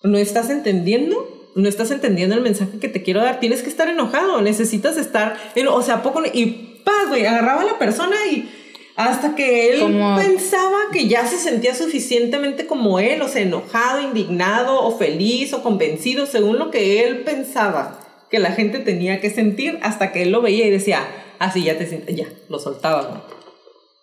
¿No 0.02 0.18
estás 0.18 0.50
entendiendo? 0.50 1.50
¿No 1.54 1.68
estás 1.68 1.90
entendiendo 1.90 2.34
el 2.34 2.42
mensaje 2.42 2.78
que 2.78 2.88
te 2.88 3.02
quiero 3.02 3.22
dar? 3.22 3.40
Tienes 3.40 3.62
que 3.62 3.70
estar 3.70 3.88
enojado, 3.88 4.40
necesitas 4.42 4.96
estar... 4.98 5.36
en- 5.54 5.68
o 5.68 5.82
sea, 5.82 5.96
¿a 5.96 6.02
poco... 6.02 6.22
Y 6.32 6.80
paz, 6.84 7.08
güey, 7.08 7.24
agarraba 7.26 7.62
a 7.62 7.64
la 7.64 7.78
persona 7.78 8.14
y 8.30 8.48
hasta 8.96 9.34
que 9.34 9.72
él 9.72 9.80
Como- 9.80 10.16
pensaba 10.16 10.76
que 10.92 11.08
ya 11.08 11.26
se 11.26 11.38
sentía 11.38 11.74
suficientemente 11.74 12.66
como 12.66 12.98
él, 12.98 13.22
o 13.22 13.28
sea, 13.28 13.42
enojado, 13.42 14.00
indignado, 14.02 14.80
o 14.82 14.96
feliz, 14.96 15.52
o 15.54 15.62
convencido, 15.62 16.26
según 16.26 16.58
lo 16.58 16.70
que 16.70 17.04
él 17.04 17.20
pensaba 17.22 18.00
que 18.30 18.38
la 18.38 18.52
gente 18.52 18.78
tenía 18.80 19.20
que 19.20 19.30
sentir, 19.30 19.78
hasta 19.82 20.12
que 20.12 20.22
él 20.22 20.30
lo 20.32 20.42
veía 20.42 20.66
y 20.66 20.70
decía, 20.70 21.06
así 21.38 21.62
ya 21.64 21.78
te 21.78 21.86
sientes, 21.86 22.14
ya, 22.16 22.26
lo 22.48 22.58
soltaba, 22.58 23.02
¿no? 23.02 23.36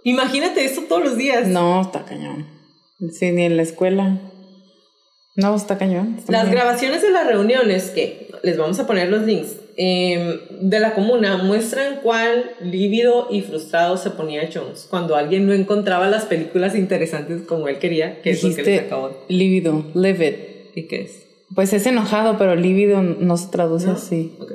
Imagínate 0.03 0.65
esto 0.65 0.83
todos 0.83 1.03
los 1.03 1.17
días. 1.17 1.47
No, 1.47 1.81
está 1.81 2.05
cañón. 2.05 2.47
Sí, 3.11 3.31
ni 3.31 3.45
en 3.45 3.57
la 3.57 3.63
escuela. 3.63 4.19
No, 5.35 5.55
está 5.55 5.77
cañón. 5.77 6.15
está 6.19 6.31
Las 6.31 6.51
grabaciones 6.51 7.01
de 7.01 7.11
las 7.11 7.25
reuniones, 7.25 7.89
que 7.89 8.29
les 8.43 8.57
vamos 8.57 8.79
a 8.79 8.85
poner 8.85 9.09
los 9.09 9.23
links, 9.23 9.57
eh, 9.75 10.39
de 10.61 10.79
la 10.79 10.93
comuna 10.93 11.37
muestran 11.37 12.01
cuán 12.03 12.43
lívido 12.61 13.27
y 13.31 13.41
frustrado 13.41 13.97
se 13.97 14.11
ponía 14.11 14.47
Jones 14.53 14.85
cuando 14.87 15.15
alguien 15.15 15.47
no 15.47 15.53
encontraba 15.53 16.07
las 16.07 16.25
películas 16.25 16.75
interesantes 16.75 17.41
como 17.47 17.67
él 17.67 17.79
quería, 17.79 18.21
que 18.21 18.31
es 18.31 18.43
lo 18.43 18.49
que 18.49 18.57
les 18.57 18.65
Dijiste 18.65 18.95
de... 18.95 19.35
lívido, 19.35 19.83
livid. 19.95 20.33
¿Y 20.75 20.83
qué 20.83 21.01
es? 21.01 21.25
Pues 21.55 21.73
es 21.73 21.87
enojado, 21.87 22.37
pero 22.37 22.55
lívido 22.55 23.01
no 23.01 23.37
se 23.37 23.47
traduce 23.47 23.87
¿No? 23.87 23.93
así. 23.93 24.35
Ok. 24.39 24.51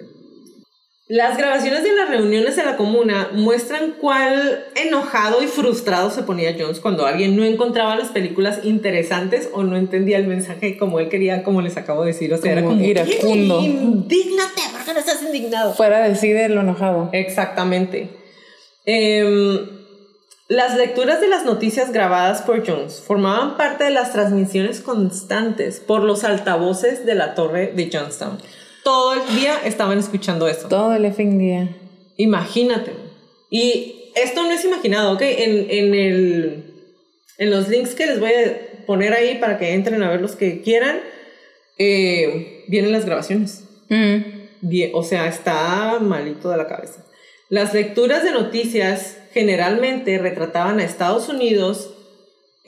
Las 1.08 1.38
grabaciones 1.38 1.82
de 1.82 1.92
las 1.94 2.10
reuniones 2.10 2.54
de 2.56 2.64
la 2.64 2.76
comuna 2.76 3.30
muestran 3.32 3.94
cuál 3.98 4.66
enojado 4.74 5.42
y 5.42 5.46
frustrado 5.46 6.10
se 6.10 6.22
ponía 6.22 6.54
Jones 6.58 6.80
cuando 6.80 7.06
alguien 7.06 7.34
no 7.34 7.44
encontraba 7.44 7.96
las 7.96 8.08
películas 8.08 8.60
interesantes 8.62 9.48
o 9.54 9.62
no 9.62 9.78
entendía 9.78 10.18
el 10.18 10.26
mensaje 10.26 10.76
como 10.76 11.00
él 11.00 11.08
quería, 11.08 11.42
como 11.44 11.62
les 11.62 11.78
acabo 11.78 12.02
de 12.02 12.08
decir. 12.08 12.34
O 12.34 12.36
sea, 12.36 12.52
era 12.52 12.60
Como 12.60 12.74
como... 12.74 12.84
iracundo. 12.84 13.60
Indígnate, 13.62 14.60
¿por 14.70 14.84
qué 14.84 14.92
no 14.92 14.98
estás 14.98 15.22
indignado? 15.22 15.72
Fuera 15.72 16.06
de 16.06 16.14
sí 16.14 16.30
de 16.30 16.50
lo 16.50 16.60
enojado. 16.60 17.08
Exactamente. 17.14 18.10
Em, 18.84 19.60
las 20.48 20.76
lecturas 20.76 21.22
de 21.22 21.28
las 21.28 21.46
noticias 21.46 21.90
grabadas 21.90 22.42
por 22.42 22.66
Jones 22.66 23.02
formaban 23.06 23.56
parte 23.56 23.84
de 23.84 23.90
las 23.90 24.12
transmisiones 24.12 24.80
constantes 24.80 25.80
por 25.80 26.02
los 26.02 26.24
altavoces 26.24 27.06
de 27.06 27.14
la 27.14 27.34
torre 27.34 27.72
de 27.74 27.88
Johnstown. 27.90 28.38
Todo 28.88 29.12
el 29.12 29.36
día 29.36 29.60
estaban 29.66 29.98
escuchando 29.98 30.48
eso. 30.48 30.66
Todo 30.66 30.94
el 30.94 31.04
effing 31.04 31.38
día. 31.38 31.76
Imagínate. 32.16 32.92
Y 33.50 34.12
esto 34.14 34.44
no 34.44 34.50
es 34.50 34.64
imaginado, 34.64 35.12
¿ok? 35.12 35.20
En, 35.20 35.70
en, 35.70 35.94
el, 35.94 36.64
en 37.36 37.50
los 37.50 37.68
links 37.68 37.94
que 37.94 38.06
les 38.06 38.18
voy 38.18 38.30
a 38.30 38.86
poner 38.86 39.12
ahí 39.12 39.36
para 39.36 39.58
que 39.58 39.74
entren 39.74 40.02
a 40.02 40.08
ver 40.08 40.22
los 40.22 40.36
que 40.36 40.62
quieran, 40.62 41.00
eh, 41.76 42.64
vienen 42.68 42.92
las 42.92 43.04
grabaciones. 43.04 43.64
Mm. 43.90 44.22
Bien, 44.62 44.90
o 44.94 45.02
sea, 45.02 45.28
está 45.28 45.98
malito 46.00 46.48
de 46.48 46.56
la 46.56 46.66
cabeza. 46.66 47.04
Las 47.50 47.74
lecturas 47.74 48.24
de 48.24 48.30
noticias 48.30 49.18
generalmente 49.34 50.16
retrataban 50.16 50.80
a 50.80 50.84
Estados 50.84 51.28
Unidos 51.28 51.94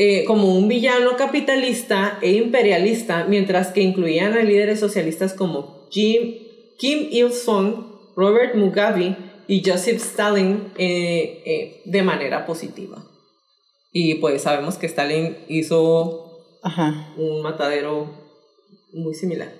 eh, 0.02 0.24
como 0.24 0.56
un 0.56 0.66
villano 0.66 1.14
capitalista 1.18 2.18
e 2.22 2.32
imperialista, 2.32 3.26
mientras 3.28 3.68
que 3.68 3.82
incluían 3.82 4.32
a 4.32 4.42
líderes 4.42 4.80
socialistas 4.80 5.34
como 5.34 5.88
Jim, 5.90 6.36
Kim 6.78 7.08
Il-sung, 7.10 7.84
Robert 8.16 8.54
Mugabe 8.54 9.14
y 9.46 9.62
Joseph 9.62 10.00
Stalin 10.00 10.72
eh, 10.78 11.42
eh, 11.44 11.82
de 11.84 12.02
manera 12.02 12.46
positiva. 12.46 13.04
Y 13.92 14.14
pues 14.14 14.40
sabemos 14.40 14.78
que 14.78 14.86
Stalin 14.86 15.36
hizo 15.48 16.46
Ajá. 16.62 17.12
un 17.18 17.42
matadero 17.42 18.08
muy 18.94 19.12
similar. 19.12 19.52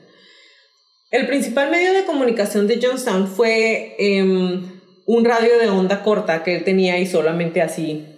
El 1.11 1.27
principal 1.27 1.71
medio 1.71 1.93
de 1.93 2.07
comunicación 2.07 2.67
de 2.67 2.81
Johnstown 2.81 3.29
fue 3.29 3.95
em, 3.99 4.81
un 5.05 5.23
radio 5.27 5.59
de 5.59 5.69
onda 5.69 6.03
corta 6.03 6.43
que 6.43 6.57
él 6.57 6.65
tenía 6.65 6.99
y 6.99 7.07
solamente 7.07 7.61
así 7.61 8.10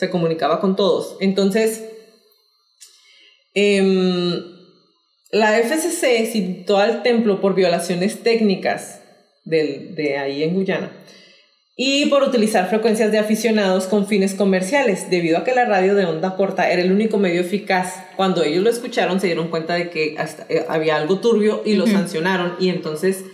se 0.00 0.10
comunicaba 0.10 0.60
con 0.60 0.74
todos. 0.74 1.16
Entonces, 1.20 1.84
em, 3.54 4.42
la 5.32 5.58
FCC 5.58 6.26
citó 6.26 6.78
al 6.78 7.02
templo 7.02 7.40
por 7.40 7.54
violaciones 7.54 8.22
técnicas 8.22 9.00
del- 9.44 9.94
de 9.94 10.18
ahí 10.18 10.42
en 10.42 10.54
Guyana 10.54 10.92
y 11.76 12.06
por 12.06 12.22
utilizar 12.22 12.68
frecuencias 12.68 13.10
de 13.12 13.18
aficionados 13.18 13.86
con 13.86 14.06
fines 14.06 14.34
comerciales, 14.34 15.08
debido 15.10 15.38
a 15.38 15.44
que 15.44 15.54
la 15.54 15.64
radio 15.64 15.94
de 15.94 16.04
onda 16.04 16.36
corta 16.36 16.70
era 16.70 16.82
el 16.82 16.92
único 16.92 17.16
medio 17.18 17.40
eficaz. 17.40 17.94
Cuando 18.16 18.42
ellos 18.42 18.62
lo 18.62 18.70
escucharon 18.70 19.20
se 19.20 19.26
dieron 19.28 19.48
cuenta 19.48 19.74
de 19.74 19.88
que 19.90 20.16
hasta- 20.18 20.46
eh, 20.48 20.64
había 20.68 20.96
algo 20.96 21.20
turbio 21.20 21.62
y 21.64 21.74
lo 21.74 21.86
sancionaron 21.86 22.56
y 22.60 22.68
entonces 22.68 23.24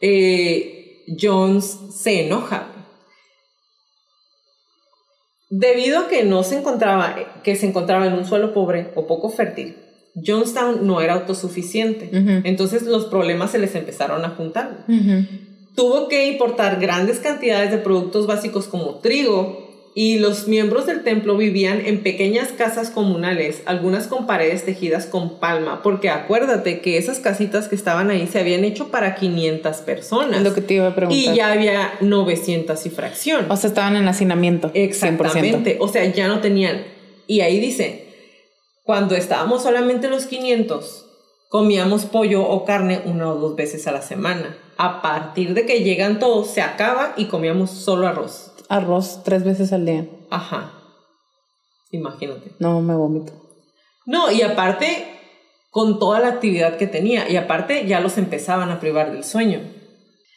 eh, 0.00 1.04
Jones 1.20 1.78
se 2.02 2.26
enoja. 2.26 2.72
Debido 5.58 6.00
a 6.00 6.08
que 6.08 6.22
no 6.22 6.42
se 6.42 6.58
encontraba, 6.58 7.14
que 7.42 7.56
se 7.56 7.66
encontraba 7.66 8.06
en 8.06 8.12
un 8.12 8.26
suelo 8.26 8.52
pobre 8.52 8.90
o 8.94 9.06
poco 9.06 9.30
fértil, 9.30 9.76
Jonestown 10.14 10.86
no 10.86 11.00
era 11.00 11.14
autosuficiente. 11.14 12.10
Entonces 12.44 12.82
los 12.82 13.06
problemas 13.06 13.52
se 13.52 13.58
les 13.58 13.74
empezaron 13.74 14.24
a 14.26 14.30
juntar. 14.30 14.84
Tuvo 15.74 16.08
que 16.08 16.28
importar 16.28 16.78
grandes 16.78 17.20
cantidades 17.20 17.70
de 17.70 17.78
productos 17.78 18.26
básicos 18.26 18.66
como 18.66 18.96
trigo, 18.96 19.65
y 19.98 20.18
los 20.18 20.46
miembros 20.46 20.84
del 20.84 21.02
templo 21.04 21.38
vivían 21.38 21.86
en 21.86 22.02
pequeñas 22.02 22.48
casas 22.48 22.90
comunales, 22.90 23.62
algunas 23.64 24.08
con 24.08 24.26
paredes 24.26 24.62
tejidas 24.62 25.06
con 25.06 25.38
palma, 25.40 25.80
porque 25.82 26.10
acuérdate 26.10 26.82
que 26.82 26.98
esas 26.98 27.18
casitas 27.18 27.68
que 27.68 27.76
estaban 27.76 28.10
ahí 28.10 28.26
se 28.26 28.38
habían 28.38 28.62
hecho 28.64 28.88
para 28.88 29.14
500 29.14 29.78
personas. 29.78 30.42
lo 30.42 30.52
que 30.52 30.60
te 30.60 30.74
iba 30.74 30.88
a 30.88 30.94
preguntar. 30.94 31.18
Y 31.18 31.34
ya 31.34 31.50
había 31.50 31.94
900 32.02 32.84
y 32.84 32.90
fracción. 32.90 33.50
O 33.50 33.56
sea, 33.56 33.68
estaban 33.68 33.96
en 33.96 34.06
hacinamiento. 34.06 34.70
Exactamente. 34.74 35.78
O 35.80 35.88
sea, 35.88 36.04
ya 36.12 36.28
no 36.28 36.40
tenían. 36.40 36.84
Y 37.26 37.40
ahí 37.40 37.58
dice, 37.58 38.04
cuando 38.82 39.16
estábamos 39.16 39.62
solamente 39.62 40.10
los 40.10 40.26
500, 40.26 41.06
comíamos 41.48 42.04
pollo 42.04 42.46
o 42.46 42.66
carne 42.66 43.00
una 43.06 43.30
o 43.30 43.36
dos 43.36 43.56
veces 43.56 43.86
a 43.86 43.92
la 43.92 44.02
semana. 44.02 44.58
A 44.76 45.00
partir 45.00 45.54
de 45.54 45.64
que 45.64 45.82
llegan 45.82 46.18
todos, 46.18 46.50
se 46.50 46.60
acaba 46.60 47.14
y 47.16 47.28
comíamos 47.28 47.70
solo 47.70 48.06
arroz 48.06 48.52
arroz 48.68 49.22
tres 49.24 49.44
veces 49.44 49.72
al 49.72 49.86
día. 49.86 50.06
Ajá. 50.30 50.72
Imagínate. 51.90 52.52
No, 52.58 52.80
me 52.80 52.94
vomito. 52.94 53.32
No, 54.06 54.30
y 54.30 54.42
aparte, 54.42 55.06
con 55.70 55.98
toda 55.98 56.20
la 56.20 56.28
actividad 56.28 56.76
que 56.76 56.86
tenía, 56.86 57.28
y 57.28 57.36
aparte 57.36 57.86
ya 57.86 58.00
los 58.00 58.18
empezaban 58.18 58.70
a 58.70 58.80
privar 58.80 59.12
del 59.12 59.24
sueño. 59.24 59.60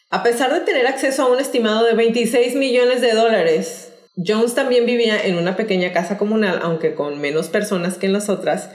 A 0.09 0.23
pesar 0.23 0.51
de 0.53 0.61
tener 0.61 0.87
acceso 0.87 1.23
a 1.23 1.31
un 1.31 1.39
estimado 1.39 1.85
de 1.85 1.93
26 1.93 2.55
millones 2.55 3.01
de 3.01 3.13
dólares, 3.13 3.93
Jones 4.15 4.55
también 4.55 4.85
vivía 4.85 5.23
en 5.23 5.37
una 5.37 5.55
pequeña 5.55 5.93
casa 5.93 6.17
comunal, 6.17 6.59
aunque 6.63 6.95
con 6.95 7.21
menos 7.21 7.47
personas 7.47 7.97
que 7.97 8.07
en 8.07 8.13
las 8.13 8.27
otras, 8.27 8.71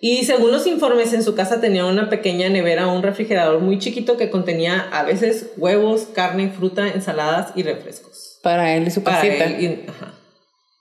y 0.00 0.24
según 0.24 0.52
los 0.52 0.66
informes, 0.66 1.12
en 1.12 1.24
su 1.24 1.34
casa 1.34 1.60
tenía 1.60 1.84
una 1.84 2.08
pequeña 2.08 2.48
nevera 2.48 2.86
o 2.86 2.94
un 2.94 3.02
refrigerador 3.02 3.60
muy 3.60 3.78
chiquito 3.78 4.16
que 4.16 4.30
contenía 4.30 4.88
a 4.92 5.02
veces 5.02 5.50
huevos, 5.56 6.08
carne, 6.12 6.50
fruta, 6.50 6.86
ensaladas 6.86 7.52
y 7.56 7.64
refrescos. 7.64 8.38
Para 8.42 8.76
él 8.76 8.86
y 8.86 8.90
su 8.90 9.02
casita. 9.02 9.46
y, 9.50 9.84
ajá. 9.88 10.14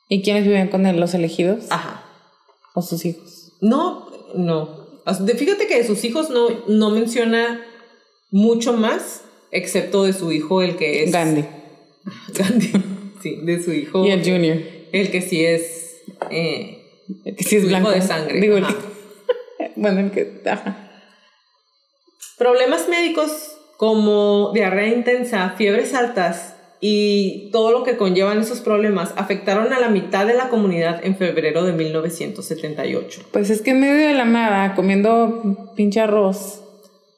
¿Y 0.07 0.22
quiénes 0.22 0.44
vivían 0.44 0.68
con 0.68 0.85
él? 0.85 0.99
¿Los 0.99 1.14
elegidos? 1.15 1.65
Ajá. 1.69 2.03
¿O 2.76 2.81
sus 2.81 3.06
hijos? 3.06 3.53
No, 3.60 4.07
no. 4.35 4.88
Fíjate 5.38 5.68
que 5.68 5.77
de 5.77 5.88
sus 5.88 6.03
hijos 6.03 6.30
no, 6.30 6.48
no 6.68 6.91
menciona 6.91 7.65
mucho 8.30 8.73
más, 8.73 9.23
excepto 9.52 10.03
de 10.03 10.14
su 10.14 10.31
hijo, 10.31 10.61
el 10.61 10.76
que 10.76 11.03
es. 11.03 11.11
Gandhi. 11.11 11.45
Gandhi. 12.38 12.72
Sí, 13.22 13.39
de 13.41 13.64
su 13.64 13.73
hijo. 13.73 14.06
Y 14.06 14.11
el 14.11 14.23
Junior. 14.23 14.57
El 14.91 15.10
que 15.10 15.22
sí 15.22 15.44
es. 15.44 16.03
Eh, 16.30 16.84
el 17.26 17.35
que 17.35 17.44
sí 17.44 17.56
es 17.56 17.68
blanco. 17.68 17.89
de 17.89 18.02
sangre. 18.02 18.39
Digo, 18.39 18.60
bueno, 19.77 19.99
el 19.99 20.11
que. 20.11 20.41
Ajá. 20.45 20.75
Problemas 22.37 22.87
médicos 22.87 23.57
como 23.77 24.51
diarrea 24.53 24.87
intensa, 24.87 25.53
fiebres 25.55 25.93
altas 25.93 26.55
y 26.79 27.49
todo 27.51 27.71
lo 27.71 27.83
que 27.83 27.97
conllevan 27.97 28.39
esos 28.39 28.59
problemas 28.59 29.13
afectaron 29.15 29.71
a 29.73 29.79
la 29.79 29.89
mitad 29.89 30.27
de 30.27 30.33
la 30.33 30.49
comunidad 30.49 31.03
en 31.03 31.15
febrero 31.15 31.63
de 31.63 31.73
1978. 31.73 33.21
Pues 33.31 33.49
es 33.49 33.61
que 33.61 33.71
en 33.71 33.79
medio 33.79 34.07
de 34.07 34.13
la 34.13 34.25
nada, 34.25 34.75
comiendo 34.75 35.73
pinche 35.75 35.99
arroz. 35.99 36.63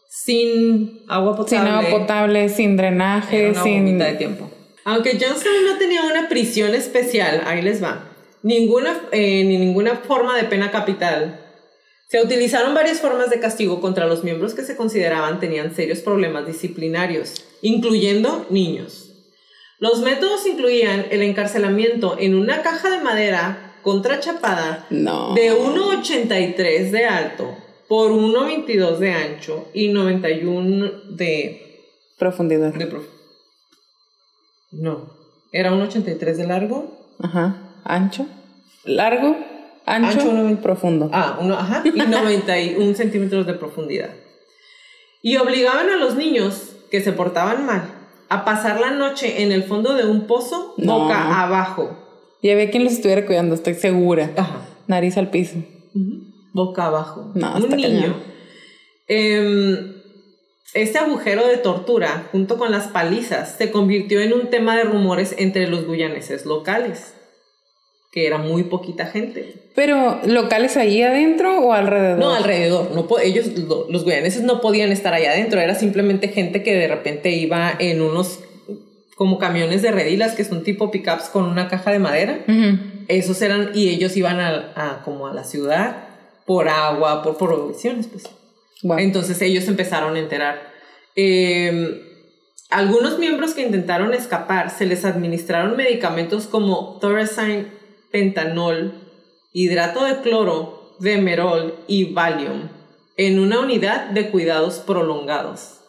Sin 0.10 1.02
agua 1.08 1.36
potable. 1.36 1.58
Sin 1.58 1.68
agua 1.68 2.00
potable, 2.00 2.50
sin 2.50 2.78
drenaje, 2.78 3.54
sin... 3.56 3.98
de 3.98 4.14
tiempo. 4.14 4.50
Aunque 4.86 5.12
Johnson 5.12 5.52
no 5.66 5.78
tenía 5.78 6.04
una 6.04 6.28
prisión 6.30 6.74
especial, 6.74 7.44
ahí 7.46 7.62
les 7.62 7.84
va, 7.84 8.06
ninguna, 8.42 9.02
eh, 9.12 9.44
ni 9.46 9.58
ninguna 9.58 9.98
forma 9.98 10.36
de 10.36 10.46
pena 10.46 10.72
capital, 10.72 11.40
se 12.10 12.24
utilizaron 12.24 12.74
varias 12.74 13.02
formas 13.02 13.30
de 13.30 13.40
castigo 13.40 13.80
contra 13.80 14.08
los 14.08 14.24
miembros 14.24 14.56
que 14.56 14.64
se 14.64 14.76
consideraban 14.76 15.40
tenían 15.40 15.76
serios 15.76 16.00
problemas 16.00 16.48
disciplinarios, 16.48 17.46
incluyendo 17.62 18.48
niños. 18.50 19.12
Los 19.78 20.02
métodos 20.02 20.48
incluían 20.48 21.06
el 21.12 21.22
encarcelamiento 21.22 22.18
en 22.20 22.34
una 22.34 22.64
caja 22.64 22.90
de 22.90 23.04
madera 23.04 23.76
contrachapada 23.84 24.88
de 24.90 25.54
1,83 25.54 26.90
de 26.90 27.06
alto 27.06 27.56
por 27.88 28.12
1,22 28.12 28.98
de 28.98 29.12
ancho 29.12 29.70
y 29.76 29.90
91 29.90 30.92
de 31.12 31.94
profundidad. 32.18 32.74
no, 34.72 35.14
era 35.52 35.72
1,83 35.72 36.36
de 36.36 36.48
largo. 36.48 36.98
Ajá, 37.20 37.74
ancho, 37.84 38.26
largo, 38.84 39.38
ancho, 39.96 40.32
ancho 40.32 40.62
profundo. 40.62 41.10
Ah, 41.12 41.38
uno, 41.42 41.56
ajá, 41.56 41.84
y 41.84 41.92
91 41.92 42.96
centímetros 42.96 43.46
de 43.46 43.54
profundidad. 43.54 44.10
Y 45.22 45.38
obligaban 45.38 45.90
a 45.90 45.98
los 45.98 46.16
niños 46.16 46.76
que 46.90 47.02
se 47.02 47.12
portaban 47.12 47.66
mal 47.66 47.84
a 48.30 48.46
pasar 48.46 48.80
la 48.80 48.92
noche 48.92 49.42
en 49.42 49.52
el 49.52 49.64
fondo 49.64 49.96
de 49.96 50.06
un 50.06 50.28
pozo, 50.28 50.76
boca 50.78 51.44
abajo. 51.44 51.98
Y 52.42 52.52
había 52.52 52.70
quien 52.70 52.84
los 52.84 52.94
estuviera 52.94 53.26
cuidando, 53.26 53.56
estoy 53.56 53.74
segura. 53.74 54.32
Ajá. 54.38 54.62
Nariz 54.88 55.18
al 55.18 55.30
piso. 55.30 55.58
Boca 56.54 56.86
abajo. 56.86 57.32
No, 57.36 57.58
un 57.58 57.70
niño. 57.70 58.16
Eh, 59.08 59.96
este 60.74 61.00
agujero 61.00 61.48
de 61.48 61.58
tortura, 61.58 62.28
junto 62.32 62.58
con 62.58 62.72
las 62.72 62.88
palizas, 62.88 63.56
se 63.58 63.72
convirtió 63.72 64.22
en 64.22 64.34
un 64.34 64.50
tema 64.50 64.78
de 64.78 64.84
rumores 64.84 65.36
entre 65.38 65.68
los 65.68 65.86
guyaneses 65.86 66.46
locales 66.46 67.16
que 68.12 68.26
era 68.26 68.38
muy 68.38 68.64
poquita 68.64 69.06
gente. 69.06 69.70
Pero 69.76 70.20
locales 70.26 70.78
ahí 70.78 71.02
adentro 71.04 71.60
o 71.60 71.74
alrededor? 71.74 72.18
No, 72.18 72.34
alrededor. 72.34 72.92
No, 72.92 73.08
ellos, 73.20 73.48
los 73.90 74.04
guyaneses 74.04 74.42
no 74.42 74.62
podían 74.62 74.92
estar 74.92 75.14
ahí 75.14 75.26
adentro. 75.26 75.60
Era 75.60 75.76
simplemente 75.76 76.30
gente 76.30 76.64
que 76.64 76.74
de 76.74 76.88
repente 76.88 77.32
iba 77.32 77.72
en 77.78 78.02
unos 78.02 78.40
como 79.16 79.38
camiones 79.38 79.82
de 79.82 79.92
redilas 79.92 80.34
que 80.34 80.46
son 80.46 80.64
tipo 80.64 80.92
pickups 80.92 81.30
con 81.30 81.44
una 81.44 81.68
caja 81.68 81.92
de 81.92 82.00
madera. 82.00 82.40
Esos 83.08 83.42
eran 83.42 83.72
y 83.76 83.90
ellos 83.90 84.16
iban 84.18 84.40
a, 84.40 85.02
como 85.04 85.28
a 85.28 85.34
la 85.34 85.44
ciudad 85.44 86.08
por 86.46 86.68
agua, 86.68 87.22
por 87.22 87.38
provisiones, 87.38 88.08
pues. 88.08 88.24
Entonces 88.98 89.40
ellos 89.42 89.68
empezaron 89.68 90.16
a 90.16 90.20
enterar. 90.20 90.72
Em, 91.16 92.00
algunos 92.70 93.20
miembros 93.20 93.54
que 93.54 93.62
intentaron 93.62 94.14
escapar 94.14 94.70
se 94.72 94.86
les 94.86 95.04
administraron 95.06 95.76
medicamentos 95.76 96.48
como 96.48 96.98
Thorazine 97.00 97.79
pentanol, 98.12 98.94
hidrato 99.54 100.06
de 100.06 100.22
cloro, 100.22 100.96
demerol 101.00 101.76
y 101.88 102.14
Valium 102.14 102.70
en 103.18 103.40
una 103.40 103.60
unidad 103.60 104.12
de 104.12 104.30
cuidados 104.30 104.80
prolongados. 104.80 105.82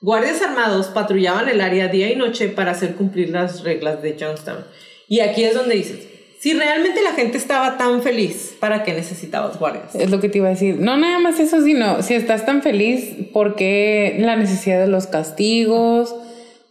Guardias 0.00 0.42
armados 0.42 0.88
patrullaban 0.88 1.48
el 1.48 1.60
área 1.60 1.88
día 1.88 2.10
y 2.10 2.16
noche 2.16 2.48
para 2.48 2.72
hacer 2.72 2.94
cumplir 2.94 3.30
las 3.30 3.62
reglas 3.62 4.02
de 4.02 4.16
Johnstown. 4.18 4.64
Y 5.08 5.20
aquí 5.20 5.44
es 5.44 5.54
donde 5.54 5.76
dices, 5.76 6.08
si 6.40 6.54
realmente 6.54 7.02
la 7.02 7.12
gente 7.12 7.38
estaba 7.38 7.76
tan 7.78 8.02
feliz, 8.02 8.56
¿para 8.60 8.84
qué 8.84 8.92
necesitabas 8.92 9.58
guardias? 9.58 9.94
Es 9.94 10.10
lo 10.10 10.20
que 10.20 10.28
te 10.28 10.38
iba 10.38 10.48
a 10.48 10.50
decir. 10.50 10.76
No 10.78 10.96
nada 10.96 11.18
más 11.18 11.40
eso, 11.40 11.62
sino 11.62 12.02
si 12.02 12.14
estás 12.14 12.46
tan 12.46 12.62
feliz, 12.62 13.14
¿por 13.32 13.56
qué 13.56 14.16
la 14.18 14.36
necesidad 14.36 14.80
de 14.80 14.88
los 14.88 15.06
castigos? 15.06 16.14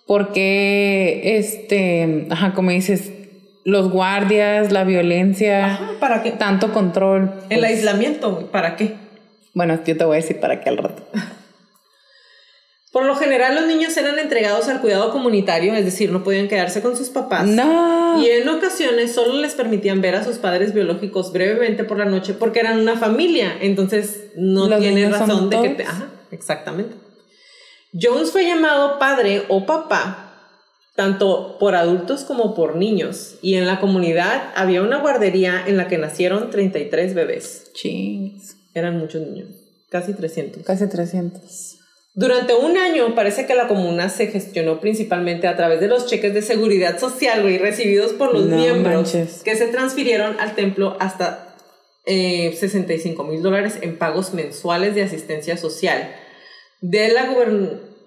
¿Por 0.06 0.32
qué, 0.32 1.38
este, 1.38 2.28
ajá, 2.30 2.54
como 2.54 2.72
dices, 2.72 3.12
los 3.68 3.90
guardias, 3.90 4.72
la 4.72 4.86
violencia, 4.86 5.98
¿para 6.00 6.24
qué? 6.24 6.32
Tanto 6.32 6.72
control. 6.72 7.34
El 7.50 7.60
pues. 7.60 7.72
aislamiento, 7.72 8.50
¿para 8.50 8.78
qué? 8.78 8.96
Bueno, 9.54 9.78
yo 9.84 9.98
te 9.98 10.06
voy 10.06 10.14
a 10.14 10.22
decir 10.22 10.40
para 10.40 10.62
qué 10.62 10.70
al 10.70 10.78
rato. 10.78 11.04
Por 12.94 13.04
lo 13.04 13.18
general 13.18 13.56
los 13.56 13.68
niños 13.68 13.98
eran 13.98 14.20
entregados 14.20 14.70
al 14.70 14.80
cuidado 14.80 15.12
comunitario, 15.12 15.74
es 15.76 15.84
decir, 15.84 16.14
no 16.14 16.24
podían 16.24 16.48
quedarse 16.48 16.82
con 16.82 16.96
sus 16.96 17.10
papás. 17.10 17.46
No. 17.46 18.24
Y 18.24 18.30
en 18.30 18.48
ocasiones 18.48 19.14
solo 19.14 19.34
les 19.34 19.54
permitían 19.54 20.00
ver 20.00 20.16
a 20.16 20.24
sus 20.24 20.38
padres 20.38 20.74
biológicos 20.74 21.34
brevemente 21.34 21.84
por 21.84 21.98
la 21.98 22.06
noche 22.06 22.34
porque 22.34 22.62
eran 22.62 22.80
una 22.80 22.96
familia, 22.96 23.58
entonces 23.60 24.28
no 24.38 24.70
tiene 24.80 25.10
razón 25.10 25.50
de 25.50 25.62
que 25.62 25.70
te... 25.72 25.84
Ajá, 25.84 26.08
exactamente. 26.32 26.96
Jones 27.92 28.32
fue 28.32 28.46
llamado 28.46 28.98
padre 28.98 29.44
o 29.50 29.66
papá 29.66 30.27
tanto 30.98 31.58
por 31.60 31.76
adultos 31.76 32.24
como 32.24 32.56
por 32.56 32.76
niños. 32.76 33.36
Y 33.44 33.54
en 33.54 33.68
la 33.68 33.80
comunidad 33.80 34.52
había 34.56 34.82
una 34.82 35.00
guardería 35.00 35.64
en 35.68 35.78
la 35.78 35.88
que 35.88 36.00
nacieron 36.00 36.50
33 36.50 37.14
bebés. 37.14 37.72
Chings. 37.74 38.58
Eran 38.74 38.98
muchos 38.98 39.22
niños, 39.22 39.50
casi 39.90 40.14
300. 40.14 40.64
Casi 40.64 40.88
300. 40.90 41.78
Durante 42.16 42.56
un 42.56 42.78
año 42.78 43.14
parece 43.14 43.46
que 43.46 43.54
la 43.54 43.68
comuna 43.68 44.10
se 44.10 44.28
gestionó 44.28 44.80
principalmente 44.80 45.48
a 45.48 45.56
través 45.56 45.80
de 45.80 45.88
los 45.88 46.08
cheques 46.08 46.34
de 46.34 46.42
seguridad 46.42 47.00
social, 47.00 47.44
güey, 47.44 47.60
recibidos 47.60 48.14
por 48.14 48.34
los 48.34 48.48
miembros 48.48 49.16
que 49.44 49.56
se 49.56 49.68
transfirieron 49.68 50.40
al 50.40 50.56
templo 50.56 50.98
hasta 51.00 51.56
65 52.06 53.22
eh, 53.24 53.28
mil 53.28 53.44
dólares 53.44 53.78
en 53.82 54.00
pagos 54.00 54.34
mensuales 54.34 54.96
de 54.96 55.04
asistencia 55.04 55.58
social 55.58 56.12
de, 56.82 57.10
la 57.10 57.36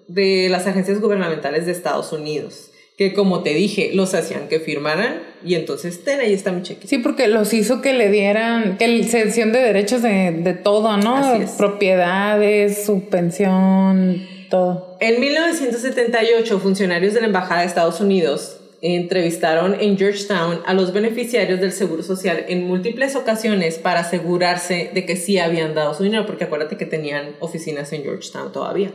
de 0.07 0.49
las 0.49 0.67
agencias 0.67 0.99
gubernamentales 0.99 1.65
de 1.65 1.71
Estados 1.71 2.11
Unidos 2.11 2.70
que 3.01 3.13
como 3.13 3.41
te 3.41 3.55
dije, 3.55 3.89
los 3.95 4.13
hacían 4.13 4.47
que 4.47 4.59
firmaran 4.59 5.23
y 5.43 5.55
entonces 5.55 6.03
ten, 6.03 6.19
ahí 6.19 6.33
está 6.33 6.51
mi 6.51 6.61
cheque. 6.61 6.87
Sí, 6.87 6.99
porque 6.99 7.27
los 7.27 7.51
hizo 7.51 7.81
que 7.81 7.93
le 7.93 8.11
dieran, 8.11 8.77
que 8.77 9.03
cesión 9.05 9.51
de 9.51 9.57
derechos 9.57 10.03
de, 10.03 10.31
de 10.31 10.53
todo, 10.53 10.95
¿no? 10.97 11.19
Propiedades, 11.57 12.85
su 12.85 13.05
pensión, 13.05 14.21
todo. 14.51 14.97
En 14.99 15.19
1978, 15.19 16.59
funcionarios 16.59 17.15
de 17.15 17.21
la 17.21 17.25
Embajada 17.25 17.61
de 17.61 17.67
Estados 17.67 17.99
Unidos 18.01 18.57
entrevistaron 18.83 19.75
en 19.79 19.97
Georgetown 19.97 20.59
a 20.67 20.75
los 20.75 20.93
beneficiarios 20.93 21.59
del 21.59 21.71
Seguro 21.71 22.03
Social 22.03 22.45
en 22.49 22.67
múltiples 22.67 23.15
ocasiones 23.15 23.79
para 23.79 24.01
asegurarse 24.01 24.91
de 24.93 25.07
que 25.07 25.15
sí 25.15 25.39
habían 25.39 25.73
dado 25.73 25.95
su 25.95 26.03
dinero, 26.03 26.27
porque 26.27 26.43
acuérdate 26.43 26.77
que 26.77 26.85
tenían 26.85 27.31
oficinas 27.39 27.91
en 27.93 28.03
Georgetown 28.03 28.51
todavía. 28.51 28.91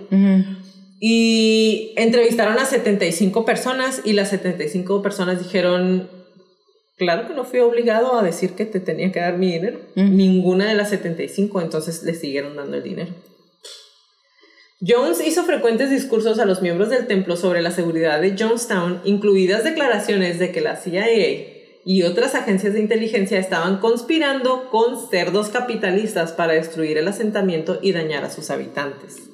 Y 0.99 1.93
entrevistaron 1.97 2.59
a 2.59 2.65
75 2.65 3.45
personas 3.45 4.01
y 4.05 4.15
las 4.15 4.31
75 4.31 5.03
personas 5.03 5.39
dijeron, 5.39 6.09
claro 6.97 7.29
que 7.29 7.35
no 7.35 7.45
fui 7.45 7.61
obligado 7.61 8.19
a 8.19 8.23
decir 8.23 8.53
que 8.53 8.65
te 8.65 8.81
tenía 8.81 9.13
que 9.13 9.21
dar 9.21 9.37
mi 9.37 9.53
dinero. 9.53 9.81
Mm. 9.95 10.17
Ninguna 10.17 10.69
de 10.69 10.75
las 10.75 10.91
75, 10.91 11.61
entonces 11.61 12.03
le 12.03 12.15
siguieron 12.15 12.57
dando 12.57 12.79
el 12.79 12.83
dinero. 12.83 13.13
Jones 14.87 15.27
hizo 15.27 15.45
frecuentes 15.45 15.91
discursos 15.91 16.39
a 16.39 16.45
los 16.45 16.61
miembros 16.61 16.91
del 16.91 17.07
templo 17.07 17.37
sobre 17.37 17.63
la 17.63 17.71
seguridad 17.71 18.21
de 18.21 18.37
Jonestown, 18.39 19.01
incluidas 19.05 19.65
declaraciones 19.65 20.39
de 20.39 20.53
que 20.53 20.61
la 20.61 20.77
CIA 20.77 21.55
y 21.85 22.03
otras 22.03 22.35
agencias 22.35 22.75
de 22.75 22.81
inteligencia 22.81 23.39
estaban 23.39 23.79
conspirando 23.79 24.69
con 24.71 25.09
cerdos 25.09 25.49
capitalistas 25.49 26.33
para 26.33 26.53
destruir 26.53 26.99
el 26.99 27.09
asentamiento 27.09 27.79
y 27.81 27.93
dañar 27.93 28.25
a 28.25 28.31
sus 28.31 28.51
habitantes. 28.51 29.31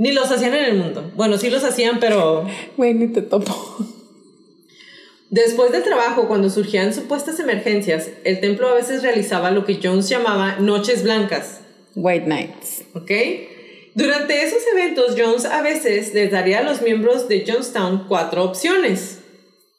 Ni 0.00 0.12
los 0.12 0.30
hacían 0.30 0.54
en 0.54 0.64
el 0.64 0.76
mundo. 0.78 1.10
Bueno, 1.14 1.36
sí 1.36 1.50
los 1.50 1.62
hacían, 1.62 2.00
pero 2.00 2.46
Güey, 2.78 2.94
ni 2.94 3.08
te 3.08 3.20
topo. 3.20 3.54
Después 5.28 5.72
del 5.72 5.82
trabajo, 5.82 6.26
cuando 6.26 6.48
surgían 6.48 6.94
supuestas 6.94 7.38
emergencias, 7.38 8.08
el 8.24 8.40
templo 8.40 8.68
a 8.68 8.72
veces 8.74 9.02
realizaba 9.02 9.50
lo 9.50 9.66
que 9.66 9.78
Jones 9.82 10.08
llamaba 10.08 10.56
noches 10.58 11.02
blancas, 11.02 11.60
White 11.94 12.26
Nights. 12.26 12.84
¿ok? 12.94 13.10
Durante 13.94 14.42
esos 14.42 14.62
eventos, 14.72 15.16
Jones 15.18 15.44
a 15.44 15.60
veces 15.60 16.14
les 16.14 16.30
daría 16.32 16.60
a 16.60 16.62
los 16.62 16.80
miembros 16.80 17.28
de 17.28 17.44
Jonestown 17.46 18.06
cuatro 18.08 18.42
opciones. 18.44 19.18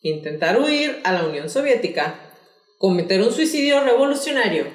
Intentar 0.03 0.61
huir 0.61 0.99
a 1.03 1.13
la 1.13 1.25
Unión 1.25 1.49
Soviética, 1.49 2.19
cometer 2.77 3.21
un 3.21 3.33
suicidio 3.33 3.83
revolucionario, 3.83 4.65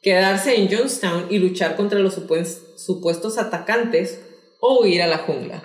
quedarse 0.00 0.54
en 0.54 0.68
Jonestown 0.70 1.26
y 1.28 1.38
luchar 1.38 1.74
contra 1.74 1.98
los 1.98 2.14
supues- 2.16 2.60
supuestos 2.76 3.36
atacantes 3.36 4.20
o 4.66 4.82
huir 4.82 5.02
a 5.02 5.06
la 5.06 5.18
jungla. 5.18 5.62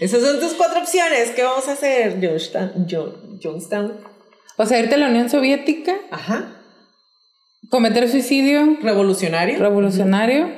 Esas 0.00 0.22
son 0.22 0.40
tus 0.40 0.54
cuatro 0.54 0.80
opciones. 0.80 1.30
¿Qué 1.30 1.42
vamos 1.42 1.68
a 1.68 1.72
hacer, 1.72 2.18
Jonestown? 2.20 2.86
Jo- 2.90 3.14
Jonestown. 3.42 3.98
O 4.56 4.66
sea, 4.66 4.78
irte 4.80 4.94
a 4.94 4.98
la 4.98 5.08
Unión 5.08 5.30
Soviética, 5.30 5.96
Ajá. 6.10 6.60
cometer 7.70 8.08
suicidio 8.08 8.76
Revolucionario. 8.82 9.58
revolucionario, 9.58 10.48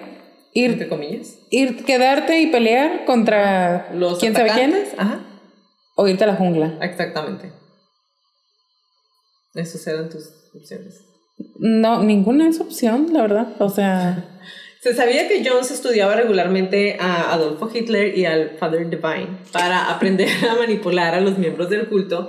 ir, 0.53 0.73
entre 0.73 0.89
comillas. 0.89 1.39
ir 1.51 1.85
quedarte 1.85 2.41
y 2.41 2.47
pelear 2.49 3.05
contra 3.05 3.91
Los 3.95 4.19
quién 4.19 4.35
sabe 4.35 4.51
quién. 4.53 4.75
Ajá. 4.99 5.21
o 5.97 6.09
irte 6.09 6.25
a 6.25 6.29
la 6.29 6.37
jungla. 6.37 6.79
Exactamente. 6.83 7.53
Esas 9.55 9.87
eran 9.87 10.09
tus 10.11 10.29
opciones. 10.55 11.03
No, 11.59 12.03
ninguna 12.03 12.49
es 12.49 12.61
opción, 12.61 13.09
la 13.13 13.23
verdad. 13.23 13.49
O 13.61 13.69
sea, 13.71 14.25
Se 14.81 14.95
sabía 14.95 15.27
que 15.29 15.43
Jones 15.45 15.71
estudiaba 15.71 16.15
regularmente 16.15 16.97
a 17.01 17.33
Adolfo 17.33 17.71
Hitler 17.73 18.17
y 18.17 18.25
al 18.25 18.57
Father 18.59 18.89
Divine 18.89 19.39
para 19.53 19.91
aprender 19.91 20.29
a 20.51 20.55
manipular 20.55 21.15
a 21.15 21.21
los 21.21 21.39
miembros 21.39 21.71
del 21.71 21.87
culto. 21.89 22.29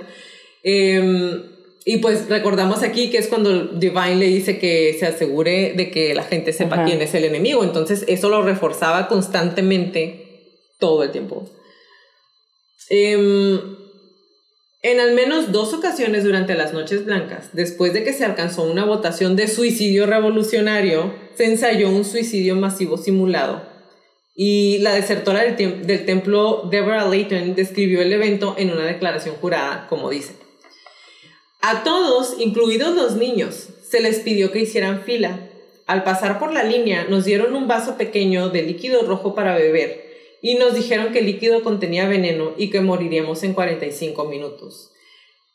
Em, 0.62 1.42
y 1.84 1.98
pues 1.98 2.28
recordamos 2.28 2.82
aquí 2.82 3.10
que 3.10 3.18
es 3.18 3.28
cuando 3.28 3.66
Divine 3.66 4.16
le 4.16 4.26
dice 4.26 4.58
que 4.58 4.96
se 4.98 5.06
asegure 5.06 5.72
de 5.74 5.90
que 5.90 6.14
la 6.14 6.24
gente 6.24 6.52
sepa 6.52 6.76
Ajá. 6.76 6.84
quién 6.84 7.00
es 7.00 7.14
el 7.14 7.24
enemigo. 7.24 7.64
Entonces 7.64 8.04
eso 8.08 8.28
lo 8.28 8.42
reforzaba 8.42 9.08
constantemente 9.08 10.26
todo 10.78 11.02
el 11.04 11.10
tiempo. 11.10 11.48
Em, 12.90 13.60
en 14.82 15.00
al 15.00 15.14
menos 15.14 15.50
dos 15.52 15.74
ocasiones 15.74 16.24
durante 16.24 16.54
las 16.54 16.72
Noches 16.72 17.04
Blancas, 17.04 17.50
después 17.52 17.92
de 17.92 18.04
que 18.04 18.12
se 18.12 18.24
alcanzó 18.24 18.62
una 18.62 18.84
votación 18.84 19.34
de 19.36 19.48
suicidio 19.48 20.06
revolucionario, 20.06 21.12
se 21.38 21.44
ensayó 21.44 21.88
un 21.88 22.04
suicidio 22.04 22.56
masivo 22.56 22.98
simulado. 22.98 23.62
Y 24.34 24.78
la 24.78 24.92
desertora 24.94 25.42
del, 25.42 25.56
tem- 25.56 25.82
del 25.82 26.04
templo, 26.04 26.68
Deborah 26.70 27.06
Layton, 27.08 27.54
describió 27.54 28.02
el 28.02 28.12
evento 28.12 28.56
en 28.58 28.70
una 28.72 28.84
declaración 28.84 29.36
jurada, 29.36 29.86
como 29.88 30.10
dice. 30.10 30.34
A 31.62 31.84
todos, 31.84 32.34
incluidos 32.40 32.94
los 32.96 33.14
niños, 33.16 33.68
se 33.88 34.00
les 34.00 34.18
pidió 34.20 34.50
que 34.52 34.60
hicieran 34.60 35.02
fila. 35.02 35.38
Al 35.86 36.02
pasar 36.04 36.38
por 36.40 36.52
la 36.52 36.64
línea, 36.64 37.06
nos 37.08 37.24
dieron 37.24 37.54
un 37.54 37.66
vaso 37.68 37.96
pequeño 37.96 38.50
de 38.50 38.62
líquido 38.62 39.02
rojo 39.02 39.34
para 39.34 39.54
beber 39.56 40.04
y 40.42 40.56
nos 40.56 40.74
dijeron 40.74 41.12
que 41.12 41.20
el 41.20 41.26
líquido 41.26 41.62
contenía 41.62 42.08
veneno 42.08 42.52
y 42.56 42.70
que 42.70 42.80
moriríamos 42.80 43.42
en 43.44 43.54
45 43.54 44.24
minutos. 44.26 44.90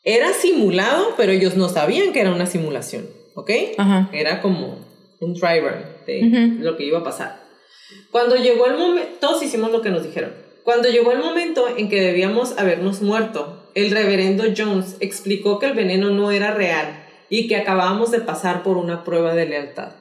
Era 0.02 0.32
simulado, 0.32 1.14
pero 1.16 1.32
ellos 1.32 1.56
no 1.56 1.68
sabían 1.68 2.12
que 2.12 2.20
era 2.20 2.32
una 2.32 2.46
simulación, 2.46 3.08
¿ok? 3.34 3.50
ajá. 3.78 4.10
Era 4.12 4.42
como 4.42 4.78
un 5.24 5.34
run 5.40 5.84
de 6.06 6.26
Ujú. 6.26 6.62
lo 6.62 6.76
que 6.76 6.84
iba 6.84 6.98
a 7.00 7.04
pasar. 7.04 7.42
Cuando 8.10 8.36
llegó 8.36 8.66
el 8.66 8.76
momento, 8.76 9.10
todos 9.20 9.42
hicimos 9.42 9.70
lo 9.70 9.82
que 9.82 9.90
nos 9.90 10.02
dijeron. 10.02 10.32
Cuando 10.62 10.88
llegó 10.88 11.12
el 11.12 11.18
momento 11.18 11.66
en 11.76 11.88
que 11.88 12.00
debíamos 12.00 12.56
habernos 12.58 13.02
muerto, 13.02 13.70
el 13.74 13.90
reverendo 13.90 14.44
Jones 14.56 14.96
explicó 15.00 15.58
que 15.58 15.66
el 15.66 15.74
veneno 15.74 16.10
no 16.10 16.30
era 16.30 16.52
real 16.52 17.04
y 17.28 17.48
que 17.48 17.56
acabábamos 17.56 18.10
de 18.10 18.20
pasar 18.20 18.62
por 18.62 18.76
una 18.76 19.04
prueba 19.04 19.34
de 19.34 19.46
lealtad. 19.46 19.92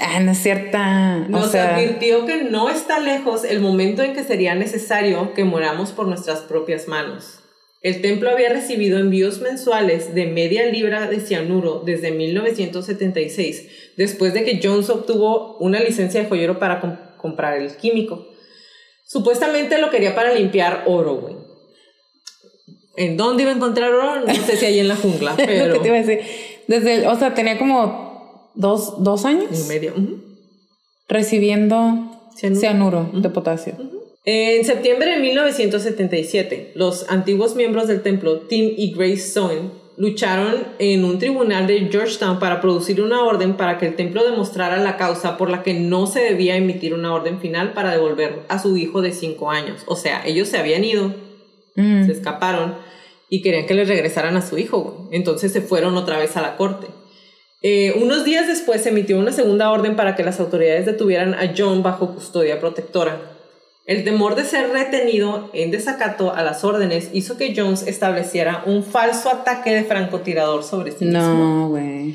Ah, 0.00 0.20
no 0.20 0.32
es 0.32 0.38
cierta. 0.38 1.16
Nos 1.28 1.46
o 1.46 1.48
sea, 1.50 1.76
advirtió 1.76 2.24
que 2.24 2.44
no 2.44 2.70
está 2.70 2.98
lejos 2.98 3.44
el 3.44 3.60
momento 3.60 4.02
en 4.02 4.14
que 4.14 4.24
sería 4.24 4.54
necesario 4.54 5.34
que 5.34 5.44
moramos 5.44 5.92
por 5.92 6.06
nuestras 6.06 6.40
propias 6.40 6.88
manos. 6.88 7.41
El 7.82 8.00
templo 8.00 8.30
había 8.30 8.48
recibido 8.50 8.98
envíos 8.98 9.40
mensuales 9.40 10.14
de 10.14 10.26
media 10.26 10.66
libra 10.66 11.08
de 11.08 11.18
cianuro 11.20 11.82
desde 11.84 12.12
1976, 12.12 13.68
después 13.96 14.34
de 14.34 14.44
que 14.44 14.60
Jones 14.62 14.88
obtuvo 14.88 15.56
una 15.58 15.80
licencia 15.80 16.22
de 16.22 16.28
joyero 16.28 16.58
para 16.60 16.80
com- 16.80 16.96
comprar 17.16 17.58
el 17.60 17.76
químico. 17.76 18.26
Supuestamente 19.06 19.78
lo 19.78 19.90
quería 19.90 20.14
para 20.14 20.32
limpiar 20.32 20.84
oro, 20.86 21.16
güey. 21.16 21.34
¿En 22.96 23.16
dónde 23.16 23.42
iba 23.42 23.52
a 23.52 23.56
encontrar 23.56 23.92
oro? 23.92 24.20
No 24.26 24.34
sé 24.34 24.56
si 24.56 24.64
ahí 24.66 24.78
en 24.78 24.86
la 24.88 24.96
jungla, 24.96 25.32
lo 25.38 25.72
que 25.74 25.78
te 25.80 25.88
iba 25.88 25.96
a 25.96 26.02
decir. 26.02 26.20
Desde, 26.68 26.94
el- 26.94 27.06
o 27.06 27.16
sea, 27.16 27.34
tenía 27.34 27.58
como 27.58 28.52
dos, 28.54 29.02
dos 29.02 29.24
años 29.24 29.46
En 29.60 29.66
medio. 29.68 29.92
recibiendo 31.08 32.28
Cianuro. 32.36 32.60
cianuro, 32.60 33.10
de 33.14 33.28
potasio. 33.30 33.74
En 34.24 34.64
septiembre 34.64 35.10
de 35.12 35.18
1977, 35.18 36.72
los 36.76 37.08
antiguos 37.10 37.56
miembros 37.56 37.88
del 37.88 38.02
templo, 38.02 38.40
Tim 38.40 38.72
y 38.76 38.94
Grace 38.94 39.18
Soen, 39.32 39.72
lucharon 39.96 40.64
en 40.78 41.04
un 41.04 41.18
tribunal 41.18 41.66
de 41.66 41.80
Georgetown 41.90 42.38
para 42.38 42.60
producir 42.60 43.02
una 43.02 43.24
orden 43.24 43.56
para 43.56 43.78
que 43.78 43.86
el 43.86 43.96
templo 43.96 44.24
demostrara 44.24 44.78
la 44.78 44.96
causa 44.96 45.36
por 45.36 45.50
la 45.50 45.62
que 45.62 45.74
no 45.74 46.06
se 46.06 46.20
debía 46.20 46.56
emitir 46.56 46.94
una 46.94 47.12
orden 47.12 47.40
final 47.40 47.72
para 47.72 47.90
devolver 47.90 48.40
a 48.48 48.58
su 48.58 48.76
hijo 48.76 49.02
de 49.02 49.12
5 49.12 49.50
años. 49.50 49.82
O 49.86 49.96
sea, 49.96 50.22
ellos 50.24 50.48
se 50.48 50.58
habían 50.58 50.84
ido, 50.84 51.12
Mm. 51.74 52.06
se 52.06 52.12
escaparon 52.12 52.74
y 53.28 53.42
querían 53.42 53.66
que 53.66 53.74
les 53.74 53.88
regresaran 53.88 54.36
a 54.36 54.42
su 54.42 54.58
hijo. 54.58 55.08
Entonces 55.10 55.52
se 55.52 55.62
fueron 55.62 55.96
otra 55.96 56.18
vez 56.18 56.36
a 56.36 56.42
la 56.42 56.56
corte. 56.56 56.86
Eh, 57.62 57.94
unos 58.00 58.24
días 58.24 58.46
después 58.46 58.82
se 58.82 58.90
emitió 58.90 59.18
una 59.18 59.32
segunda 59.32 59.70
orden 59.70 59.96
para 59.96 60.14
que 60.14 60.24
las 60.24 60.38
autoridades 60.40 60.84
detuvieran 60.86 61.34
a 61.34 61.54
John 61.56 61.82
bajo 61.82 62.14
custodia 62.14 62.60
protectora. 62.60 63.31
El 63.84 64.04
temor 64.04 64.36
de 64.36 64.44
ser 64.44 64.70
retenido 64.70 65.50
en 65.52 65.70
desacato 65.72 66.32
a 66.32 66.42
las 66.42 66.62
órdenes 66.62 67.10
hizo 67.12 67.36
que 67.36 67.52
Jones 67.56 67.86
estableciera 67.86 68.62
un 68.64 68.84
falso 68.84 69.28
ataque 69.28 69.70
de 69.74 69.84
francotirador 69.84 70.62
sobre 70.62 70.92
sí 70.92 71.04
mismo 71.04 71.20
No, 71.20 71.68
güey. 71.68 72.14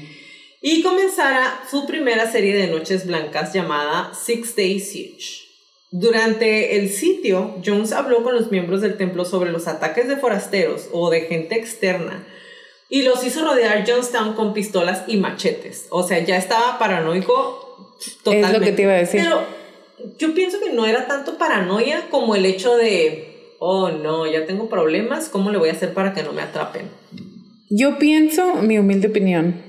y 0.61 0.81
comenzara 0.81 1.59
su 1.69 1.85
primera 1.85 2.31
serie 2.31 2.55
de 2.55 2.67
noches 2.67 3.05
blancas 3.05 3.51
llamada 3.53 4.11
Six 4.13 4.55
Day 4.55 4.79
Siege. 4.79 5.45
Durante 5.91 6.77
el 6.77 6.89
sitio, 6.89 7.55
Jones 7.65 7.91
habló 7.91 8.23
con 8.23 8.35
los 8.35 8.51
miembros 8.51 8.81
del 8.81 8.97
templo 8.97 9.25
sobre 9.25 9.51
los 9.51 9.67
ataques 9.67 10.07
de 10.07 10.17
forasteros 10.17 10.87
o 10.91 11.09
de 11.09 11.21
gente 11.21 11.55
externa 11.55 12.25
y 12.89 13.01
los 13.01 13.25
hizo 13.25 13.43
rodear 13.43 13.85
Jonestown 13.85 14.33
con 14.33 14.53
pistolas 14.53 15.03
y 15.07 15.17
machetes. 15.17 15.87
O 15.89 16.03
sea, 16.07 16.19
ya 16.19 16.37
estaba 16.37 16.79
paranoico 16.79 17.95
totalmente. 18.23 18.47
Es 18.55 18.59
lo 18.59 18.65
que 18.65 18.71
te 18.71 18.81
iba 18.83 18.93
a 18.93 18.97
decir. 18.97 19.21
Pero 19.21 19.41
yo 20.19 20.33
pienso 20.33 20.59
que 20.59 20.73
no 20.73 20.85
era 20.85 21.07
tanto 21.07 21.37
paranoia 21.37 22.07
como 22.09 22.35
el 22.35 22.45
hecho 22.45 22.77
de, 22.77 23.55
oh 23.59 23.89
no, 23.89 24.27
ya 24.27 24.45
tengo 24.45 24.69
problemas, 24.69 25.29
¿cómo 25.29 25.51
le 25.51 25.57
voy 25.57 25.69
a 25.69 25.73
hacer 25.73 25.93
para 25.93 26.13
que 26.13 26.23
no 26.23 26.33
me 26.33 26.41
atrapen? 26.41 26.89
Yo 27.69 27.97
pienso, 27.97 28.55
mi 28.55 28.77
humilde 28.77 29.07
opinión, 29.07 29.61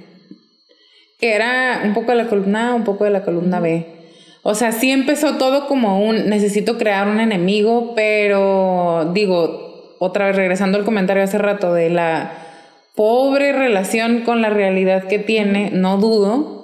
que 1.18 1.34
era 1.34 1.82
un 1.84 1.94
poco 1.94 2.12
de 2.12 2.18
la 2.18 2.28
columna 2.28 2.70
A, 2.70 2.74
un 2.74 2.84
poco 2.84 3.04
de 3.04 3.10
la 3.10 3.24
columna 3.24 3.60
B. 3.60 3.86
O 4.42 4.54
sea, 4.54 4.72
sí 4.72 4.90
empezó 4.90 5.36
todo 5.36 5.66
como 5.66 6.00
un 6.00 6.28
necesito 6.28 6.78
crear 6.78 7.08
un 7.08 7.20
enemigo, 7.20 7.94
pero 7.94 9.10
digo, 9.12 9.96
otra 9.98 10.26
vez 10.26 10.36
regresando 10.36 10.78
al 10.78 10.84
comentario 10.84 11.24
hace 11.24 11.38
rato 11.38 11.74
de 11.74 11.90
la 11.90 12.32
pobre 12.94 13.52
relación 13.52 14.22
con 14.22 14.42
la 14.42 14.50
realidad 14.50 15.04
que 15.04 15.18
tiene, 15.18 15.70
no 15.72 15.98
dudo 15.98 16.57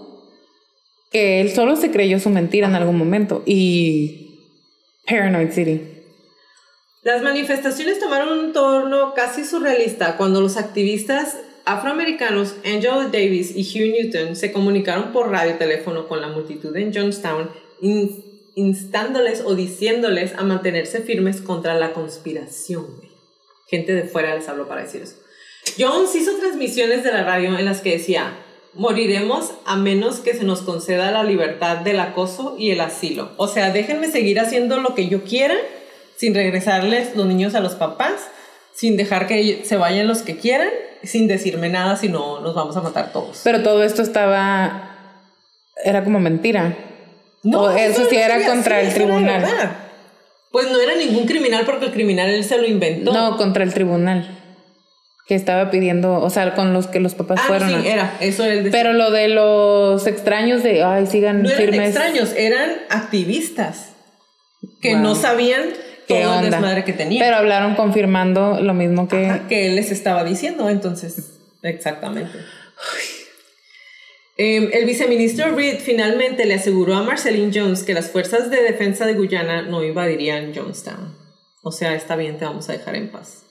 que 1.14 1.40
él 1.40 1.52
solo 1.52 1.76
se 1.76 1.92
creyó 1.92 2.18
su 2.18 2.28
mentira 2.28 2.66
en 2.66 2.74
algún 2.74 2.98
momento. 2.98 3.44
Y 3.46 4.50
Paranoid 5.06 5.52
City. 5.52 5.80
Las 7.04 7.22
manifestaciones 7.22 8.00
tomaron 8.00 8.36
un 8.36 8.52
tono 8.52 9.14
casi 9.14 9.44
surrealista 9.44 10.16
cuando 10.16 10.40
los 10.40 10.56
activistas 10.56 11.36
afroamericanos 11.66 12.56
Angela 12.64 13.10
Davis 13.12 13.52
y 13.54 13.62
Hugh 13.62 13.92
Newton 13.92 14.34
se 14.34 14.50
comunicaron 14.50 15.12
por 15.12 15.30
radio 15.30 15.52
y 15.54 15.58
teléfono 15.58 16.08
con 16.08 16.20
la 16.20 16.26
multitud 16.26 16.76
en 16.76 16.92
Johnstown, 16.92 17.48
instándoles 18.56 19.42
o 19.42 19.54
diciéndoles 19.54 20.34
a 20.34 20.42
mantenerse 20.42 21.00
firmes 21.00 21.40
contra 21.40 21.76
la 21.76 21.92
conspiración. 21.92 22.86
Gente 23.68 23.94
de 23.94 24.02
fuera 24.02 24.34
les 24.34 24.48
habló 24.48 24.66
para 24.66 24.82
decir 24.82 25.02
eso. 25.02 25.14
Jones 25.78 26.12
hizo 26.16 26.36
transmisiones 26.38 27.04
de 27.04 27.12
la 27.12 27.22
radio 27.22 27.56
en 27.56 27.64
las 27.64 27.82
que 27.82 27.92
decía, 27.92 28.36
moriremos 28.76 29.52
a 29.64 29.76
menos 29.76 30.16
que 30.16 30.34
se 30.34 30.44
nos 30.44 30.62
conceda 30.62 31.10
la 31.10 31.22
libertad 31.22 31.78
del 31.78 32.00
acoso 32.00 32.56
y 32.58 32.70
el 32.70 32.80
asilo. 32.80 33.30
O 33.36 33.48
sea, 33.48 33.70
déjenme 33.70 34.10
seguir 34.10 34.40
haciendo 34.40 34.78
lo 34.78 34.94
que 34.94 35.08
yo 35.08 35.24
quiera 35.24 35.54
sin 36.16 36.34
regresarles 36.34 37.16
los 37.16 37.26
niños 37.26 37.54
a 37.54 37.60
los 37.60 37.74
papás, 37.74 38.28
sin 38.74 38.96
dejar 38.96 39.26
que 39.26 39.62
se 39.64 39.76
vayan 39.76 40.06
los 40.06 40.22
que 40.22 40.36
quieran, 40.36 40.68
sin 41.02 41.26
decirme 41.26 41.68
nada, 41.68 41.96
si 41.96 42.08
no 42.08 42.40
nos 42.40 42.54
vamos 42.54 42.76
a 42.76 42.80
matar 42.80 43.12
todos. 43.12 43.40
Pero 43.44 43.62
todo 43.62 43.82
esto 43.82 44.02
estaba, 44.02 44.90
era 45.84 46.02
como 46.04 46.20
mentira. 46.20 46.76
No, 47.42 47.70
eso, 47.70 48.06
sí 48.08 48.16
era 48.16 48.46
contra 48.46 48.80
el 48.80 48.94
tribunal. 48.94 49.44
Pues 50.50 50.70
no 50.70 50.80
era 50.80 50.94
ningún 50.94 51.26
criminal 51.26 51.64
porque 51.66 51.86
el 51.86 51.92
criminal 51.92 52.30
él 52.30 52.44
se 52.44 52.56
lo 52.56 52.66
inventó. 52.66 53.12
No, 53.12 53.36
contra 53.36 53.64
el 53.64 53.74
tribunal. 53.74 54.43
Que 55.26 55.34
estaba 55.34 55.70
pidiendo, 55.70 56.20
o 56.20 56.28
sea, 56.28 56.54
con 56.54 56.74
los 56.74 56.86
que 56.86 57.00
los 57.00 57.14
papás 57.14 57.40
ah, 57.42 57.46
fueron. 57.46 57.70
Sí, 57.70 57.88
era, 57.88 58.16
eso 58.20 58.44
es. 58.44 58.68
Pero 58.70 58.92
lo 58.92 59.10
de 59.10 59.28
los 59.28 60.06
extraños 60.06 60.62
de, 60.62 60.82
ay, 60.82 61.06
sigan 61.06 61.42
no 61.42 61.48
firmes. 61.48 61.74
eran 61.74 61.86
extraños, 61.86 62.34
eran 62.36 62.70
activistas 62.90 63.92
que 64.82 64.96
no 64.96 65.14
sabían 65.14 65.62
todo 66.06 66.40
el 66.40 66.50
desmadre 66.50 66.84
que 66.84 66.92
tenían. 66.92 67.24
Pero 67.24 67.36
hablaron 67.36 67.74
confirmando 67.74 68.60
lo 68.60 68.74
mismo 68.74 69.08
que. 69.08 69.42
que 69.48 69.68
él 69.68 69.76
les 69.76 69.90
estaba 69.90 70.24
diciendo, 70.24 70.68
entonces, 70.68 71.38
exactamente. 71.62 72.38
Em, 74.36 74.68
el 74.72 74.84
viceministro 74.84 75.54
Reed 75.54 75.78
finalmente 75.78 76.44
le 76.44 76.54
aseguró 76.54 76.96
a 76.96 77.02
Marceline 77.02 77.52
Jones 77.54 77.84
que 77.84 77.94
las 77.94 78.10
fuerzas 78.10 78.50
de 78.50 78.62
defensa 78.62 79.06
de 79.06 79.14
Guyana 79.14 79.62
no 79.62 79.84
invadirían 79.84 80.52
Jonestown. 80.54 81.16
O 81.62 81.70
sea, 81.70 81.94
está 81.94 82.16
bien, 82.16 82.36
te 82.36 82.44
vamos 82.44 82.68
a 82.68 82.72
dejar 82.72 82.96
en 82.96 83.10
paz. 83.10 83.43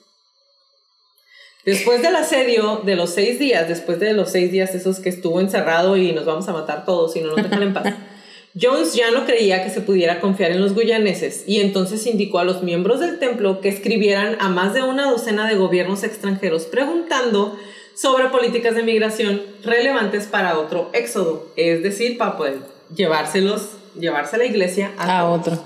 Después 1.64 2.02
del 2.02 2.14
asedio 2.14 2.82
de 2.84 2.94
los 2.94 3.10
seis 3.10 3.38
días, 3.38 3.68
después 3.68 3.98
de 3.98 4.12
los 4.12 4.30
seis 4.30 4.52
días 4.52 4.74
esos 4.74 5.00
que 5.00 5.08
estuvo 5.08 5.40
encerrado 5.40 5.96
y 5.96 6.12
nos 6.12 6.26
vamos 6.26 6.46
a 6.48 6.52
matar 6.52 6.84
todos 6.84 7.16
y 7.16 7.20
no 7.20 7.28
nos 7.28 7.36
dejan 7.36 7.62
en 7.62 7.72
paz, 7.72 7.94
Jones 8.60 8.94
ya 8.94 9.10
no 9.10 9.24
creía 9.24 9.64
que 9.64 9.70
se 9.70 9.80
pudiera 9.80 10.20
confiar 10.20 10.52
en 10.52 10.60
los 10.60 10.74
guyaneses 10.74 11.42
y 11.46 11.60
entonces 11.60 12.06
indicó 12.06 12.38
a 12.38 12.44
los 12.44 12.62
miembros 12.62 13.00
del 13.00 13.18
templo 13.18 13.60
que 13.60 13.70
escribieran 13.70 14.36
a 14.40 14.50
más 14.50 14.74
de 14.74 14.82
una 14.82 15.10
docena 15.10 15.48
de 15.48 15.56
gobiernos 15.56 16.04
extranjeros 16.04 16.64
preguntando 16.64 17.58
sobre 17.96 18.28
políticas 18.28 18.74
de 18.74 18.82
migración 18.82 19.42
relevantes 19.64 20.26
para 20.26 20.58
otro 20.58 20.90
éxodo, 20.92 21.48
es 21.56 21.82
decir, 21.82 22.18
para 22.18 22.36
poder 22.36 22.58
llevárselos, 22.94 23.70
llevarse 23.98 24.36
a 24.36 24.38
la 24.40 24.44
iglesia 24.44 24.92
a, 24.98 25.28
otro. 25.30 25.58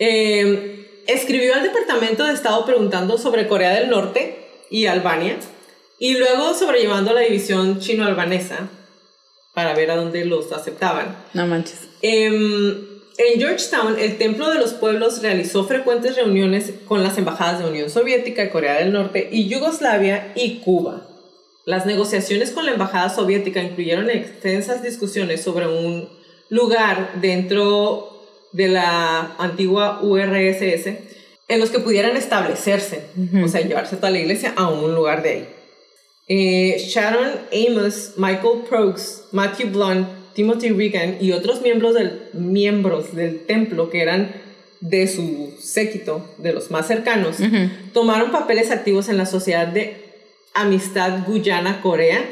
Eh, 0.00 1.02
escribió 1.06 1.54
al 1.54 1.62
Departamento 1.62 2.24
de 2.24 2.34
Estado 2.34 2.64
preguntando 2.66 3.18
sobre 3.18 3.46
Corea 3.46 3.70
del 3.70 3.88
Norte 3.88 4.47
y 4.70 4.86
Albania, 4.86 5.38
y 5.98 6.16
luego 6.16 6.54
sobrellevando 6.54 7.12
la 7.12 7.20
división 7.20 7.80
chino-albanesa 7.80 8.68
para 9.54 9.74
ver 9.74 9.90
a 9.90 9.96
dónde 9.96 10.24
los 10.24 10.52
aceptaban. 10.52 11.16
No 11.34 11.46
manches. 11.46 11.88
Em, 12.02 12.98
en 13.18 13.40
Georgetown, 13.40 13.98
el 13.98 14.16
Templo 14.16 14.50
de 14.50 14.60
los 14.60 14.74
Pueblos 14.74 15.20
realizó 15.22 15.64
frecuentes 15.64 16.14
reuniones 16.14 16.72
con 16.86 17.02
las 17.02 17.18
embajadas 17.18 17.58
de 17.58 17.68
Unión 17.68 17.90
Soviética, 17.90 18.50
Corea 18.50 18.74
del 18.74 18.92
Norte 18.92 19.28
y 19.32 19.48
Yugoslavia 19.48 20.32
y 20.36 20.60
Cuba. 20.60 21.08
Las 21.64 21.84
negociaciones 21.84 22.52
con 22.52 22.64
la 22.64 22.72
embajada 22.72 23.10
soviética 23.10 23.60
incluyeron 23.60 24.08
extensas 24.08 24.82
discusiones 24.82 25.42
sobre 25.42 25.66
un 25.66 26.08
lugar 26.48 27.14
dentro 27.20 28.24
de 28.52 28.68
la 28.68 29.34
antigua 29.38 30.00
URSS 30.02 31.07
en 31.48 31.60
los 31.60 31.70
que 31.70 31.78
pudieran 31.78 32.16
establecerse, 32.16 33.04
o 33.42 33.48
sea, 33.48 33.62
llevarse 33.62 33.96
toda 33.96 34.10
la 34.10 34.18
iglesia 34.18 34.52
a 34.56 34.68
un 34.68 34.94
lugar 34.94 35.22
de 35.22 35.30
ahí. 35.30 35.48
Eh, 36.28 36.76
Sharon 36.78 37.30
Amos, 37.52 38.12
Michael 38.16 38.64
Prokes, 38.68 39.24
Matthew 39.32 39.70
Blunt, 39.70 40.08
Timothy 40.34 40.70
Regan 40.70 41.16
y 41.20 41.32
otros 41.32 41.62
miembros 41.62 41.94
del, 41.94 42.20
miembros 42.34 43.14
del 43.14 43.46
templo 43.46 43.88
que 43.88 44.02
eran 44.02 44.30
de 44.80 45.08
su 45.08 45.54
séquito, 45.58 46.24
de 46.38 46.52
los 46.52 46.70
más 46.70 46.86
cercanos, 46.86 47.38
tomaron 47.92 48.30
papeles 48.30 48.70
activos 48.70 49.08
en 49.08 49.16
la 49.16 49.26
Sociedad 49.26 49.66
de 49.66 49.96
Amistad 50.54 51.26
Guyana-Corea, 51.26 52.24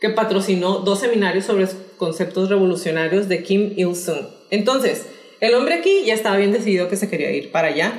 que 0.00 0.10
patrocinó 0.10 0.78
dos 0.78 0.98
seminarios 0.98 1.44
sobre 1.44 1.68
conceptos 1.96 2.48
revolucionarios 2.48 3.28
de 3.28 3.44
Kim 3.44 3.74
Il-sung. 3.76 4.26
Entonces, 4.50 5.06
el 5.40 5.54
hombre 5.54 5.74
aquí 5.74 6.02
ya 6.04 6.14
estaba 6.14 6.36
bien 6.36 6.52
decidido 6.52 6.88
que 6.88 6.96
se 6.96 7.08
quería 7.08 7.30
ir 7.30 7.52
para 7.52 7.68
allá. 7.68 7.92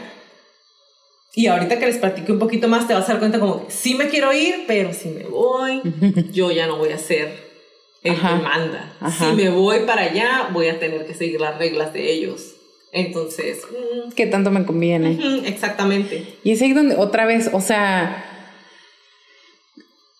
Y 1.35 1.47
ahorita 1.47 1.79
que 1.79 1.87
les 1.87 1.97
platique 1.97 2.31
un 2.31 2.39
poquito 2.39 2.67
más, 2.67 2.87
te 2.87 2.93
vas 2.93 3.09
a 3.09 3.13
dar 3.13 3.19
cuenta 3.19 3.39
como 3.39 3.65
que 3.65 3.71
sí 3.71 3.95
me 3.95 4.07
quiero 4.07 4.31
ir, 4.33 4.65
pero 4.67 4.93
si 4.93 5.09
me 5.09 5.23
voy, 5.23 5.81
yo 6.31 6.51
ya 6.51 6.67
no 6.67 6.77
voy 6.77 6.91
a 6.91 6.99
ser 6.99 7.53
el 8.03 8.15
que 8.15 8.21
manda. 8.21 8.93
Si 9.17 9.25
me 9.33 9.49
voy 9.49 9.79
para 9.81 10.03
allá, 10.03 10.49
voy 10.51 10.67
a 10.67 10.79
tener 10.79 11.05
que 11.07 11.13
seguir 11.13 11.41
las 11.41 11.57
reglas 11.57 11.91
de 11.93 12.11
ellos. 12.11 12.53
Entonces, 12.91 13.61
mm. 13.63 14.11
¿qué 14.11 14.27
tanto 14.27 14.51
me 14.51 14.63
conviene? 14.65 15.41
exactamente. 15.47 16.37
Y 16.43 16.51
es 16.51 16.61
ahí 16.61 16.73
donde 16.73 16.95
otra 16.95 17.25
vez, 17.25 17.49
o 17.51 17.61
sea, 17.61 18.23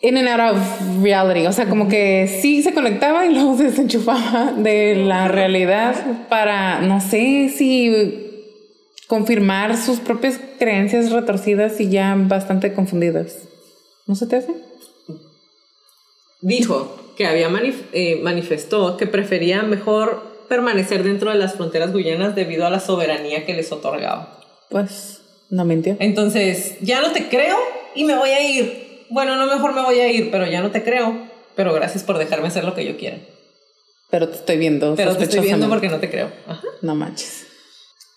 in 0.01 0.17
and 0.17 0.27
out 0.27 0.55
of 0.55 1.03
reality, 1.03 1.45
o 1.45 1.51
sea, 1.51 1.69
como 1.69 1.87
que 1.87 2.39
sí 2.41 2.63
se 2.63 2.73
conectaba 2.73 3.27
y 3.27 3.33
luego 3.33 3.55
se 3.55 3.65
desenchufaba 3.65 4.53
de 4.53 4.95
la 4.95 5.27
realidad 5.27 6.27
para, 6.29 6.81
no 6.81 6.99
sé 6.99 7.53
si 7.55 8.32
confirmar 9.13 9.77
sus 9.77 9.99
propias 9.99 10.39
creencias 10.57 11.11
retorcidas 11.11 11.79
y 11.79 11.87
ya 11.87 12.15
bastante 12.17 12.73
confundidas. 12.73 13.43
¿No 14.07 14.15
se 14.15 14.25
te 14.25 14.37
hace? 14.37 14.55
Dijo 16.41 16.97
que 17.15 17.27
había 17.27 17.47
eh, 17.91 18.19
manifestó 18.23 18.97
que 18.97 19.05
prefería 19.05 19.61
mejor 19.61 20.23
permanecer 20.49 21.03
dentro 21.03 21.29
de 21.29 21.37
las 21.37 21.53
fronteras 21.53 21.93
guyanas 21.93 22.33
debido 22.33 22.65
a 22.65 22.71
la 22.71 22.79
soberanía 22.79 23.45
que 23.45 23.53
les 23.53 23.71
otorgaba. 23.71 24.41
Pues 24.71 25.21
no 25.51 25.63
mintió. 25.63 25.95
Entonces, 25.99 26.77
ya 26.81 26.99
no 26.99 27.11
te 27.11 27.29
creo 27.29 27.57
y 27.93 28.05
me 28.05 28.17
voy 28.17 28.31
a 28.31 28.41
ir. 28.41 29.05
Bueno, 29.11 29.35
no 29.35 29.45
mejor 29.45 29.75
me 29.75 29.83
voy 29.83 29.99
a 29.99 30.11
ir, 30.11 30.31
pero 30.31 30.47
ya 30.47 30.63
no 30.63 30.71
te 30.71 30.83
creo. 30.83 31.27
Pero 31.55 31.71
gracias 31.71 32.03
por 32.03 32.17
dejarme 32.17 32.47
hacer 32.47 32.63
lo 32.63 32.73
que 32.73 32.83
yo 32.83 32.97
quiera. 32.97 33.17
Pero 34.09 34.27
te 34.29 34.37
estoy 34.37 34.57
viendo. 34.57 34.95
Pero 34.95 35.15
te 35.15 35.25
estoy 35.25 35.41
viendo 35.41 35.69
porque 35.69 35.89
no 35.89 35.99
te 35.99 36.09
creo. 36.09 36.31
No 36.81 36.95
manches. 36.95 37.42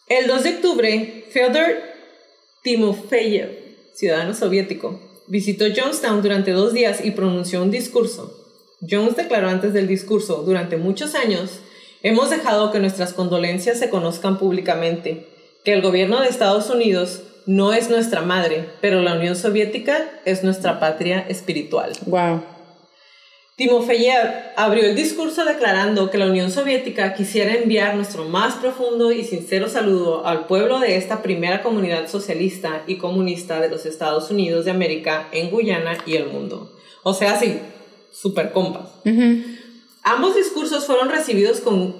El 0.09 0.27
2 0.27 0.43
de 0.43 0.51
octubre, 0.51 1.25
Fyodor 1.31 1.83
Timofeyev, 2.63 3.51
ciudadano 3.95 4.35
soviético, 4.35 5.01
visitó 5.27 5.65
Johnstown 5.75 6.23
durante 6.23 6.53
dos 6.53 6.73
días 6.73 7.05
y 7.05 7.11
pronunció 7.11 7.63
un 7.63 7.71
discurso 7.71 8.47
Jones 8.89 9.17
declaró 9.17 9.49
antes 9.49 9.73
del 9.73 9.87
discurso, 9.87 10.43
durante 10.43 10.77
muchos 10.77 11.15
años, 11.15 11.61
hemos 12.03 12.31
dejado 12.31 12.73
que 12.73 12.79
nuestras 12.79 13.15
condolencias 13.15 13.79
se 13.79 13.89
conozcan 13.89 14.39
públicamente, 14.39 15.29
que 15.65 15.73
el 15.73 15.83
gobierno 15.83 16.21
de 16.21 16.29
Estados 16.29 16.69
Unidos 16.69 17.23
no 17.47 17.73
es 17.73 17.89
nuestra 17.89 18.23
madre, 18.23 18.67
pero 18.81 19.01
la 19.01 19.15
Unión 19.15 19.35
Soviética 19.35 20.11
es 20.25 20.45
nuestra 20.45 20.79
patria 20.79 21.21
espiritual. 21.29 21.93
Wow. 22.07 22.43
Timofeyev 23.57 24.53
abrió 24.55 24.85
el 24.85 24.95
discurso 24.95 25.47
declarando 25.47 26.11
que 26.11 26.19
la 26.19 26.27
Unión 26.27 26.51
Soviética 26.51 27.15
quisiera 27.15 27.55
enviar 27.55 27.95
nuestro 27.95 28.27
más 28.27 28.57
profundo 28.57 29.13
y 29.13 29.25
sincero 29.25 29.71
saludo 29.71 30.27
al 30.27 30.47
pueblo 30.47 30.79
de 30.79 30.99
esta 30.99 31.23
primera 31.23 31.63
comunidad 31.63 32.07
socialista 32.07 32.83
y 32.87 32.99
comunista 32.99 33.59
de 33.59 33.71
los 33.71 33.87
Estados 33.87 34.31
Unidos 34.31 34.67
de 34.67 34.73
América 34.73 35.29
en 35.33 35.51
Guyana 35.51 35.97
y 36.05 36.17
el 36.17 36.27
mundo. 36.27 36.71
O 37.03 37.15
sea, 37.15 37.41
sí, 37.41 37.59
super 38.13 38.53
compas. 38.53 38.91
Ambos 40.03 40.37
discursos 40.37 40.85
fueron 40.85 41.09
recibidos 41.09 41.61
con 41.61 41.97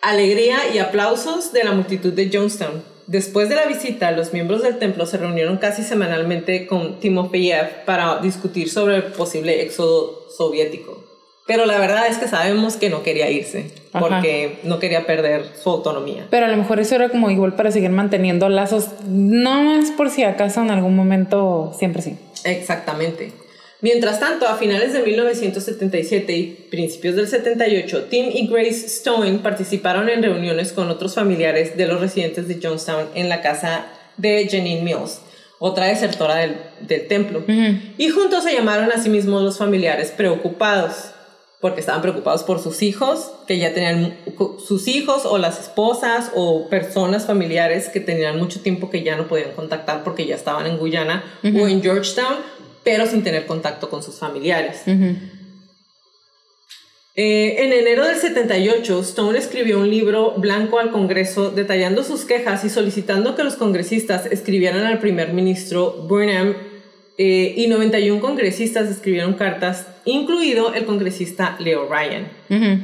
alegría 0.00 0.60
y 0.72 0.78
aplausos 0.78 1.52
de 1.52 1.62
la 1.62 1.72
multitud 1.72 2.14
de 2.14 2.30
Jonestown. 2.32 2.82
Después 3.10 3.48
de 3.48 3.56
la 3.56 3.66
visita, 3.66 4.12
los 4.12 4.32
miembros 4.32 4.62
del 4.62 4.78
templo 4.78 5.04
se 5.04 5.18
reunieron 5.18 5.56
casi 5.56 5.82
semanalmente 5.82 6.68
con 6.68 7.00
Timofeyev 7.00 7.84
para 7.84 8.20
discutir 8.20 8.70
sobre 8.70 8.94
el 8.94 9.02
posible 9.02 9.62
éxodo 9.62 10.28
soviético. 10.30 11.02
Pero 11.44 11.66
la 11.66 11.80
verdad 11.80 12.06
es 12.06 12.18
que 12.18 12.28
sabemos 12.28 12.76
que 12.76 12.88
no 12.88 13.02
quería 13.02 13.28
irse, 13.28 13.72
porque 13.90 14.60
no 14.62 14.78
quería 14.78 15.06
perder 15.06 15.44
su 15.60 15.70
autonomía. 15.70 16.28
Pero 16.30 16.46
a 16.46 16.48
lo 16.50 16.56
mejor 16.56 16.78
eso 16.78 16.94
era 16.94 17.08
como 17.08 17.32
igual 17.32 17.56
para 17.56 17.72
seguir 17.72 17.90
manteniendo 17.90 18.48
lazos, 18.48 18.90
no 19.08 19.64
más 19.64 19.90
por 19.90 20.10
si 20.10 20.22
acaso 20.22 20.60
en 20.60 20.70
algún 20.70 20.94
momento, 20.94 21.72
siempre 21.76 22.02
sí. 22.02 22.16
Exactamente. 22.44 23.32
Mientras 23.82 24.20
tanto, 24.20 24.46
a 24.46 24.56
finales 24.56 24.92
de 24.92 25.02
1977 25.02 26.36
y 26.36 26.66
principios 26.70 27.16
del 27.16 27.28
78, 27.28 28.04
Tim 28.10 28.26
y 28.30 28.46
Grace 28.46 28.86
Stone 28.86 29.38
participaron 29.38 30.10
en 30.10 30.22
reuniones 30.22 30.72
con 30.72 30.90
otros 30.90 31.14
familiares 31.14 31.76
de 31.76 31.86
los 31.86 32.00
residentes 32.00 32.46
de 32.46 32.60
Jonestown 32.62 33.06
en 33.14 33.30
la 33.30 33.40
casa 33.40 33.86
de 34.18 34.46
Janine 34.50 34.82
Mills, 34.82 35.20
otra 35.58 35.86
desertora 35.86 36.36
del, 36.36 36.56
del 36.80 37.08
templo. 37.08 37.42
Y 37.96 38.08
juntos 38.10 38.44
se 38.44 38.52
llamaron 38.52 38.92
a 38.92 39.02
sí 39.02 39.08
mismos 39.08 39.42
los 39.42 39.56
familiares 39.56 40.12
preocupados, 40.14 41.12
porque 41.62 41.80
estaban 41.80 42.02
preocupados 42.02 42.42
por 42.42 42.60
sus 42.60 42.82
hijos, 42.82 43.32
que 43.46 43.58
ya 43.58 43.72
tenían 43.72 44.14
sus 44.66 44.88
hijos 44.88 45.24
o 45.24 45.38
las 45.38 45.58
esposas 45.58 46.32
o 46.34 46.68
personas 46.68 47.24
familiares 47.24 47.88
que 47.88 48.00
tenían 48.00 48.38
mucho 48.38 48.60
tiempo 48.60 48.90
que 48.90 49.02
ya 49.02 49.16
no 49.16 49.26
podían 49.26 49.52
contactar 49.52 50.04
porque 50.04 50.26
ya 50.26 50.36
estaban 50.36 50.66
en 50.66 50.76
Guyana 50.76 51.24
o 51.42 51.66
en 51.66 51.82
Georgetown 51.82 52.36
pero 52.84 53.06
sin 53.06 53.22
tener 53.22 53.46
contacto 53.46 53.90
con 53.90 54.02
sus 54.02 54.18
familiares. 54.18 54.82
Eh, 57.16 57.64
en 57.64 57.72
enero 57.72 58.06
del 58.06 58.16
78, 58.16 59.00
Stone 59.00 59.38
escribió 59.38 59.80
un 59.80 59.90
libro 59.90 60.34
blanco 60.36 60.78
al 60.78 60.90
Congreso 60.90 61.50
detallando 61.50 62.04
sus 62.04 62.24
quejas 62.24 62.64
y 62.64 62.70
solicitando 62.70 63.34
que 63.34 63.44
los 63.44 63.56
congresistas 63.56 64.26
escribieran 64.26 64.86
al 64.86 65.00
primer 65.00 65.32
ministro 65.32 65.92
Burnham 66.08 66.54
eh, 67.18 67.52
y 67.54 67.66
91 67.66 68.22
congresistas 68.22 68.88
escribieron 68.88 69.34
cartas, 69.34 69.86
incluido 70.06 70.72
el 70.72 70.86
congresista 70.86 71.56
Leo 71.58 71.86
Ryan, 71.86 72.28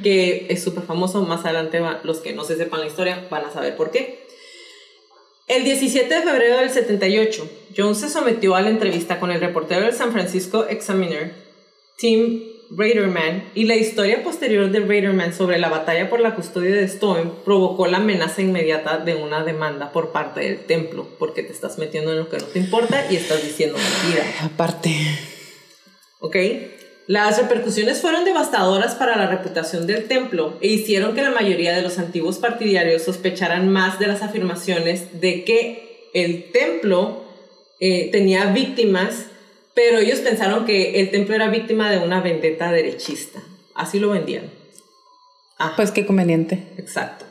que 0.02 0.48
es 0.50 0.62
súper 0.62 0.84
famoso. 0.84 1.22
Más 1.22 1.46
adelante, 1.46 1.80
los 2.02 2.18
que 2.18 2.34
no 2.34 2.44
se 2.44 2.56
sepan 2.56 2.80
la 2.80 2.86
historia 2.88 3.26
van 3.30 3.46
a 3.46 3.50
saber 3.50 3.76
por 3.76 3.90
qué. 3.90 4.25
El 5.46 5.62
17 5.62 6.12
de 6.12 6.22
febrero 6.22 6.58
del 6.58 6.70
78, 6.70 7.50
Jones 7.76 7.98
se 7.98 8.08
sometió 8.08 8.56
a 8.56 8.62
la 8.62 8.70
entrevista 8.70 9.20
con 9.20 9.30
el 9.30 9.40
reportero 9.40 9.82
del 9.82 9.92
San 9.92 10.10
Francisco 10.10 10.66
Examiner, 10.66 11.34
Tim 11.98 12.42
Raiderman, 12.70 13.44
y 13.54 13.64
la 13.64 13.76
historia 13.76 14.24
posterior 14.24 14.68
de 14.72 14.80
Raiderman 14.80 15.32
sobre 15.32 15.58
la 15.58 15.68
batalla 15.68 16.10
por 16.10 16.18
la 16.18 16.34
custodia 16.34 16.74
de 16.74 16.82
Stone 16.82 17.30
provocó 17.44 17.86
la 17.86 17.98
amenaza 17.98 18.42
inmediata 18.42 18.98
de 18.98 19.14
una 19.14 19.44
demanda 19.44 19.92
por 19.92 20.10
parte 20.10 20.40
del 20.40 20.64
templo, 20.64 21.06
porque 21.16 21.44
te 21.44 21.52
estás 21.52 21.78
metiendo 21.78 22.10
en 22.10 22.18
lo 22.18 22.28
que 22.28 22.38
no 22.38 22.44
te 22.46 22.58
importa 22.58 23.06
y 23.08 23.14
estás 23.14 23.40
diciendo 23.44 23.78
mentira. 23.78 24.26
Aparte. 24.42 24.96
¿Ok? 26.18 26.36
Las 27.06 27.38
repercusiones 27.38 28.00
fueron 28.00 28.24
devastadoras 28.24 28.96
para 28.96 29.16
la 29.16 29.28
reputación 29.28 29.86
del 29.86 30.08
templo 30.08 30.58
e 30.60 30.68
hicieron 30.68 31.14
que 31.14 31.22
la 31.22 31.30
mayoría 31.30 31.74
de 31.74 31.82
los 31.82 31.98
antiguos 31.98 32.38
partidarios 32.38 33.02
sospecharan 33.02 33.68
más 33.68 34.00
de 34.00 34.08
las 34.08 34.22
afirmaciones 34.22 35.20
de 35.20 35.44
que 35.44 36.08
el 36.14 36.50
templo 36.50 37.24
eh, 37.78 38.10
tenía 38.10 38.46
víctimas, 38.46 39.26
pero 39.74 39.98
ellos 39.98 40.18
pensaron 40.20 40.64
que 40.64 41.00
el 41.00 41.10
templo 41.10 41.34
era 41.34 41.48
víctima 41.48 41.90
de 41.90 41.98
una 41.98 42.20
vendetta 42.20 42.72
derechista. 42.72 43.40
Así 43.74 44.00
lo 44.00 44.10
vendían. 44.10 44.50
Ah, 45.58 45.74
pues 45.76 45.92
qué 45.92 46.06
conveniente. 46.06 46.66
Exacto. 46.76 47.24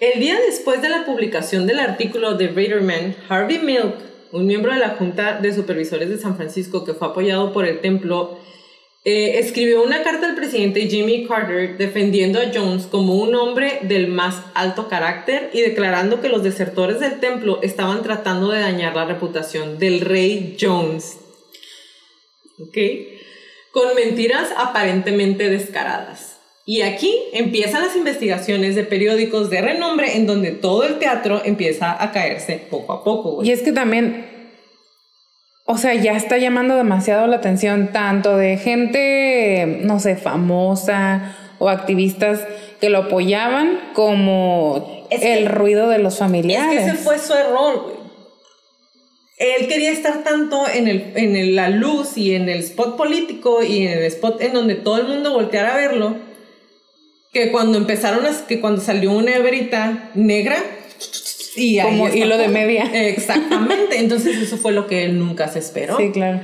El 0.00 0.20
día 0.20 0.38
después 0.40 0.82
de 0.82 0.88
la 0.88 1.06
publicación 1.06 1.66
del 1.66 1.78
artículo 1.78 2.34
de 2.34 2.48
Raiderman, 2.48 3.14
Harvey 3.28 3.58
Milk, 3.58 3.94
un 4.32 4.46
miembro 4.46 4.72
de 4.72 4.80
la 4.80 4.90
Junta 4.90 5.38
de 5.40 5.54
Supervisores 5.54 6.08
de 6.08 6.18
San 6.18 6.36
Francisco 6.36 6.84
que 6.84 6.94
fue 6.94 7.08
apoyado 7.08 7.52
por 7.52 7.64
el 7.64 7.80
templo, 7.80 8.38
eh, 9.06 9.38
escribió 9.38 9.82
una 9.82 10.02
carta 10.02 10.26
al 10.26 10.34
presidente 10.34 10.88
Jimmy 10.88 11.26
Carter 11.26 11.76
defendiendo 11.76 12.40
a 12.40 12.50
Jones 12.54 12.86
como 12.86 13.16
un 13.16 13.34
hombre 13.34 13.80
del 13.82 14.08
más 14.08 14.36
alto 14.54 14.88
carácter 14.88 15.50
y 15.52 15.60
declarando 15.60 16.22
que 16.22 16.30
los 16.30 16.42
desertores 16.42 17.00
del 17.00 17.20
templo 17.20 17.60
estaban 17.62 18.02
tratando 18.02 18.50
de 18.50 18.60
dañar 18.60 18.96
la 18.96 19.04
reputación 19.04 19.78
del 19.78 20.00
rey 20.00 20.56
Jones. 20.58 21.18
¿Ok? 22.58 22.78
Con 23.72 23.94
mentiras 23.94 24.48
aparentemente 24.56 25.50
descaradas. 25.50 26.38
Y 26.64 26.80
aquí 26.80 27.14
empiezan 27.34 27.82
las 27.82 27.96
investigaciones 27.96 28.74
de 28.74 28.84
periódicos 28.84 29.50
de 29.50 29.60
renombre 29.60 30.16
en 30.16 30.26
donde 30.26 30.52
todo 30.52 30.84
el 30.84 30.98
teatro 30.98 31.42
empieza 31.44 32.02
a 32.02 32.10
caerse 32.10 32.58
poco 32.70 32.94
a 32.94 33.04
poco. 33.04 33.44
Y 33.44 33.50
es 33.50 33.60
que 33.60 33.72
también 33.72 34.33
o 35.66 35.78
sea, 35.78 35.94
ya 35.94 36.12
está 36.12 36.36
llamando 36.36 36.76
demasiado 36.76 37.26
la 37.26 37.36
atención 37.36 37.90
tanto 37.92 38.36
de 38.36 38.58
gente, 38.58 39.80
no 39.82 39.98
sé, 39.98 40.16
famosa 40.16 41.36
o 41.58 41.70
activistas 41.70 42.40
que 42.80 42.90
lo 42.90 42.98
apoyaban 42.98 43.80
como 43.94 45.06
el 45.10 45.46
ruido 45.46 45.88
de 45.88 45.98
los 45.98 46.18
familiares. 46.18 46.86
ese 46.86 46.96
fue 46.96 47.18
su 47.18 47.32
error, 47.32 47.96
Él 49.38 49.66
quería 49.66 49.90
estar 49.90 50.22
tanto 50.22 50.68
en, 50.68 50.86
el, 50.86 51.12
en 51.16 51.56
la 51.56 51.70
luz 51.70 52.18
y 52.18 52.34
en 52.34 52.50
el 52.50 52.58
spot 52.60 52.96
político 52.96 53.62
y 53.62 53.86
en 53.86 53.98
el 53.98 54.04
spot 54.04 54.42
en 54.42 54.52
donde 54.52 54.74
todo 54.74 54.98
el 54.98 55.08
mundo 55.08 55.32
volteara 55.32 55.74
a 55.74 55.76
verlo, 55.78 56.16
que 57.32 57.50
cuando 57.50 57.78
empezaron, 57.78 58.26
a, 58.26 58.46
que 58.46 58.60
cuando 58.60 58.82
salió 58.82 59.12
una 59.12 59.34
hebrita 59.34 60.10
negra, 60.14 60.56
y 61.56 61.80
Como 61.80 62.08
hilo 62.08 62.38
de 62.38 62.48
media. 62.48 62.84
Exactamente. 63.08 63.98
Entonces 63.98 64.36
eso 64.36 64.56
fue 64.56 64.72
lo 64.72 64.86
que 64.86 65.04
él 65.04 65.18
nunca 65.18 65.48
se 65.48 65.58
esperó. 65.58 65.96
Sí, 65.96 66.10
claro. 66.10 66.40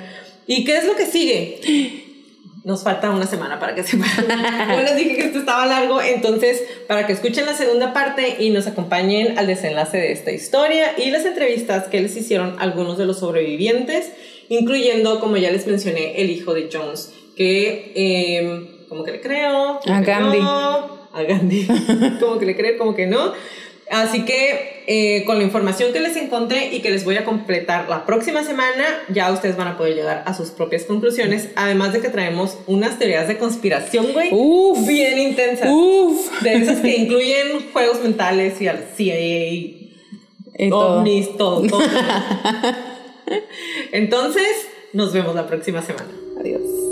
¿Y 0.47 0.65
qué 0.65 0.77
es 0.77 0.85
lo 0.85 0.97
que 0.97 1.07
sigue? 1.07 1.61
Nos 2.65 2.83
falta 2.83 3.11
una 3.11 3.27
semana 3.27 3.59
para 3.59 3.75
que 3.75 3.83
sepan. 3.85 4.09
Yo 4.19 4.83
les 4.83 4.97
dije 4.97 5.17
que 5.17 5.23
esto 5.23 5.39
estaba 5.39 5.65
largo, 5.67 6.03
entonces 6.03 6.63
para 6.89 7.07
que 7.07 7.13
escuchen 7.13 7.47
la 7.47 7.55
segunda 7.55 7.93
parte 7.93 8.37
y 8.39 8.51
nos 8.51 8.67
acompañen 8.67 9.39
al 9.39 9.47
desenlace 9.47 9.97
de 9.97 10.13
esta 10.13 10.33
historia 10.33 10.95
y 10.99 11.11
las 11.11 11.25
entrevistas 11.25 11.89
que 11.89 12.01
les 12.01 12.17
hicieron 12.17 12.57
algunos 12.59 12.99
de 12.99 13.07
los 13.07 13.21
sobrevivientes, 13.21 14.13
incluyendo, 14.49 15.21
como 15.21 15.37
ya 15.37 15.51
les 15.51 15.67
mencioné, 15.67 16.21
el 16.21 16.31
hijo 16.31 16.53
de 16.53 16.69
Jones, 16.71 17.13
que 17.37 17.93
em, 17.95 18.67
como 18.89 19.05
que 19.05 19.13
le 19.13 19.21
creo. 19.21 19.81
A 19.87 20.01
Gandhi. 20.03 20.41
a 20.43 21.23
Gandhi. 21.29 21.67
como 22.21 22.39
que 22.39 22.47
le 22.47 22.57
creo, 22.57 22.77
como 22.77 22.95
que 22.95 23.07
no. 23.07 23.33
Así 23.91 24.25
que 24.25 24.80
eh, 24.93 25.23
con 25.25 25.39
la 25.39 25.45
información 25.45 25.93
que 25.93 26.01
les 26.01 26.17
encontré 26.17 26.75
y 26.75 26.81
que 26.81 26.91
les 26.91 27.05
voy 27.05 27.17
a 27.17 27.25
completar 27.25 27.89
la 27.89 28.05
próxima 28.05 28.43
semana, 28.43 28.85
ya 29.09 29.31
ustedes 29.31 29.57
van 29.57 29.69
a 29.69 29.79
poder 29.79 29.95
llegar 29.95 30.25
a 30.27 30.35
sus 30.35 30.51
propias 30.51 30.83
conclusiones. 30.83 31.51
Además 31.55 31.93
de 31.93 32.01
que 32.01 32.09
traemos 32.09 32.59
unas 32.67 32.99
teorías 32.99 33.29
de 33.29 33.39
conspiración, 33.39 34.13
güey. 34.13 34.31
Uf, 34.33 34.85
bien 34.89 35.17
intensas. 35.17 35.69
Uf. 35.71 36.43
De 36.43 36.55
esas 36.55 36.81
que 36.81 36.97
incluyen 36.97 37.71
juegos 37.73 38.03
mentales 38.03 38.61
y 38.61 38.67
al 38.67 38.85
CIA, 38.97 39.21
y 39.21 40.73
ovnis, 40.73 41.37
todo. 41.37 41.65
todo. 41.69 41.81
Entonces, 43.93 44.67
nos 44.93 45.13
vemos 45.13 45.37
la 45.37 45.47
próxima 45.47 45.83
semana. 45.83 46.11
Adiós. 46.41 46.90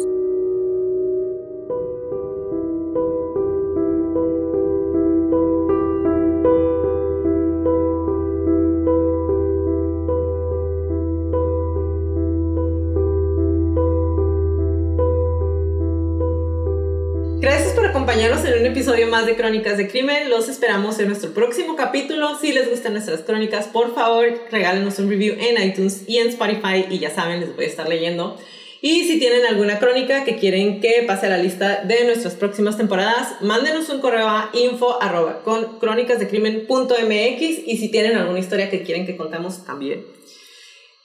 Más 19.09 19.27
de 19.27 19.37
Crónicas 19.37 19.77
de 19.77 19.89
Crimen. 19.89 20.31
Los 20.31 20.49
esperamos 20.49 20.99
en 20.99 21.09
nuestro 21.09 21.33
próximo 21.33 21.77
capítulo. 21.77 22.39
Si 22.39 22.53
les 22.53 22.71
gustan 22.71 22.93
nuestras 22.93 23.21
crónicas, 23.23 23.67
por 23.67 23.95
favor, 23.95 24.27
regálenos 24.51 24.99
un 24.99 25.09
review 25.09 25.35
en 25.39 25.63
iTunes 25.63 26.05
y 26.07 26.19
en 26.19 26.29
Spotify 26.29 26.87
y 26.91 26.99
ya 26.99 27.11
saben, 27.11 27.41
les 27.41 27.57
voy 27.57 27.65
a 27.65 27.69
estar 27.69 27.89
leyendo. 27.89 28.39
Y 28.81 29.05
si 29.05 29.19
tienen 29.19 29.45
alguna 29.47 29.79
crónica 29.79 30.25
que 30.25 30.37
quieren 30.37 30.81
que 30.81 31.03
pase 31.07 31.27
a 31.27 31.31
la 31.31 31.39
lista 31.39 31.83
de 31.85 32.05
nuestras 32.05 32.35
próximas 32.35 32.77
temporadas, 32.77 33.37
mándenos 33.41 33.89
un 33.89 34.01
correo 34.01 34.29
a 34.29 34.51
info 34.53 35.03
arroba 35.03 35.43
con 35.43 35.79
crónicasdecrimen.mx 35.79 37.41
y 37.67 37.77
si 37.79 37.89
tienen 37.91 38.17
alguna 38.17 38.39
historia 38.39 38.71
que 38.71 38.83
quieren 38.83 39.07
que 39.07 39.17
contamos 39.17 39.65
también 39.65 40.18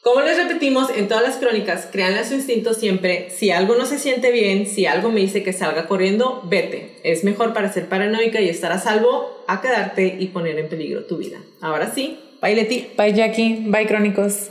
como 0.03 0.19
les 0.19 0.35
repetimos 0.35 0.89
en 0.89 1.07
todas 1.07 1.23
las 1.23 1.37
crónicas, 1.37 1.87
créanle 1.89 2.25
su 2.25 2.33
instinto 2.33 2.73
siempre. 2.73 3.29
Si 3.29 3.51
algo 3.51 3.75
no 3.75 3.85
se 3.85 3.97
siente 3.97 4.31
bien, 4.31 4.67
si 4.67 4.85
algo 4.85 5.09
me 5.09 5.21
dice 5.21 5.43
que 5.43 5.53
salga 5.53 5.87
corriendo, 5.87 6.41
vete. 6.43 6.97
Es 7.03 7.23
mejor 7.23 7.53
para 7.53 7.71
ser 7.71 7.87
paranoica 7.87 8.41
y 8.41 8.49
estar 8.49 8.73
a 8.73 8.79
salvo 8.79 9.45
a 9.47 9.61
quedarte 9.61 10.17
y 10.19 10.27
poner 10.27 10.59
en 10.59 10.67
peligro 10.67 11.05
tu 11.05 11.17
vida. 11.17 11.37
Ahora 11.61 11.89
sí, 11.93 12.19
bye 12.41 12.53
Leti. 12.53 12.89
Bye 12.97 13.13
Jackie, 13.13 13.63
bye 13.65 13.87
Crónicos. 13.87 14.49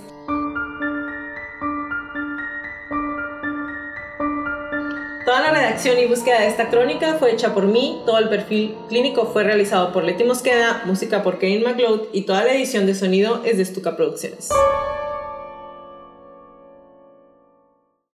Toda 5.27 5.41
la 5.43 5.51
redacción 5.51 5.99
y 5.99 6.07
búsqueda 6.07 6.41
de 6.41 6.47
esta 6.47 6.71
crónica 6.71 7.17
fue 7.19 7.31
hecha 7.31 7.53
por 7.53 7.67
mí, 7.67 8.01
todo 8.07 8.19
el 8.19 8.31
perfil 8.31 8.75
clínico 8.89 9.27
fue 9.27 9.45
realizado 9.45 9.93
por 9.93 10.03
Leti 10.05 10.25
Mosqueda, 10.25 10.83
música 10.87 11.23
por 11.23 11.39
Kevin 11.39 11.63
McLeod 11.63 12.09
y 12.13 12.23
toda 12.23 12.43
la 12.43 12.55
edición 12.55 12.87
de 12.87 12.95
sonido 12.95 13.43
es 13.45 13.59
de 13.59 13.65
Stuka 13.67 13.97
Producciones. 13.97 14.49